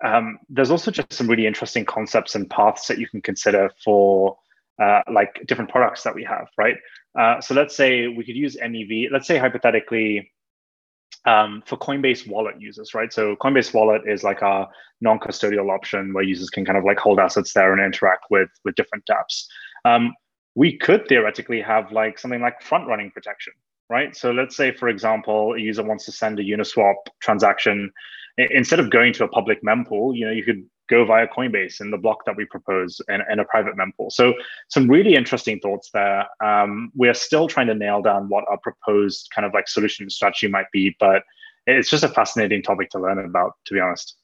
um, 0.04 0.38
there's 0.48 0.70
also 0.70 0.90
just 0.90 1.12
some 1.12 1.28
really 1.28 1.46
interesting 1.46 1.84
concepts 1.84 2.34
and 2.34 2.48
paths 2.48 2.86
that 2.86 2.98
you 2.98 3.08
can 3.08 3.22
consider 3.22 3.70
for 3.84 4.36
uh, 4.80 5.00
like 5.10 5.42
different 5.46 5.70
products 5.70 6.02
that 6.02 6.14
we 6.14 6.24
have, 6.24 6.48
right? 6.58 6.76
Uh, 7.18 7.40
so 7.40 7.54
let's 7.54 7.76
say 7.76 8.08
we 8.08 8.24
could 8.24 8.36
use 8.36 8.56
MEV. 8.56 9.10
Let's 9.10 9.26
say 9.26 9.38
hypothetically, 9.38 10.30
um, 11.24 11.62
for 11.66 11.76
Coinbase 11.76 12.26
Wallet 12.26 12.60
users, 12.60 12.94
right? 12.94 13.12
So 13.12 13.36
Coinbase 13.36 13.72
Wallet 13.72 14.02
is 14.06 14.24
like 14.24 14.42
a 14.42 14.68
non-custodial 15.00 15.70
option 15.70 16.12
where 16.12 16.24
users 16.24 16.50
can 16.50 16.64
kind 16.64 16.78
of 16.78 16.84
like 16.84 16.98
hold 16.98 17.18
assets 17.20 17.52
there 17.52 17.72
and 17.72 17.82
interact 17.82 18.26
with 18.30 18.48
with 18.64 18.74
different 18.74 19.04
dApps. 19.06 19.44
Um, 19.84 20.14
we 20.54 20.76
could 20.76 21.06
theoretically 21.08 21.60
have 21.60 21.92
like 21.92 22.18
something 22.18 22.40
like 22.40 22.60
front-running 22.60 23.10
protection, 23.12 23.52
right? 23.88 24.14
So 24.16 24.32
let's 24.32 24.56
say, 24.56 24.72
for 24.72 24.88
example, 24.88 25.54
a 25.54 25.58
user 25.58 25.82
wants 25.82 26.04
to 26.06 26.12
send 26.12 26.38
a 26.38 26.42
Uniswap 26.42 26.94
transaction. 27.20 27.92
Instead 28.38 28.80
of 28.80 28.90
going 28.90 29.12
to 29.14 29.24
a 29.24 29.28
public 29.28 29.62
mempool, 29.62 30.16
you 30.16 30.24
know, 30.24 30.32
you 30.32 30.42
could 30.42 30.64
go 30.92 31.04
via 31.06 31.26
Coinbase 31.26 31.80
in 31.80 31.90
the 31.90 31.96
block 31.96 32.24
that 32.26 32.36
we 32.36 32.44
propose 32.44 33.00
and, 33.08 33.40
a 33.40 33.44
private 33.44 33.76
mempool. 33.76 34.12
So 34.12 34.34
some 34.68 34.88
really 34.88 35.14
interesting 35.14 35.58
thoughts 35.58 35.90
there. 35.92 36.26
Um, 36.44 36.92
we're 36.94 37.14
still 37.14 37.48
trying 37.48 37.68
to 37.68 37.74
nail 37.74 38.02
down 38.02 38.28
what 38.28 38.44
our 38.50 38.58
proposed 38.58 39.30
kind 39.34 39.46
of 39.46 39.54
like 39.54 39.68
solution 39.68 40.10
strategy 40.10 40.48
might 40.48 40.70
be, 40.70 40.94
but 41.00 41.22
it's 41.66 41.88
just 41.88 42.04
a 42.04 42.08
fascinating 42.08 42.62
topic 42.62 42.90
to 42.90 42.98
learn 42.98 43.18
about, 43.18 43.52
to 43.66 43.74
be 43.74 43.80
honest. 43.80 44.16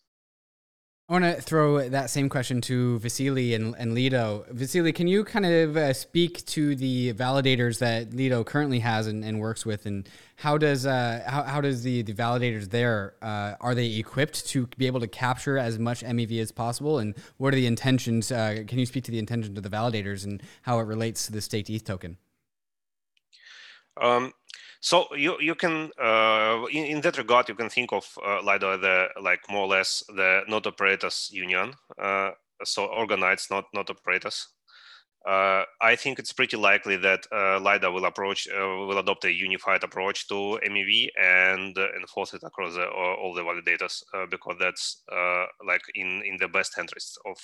I 1.09 1.15
want 1.15 1.25
to 1.25 1.41
throw 1.41 1.89
that 1.89 2.11
same 2.11 2.29
question 2.29 2.61
to 2.63 2.99
Vasiliy 2.99 3.55
and, 3.55 3.75
and 3.79 3.95
Lido. 3.95 4.45
Vasiliy, 4.53 4.95
can 4.95 5.09
you 5.09 5.25
kind 5.25 5.47
of 5.47 5.75
uh, 5.75 5.95
speak 5.95 6.45
to 6.47 6.77
the 6.77 7.15
validators 7.15 7.79
that 7.79 8.13
Lido 8.13 8.45
currently 8.45 8.81
has 8.81 9.07
and, 9.07 9.25
and 9.25 9.41
works 9.41 9.65
with, 9.65 9.87
and 9.87 10.07
how 10.37 10.59
does 10.59 10.85
uh, 10.85 11.23
how, 11.27 11.45
how 11.45 11.63
does 11.63 11.83
the, 11.83 12.03
the 12.03 12.13
validators 12.13 12.69
there 12.69 13.15
uh, 13.23 13.55
are 13.59 13.75
they 13.75 13.95
equipped 13.95 14.47
to 14.49 14.67
be 14.77 14.87
able 14.87 15.01
to 15.01 15.09
capture 15.09 15.57
as 15.57 15.79
much 15.79 16.03
MEV 16.03 16.43
as 16.43 16.53
possible, 16.53 16.99
and 16.99 17.15
what 17.39 17.55
are 17.55 17.57
the 17.57 17.67
intentions? 17.67 18.31
Uh, 18.31 18.65
can 18.67 18.79
you 18.79 18.85
speak 18.85 19.05
to 19.05 19.11
the 19.11 19.19
intentions 19.19 19.57
of 19.57 19.63
the 19.63 19.71
validators 19.71 20.27
and 20.27 20.43
how 20.61 20.79
it 20.79 20.83
relates 20.83 21.25
to 21.25 21.33
the 21.33 21.41
staked 21.41 21.71
ETH 21.71 21.85
token? 21.85 22.19
Um, 23.97 24.35
so 24.81 25.07
you 25.15 25.37
you 25.41 25.55
can 25.55 25.91
uh, 26.01 26.65
in, 26.71 26.85
in 26.85 27.01
that 27.01 27.19
regard 27.19 27.49
you 27.49 27.55
can 27.55 27.69
think 27.69 27.93
of 27.93 28.07
uh, 28.25 28.41
Lido 28.43 28.77
the 28.77 29.09
like 29.21 29.41
more 29.51 29.63
or 29.63 29.69
less 29.69 30.03
the 30.09 30.43
node 30.49 30.67
operators 30.67 31.29
union. 31.33 31.75
Uh, 32.01 32.31
so 32.65 32.87
organized 32.87 33.51
not 33.51 33.65
not 33.75 33.91
operators. 33.91 34.49
Uh, 35.27 35.65
I 35.83 35.97
think 35.97 36.19
it's 36.19 36.33
pretty 36.33 36.57
likely 36.57 36.97
that 36.97 37.27
uh, 37.33 37.59
Lido 37.59 37.91
will 37.91 38.05
approach 38.05 38.47
uh, 38.49 38.67
will 38.87 38.99
adopt 38.99 39.25
a 39.25 39.33
unified 39.33 39.83
approach 39.83 40.29
to 40.29 40.59
MEV 40.65 41.09
and 41.21 41.77
uh, 41.77 41.89
enforce 42.01 42.35
it 42.35 42.43
across 42.45 42.75
the, 42.75 42.87
all 42.87 43.35
the 43.35 43.43
validators 43.43 44.03
uh, 44.15 44.27
because 44.31 44.57
that's 44.61 45.03
uh, 45.13 45.45
like 45.67 45.83
in 45.97 46.23
in 46.25 46.37
the 46.39 46.49
best 46.49 46.79
interest 46.79 47.19
of 47.27 47.37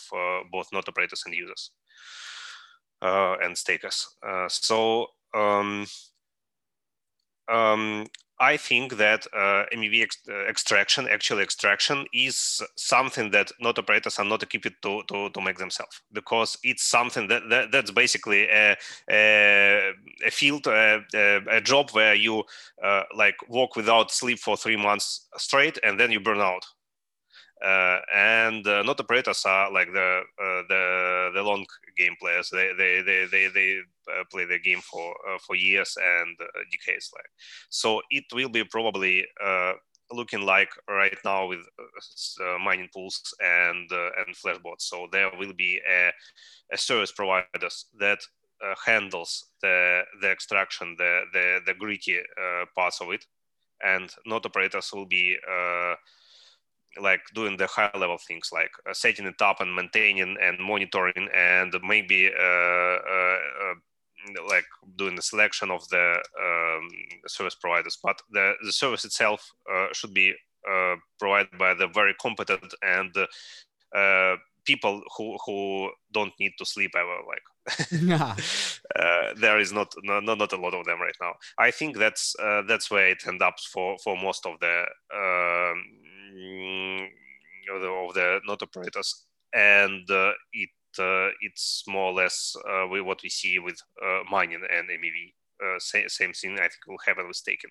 both 0.52 0.68
node 0.72 0.88
operators 0.88 1.24
and 1.26 1.34
users 1.34 1.72
and 3.02 3.58
stakers. 3.58 4.08
so. 4.48 5.08
Um, 5.34 5.84
um, 7.48 8.06
I 8.40 8.56
think 8.56 8.96
that 8.96 9.26
uh, 9.32 9.64
MEV 9.72 10.02
ex 10.02 10.18
uh, 10.28 10.44
extraction, 10.48 11.08
actual 11.08 11.38
extraction, 11.38 12.04
is 12.12 12.60
something 12.74 13.30
that 13.30 13.52
node 13.60 13.78
operators 13.78 14.18
are 14.18 14.24
not 14.24 14.42
equipped 14.42 14.82
to, 14.82 15.02
to, 15.06 15.30
to 15.30 15.40
make 15.40 15.58
themselves 15.58 16.02
because 16.12 16.58
it's 16.64 16.82
something 16.82 17.28
that, 17.28 17.42
that 17.48 17.70
that's 17.70 17.92
basically 17.92 18.48
a, 18.48 18.76
a, 19.08 19.92
a 20.26 20.30
field, 20.30 20.66
a, 20.66 21.00
a, 21.48 21.60
job 21.60 21.90
where 21.90 22.14
you 22.14 22.42
uh, 22.82 23.04
like 23.16 23.36
work 23.48 23.76
without 23.76 24.10
sleep 24.10 24.40
for 24.40 24.56
three 24.56 24.76
months 24.76 25.28
straight 25.36 25.78
and 25.84 25.98
then 26.00 26.10
you 26.10 26.18
burn 26.18 26.40
out. 26.40 26.66
Uh, 27.64 27.98
and 28.14 28.66
uh, 28.66 28.82
node 28.82 29.00
operators 29.00 29.42
are 29.46 29.72
like 29.72 29.90
the 29.90 30.20
uh, 30.38 30.62
the 30.68 31.30
the 31.34 31.42
long 31.42 31.64
game 31.96 32.14
players. 32.20 32.50
They 32.50 32.72
they 32.76 33.00
they 33.00 33.26
they, 33.30 33.48
they 33.48 33.78
uh, 34.12 34.24
play 34.30 34.44
the 34.44 34.58
game 34.58 34.80
for 34.80 35.14
uh, 35.26 35.38
for 35.46 35.56
years 35.56 35.96
and 35.96 36.36
uh, 36.40 36.60
decades. 36.70 37.10
Like 37.14 37.30
so, 37.70 38.02
it 38.10 38.24
will 38.34 38.50
be 38.50 38.64
probably 38.64 39.24
looking 40.12 40.42
like 40.42 40.68
right 40.88 41.16
now 41.24 41.46
with 41.46 41.60
mining 42.60 42.88
pools 42.92 43.22
and 43.40 43.90
and 43.90 44.36
flashbots. 44.36 44.82
So 44.82 45.08
there 45.10 45.30
will 45.38 45.54
be 45.54 45.80
a, 45.90 46.12
a 46.70 46.76
service 46.76 47.12
providers 47.12 47.86
that 47.98 48.18
handles 48.84 49.46
the 49.62 50.02
the 50.20 50.30
extraction, 50.30 50.96
the 50.98 51.22
the 51.32 51.60
the 51.66 51.74
gritty 51.74 52.20
parts 52.74 53.00
of 53.00 53.10
it, 53.10 53.24
and 53.82 54.10
node 54.26 54.44
operators 54.44 54.90
will 54.92 55.06
be 55.06 55.38
like 57.00 57.20
doing 57.34 57.56
the 57.56 57.66
high 57.66 57.90
level 57.98 58.18
things 58.18 58.50
like 58.52 58.70
uh, 58.88 58.94
setting 58.94 59.26
it 59.26 59.40
up 59.40 59.60
and 59.60 59.74
maintaining 59.74 60.36
and 60.40 60.58
monitoring 60.58 61.28
and 61.34 61.74
maybe 61.82 62.28
uh, 62.28 62.42
uh, 62.42 63.38
uh 63.62 63.74
like 64.48 64.64
doing 64.96 65.16
the 65.16 65.22
selection 65.22 65.70
of 65.70 65.86
the 65.88 66.22
um, 66.40 66.88
service 67.26 67.54
providers, 67.54 67.98
but 68.02 68.20
the, 68.30 68.52
the 68.64 68.72
service 68.72 69.04
itself 69.04 69.50
uh, 69.72 69.88
should 69.92 70.14
be 70.14 70.32
uh, 70.70 70.96
provided 71.18 71.58
by 71.58 71.74
the 71.74 71.88
very 71.88 72.14
competent 72.14 72.74
and 72.82 73.14
uh, 73.94 74.36
people 74.64 75.02
who 75.16 75.36
who 75.44 75.90
don't 76.12 76.32
need 76.40 76.52
to 76.58 76.64
sleep 76.64 76.92
ever 76.96 77.18
like. 77.28 78.38
Uh, 78.96 79.34
there 79.40 79.58
is 79.58 79.72
not, 79.72 79.92
not 80.04 80.22
not 80.24 80.52
a 80.52 80.56
lot 80.56 80.74
of 80.74 80.84
them 80.84 81.00
right 81.00 81.16
now. 81.20 81.32
I 81.58 81.70
think 81.70 81.96
that's 81.98 82.36
uh, 82.40 82.62
that's 82.68 82.90
where 82.90 83.08
it 83.08 83.26
ends 83.26 83.42
up 83.42 83.54
for 83.72 83.96
for 84.04 84.16
most 84.16 84.46
of 84.46 84.60
the 84.60 84.84
um, 85.12 85.82
of 87.74 87.80
the, 87.80 87.88
of 87.88 88.14
the 88.14 88.40
node 88.46 88.62
operators. 88.62 89.26
And 89.54 90.08
uh, 90.10 90.32
it 90.52 90.70
uh, 90.98 91.30
it's 91.40 91.84
more 91.88 92.10
or 92.10 92.12
less 92.12 92.54
uh, 92.68 92.86
what 92.86 93.20
we 93.22 93.28
see 93.28 93.58
with 93.58 93.76
mining 94.30 94.60
and 94.70 94.88
mev 94.88 95.80
same, 95.80 96.08
same 96.08 96.32
thing 96.32 96.52
i 96.54 96.68
think 96.68 96.86
will 96.86 96.98
happen 97.04 97.26
with 97.26 97.36
staking 97.36 97.70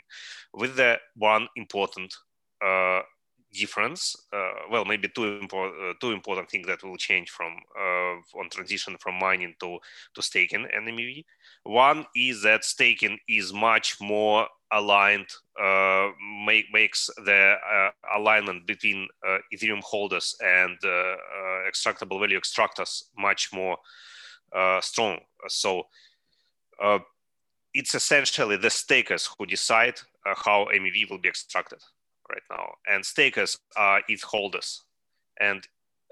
with 0.54 0.76
the 0.76 0.98
one 1.16 1.48
important 1.56 2.14
difference 3.54 4.16
uh, 4.34 4.52
well 4.72 4.86
maybe 4.86 5.08
two, 5.08 5.40
impo- 5.42 5.92
uh, 5.92 5.94
two 6.02 6.12
important 6.12 6.50
things 6.50 6.68
that 6.68 6.84
will 6.84 6.98
change 6.98 7.30
from 7.30 7.54
uh, 7.80 8.40
on 8.40 8.50
transition 8.50 8.96
from 9.00 9.16
mining 9.20 9.54
to 9.60 9.78
to 10.14 10.22
staking 10.22 10.68
and 10.74 10.88
MEV. 10.88 11.24
One 11.64 12.06
is 12.16 12.42
that 12.44 12.66
staking 12.66 13.20
is 13.28 13.54
much 13.54 13.98
more 14.02 14.48
aligned, 14.72 15.28
uh, 15.62 16.10
make, 16.46 16.66
makes 16.74 17.10
the 17.26 17.56
uh, 17.56 17.92
alignment 18.18 18.66
between 18.66 19.08
uh, 19.26 19.38
Ethereum 19.54 19.82
holders 19.84 20.36
and 20.44 20.78
extractable 21.70 22.20
value 22.20 22.40
extractors 22.40 23.04
much 23.18 23.52
more 23.54 23.78
strong. 24.82 25.20
So 25.48 25.84
it's 27.74 27.96
essentially 27.96 28.58
the 28.58 28.70
stakers 28.70 29.30
who 29.38 29.46
decide 29.46 29.96
how 30.26 30.68
MEV 30.74 31.10
will 31.10 31.20
be 31.20 31.30
extracted 31.30 31.80
right 32.30 32.42
now, 32.50 32.74
and 32.88 33.06
stakers 33.06 33.58
are 33.76 34.02
ETH 34.08 34.22
holders. 34.22 34.84
And 35.40 35.66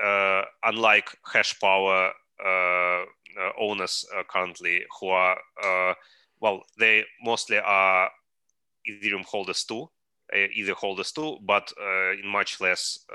uh, 0.03 0.43
unlike 0.63 1.09
hash 1.31 1.59
power 1.59 2.11
uh, 2.43 3.03
uh 3.39 3.51
owners 3.59 4.05
uh, 4.17 4.23
currently, 4.27 4.83
who 4.99 5.09
are 5.09 5.37
uh, 5.63 5.93
well, 6.39 6.63
they 6.79 7.05
mostly 7.23 7.59
are 7.59 8.09
Ethereum 8.89 9.23
holders 9.25 9.63
too, 9.63 9.87
Ether 10.33 10.73
holders 10.73 11.11
too, 11.11 11.37
but 11.43 11.71
in 12.19 12.27
much 12.27 12.59
less 12.59 13.05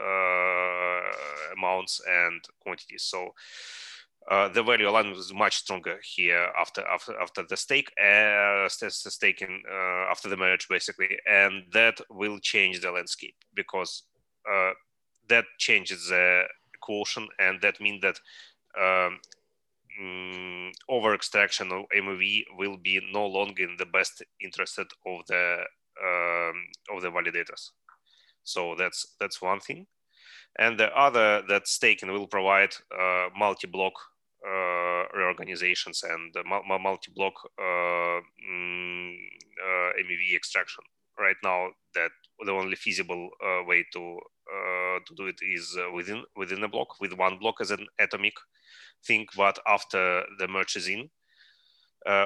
amounts 1.57 2.01
and 2.09 2.41
quantities. 2.61 3.03
So 3.03 3.35
uh, 4.29 4.49
the 4.49 4.63
value 4.63 4.89
alignment 4.89 5.17
was 5.17 5.33
much 5.33 5.57
stronger 5.57 5.99
here 6.03 6.49
after 6.61 6.85
after 6.89 7.19
after 7.21 7.45
the 7.49 7.57
stake 7.57 7.93
uh, 8.03 8.69
staking 8.69 9.63
uh, 9.71 10.11
after 10.11 10.29
the 10.29 10.37
merge 10.37 10.67
basically, 10.69 11.17
and 11.31 11.63
that 11.73 12.01
will 12.11 12.39
change 12.41 12.81
the 12.81 12.91
landscape 12.91 13.37
because 13.55 14.03
uh, 14.51 14.73
that 15.29 15.45
changes 15.59 16.09
the 16.09 16.43
quotient, 16.81 17.29
and 17.39 17.61
that 17.63 17.81
means 17.81 18.03
that 18.03 18.19
um, 18.77 19.21
mm, 20.03 20.73
over 20.89 21.15
extraction 21.15 21.71
of 21.71 21.85
MEV 21.97 22.43
will 22.59 22.77
be 22.79 23.01
no 23.13 23.27
longer 23.27 23.63
in 23.63 23.77
the 23.79 23.87
best 23.87 24.25
interest 24.41 24.79
of 24.81 24.87
the 25.29 25.59
um, 26.03 26.67
of 26.91 27.01
the 27.01 27.11
validators. 27.11 27.71
So 28.43 28.75
that's 28.77 29.15
that's 29.21 29.41
one 29.41 29.61
thing, 29.61 29.87
and 30.59 30.81
the 30.81 30.93
other 30.97 31.43
that 31.49 31.69
staking 31.69 32.13
will 32.13 32.27
provide 32.27 32.75
uh, 32.93 33.29
multi-block 33.39 33.95
reorganizations 35.15 36.03
and 36.03 36.35
multi-block 36.47 37.35
uh, 37.59 38.21
mm, 38.51 39.15
uh, 39.65 39.91
MEV 39.99 40.37
extraction. 40.37 40.85
Right 41.19 41.37
now, 41.43 41.69
that 41.95 42.11
the 42.45 42.53
only 42.53 42.77
feasible 42.77 43.31
way 43.67 43.85
to 43.93 44.19
to 45.07 45.15
do 45.17 45.27
it 45.27 45.37
is 45.43 45.77
within 45.95 46.25
within 46.37 46.63
a 46.63 46.69
block 46.69 47.01
with 47.01 47.13
one 47.15 47.39
block 47.39 47.57
as 47.61 47.71
an 47.71 47.87
atomic 47.99 48.35
thing. 49.07 49.27
But 49.37 49.59
after 49.67 50.25
the 50.39 50.47
merge 50.47 50.77
is 50.77 50.89
in, 50.89 51.09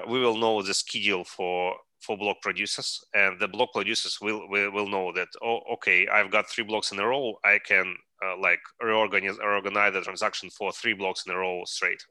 we 0.09 0.21
will 0.21 0.37
know 0.37 0.63
the 0.63 0.75
schedule 0.75 1.25
for 1.25 1.77
for 2.01 2.17
block 2.17 2.41
producers 2.43 3.05
and 3.15 3.39
the 3.39 3.49
block 3.49 3.73
producers 3.73 4.19
will, 4.21 4.49
will 4.49 4.71
will 4.71 4.89
know 4.89 5.13
that 5.13 5.29
oh 5.43 5.61
okay 5.73 6.07
i've 6.09 6.31
got 6.31 6.49
three 6.49 6.65
blocks 6.65 6.93
in 6.93 6.99
a 6.99 7.07
row 7.07 7.35
i 7.45 7.59
can 7.59 7.95
uh, 8.25 8.37
like 8.39 8.61
reorganize 8.83 9.39
organize 9.43 9.93
the 9.93 10.01
transaction 10.01 10.51
for 10.51 10.73
three 10.73 10.95
blocks 10.95 11.25
in 11.27 11.33
a 11.33 11.37
row 11.37 11.63
straight, 11.65 12.03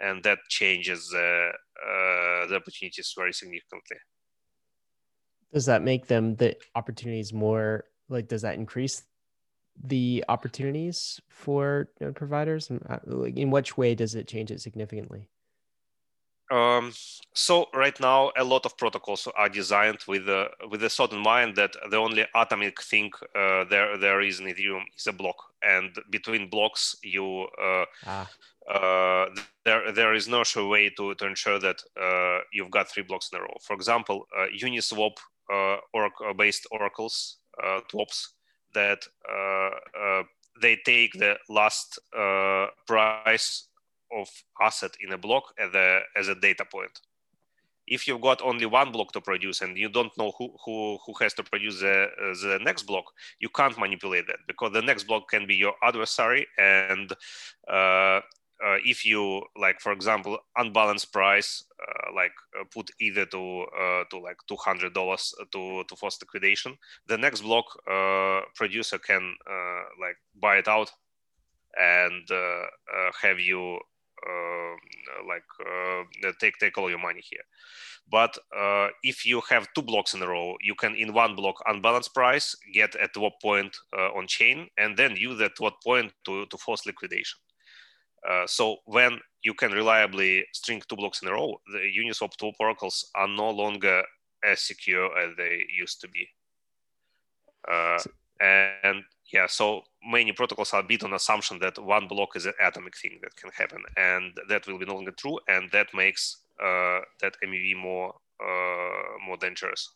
and 0.00 0.22
that 0.22 0.38
changes 0.48 1.12
uh, 1.14 1.18
uh, 1.18 2.46
the 2.46 2.56
opportunities 2.56 3.12
very 3.16 3.32
significantly. 3.32 3.96
Does 5.52 5.66
that 5.66 5.82
make 5.82 6.06
them 6.06 6.36
the 6.36 6.56
opportunities 6.74 7.32
more 7.32 7.84
like? 8.08 8.28
Does 8.28 8.42
that 8.42 8.54
increase 8.54 9.02
the 9.82 10.24
opportunities 10.28 11.20
for 11.28 11.88
providers? 12.14 12.70
Uh, 12.70 12.98
in 13.24 13.50
which 13.50 13.76
way 13.76 13.94
does 13.94 14.14
it 14.14 14.28
change 14.28 14.50
it 14.50 14.60
significantly? 14.60 15.28
Um, 16.50 16.92
so 17.32 17.66
right 17.72 17.98
now, 18.00 18.32
a 18.36 18.42
lot 18.42 18.66
of 18.66 18.76
protocols 18.76 19.28
are 19.36 19.48
designed 19.48 20.00
with 20.08 20.28
a 20.28 20.48
with 20.68 20.82
a 20.82 20.88
thought 20.88 21.12
in 21.12 21.20
mind 21.20 21.54
that 21.56 21.76
the 21.90 21.96
only 21.96 22.26
atomic 22.34 22.82
thing 22.82 23.12
uh, 23.36 23.64
there 23.70 23.96
there 23.96 24.20
is 24.20 24.40
in 24.40 24.46
Ethereum 24.46 24.82
is 24.96 25.06
a 25.06 25.12
block, 25.12 25.36
and 25.62 25.96
between 26.10 26.50
blocks 26.50 26.96
you 27.04 27.46
uh, 27.62 27.84
ah. 28.04 28.28
uh, 28.68 29.26
there 29.64 29.92
there 29.92 30.14
is 30.14 30.26
no 30.26 30.42
sure 30.42 30.68
way 30.68 30.90
to 30.90 31.14
to 31.14 31.26
ensure 31.26 31.60
that 31.60 31.82
uh, 32.00 32.40
you've 32.52 32.70
got 32.70 32.88
three 32.88 33.04
blocks 33.04 33.30
in 33.32 33.38
a 33.38 33.42
row. 33.42 33.56
For 33.62 33.74
example, 33.74 34.26
uh, 34.36 34.46
Uniswap 34.52 35.18
uh, 35.52 35.76
or 35.94 36.10
based 36.36 36.66
oracles 36.72 37.36
TWAPs 37.90 38.34
that 38.74 39.06
they 40.60 40.76
take 40.84 41.12
the 41.12 41.36
last 41.48 41.98
price 42.86 43.69
of 44.12 44.28
asset 44.60 44.92
in 45.00 45.12
a 45.12 45.18
block 45.18 45.54
as 45.58 45.74
a, 45.74 46.00
as 46.16 46.28
a 46.28 46.34
data 46.34 46.64
point. 46.64 47.00
If 47.86 48.06
you've 48.06 48.20
got 48.20 48.40
only 48.42 48.66
one 48.66 48.92
block 48.92 49.12
to 49.12 49.20
produce 49.20 49.62
and 49.62 49.76
you 49.76 49.88
don't 49.88 50.16
know 50.16 50.32
who, 50.38 50.52
who, 50.64 50.98
who 51.04 51.12
has 51.20 51.34
to 51.34 51.42
produce 51.42 51.80
the, 51.80 52.04
uh, 52.04 52.48
the 52.48 52.60
next 52.62 52.84
block, 52.84 53.04
you 53.40 53.48
can't 53.48 53.76
manipulate 53.78 54.26
that 54.28 54.38
because 54.46 54.72
the 54.72 54.82
next 54.82 55.04
block 55.04 55.28
can 55.28 55.46
be 55.46 55.56
your 55.56 55.74
adversary. 55.82 56.46
And 56.56 57.12
uh, 57.68 58.20
uh, 58.62 58.76
if 58.84 59.06
you 59.06 59.42
like, 59.56 59.80
for 59.80 59.90
example, 59.90 60.38
unbalanced 60.56 61.12
price, 61.12 61.64
uh, 61.80 62.14
like 62.14 62.32
uh, 62.58 62.64
put 62.70 62.90
either 63.00 63.24
to 63.26 63.62
uh, 63.62 64.04
to 64.10 64.18
like 64.18 64.36
two 64.46 64.56
hundred 64.56 64.92
dollars 64.92 65.34
to 65.52 65.82
to 65.88 65.96
force 65.96 66.18
liquidation, 66.20 66.76
the 67.06 67.16
next 67.16 67.40
block 67.40 67.64
producer 68.54 68.98
can 68.98 69.34
like 69.98 70.16
buy 70.40 70.58
it 70.58 70.68
out 70.68 70.92
and 71.78 72.28
have 73.22 73.40
you 73.40 73.76
uh, 73.76 73.78
like 75.28 75.44
uh, 75.60 76.32
take 76.40 76.58
take 76.58 76.78
all 76.78 76.90
your 76.90 76.98
money 76.98 77.22
here. 77.22 77.44
But 78.10 78.36
uh, 78.56 78.88
if 79.02 79.24
you 79.24 79.40
have 79.50 79.68
two 79.74 79.82
blocks 79.82 80.14
in 80.14 80.22
a 80.22 80.28
row, 80.28 80.56
you 80.60 80.74
can 80.74 80.94
in 80.94 81.12
one 81.12 81.36
block 81.36 81.56
unbalanced 81.66 82.14
price 82.14 82.56
get 82.72 82.96
at 82.96 83.16
what 83.16 83.40
point 83.40 83.76
on 84.16 84.26
chain, 84.26 84.68
and 84.78 84.96
then 84.96 85.16
use 85.16 85.40
at 85.40 85.58
what 85.58 85.74
point 85.82 86.12
to 86.24 86.46
to 86.46 86.58
force 86.58 86.86
liquidation. 86.86 87.38
Uh, 88.28 88.46
so 88.46 88.76
when 88.84 89.18
you 89.42 89.54
can 89.54 89.72
reliably 89.72 90.44
string 90.52 90.82
two 90.88 90.96
blocks 90.96 91.22
in 91.22 91.28
a 91.28 91.32
row, 91.32 91.58
the 91.72 91.78
Uniswap 91.78 92.36
two 92.36 92.52
oracles 92.60 93.10
are 93.14 93.28
no 93.28 93.50
longer 93.50 94.02
as 94.44 94.60
secure 94.60 95.06
as 95.18 95.34
they 95.36 95.64
used 95.74 96.00
to 96.00 96.08
be. 96.08 96.28
Uh, 97.70 97.98
and 98.40 99.04
yeah, 99.32 99.46
so 99.46 99.82
many 100.04 100.32
protocols 100.32 100.72
are 100.72 100.82
built 100.82 101.04
on 101.04 101.12
assumption 101.12 101.58
that 101.60 101.78
one 101.78 102.08
block 102.08 102.36
is 102.36 102.46
an 102.46 102.54
atomic 102.60 102.96
thing 102.96 103.18
that 103.22 103.36
can 103.36 103.50
happen, 103.50 103.82
and 103.96 104.32
that 104.48 104.66
will 104.66 104.78
be 104.78 104.86
no 104.86 104.94
longer 104.94 105.12
true, 105.12 105.38
and 105.48 105.70
that 105.72 105.88
makes 105.94 106.38
uh, 106.62 107.00
that 107.20 107.34
MEV 107.44 107.76
more 107.76 108.14
uh, 108.42 109.26
more 109.26 109.36
dangerous. 109.36 109.90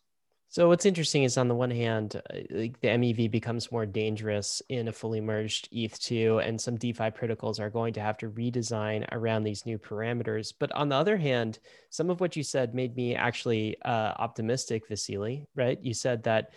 So 0.55 0.69
what's 0.69 0.85
interesting 0.85 1.23
is 1.23 1.37
on 1.37 1.49
the 1.49 1.55
one 1.55 1.71
hand, 1.71 2.15
uh, 2.15 2.37
like 2.51 2.79
the 2.79 2.87
MEV 2.87 3.29
becomes 3.29 3.73
more 3.73 3.85
dangerous 3.85 4.61
in 4.69 4.87
a 4.87 4.91
fully 4.93 5.19
merged 5.19 5.69
ETH2, 5.73 6.47
and 6.47 6.61
some 6.61 6.77
DeFi 6.77 7.11
protocols 7.11 7.59
are 7.59 7.69
going 7.69 7.93
to 7.95 7.99
have 7.99 8.17
to 8.19 8.29
redesign 8.29 9.05
around 9.11 9.43
these 9.43 9.65
new 9.65 9.77
parameters. 9.77 10.53
But 10.57 10.71
on 10.71 10.87
the 10.87 10.95
other 10.95 11.17
hand, 11.17 11.59
some 11.89 12.09
of 12.09 12.21
what 12.21 12.37
you 12.37 12.43
said 12.43 12.73
made 12.73 12.95
me 12.95 13.15
actually 13.15 13.75
uh, 13.83 14.13
optimistic, 14.17 14.87
Vasiliy. 14.87 15.45
Right? 15.55 15.79
You 15.81 15.93
said 15.93 16.23
that 16.23 16.51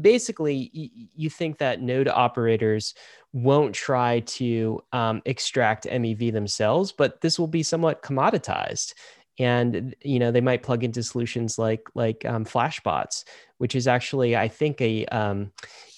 basically 0.00 0.90
you 1.14 1.30
think 1.30 1.58
that 1.58 1.80
node 1.80 2.08
operators 2.08 2.94
won't 3.32 3.74
try 3.74 4.20
to 4.20 4.80
um, 4.92 5.22
extract 5.24 5.86
mev 5.86 6.32
themselves 6.32 6.92
but 6.92 7.20
this 7.20 7.38
will 7.38 7.48
be 7.48 7.62
somewhat 7.62 8.02
commoditized. 8.02 8.94
And 9.38 9.96
you 10.02 10.20
know 10.20 10.30
they 10.30 10.40
might 10.40 10.62
plug 10.62 10.84
into 10.84 11.02
solutions 11.02 11.58
like 11.58 11.82
like 11.94 12.24
um, 12.24 12.44
flashbots 12.44 13.24
which 13.58 13.74
is 13.74 13.88
actually 13.88 14.36
i 14.36 14.46
think 14.46 14.80
a, 14.80 15.06
um, 15.06 15.50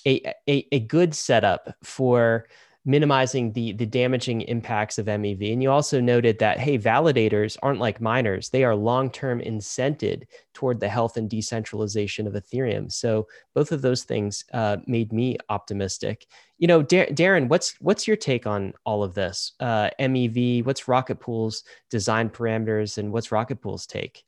a, 0.06 0.22
a, 0.48 0.66
a 0.72 0.80
good 0.80 1.14
setup 1.14 1.74
for 1.82 2.48
minimizing 2.86 3.52
the 3.52 3.72
the 3.72 3.84
damaging 3.84 4.42
impacts 4.42 4.96
of 4.96 5.06
MEV. 5.06 5.52
And 5.52 5.62
you 5.62 5.70
also 5.70 6.00
noted 6.00 6.38
that 6.38 6.58
hey, 6.58 6.78
validators 6.78 7.58
aren't 7.62 7.80
like 7.80 8.00
miners; 8.00 8.48
they 8.48 8.64
are 8.64 8.74
long 8.74 9.10
term 9.10 9.40
incented 9.40 10.22
toward 10.54 10.80
the 10.80 10.88
health 10.88 11.16
and 11.16 11.28
decentralization 11.28 12.26
of 12.26 12.32
Ethereum. 12.32 12.90
So 12.90 13.26
both 13.54 13.72
of 13.72 13.82
those 13.82 14.04
things 14.04 14.44
uh, 14.54 14.78
made 14.86 15.12
me 15.12 15.36
optimistic. 15.48 16.26
You 16.58 16.68
know, 16.68 16.82
Dar- 16.82 17.06
Darren, 17.06 17.48
what's 17.48 17.78
what's 17.80 18.06
your 18.06 18.16
take 18.16 18.46
on 18.46 18.72
all 18.84 19.02
of 19.02 19.14
this? 19.14 19.52
Uh, 19.60 19.90
MEV, 20.00 20.64
what's 20.64 20.88
Rocket 20.88 21.20
Pool's 21.20 21.64
design 21.90 22.30
parameters, 22.30 22.96
and 22.96 23.12
what's 23.12 23.32
Rocket 23.32 23.60
Pool's 23.60 23.86
take? 23.86 24.24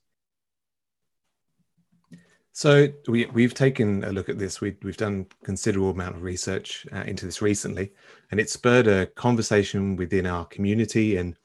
So 2.59 2.89
we, 3.07 3.27
we've 3.27 3.55
taken 3.55 4.03
a 4.03 4.11
look 4.11 4.29
at 4.29 4.37
this. 4.37 4.61
We, 4.61 4.77
we've 4.83 4.97
done 4.97 5.27
considerable 5.45 5.91
amount 5.91 6.17
of 6.17 6.25
research 6.25 6.89
uh, 6.93 7.05
into 7.07 7.25
this 7.25 7.41
recently, 7.41 7.93
and 8.33 8.41
it 8.41 8.51
spurred 8.51 8.89
a 8.89 9.07
conversation 9.07 9.95
within 9.95 10.27
our 10.27 10.45
community 10.45 11.19
and 11.19 11.37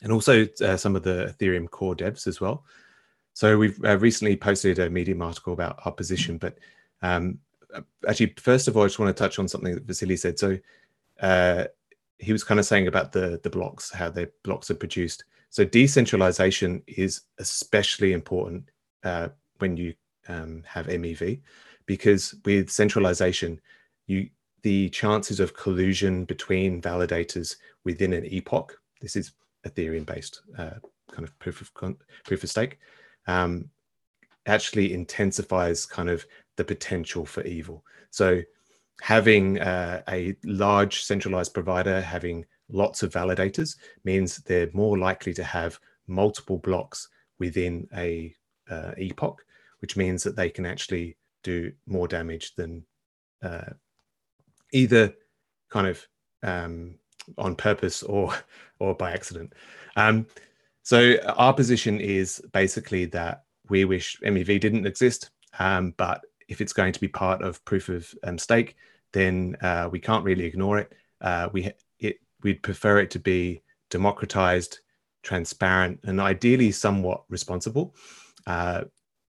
and 0.00 0.10
also 0.10 0.46
uh, 0.62 0.78
some 0.78 0.96
of 0.96 1.02
the 1.02 1.34
Ethereum 1.38 1.68
core 1.68 1.94
devs 1.94 2.26
as 2.26 2.40
well. 2.40 2.64
So 3.34 3.58
we've 3.58 3.78
uh, 3.84 3.98
recently 3.98 4.34
posted 4.34 4.78
a 4.78 4.88
Medium 4.88 5.20
article 5.20 5.52
about 5.52 5.80
our 5.84 5.92
position, 5.92 6.38
but 6.38 6.56
um, 7.02 7.38
actually, 8.08 8.32
first 8.38 8.66
of 8.66 8.78
all, 8.78 8.84
I 8.84 8.86
just 8.86 8.98
want 8.98 9.14
to 9.14 9.22
touch 9.22 9.38
on 9.38 9.46
something 9.46 9.74
that 9.74 9.86
Vasiliy 9.86 10.18
said. 10.18 10.38
So 10.38 10.58
uh, 11.20 11.64
he 12.16 12.32
was 12.32 12.44
kind 12.44 12.58
of 12.58 12.64
saying 12.64 12.86
about 12.86 13.12
the 13.12 13.40
the 13.42 13.50
blocks, 13.50 13.92
how 13.92 14.08
the 14.08 14.30
blocks 14.42 14.70
are 14.70 14.74
produced. 14.74 15.24
So 15.50 15.66
decentralization 15.66 16.82
is 16.86 17.20
especially 17.38 18.14
important 18.14 18.70
uh, 19.02 19.28
when 19.58 19.76
you 19.76 19.92
um, 20.28 20.62
have 20.66 20.86
MEV, 20.86 21.40
because 21.86 22.34
with 22.44 22.70
centralization, 22.70 23.60
you 24.06 24.28
the 24.62 24.88
chances 24.88 25.40
of 25.40 25.54
collusion 25.54 26.24
between 26.24 26.80
validators 26.80 27.56
within 27.84 28.14
an 28.14 28.24
epoch. 28.24 28.80
This 29.02 29.14
is 29.14 29.32
Ethereum 29.66 30.06
based 30.06 30.40
uh, 30.58 30.78
kind 31.12 31.24
of 31.28 31.38
proof 31.38 31.60
of 31.60 31.70
proof 32.24 32.42
of 32.42 32.50
stake. 32.50 32.78
Um, 33.26 33.70
actually 34.46 34.92
intensifies 34.92 35.86
kind 35.86 36.10
of 36.10 36.26
the 36.56 36.64
potential 36.64 37.24
for 37.24 37.42
evil. 37.44 37.84
So 38.10 38.42
having 39.00 39.60
uh, 39.60 40.02
a 40.08 40.36
large 40.44 41.04
centralized 41.04 41.54
provider 41.54 42.00
having 42.00 42.44
lots 42.70 43.02
of 43.02 43.12
validators 43.12 43.76
means 44.04 44.38
they're 44.38 44.70
more 44.72 44.98
likely 44.98 45.34
to 45.34 45.44
have 45.44 45.78
multiple 46.06 46.58
blocks 46.58 47.08
within 47.38 47.88
a 47.96 48.34
uh, 48.70 48.92
epoch 48.98 49.44
which 49.84 49.98
means 49.98 50.22
that 50.22 50.34
they 50.34 50.48
can 50.48 50.64
actually 50.64 51.14
do 51.42 51.70
more 51.86 52.08
damage 52.08 52.54
than 52.54 52.86
uh, 53.42 53.74
either 54.72 55.12
kind 55.68 55.86
of 55.86 56.08
um, 56.42 56.94
on 57.36 57.54
purpose 57.54 58.02
or 58.02 58.32
or 58.78 58.94
by 58.94 59.12
accident. 59.12 59.52
Um, 59.94 60.26
so 60.84 61.16
our 61.36 61.52
position 61.52 62.00
is 62.00 62.40
basically 62.54 63.04
that 63.16 63.44
we 63.68 63.84
wish 63.84 64.18
MEV 64.24 64.58
didn't 64.58 64.86
exist, 64.86 65.28
um, 65.58 65.92
but 65.98 66.22
if 66.48 66.62
it's 66.62 66.72
going 66.72 66.94
to 66.94 67.00
be 67.00 67.08
part 67.08 67.42
of 67.42 67.62
proof 67.66 67.90
of 67.90 68.10
um, 68.22 68.38
stake, 68.38 68.76
then 69.12 69.54
uh, 69.60 69.90
we 69.92 70.00
can't 70.00 70.24
really 70.24 70.46
ignore 70.46 70.78
it. 70.78 70.94
Uh, 71.20 71.50
we 71.52 71.70
it 71.98 72.20
we'd 72.42 72.62
prefer 72.62 73.00
it 73.00 73.10
to 73.10 73.18
be 73.18 73.60
democratized, 73.90 74.78
transparent, 75.22 76.00
and 76.04 76.22
ideally 76.22 76.72
somewhat 76.72 77.24
responsible. 77.28 77.94
Uh, 78.46 78.84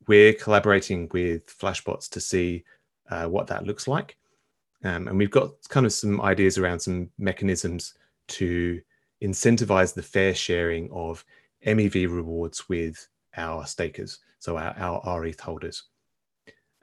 we're 0.08 0.34
collaborating 0.34 1.10
with 1.12 1.48
Flashbots 1.48 2.10
to 2.10 2.20
see 2.20 2.64
uh, 3.10 3.28
what 3.28 3.48
that 3.48 3.66
looks 3.66 3.88
like. 3.88 4.18
Um, 4.84 5.08
and 5.08 5.18
we've 5.18 5.32
got 5.32 5.52
kind 5.70 5.86
of 5.86 5.94
some 5.94 6.20
ideas 6.22 6.58
around 6.58 6.80
some 6.80 7.10
mechanisms 7.18 7.94
to 8.30 8.82
incentivize 9.22 9.94
the 9.94 10.04
fair 10.04 10.36
sharing 10.36 10.92
of 10.92 11.24
MEV 11.66 12.10
rewards 12.10 12.68
with 12.68 13.08
our 13.38 13.66
stakers, 13.66 14.20
so 14.40 14.58
our, 14.58 14.76
our 14.78 15.22
rETH 15.22 15.40
holders. 15.40 15.84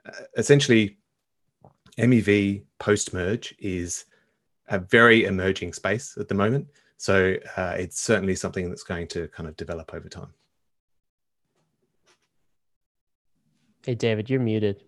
Uh, 0.05 0.23
essentially, 0.37 0.97
MEV 1.97 2.63
post 2.79 3.13
merge 3.13 3.53
is 3.59 4.05
a 4.69 4.79
very 4.79 5.25
emerging 5.25 5.73
space 5.73 6.17
at 6.19 6.27
the 6.27 6.35
moment. 6.35 6.67
So 6.97 7.35
uh, 7.57 7.75
it's 7.77 7.99
certainly 7.99 8.35
something 8.35 8.69
that's 8.69 8.83
going 8.83 9.07
to 9.07 9.27
kind 9.29 9.47
of 9.47 9.55
develop 9.57 9.93
over 9.93 10.07
time. 10.09 10.33
Hey, 13.83 13.95
David, 13.95 14.29
you're 14.29 14.39
muted. 14.39 14.83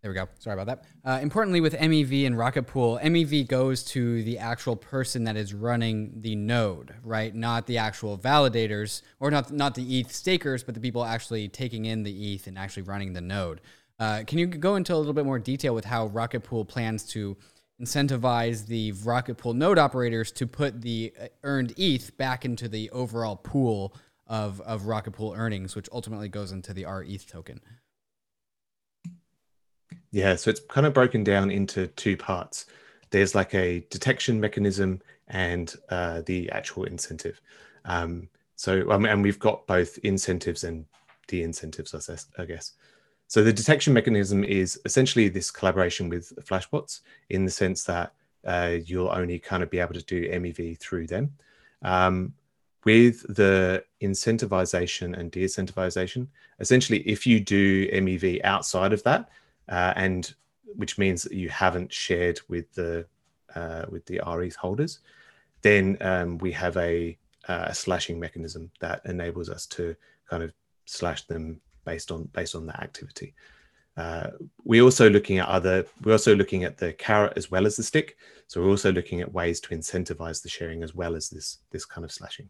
There 0.00 0.10
we 0.10 0.14
go. 0.14 0.28
Sorry 0.38 0.60
about 0.60 0.66
that. 0.66 0.84
Uh, 1.04 1.20
importantly, 1.20 1.60
with 1.60 1.74
MEV 1.74 2.26
and 2.26 2.38
Rocket 2.38 2.68
Pool, 2.68 3.00
MEV 3.02 3.48
goes 3.48 3.82
to 3.84 4.22
the 4.22 4.38
actual 4.38 4.76
person 4.76 5.24
that 5.24 5.36
is 5.36 5.54
running 5.54 6.12
the 6.20 6.36
node, 6.36 6.94
right? 7.02 7.34
Not 7.34 7.66
the 7.66 7.78
actual 7.78 8.18
validators, 8.18 9.02
or 9.20 9.30
not 9.30 9.52
not 9.52 9.74
the 9.74 10.00
ETH 10.00 10.12
stakers, 10.12 10.62
but 10.62 10.74
the 10.74 10.80
people 10.80 11.04
actually 11.04 11.48
taking 11.48 11.84
in 11.84 12.02
the 12.04 12.34
ETH 12.34 12.46
and 12.46 12.58
actually 12.58 12.82
running 12.82 13.12
the 13.12 13.20
node. 13.20 13.60
Uh, 13.98 14.22
can 14.26 14.38
you 14.38 14.46
go 14.46 14.74
into 14.76 14.94
a 14.94 14.96
little 14.96 15.12
bit 15.12 15.24
more 15.24 15.38
detail 15.38 15.74
with 15.74 15.84
how 15.84 16.06
Rocket 16.06 16.40
Pool 16.40 16.64
plans 16.64 17.04
to 17.10 17.36
incentivize 17.80 18.66
the 18.66 18.92
Rocket 19.04 19.36
Pool 19.36 19.54
node 19.54 19.78
operators 19.78 20.30
to 20.32 20.46
put 20.46 20.80
the 20.80 21.12
uh, 21.20 21.26
earned 21.42 21.74
ETH 21.76 22.16
back 22.16 22.44
into 22.44 22.68
the 22.68 22.90
overall 22.90 23.36
pool 23.36 23.94
of, 24.26 24.60
of 24.62 24.86
Rocket 24.86 25.12
Pool 25.12 25.34
earnings, 25.36 25.76
which 25.76 25.88
ultimately 25.92 26.28
goes 26.28 26.52
into 26.52 26.72
the 26.72 26.84
rETH 26.84 27.26
token? 27.26 27.60
Yeah, 30.10 30.36
so 30.36 30.50
it's 30.50 30.60
kind 30.60 30.86
of 30.86 30.92
broken 30.92 31.24
down 31.24 31.50
into 31.50 31.86
two 31.88 32.16
parts. 32.16 32.66
There's 33.10 33.34
like 33.34 33.54
a 33.54 33.80
detection 33.90 34.40
mechanism 34.40 35.00
and 35.28 35.74
uh, 35.88 36.22
the 36.26 36.50
actual 36.50 36.84
incentive. 36.84 37.40
Um, 37.84 38.28
so, 38.56 38.90
um, 38.90 39.06
and 39.06 39.22
we've 39.22 39.38
got 39.38 39.66
both 39.66 39.98
incentives 39.98 40.64
and 40.64 40.84
de-incentives, 41.26 41.94
I 42.38 42.44
guess. 42.44 42.72
So 43.26 43.42
the 43.42 43.52
detection 43.52 43.94
mechanism 43.94 44.44
is 44.44 44.78
essentially 44.84 45.28
this 45.28 45.50
collaboration 45.50 46.08
with 46.08 46.32
Flashbots 46.44 47.00
in 47.30 47.44
the 47.44 47.50
sense 47.50 47.84
that 47.84 48.12
uh, 48.46 48.76
you'll 48.84 49.08
only 49.08 49.38
kind 49.38 49.62
of 49.62 49.70
be 49.70 49.78
able 49.78 49.94
to 49.94 50.04
do 50.04 50.28
MEV 50.28 50.78
through 50.78 51.06
them. 51.06 51.32
Um, 51.82 52.34
with 52.84 53.22
the 53.34 53.84
incentivization 54.02 55.16
and 55.16 55.30
de-incentivization, 55.30 56.26
essentially, 56.60 56.98
if 57.00 57.26
you 57.26 57.40
do 57.40 57.88
MEV 57.90 58.40
outside 58.44 58.92
of 58.92 59.02
that, 59.04 59.28
uh, 59.68 59.92
and 59.96 60.34
which 60.76 60.98
means 60.98 61.22
that 61.22 61.32
you 61.32 61.48
haven't 61.48 61.92
shared 61.92 62.40
with 62.48 62.72
the 62.74 63.06
uh, 63.54 63.84
with 63.90 64.04
the 64.06 64.20
rETH 64.26 64.56
holders, 64.56 65.00
then 65.60 65.96
um, 66.00 66.38
we 66.38 66.50
have 66.52 66.76
a, 66.76 67.16
uh, 67.48 67.66
a 67.68 67.74
slashing 67.74 68.18
mechanism 68.18 68.70
that 68.80 69.02
enables 69.04 69.48
us 69.48 69.66
to 69.66 69.94
kind 70.28 70.42
of 70.42 70.52
slash 70.86 71.26
them 71.26 71.60
based 71.84 72.10
on 72.10 72.24
based 72.32 72.54
on 72.54 72.66
that 72.66 72.82
activity. 72.82 73.34
Uh, 73.96 74.28
we're 74.64 74.82
also 74.82 75.10
looking 75.10 75.38
at 75.38 75.48
other. 75.48 75.84
We're 76.02 76.12
also 76.12 76.34
looking 76.34 76.64
at 76.64 76.78
the 76.78 76.92
carrot 76.94 77.34
as 77.36 77.50
well 77.50 77.66
as 77.66 77.76
the 77.76 77.82
stick. 77.82 78.16
So 78.46 78.60
we're 78.60 78.70
also 78.70 78.92
looking 78.92 79.20
at 79.20 79.32
ways 79.32 79.60
to 79.60 79.74
incentivize 79.76 80.42
the 80.42 80.48
sharing 80.48 80.82
as 80.82 80.94
well 80.94 81.14
as 81.14 81.28
this 81.28 81.58
this 81.70 81.84
kind 81.84 82.04
of 82.04 82.12
slashing. 82.12 82.48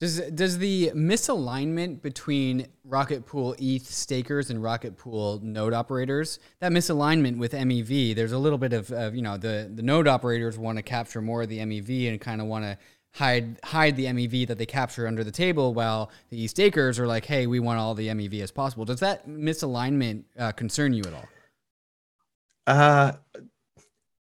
Does 0.00 0.20
does 0.30 0.58
the 0.58 0.92
misalignment 0.94 2.02
between 2.02 2.68
Rocket 2.84 3.26
Pool 3.26 3.56
ETH 3.58 3.84
stakers 3.84 4.48
and 4.48 4.62
Rocket 4.62 4.96
Pool 4.96 5.40
node 5.42 5.72
operators 5.72 6.38
that 6.60 6.70
misalignment 6.70 7.38
with 7.38 7.52
MEV? 7.52 8.14
There's 8.14 8.30
a 8.30 8.38
little 8.38 8.58
bit 8.58 8.72
of, 8.72 8.92
of 8.92 9.16
you 9.16 9.22
know 9.22 9.36
the 9.36 9.68
the 9.74 9.82
node 9.82 10.06
operators 10.06 10.56
want 10.56 10.78
to 10.78 10.82
capture 10.82 11.20
more 11.20 11.42
of 11.42 11.48
the 11.48 11.58
MEV 11.58 12.08
and 12.08 12.20
kind 12.20 12.40
of 12.40 12.46
want 12.46 12.64
to 12.64 12.78
hide 13.14 13.58
hide 13.64 13.96
the 13.96 14.04
MEV 14.04 14.46
that 14.46 14.58
they 14.58 14.66
capture 14.66 15.08
under 15.08 15.24
the 15.24 15.32
table, 15.32 15.74
while 15.74 16.12
the 16.30 16.46
stakers 16.46 17.00
are 17.00 17.08
like, 17.08 17.24
hey, 17.24 17.48
we 17.48 17.58
want 17.58 17.80
all 17.80 17.94
the 17.94 18.06
MEV 18.06 18.40
as 18.40 18.52
possible. 18.52 18.84
Does 18.84 19.00
that 19.00 19.28
misalignment 19.28 20.22
uh, 20.38 20.52
concern 20.52 20.92
you 20.92 21.02
at 21.06 21.12
all? 21.12 21.28
Uh, 22.68 23.12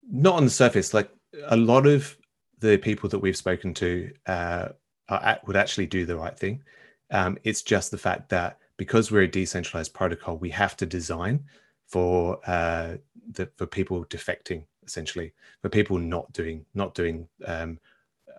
not 0.08 0.34
on 0.34 0.44
the 0.44 0.50
surface. 0.50 0.94
Like 0.94 1.10
a 1.46 1.56
lot 1.56 1.86
of 1.88 2.16
the 2.60 2.78
people 2.78 3.08
that 3.08 3.18
we've 3.18 3.36
spoken 3.36 3.74
to. 3.74 4.12
Uh, 4.24 4.68
are, 5.08 5.38
would 5.46 5.56
actually 5.56 5.86
do 5.86 6.06
the 6.06 6.16
right 6.16 6.38
thing. 6.38 6.62
Um, 7.10 7.38
it's 7.44 7.62
just 7.62 7.90
the 7.90 7.98
fact 7.98 8.28
that 8.30 8.58
because 8.76 9.10
we're 9.10 9.22
a 9.22 9.28
decentralized 9.28 9.94
protocol, 9.94 10.36
we 10.36 10.50
have 10.50 10.76
to 10.78 10.86
design 10.86 11.44
for 11.86 12.40
uh, 12.46 12.96
the, 13.32 13.48
for 13.56 13.66
people 13.66 14.04
defecting 14.06 14.64
essentially, 14.86 15.32
for 15.62 15.68
people 15.68 15.98
not 15.98 16.32
doing 16.32 16.64
not 16.74 16.94
doing 16.94 17.28
um, 17.46 17.78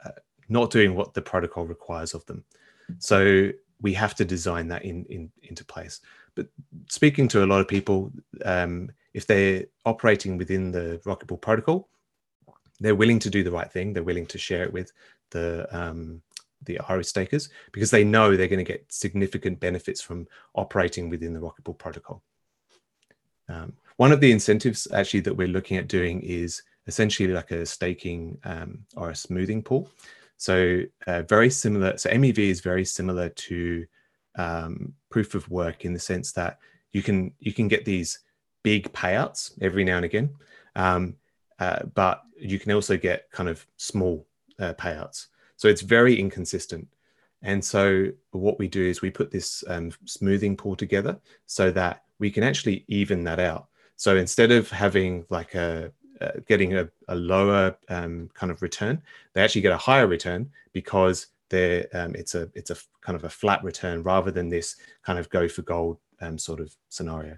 uh, 0.04 0.12
not 0.50 0.72
doing 0.72 0.96
what 0.96 1.14
the 1.14 1.22
protocol 1.22 1.66
requires 1.66 2.14
of 2.14 2.26
them. 2.26 2.44
So 3.00 3.52
we 3.82 3.94
have 3.94 4.16
to 4.16 4.26
design 4.26 4.68
that 4.70 4.86
in, 4.86 5.06
in 5.06 5.32
into 5.44 5.66
place. 5.66 6.02
But 6.36 6.48
speaking 6.90 7.28
to 7.30 7.44
a 7.44 7.48
lot 7.48 7.62
of 7.62 7.68
people, 7.68 8.12
um, 8.44 8.92
if 9.14 9.26
they're 9.26 9.66
operating 9.86 10.38
within 10.38 10.72
the 10.72 11.02
Rocket 11.06 11.28
Pool 11.28 11.38
protocol, 11.38 11.90
they're 12.80 12.96
willing 12.96 13.20
to 13.20 13.30
do 13.30 13.44
the 13.44 13.52
right 13.52 13.72
thing. 13.72 13.94
They're 13.94 14.04
willing 14.04 14.28
to 14.28 14.38
share 14.38 14.64
it 14.64 14.74
with 14.74 14.92
the 15.32 15.68
um, 15.72 16.22
the 16.66 16.80
rETH 16.90 17.08
stakers 17.08 17.50
because 17.72 17.92
they 17.92 18.04
know 18.04 18.36
they're 18.36 18.48
going 18.48 18.64
to 18.64 18.72
get 18.72 18.86
significant 18.92 19.60
benefits 19.60 20.02
from 20.02 20.28
operating 20.56 21.10
within 21.10 21.34
the 21.34 21.40
Rocket 21.40 21.64
Pool 21.64 21.74
protocol. 21.74 22.22
Um, 23.48 23.74
one 23.98 24.12
of 24.12 24.20
the 24.20 24.32
incentives 24.32 24.88
actually 24.94 25.22
that 25.22 25.36
we're 25.36 25.48
looking 25.48 25.78
at 25.78 25.88
doing 25.88 26.22
is 26.22 26.64
essentially 26.88 27.32
like 27.32 27.52
a 27.52 27.66
staking 27.66 28.38
um, 28.44 28.80
or 28.96 29.10
a 29.10 29.16
smoothing 29.16 29.62
pool. 29.62 29.90
So 30.38 30.82
uh, 31.08 31.22
very 31.24 31.50
similar. 31.50 31.98
So 31.98 32.10
MEV 32.10 32.40
is 32.40 32.62
very 32.62 32.86
similar 32.86 33.30
to 33.30 33.86
um, 34.38 34.94
proof 35.10 35.36
of 35.36 35.50
work 35.50 35.86
in 35.86 35.94
the 35.94 36.00
sense 36.00 36.32
that 36.34 36.60
you 36.92 37.02
can 37.02 37.34
you 37.40 37.54
can 37.54 37.68
get 37.68 37.86
these 37.86 38.20
big 38.64 38.92
payouts 38.94 39.52
every 39.62 39.84
now 39.84 39.98
and 39.98 40.06
again, 40.06 40.30
um, 40.76 41.16
uh, 41.60 41.84
but 41.94 42.24
you 42.38 42.60
can 42.60 42.72
also 42.72 42.98
get 42.98 43.30
kind 43.32 43.48
of 43.48 43.66
small 43.78 44.26
uh, 44.60 44.74
payouts. 44.74 45.28
So 45.58 45.68
it's 45.68 45.82
very 45.82 46.20
inconsistent. 46.20 46.88
And 47.42 47.64
so 47.64 48.12
what 48.32 48.60
we 48.60 48.68
do 48.68 48.84
is 48.84 49.02
we 49.02 49.12
put 49.12 49.32
this 49.32 49.64
um, 49.68 49.92
smoothing 50.06 50.58
pool 50.58 50.76
together 50.76 51.18
so 51.46 51.72
that 51.72 52.04
we 52.20 52.32
can 52.32 52.44
actually 52.44 52.86
even 52.88 53.24
that 53.26 53.40
out. 53.40 53.68
So 53.98 54.18
instead 54.18 54.52
of 54.52 54.70
having 54.70 55.26
like 55.30 55.56
a 55.56 55.92
uh, 56.22 56.32
getting 56.48 56.78
a, 56.78 56.90
a 57.10 57.16
lower 57.16 57.76
um, 57.90 58.30
kind 58.34 58.52
of 58.52 58.62
return, 58.62 59.02
they 59.34 59.44
actually 59.44 59.62
get 59.62 59.74
a 59.74 59.78
higher 59.78 60.08
return 60.08 60.50
because 60.74 61.28
they're 61.50 61.88
um, 61.94 62.16
it's 62.16 62.36
a 62.36 62.50
it's 62.54 62.72
a 62.72 62.78
kind 63.02 63.16
of 63.16 63.26
a 63.26 63.30
flat 63.30 63.64
return 63.64 64.02
rather 64.02 64.32
than 64.32 64.50
this 64.50 64.78
kind 65.06 65.20
of 65.20 65.30
go 65.30 65.48
for 65.48 65.62
gold 65.62 65.98
um, 66.22 66.38
sort 66.38 66.60
of 66.60 66.76
scenario. 66.90 67.38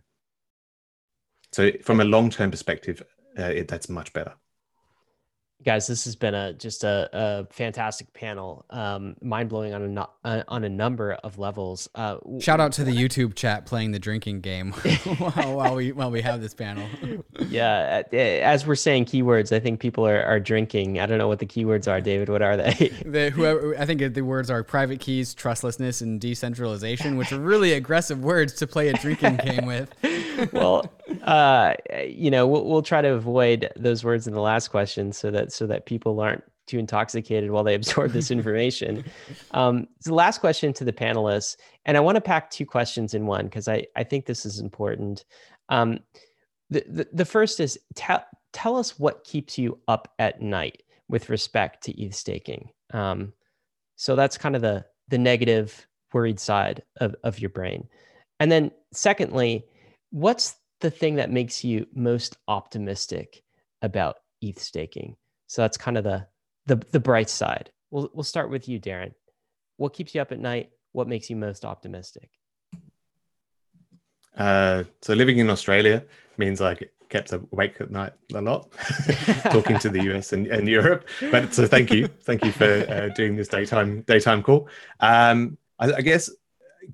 So 1.52 1.72
from 1.84 2.00
a 2.00 2.06
long 2.06 2.30
term 2.30 2.52
perspective, 2.52 3.04
uh, 3.38 3.44
it, 3.44 3.68
that's 3.68 3.90
much 3.90 4.14
better 4.14 4.34
guys 5.64 5.88
this 5.88 6.06
has 6.06 6.16
been 6.16 6.34
a 6.34 6.54
just 6.54 6.84
a, 6.84 7.10
a 7.14 7.46
fantastic 7.54 8.14
panel 8.14 8.66
um 8.70 9.16
mind-blowing 9.22 9.74
on 9.74 9.98
a 9.98 10.08
uh, 10.24 10.44
on 10.48 10.64
a 10.64 10.70
number 10.70 11.14
of 11.14 11.38
levels. 11.40 11.90
Uh 11.96 12.18
shout 12.40 12.60
out 12.60 12.72
to 12.74 12.84
the 12.84 12.92
youtube 13.04 13.36
chat 13.36 13.66
playing 13.66 13.92
the 13.92 14.00
drinking 14.00 14.42
game 14.42 14.72
while, 15.18 15.56
while, 15.56 15.76
we 15.76 15.92
while 15.92 16.12
we 16.12 16.22
have 16.22 16.42
this 16.42 16.54
panel. 16.54 16.88
Yeah 17.50 18.04
as 18.12 18.66
we're 18.66 18.76
saying 18.76 19.06
keywords 19.06 19.56
i 19.56 19.60
think 19.60 19.80
people 19.80 20.06
are, 20.06 20.24
are 20.24 20.40
drinking. 20.40 21.00
I 21.00 21.06
don't 21.06 21.18
know 21.18 21.28
what 21.28 21.40
the 21.40 21.46
keywords 21.46 21.90
are 21.90 22.02
david. 22.02 22.30
What 22.30 22.42
are 22.42 22.58
they? 22.58 22.92
The, 23.06 23.30
whoever 23.30 23.78
i 23.80 23.86
think 23.86 24.02
the 24.14 24.22
words 24.22 24.50
are 24.50 24.64
private 24.64 25.00
keys 25.00 25.34
trustlessness 25.34 26.02
and 26.02 26.20
decentralization 26.20 27.18
which 27.18 27.32
are 27.32 27.40
really 27.40 27.74
aggressive 27.74 28.24
words 28.24 28.54
to 28.54 28.68
play 28.68 28.90
a 28.90 28.94
drinking 28.94 29.38
game 29.38 29.66
with 29.66 29.94
well 30.52 30.92
uh 31.24 31.74
you 32.06 32.30
know 32.30 32.46
we'll, 32.48 32.66
we'll 32.66 32.82
try 32.82 33.02
to 33.02 33.14
avoid 33.14 33.70
those 33.76 34.04
words 34.04 34.28
in 34.28 34.34
the 34.34 34.42
last 34.42 34.70
question 34.70 35.12
so 35.12 35.32
that 35.32 35.52
so 35.52 35.66
that 35.68 35.86
people 35.86 36.20
aren't 36.20 36.44
too 36.68 36.78
intoxicated 36.78 37.50
while 37.50 37.64
they 37.64 37.74
absorb 37.74 38.12
this 38.12 38.30
information. 38.30 39.04
um, 39.52 39.88
so 40.02 40.12
the 40.12 40.16
last 40.16 40.40
question 40.40 40.74
to 40.74 40.84
the 40.84 40.94
panelists, 40.94 41.58
and 41.86 41.98
I 41.98 42.02
want 42.02 42.16
to 42.16 42.22
pack 42.22 42.52
two 42.52 42.66
questions 42.66 43.14
in 43.14 43.26
one 43.26 43.46
because 43.46 43.68
I, 43.68 43.86
I 43.96 44.04
think 44.04 44.26
this 44.26 44.46
is 44.46 44.60
important. 44.60 45.26
Um, 45.70 46.00
the, 46.70 46.84
the, 46.88 47.08
the 47.14 47.26
first 47.26 47.60
is 47.60 47.80
tell, 47.96 48.24
tell 48.54 48.76
us 48.76 49.00
what 49.00 49.24
keeps 49.24 49.58
you 49.58 49.80
up 49.88 50.14
at 50.20 50.42
night 50.42 50.84
with 51.10 51.30
respect 51.30 51.84
to 51.86 52.00
ETH 52.00 52.14
staking. 52.14 52.70
Um, 52.94 53.34
so 53.96 54.16
that's 54.16 54.38
kind 54.38 54.56
of 54.56 54.62
the, 54.62 54.86
the 55.08 55.18
negative, 55.18 55.88
worried 56.14 56.40
side 56.40 56.84
of, 56.98 57.16
of 57.24 57.40
your 57.40 57.50
brain. 57.50 57.88
And 58.40 58.52
then 58.52 58.72
secondly, 58.92 59.66
what's 60.12 60.56
the 60.80 60.92
thing 60.92 61.16
that 61.16 61.32
makes 61.32 61.64
you 61.64 61.88
most 61.94 62.38
optimistic 62.48 63.44
about 63.82 64.18
ETH 64.42 64.60
staking? 64.60 65.16
So 65.48 65.62
that's 65.62 65.78
kind 65.78 65.98
of 65.98 66.04
the 66.04 66.28
the 66.66 66.76
the 66.92 67.00
bright 67.00 67.30
side. 67.30 67.72
We'll 67.92 68.10
we'll 68.14 68.24
start 68.24 68.50
with 68.50 68.68
you, 68.68 68.80
Darren. 68.80 69.14
What 69.78 69.94
keeps 69.94 70.14
you 70.14 70.22
up 70.22 70.32
at 70.32 70.40
night? 70.40 70.72
What 70.92 71.08
makes 71.08 71.30
you 71.30 71.36
most 71.36 71.64
optimistic? 71.66 72.30
Uh, 74.38 74.84
so 75.02 75.14
living 75.14 75.40
in 75.40 75.50
Australia 75.50 76.04
means 76.38 76.62
like 76.62 76.92
kept 77.10 77.32
awake 77.32 77.80
at 77.80 77.90
night 77.90 78.14
a 78.34 78.42
lot, 78.42 78.72
talking 79.50 79.80
to 79.80 79.90
the 79.90 80.02
US 80.12 80.34
and, 80.34 80.48
and 80.48 80.68
Europe. 80.68 81.08
But 81.32 81.54
so 81.54 81.66
thank 81.66 81.92
you, 81.92 82.08
thank 82.08 82.44
you 82.44 82.52
for 82.52 82.86
uh, 82.90 83.10
doing 83.16 83.36
this 83.36 83.48
daytime 83.48 84.02
daytime 84.02 84.44
call. 84.44 84.70
Um, 85.00 85.58
I, 85.80 85.94
I, 85.94 86.02
guess 86.02 86.30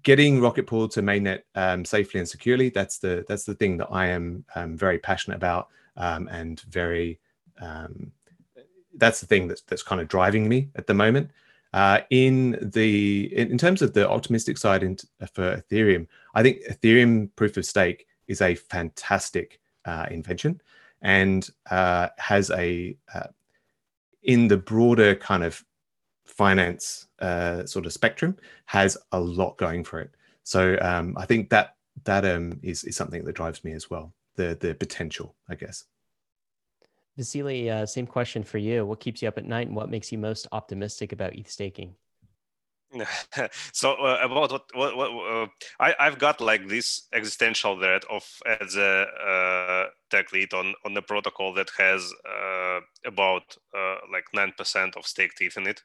getting 0.01 0.41
Rocket 0.41 0.65
Pool 0.65 0.87
to 0.89 1.01
mainnet 1.01 1.41
um, 1.55 1.85
safely 1.85 2.19
and 2.19 2.27
securely 2.27 2.69
that's 2.69 2.97
the 2.97 3.23
that's 3.27 3.43
the 3.43 3.53
thing 3.53 3.77
that 3.77 3.89
I 3.91 4.07
am 4.07 4.43
um, 4.55 4.75
very 4.75 4.97
passionate 4.97 5.37
about 5.37 5.69
um, 5.97 6.27
and 6.29 6.59
very 6.61 7.19
um, 7.61 8.11
that's 8.95 9.19
the 9.21 9.27
thing 9.27 9.47
that's 9.47 9.61
that's 9.61 9.83
kind 9.83 10.01
of 10.01 10.07
driving 10.07 10.47
me 10.47 10.69
at 10.75 10.87
the 10.87 10.93
moment. 10.93 11.29
Uh, 11.73 12.01
in 12.11 12.57
the 12.61 13.31
in, 13.35 13.51
in, 13.51 13.57
terms 13.57 13.81
of 13.81 13.93
the 13.93 14.07
optimistic 14.07 14.59
side 14.59 14.83
in, 14.83 14.95
for 15.33 15.57
Ethereum, 15.57 16.07
I 16.35 16.43
think 16.43 16.59
Ethereum 16.69 17.29
proof 17.35 17.57
of 17.57 17.65
stake 17.65 18.05
is 18.27 18.41
a 18.41 18.53
fantastic 18.53 19.59
uh, 19.85 20.05
invention 20.11 20.61
and 21.01 21.49
uh, 21.71 22.09
has 22.19 22.51
a 22.51 22.95
uh, 23.13 23.27
in 24.21 24.47
the 24.47 24.57
broader 24.57 25.15
kind 25.15 25.43
of 25.43 25.63
finance 26.25 27.07
uh, 27.19 27.65
sort 27.65 27.85
of 27.85 27.93
spectrum 27.93 28.37
has 28.65 28.97
a 29.11 29.19
lot 29.19 29.57
going 29.57 29.83
for 29.83 29.99
it. 29.99 30.11
So 30.43 30.77
um, 30.81 31.15
I 31.17 31.25
think 31.25 31.49
that 31.49 31.75
that 32.03 32.25
um, 32.25 32.59
is 32.63 32.83
is 32.83 32.95
something 32.95 33.23
that 33.23 33.35
drives 33.35 33.63
me 33.63 33.73
as 33.73 33.89
well. 33.89 34.13
The 34.35 34.57
the 34.59 34.73
potential, 34.75 35.35
I 35.49 35.55
guess. 35.55 35.85
Vasiliy, 37.17 37.69
uh, 37.69 37.85
same 37.85 38.07
question 38.07 38.43
for 38.43 38.57
you. 38.57 38.85
What 38.85 38.99
keeps 38.99 39.21
you 39.21 39.27
up 39.27 39.37
at 39.37 39.45
night 39.45 39.67
and 39.67 39.75
what 39.75 39.89
makes 39.89 40.11
you 40.11 40.17
most 40.17 40.47
optimistic 40.51 41.11
about 41.11 41.35
ETH 41.35 41.49
staking? 41.49 41.95
so 43.71 43.93
uh, 43.93 44.19
about 44.21 44.51
what, 44.51 44.65
what, 44.73 44.97
what 44.97 45.09
uh, 45.09 45.47
I, 45.79 45.95
I've 45.99 46.19
got 46.19 46.41
like 46.41 46.67
this 46.67 47.07
existential 47.13 47.77
threat 47.79 48.03
of 48.09 48.23
as 48.61 48.75
a 48.75 49.05
uh, 49.07 49.89
tech 50.09 50.31
lead 50.31 50.53
on 50.53 50.75
on 50.85 50.93
the 50.93 51.01
protocol 51.01 51.53
that 51.55 51.71
has 51.77 52.13
uh, 52.27 52.79
about 53.05 53.57
uh, 53.75 53.97
like 54.11 54.25
nine 54.33 54.53
percent 54.57 54.95
of 54.95 55.07
staked 55.07 55.41
ETH 55.41 55.57
in 55.57 55.67
it. 55.67 55.83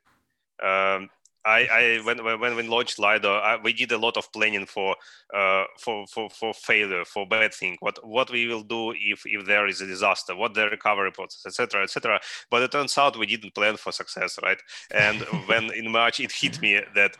Um, 0.62 1.10
I, 1.44 1.66
I 1.72 2.00
when 2.04 2.22
when 2.40 2.56
we 2.56 2.68
launched 2.68 2.98
Lido, 2.98 3.34
I, 3.36 3.56
we 3.56 3.72
did 3.72 3.92
a 3.92 3.98
lot 3.98 4.16
of 4.16 4.30
planning 4.32 4.66
for 4.66 4.96
uh, 5.34 5.64
for 5.78 6.06
for 6.06 6.28
for 6.28 6.52
failure, 6.52 7.04
for 7.04 7.26
bad 7.26 7.54
thing. 7.54 7.76
What 7.80 8.06
what 8.06 8.30
we 8.30 8.46
will 8.46 8.62
do 8.62 8.92
if 8.92 9.22
if 9.24 9.46
there 9.46 9.66
is 9.66 9.80
a 9.80 9.86
disaster? 9.86 10.36
What 10.36 10.54
the 10.54 10.68
recovery 10.68 11.12
process, 11.12 11.46
etc., 11.46 11.84
etc. 11.84 12.20
But 12.50 12.62
it 12.62 12.72
turns 12.72 12.98
out 12.98 13.16
we 13.16 13.26
didn't 13.26 13.54
plan 13.54 13.76
for 13.76 13.92
success, 13.92 14.38
right? 14.42 14.60
And 14.90 15.20
when 15.46 15.72
in 15.72 15.90
March 15.90 16.20
it 16.20 16.32
hit 16.32 16.60
me 16.60 16.80
that 16.94 17.16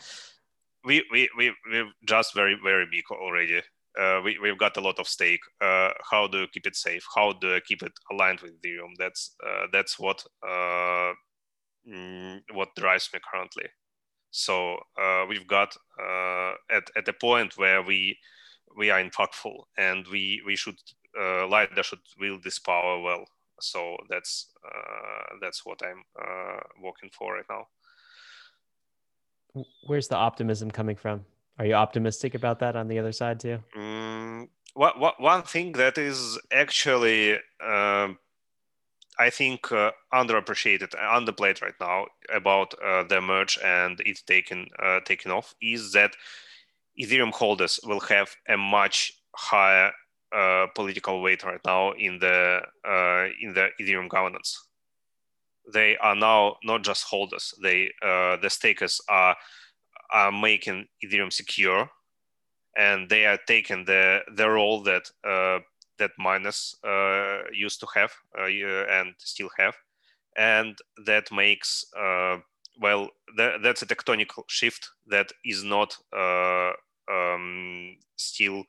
we 0.85 1.05
we 1.10 1.31
we 1.36 1.55
we're 1.70 1.90
just 2.05 2.35
very 2.35 2.59
very 2.62 2.86
big 2.90 3.05
already. 3.10 3.62
Uh, 3.98 4.20
we, 4.23 4.39
we've 4.39 4.59
got 4.59 4.77
a 4.77 4.81
lot 4.81 4.98
of 5.01 5.09
stake. 5.09 5.40
Uh, 5.60 5.90
how 6.09 6.28
do 6.28 6.40
you 6.40 6.47
keep 6.52 6.66
it 6.66 6.77
safe? 6.77 7.05
How 7.16 7.32
do 7.32 7.48
you 7.48 7.60
keep 7.66 7.82
it 7.82 7.93
aligned 8.12 8.40
with 8.40 8.52
Ethereum? 8.60 8.93
That's 8.97 9.35
uh, 9.44 9.66
that's 9.73 9.98
what 9.98 10.23
uh, 10.47 11.12
mm, 11.89 12.40
what 12.52 12.74
drives 12.77 13.10
me 13.12 13.20
currently. 13.31 13.66
So 14.31 14.77
uh, 15.01 15.24
we've 15.28 15.47
got 15.47 15.74
uh, 16.01 16.52
at 16.70 16.90
at 16.97 17.09
a 17.09 17.12
point 17.12 17.56
where 17.56 17.82
we 17.82 18.19
we 18.77 18.90
are 18.90 19.02
impactful 19.02 19.56
and 19.77 20.06
we 20.09 20.43
we 20.44 20.56
should 20.56 20.78
uh, 21.19 21.47
Lido 21.47 21.82
should 21.82 22.01
wield 22.20 22.43
this 22.43 22.59
power 22.59 23.01
well. 23.01 23.24
So 23.60 23.97
that's 24.09 24.52
uh, 24.65 25.36
that's 25.40 25.65
what 25.65 25.81
I'm 25.82 26.05
uh, 26.20 26.60
working 26.82 27.10
for 27.10 27.35
right 27.35 27.44
now. 27.48 27.66
Where's 29.86 30.09
the 30.09 30.16
optimism 30.16 30.70
coming 30.70 30.97
from? 30.97 31.24
Are 31.59 31.66
you 31.66 31.74
optimistic 31.74 32.35
about 32.35 32.60
that 32.60 32.77
on 32.77 32.86
the 32.86 32.98
other 32.98 33.12
side 33.12 33.40
too? 33.40 33.59
Mm, 33.77 34.48
what, 34.74 35.01
what, 35.01 35.20
one 35.20 35.43
thing 35.43 35.73
that 35.73 35.98
is 35.98 36.39
actually 36.52 37.35
um, 37.60 38.19
I 39.19 39.31
think 39.31 39.73
uh, 39.73 39.90
underappreciated, 40.12 40.95
underplayed 40.95 41.61
right 41.61 41.74
now 41.81 42.07
about 42.32 42.74
uh, 42.82 43.03
the 43.03 43.20
merge 43.20 43.59
and 43.65 44.01
it's 44.07 44.23
taken 44.23 44.69
uh, 44.81 45.01
taken 45.01 45.32
off 45.32 45.55
is 45.61 45.93
that 45.93 46.15
Ethereum 47.01 47.32
holders 47.32 47.81
will 47.85 48.01
have 48.01 48.35
a 48.49 48.57
much 48.57 49.12
higher 49.35 49.93
uh, 50.35 50.66
political 50.74 51.23
weight 51.23 51.45
right 51.45 51.61
now 51.65 51.93
in 51.93 52.19
the 52.19 52.61
uh, 52.86 53.27
in 53.40 53.55
the 53.55 53.69
Ethereum 53.81 54.09
governance. 54.09 54.66
They 55.73 55.97
are 55.99 56.15
now 56.16 56.57
not 56.65 56.82
just 56.82 57.05
holders; 57.05 57.55
they 57.62 57.90
uh, 58.03 58.36
the 58.36 58.51
stakers 58.51 59.01
are 59.09 59.36
are 60.11 60.32
making 60.32 60.86
Ethereum 61.05 61.32
secure, 61.32 61.90
and 62.77 63.09
they 63.09 63.27
are 63.27 63.39
taking 63.47 63.85
the 63.85 64.20
the 64.35 64.49
role 64.49 64.82
that 64.82 65.11
that 65.99 66.11
miners 66.19 66.77
uh, 66.85 67.43
used 67.53 67.81
to 67.81 67.87
have 67.95 68.12
uh, 68.39 68.47
and 68.47 69.15
still 69.19 69.51
have, 69.59 69.75
and 70.37 70.77
that 71.07 71.31
makes 71.33 71.85
uh, 71.99 72.37
well 72.81 73.09
that's 73.37 73.83
a 73.83 73.87
tectonic 73.87 74.31
shift 74.49 74.89
that 75.07 75.31
is 75.45 75.65
not 75.65 75.97
um, 77.09 77.97
still 78.16 78.65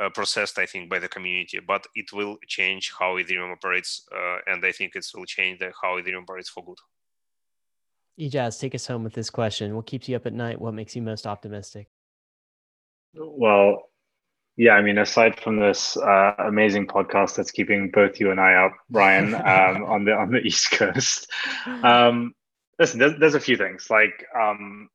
uh, 0.00 0.08
processed, 0.10 0.58
I 0.58 0.66
think, 0.66 0.88
by 0.88 0.98
the 0.98 1.08
community, 1.08 1.58
but 1.60 1.86
it 1.94 2.12
will 2.12 2.38
change 2.46 2.92
how 2.98 3.16
Ethereum 3.16 3.52
operates, 3.52 4.06
uh, 4.12 4.38
and 4.46 4.64
I 4.64 4.72
think 4.72 4.96
it 4.96 5.06
will 5.14 5.26
change 5.26 5.58
the, 5.58 5.72
how 5.80 6.00
Ethereum 6.00 6.22
operates 6.22 6.48
for 6.48 6.64
good. 6.64 6.78
Ejaaz, 8.18 8.60
take 8.60 8.74
us 8.74 8.86
home 8.86 9.04
with 9.04 9.14
this 9.14 9.30
question. 9.30 9.74
What 9.74 9.86
keeps 9.86 10.08
you 10.08 10.16
up 10.16 10.26
at 10.26 10.32
night? 10.32 10.60
What 10.60 10.74
makes 10.74 10.94
you 10.94 11.02
most 11.02 11.26
optimistic? 11.26 11.88
Well, 13.14 13.90
Yeah, 14.56 14.72
I 14.72 14.82
mean, 14.82 14.98
aside 14.98 15.40
from 15.40 15.58
this 15.58 15.96
uh, 15.96 16.34
amazing 16.38 16.86
podcast 16.86 17.36
that's 17.36 17.50
keeping 17.50 17.90
both 17.90 18.20
you 18.20 18.30
and 18.30 18.40
I 18.40 18.54
up, 18.54 18.72
Ryan, 18.90 19.34
um, 19.34 19.84
on 19.84 20.04
the 20.04 20.12
on 20.12 20.30
the 20.30 20.40
East 20.40 20.70
Coast, 20.72 21.30
um, 21.82 22.34
listen, 22.78 22.98
there's, 22.98 23.18
there's 23.18 23.34
a 23.34 23.40
few 23.40 23.56
things. 23.56 23.88
Like 23.88 24.26
um, 24.38 24.88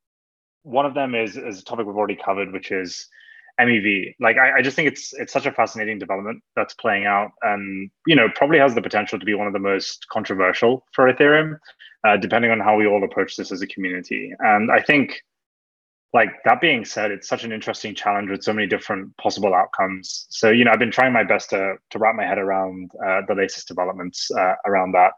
one 0.64 0.86
of 0.86 0.94
them 0.94 1.16
is 1.16 1.38
is 1.38 1.62
a 1.62 1.64
topic 1.64 1.88
we've 1.88 1.96
already 1.96 2.20
covered, 2.24 2.54
which 2.54 2.72
is 2.72 3.08
MEV. 3.60 4.16
Like 4.20 4.38
I, 4.38 4.58
I, 4.58 4.62
just 4.62 4.76
think 4.76 4.90
it's 4.90 5.14
it's 5.14 5.34
such 5.34 5.46
a 5.46 5.52
fascinating 5.52 5.98
development 5.98 6.44
that's 6.56 6.74
playing 6.76 7.06
out, 7.06 7.32
and 7.42 7.90
you 8.06 8.16
know 8.16 8.28
probably 8.36 8.60
has 8.60 8.76
the 8.76 8.82
potential 8.82 9.18
to 9.18 9.26
be 9.26 9.34
one 9.34 9.48
of 9.48 9.54
the 9.54 9.60
most 9.60 10.06
controversial 10.12 10.86
for 10.94 11.12
Ethereum, 11.12 11.58
uh, 12.04 12.18
depending 12.18 12.52
on 12.52 12.60
how 12.60 12.76
we 12.76 12.86
all 12.86 13.04
approach 13.04 13.36
this 13.36 13.52
as 13.52 13.62
a 13.62 13.68
community. 13.68 14.34
And 14.40 14.72
I 14.72 14.82
think, 14.82 15.22
like 16.14 16.30
that 16.46 16.62
being 16.62 16.86
said, 16.86 17.12
it's 17.12 17.28
such 17.28 17.44
an 17.44 17.52
interesting 17.52 17.94
challenge 17.94 18.30
with 18.30 18.44
so 18.44 18.54
many 18.54 18.68
different 18.68 19.16
possible 19.18 19.54
outcomes. 19.54 20.28
So 20.30 20.50
you 20.50 20.64
know 20.64 20.72
I've 20.72 20.80
been 20.80 20.92
trying 20.92 21.14
my 21.14 21.24
best 21.24 21.50
to 21.52 21.76
to 21.90 22.00
wrap 22.00 22.16
my 22.16 22.26
head 22.26 22.38
around 22.38 22.92
uh, 23.06 23.22
the 23.28 23.36
latest 23.36 23.68
developments 23.68 24.32
uh, 24.32 24.56
around 24.66 24.94
that. 24.94 25.14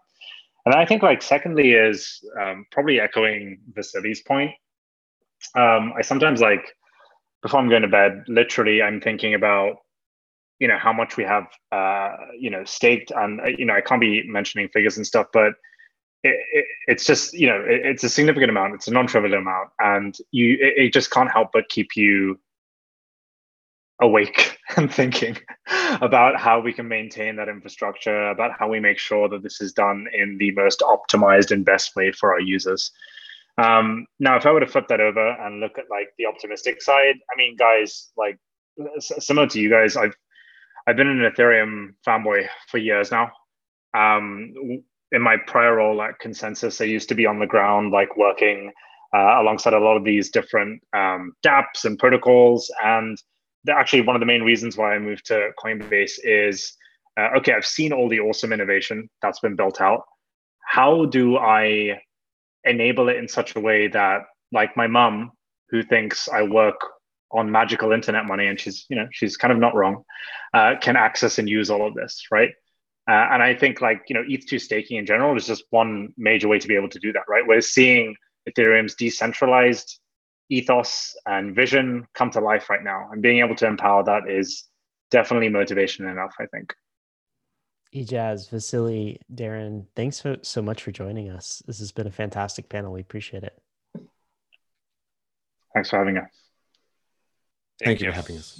And 0.65 0.75
I 0.75 0.85
think 0.85 1.03
like 1.03 1.21
secondly 1.21 1.71
is 1.71 2.19
um, 2.39 2.65
probably 2.71 2.99
echoing 2.99 3.59
Vasiliy's 3.73 4.21
point. 4.21 4.51
Um, 5.55 5.93
I 5.97 6.01
sometimes 6.01 6.41
like 6.41 6.75
before 7.41 7.59
I'm 7.59 7.69
going 7.69 7.83
to 7.83 7.87
bed, 7.87 8.23
literally, 8.27 8.81
I'm 8.81 8.99
thinking 8.99 9.33
about 9.33 9.77
you 10.59 10.67
know 10.67 10.77
how 10.77 10.91
much 10.91 11.17
we 11.17 11.23
have 11.23 11.47
uh, 11.71 12.15
you 12.37 12.49
know 12.49 12.63
staked, 12.65 13.11
and 13.11 13.41
uh, 13.41 13.47
you 13.47 13.65
know 13.65 13.73
I 13.73 13.81
can't 13.81 14.01
be 14.01 14.23
mentioning 14.27 14.69
figures 14.69 14.97
and 14.97 15.07
stuff, 15.07 15.27
but 15.31 15.53
it, 16.23 16.37
it, 16.53 16.65
it's 16.87 17.05
just 17.05 17.33
you 17.33 17.47
know 17.47 17.61
it, 17.61 17.85
it's 17.85 18.03
a 18.03 18.09
significant 18.09 18.49
amount. 18.49 18.75
It's 18.75 18.87
a 18.87 18.91
non-trivial 18.91 19.33
amount, 19.33 19.69
and 19.79 20.17
you 20.31 20.57
it, 20.59 20.93
just 20.93 21.11
can't 21.11 21.31
help 21.31 21.51
but 21.53 21.69
keep 21.69 21.95
you 21.95 22.39
awake 24.01 24.57
and 24.77 24.93
thinking 24.93 25.37
about 26.01 26.39
how 26.39 26.59
we 26.59 26.73
can 26.73 26.87
maintain 26.87 27.35
that 27.35 27.49
infrastructure, 27.49 28.29
about 28.29 28.51
how 28.57 28.69
we 28.69 28.79
make 28.79 28.97
sure 28.97 29.27
that 29.29 29.43
this 29.43 29.61
is 29.61 29.73
done 29.73 30.07
in 30.13 30.37
the 30.37 30.51
most 30.51 30.81
optimized 30.81 31.51
and 31.51 31.65
best 31.65 31.95
way 31.95 32.11
for 32.11 32.33
our 32.33 32.39
users. 32.39 32.91
Um, 33.57 34.05
now, 34.19 34.37
if 34.37 34.45
I 34.45 34.51
were 34.51 34.61
to 34.61 34.67
flip 34.67 34.87
that 34.87 35.01
over 35.01 35.31
and 35.31 35.59
look 35.59 35.77
at 35.77 35.89
like 35.89 36.09
the 36.17 36.25
optimistic 36.25 36.81
side, 36.81 37.15
I 37.31 37.37
mean, 37.37 37.55
guys, 37.57 38.09
like 38.17 38.37
similar 38.99 39.47
to 39.47 39.59
you 39.59 39.69
guys, 39.69 39.97
I've 39.97 40.15
I've 40.87 40.95
been 40.95 41.07
an 41.07 41.29
Ethereum 41.29 41.93
fanboy 42.05 42.47
for 42.67 42.77
years 42.77 43.11
now. 43.11 43.31
Um, 43.93 44.53
in 45.11 45.21
my 45.21 45.37
prior 45.47 45.75
role 45.75 46.01
at 46.01 46.19
ConsenSys, 46.19 46.81
I 46.81 46.85
used 46.85 47.09
to 47.09 47.15
be 47.15 47.25
on 47.25 47.39
the 47.39 47.47
ground, 47.47 47.91
like 47.91 48.17
working 48.17 48.71
uh, 49.15 49.41
alongside 49.41 49.73
a 49.73 49.79
lot 49.79 49.97
of 49.97 50.03
these 50.03 50.29
different 50.29 50.81
um, 50.93 51.33
dApps 51.45 51.85
and 51.85 51.97
protocols. 51.97 52.71
And 52.83 53.17
actually, 53.69 54.01
one 54.01 54.15
of 54.15 54.19
the 54.19 54.25
main 54.25 54.43
reasons 54.43 54.77
why 54.77 54.93
I 54.93 54.99
moved 54.99 55.25
to 55.27 55.49
Coinbase 55.63 56.19
is 56.23 56.73
uh, 57.19 57.37
okay, 57.37 57.53
I've 57.53 57.65
seen 57.65 57.91
all 57.91 58.07
the 58.07 58.19
awesome 58.19 58.53
innovation 58.53 59.09
that's 59.21 59.39
been 59.39 59.55
built 59.55 59.81
out. 59.81 60.03
How 60.65 61.05
do 61.05 61.37
I 61.37 61.99
enable 62.63 63.09
it 63.09 63.17
in 63.17 63.27
such 63.27 63.55
a 63.55 63.59
way 63.59 63.87
that 63.87 64.21
like 64.51 64.75
my 64.75 64.87
mom 64.87 65.31
who 65.69 65.83
thinks 65.83 66.27
i 66.29 66.41
work 66.41 66.79
on 67.31 67.51
magical 67.51 67.91
internet 67.91 68.25
money 68.25 68.47
and 68.47 68.59
she's 68.59 68.85
you 68.89 68.95
know 68.95 69.07
she's 69.11 69.37
kind 69.37 69.51
of 69.51 69.59
not 69.59 69.75
wrong 69.75 70.03
uh, 70.53 70.75
can 70.81 70.95
access 70.95 71.39
and 71.39 71.47
use 71.47 71.69
all 71.69 71.87
of 71.87 71.93
this 71.93 72.25
right 72.31 72.51
uh, 73.09 73.27
and 73.31 73.41
i 73.41 73.53
think 73.53 73.81
like 73.81 74.03
you 74.07 74.13
know 74.13 74.23
eth2 74.23 74.61
staking 74.61 74.97
in 74.97 75.05
general 75.05 75.35
is 75.35 75.47
just 75.47 75.63
one 75.71 76.13
major 76.17 76.47
way 76.47 76.59
to 76.59 76.67
be 76.67 76.75
able 76.75 76.89
to 76.89 76.99
do 76.99 77.11
that 77.11 77.23
right 77.27 77.47
we're 77.47 77.61
seeing 77.61 78.15
ethereum's 78.47 78.95
decentralized 78.95 79.99
ethos 80.49 81.15
and 81.25 81.55
vision 81.55 82.05
come 82.13 82.29
to 82.29 82.39
life 82.39 82.69
right 82.69 82.83
now 82.83 83.09
and 83.11 83.21
being 83.21 83.39
able 83.39 83.55
to 83.55 83.67
empower 83.67 84.03
that 84.03 84.29
is 84.29 84.65
definitely 85.11 85.49
motivation 85.49 86.07
enough 86.07 86.33
i 86.39 86.45
think 86.47 86.73
Ejaaz, 87.93 88.49
Vasiliy, 88.51 89.17
Darren, 89.33 89.87
thanks 89.95 90.17
so, 90.17 90.37
so 90.43 90.61
much 90.61 90.83
for 90.83 90.91
joining 90.91 91.29
us. 91.29 91.63
This 91.65 91.79
has 91.79 91.91
been 91.91 92.05
a 92.05 92.11
fantastic 92.11 92.69
panel. 92.69 92.93
We 92.93 93.01
appreciate 93.01 93.43
it. 93.43 93.59
Thanks 95.73 95.89
for 95.89 95.97
having 95.97 96.17
us. 96.17 96.29
Thank, 97.79 97.87
Thank 97.87 98.01
you 98.01 98.09
for 98.11 98.15
having 98.15 98.37
us. 98.37 98.59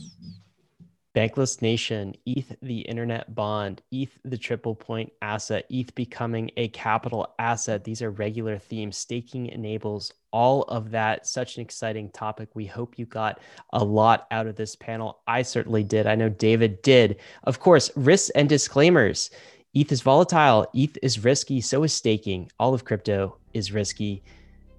Bankless 1.16 1.62
Nation, 1.64 2.14
ETH 2.28 2.56
the 2.62 2.82
internet 2.82 3.34
bond, 3.34 3.82
ETH 3.92 4.20
the 4.26 4.38
triple 4.38 4.76
point 4.76 5.12
asset, 5.24 5.66
ETH 5.70 5.94
becoming 5.96 6.52
a 6.56 6.68
capital 6.68 7.34
asset. 7.40 7.84
These 7.84 8.04
are 8.04 8.12
regular 8.12 8.60
themes. 8.60 8.96
Staking 8.96 9.48
enables 9.48 10.14
all 10.32 10.64
of 10.64 10.92
that. 10.92 11.26
Such 11.26 11.58
an 11.58 11.64
exciting 11.64 12.12
topic. 12.12 12.50
We 12.54 12.68
hope 12.68 13.00
you 13.00 13.08
got 13.08 13.40
a 13.74 13.84
lot 13.84 14.28
out 14.30 14.46
of 14.46 14.56
this 14.56 14.76
panel. 14.76 15.20
I 15.26 15.42
certainly 15.42 15.84
did. 15.84 16.06
I 16.06 16.14
know 16.14 16.30
David 16.30 16.80
did. 16.84 17.20
Of 17.44 17.60
course, 17.60 17.90
risks 17.96 18.30
and 18.32 18.48
disclaimers. 18.48 19.32
ETH 19.74 19.92
is 19.92 20.02
volatile, 20.02 20.68
ETH 20.74 20.98
is 21.02 21.24
risky, 21.24 21.60
so 21.60 21.84
is 21.84 21.94
staking. 21.94 22.52
All 22.60 22.76
of 22.76 22.86
crypto 22.86 23.36
is 23.54 23.72
risky. 23.72 24.24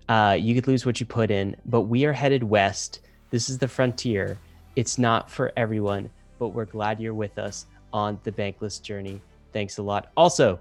Uh, 0.08 0.36
you 0.38 0.54
could 0.54 0.68
lose 0.68 0.86
what 0.86 1.00
you 1.00 1.06
put 1.06 1.30
in, 1.32 1.56
but 1.66 1.82
we 1.82 2.04
are 2.04 2.12
headed 2.12 2.44
west. 2.44 3.00
This 3.30 3.48
is 3.48 3.58
the 3.58 3.68
frontier. 3.68 4.38
It's 4.76 4.96
not 4.96 5.28
for 5.28 5.52
everyone 5.56 6.08
but 6.40 6.48
we're 6.48 6.64
glad 6.64 6.98
you're 6.98 7.14
with 7.14 7.38
us 7.38 7.66
on 7.92 8.18
the 8.24 8.32
Bankless 8.32 8.82
journey. 8.82 9.20
Thanks 9.52 9.78
a 9.78 9.82
lot. 9.82 10.10
Also, 10.16 10.58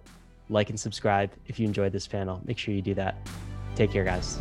like 0.50 0.70
and 0.70 0.80
subscribe 0.80 1.32
if 1.48 1.60
you 1.60 1.66
enjoyed 1.66 1.92
this 1.92 2.06
panel. 2.06 2.40
Make 2.46 2.60
sure 2.60 2.76
you 2.76 2.84
do 2.84 2.94
that. 2.96 3.16
Take 3.76 3.92
care, 3.92 4.04
guys. 4.04 4.40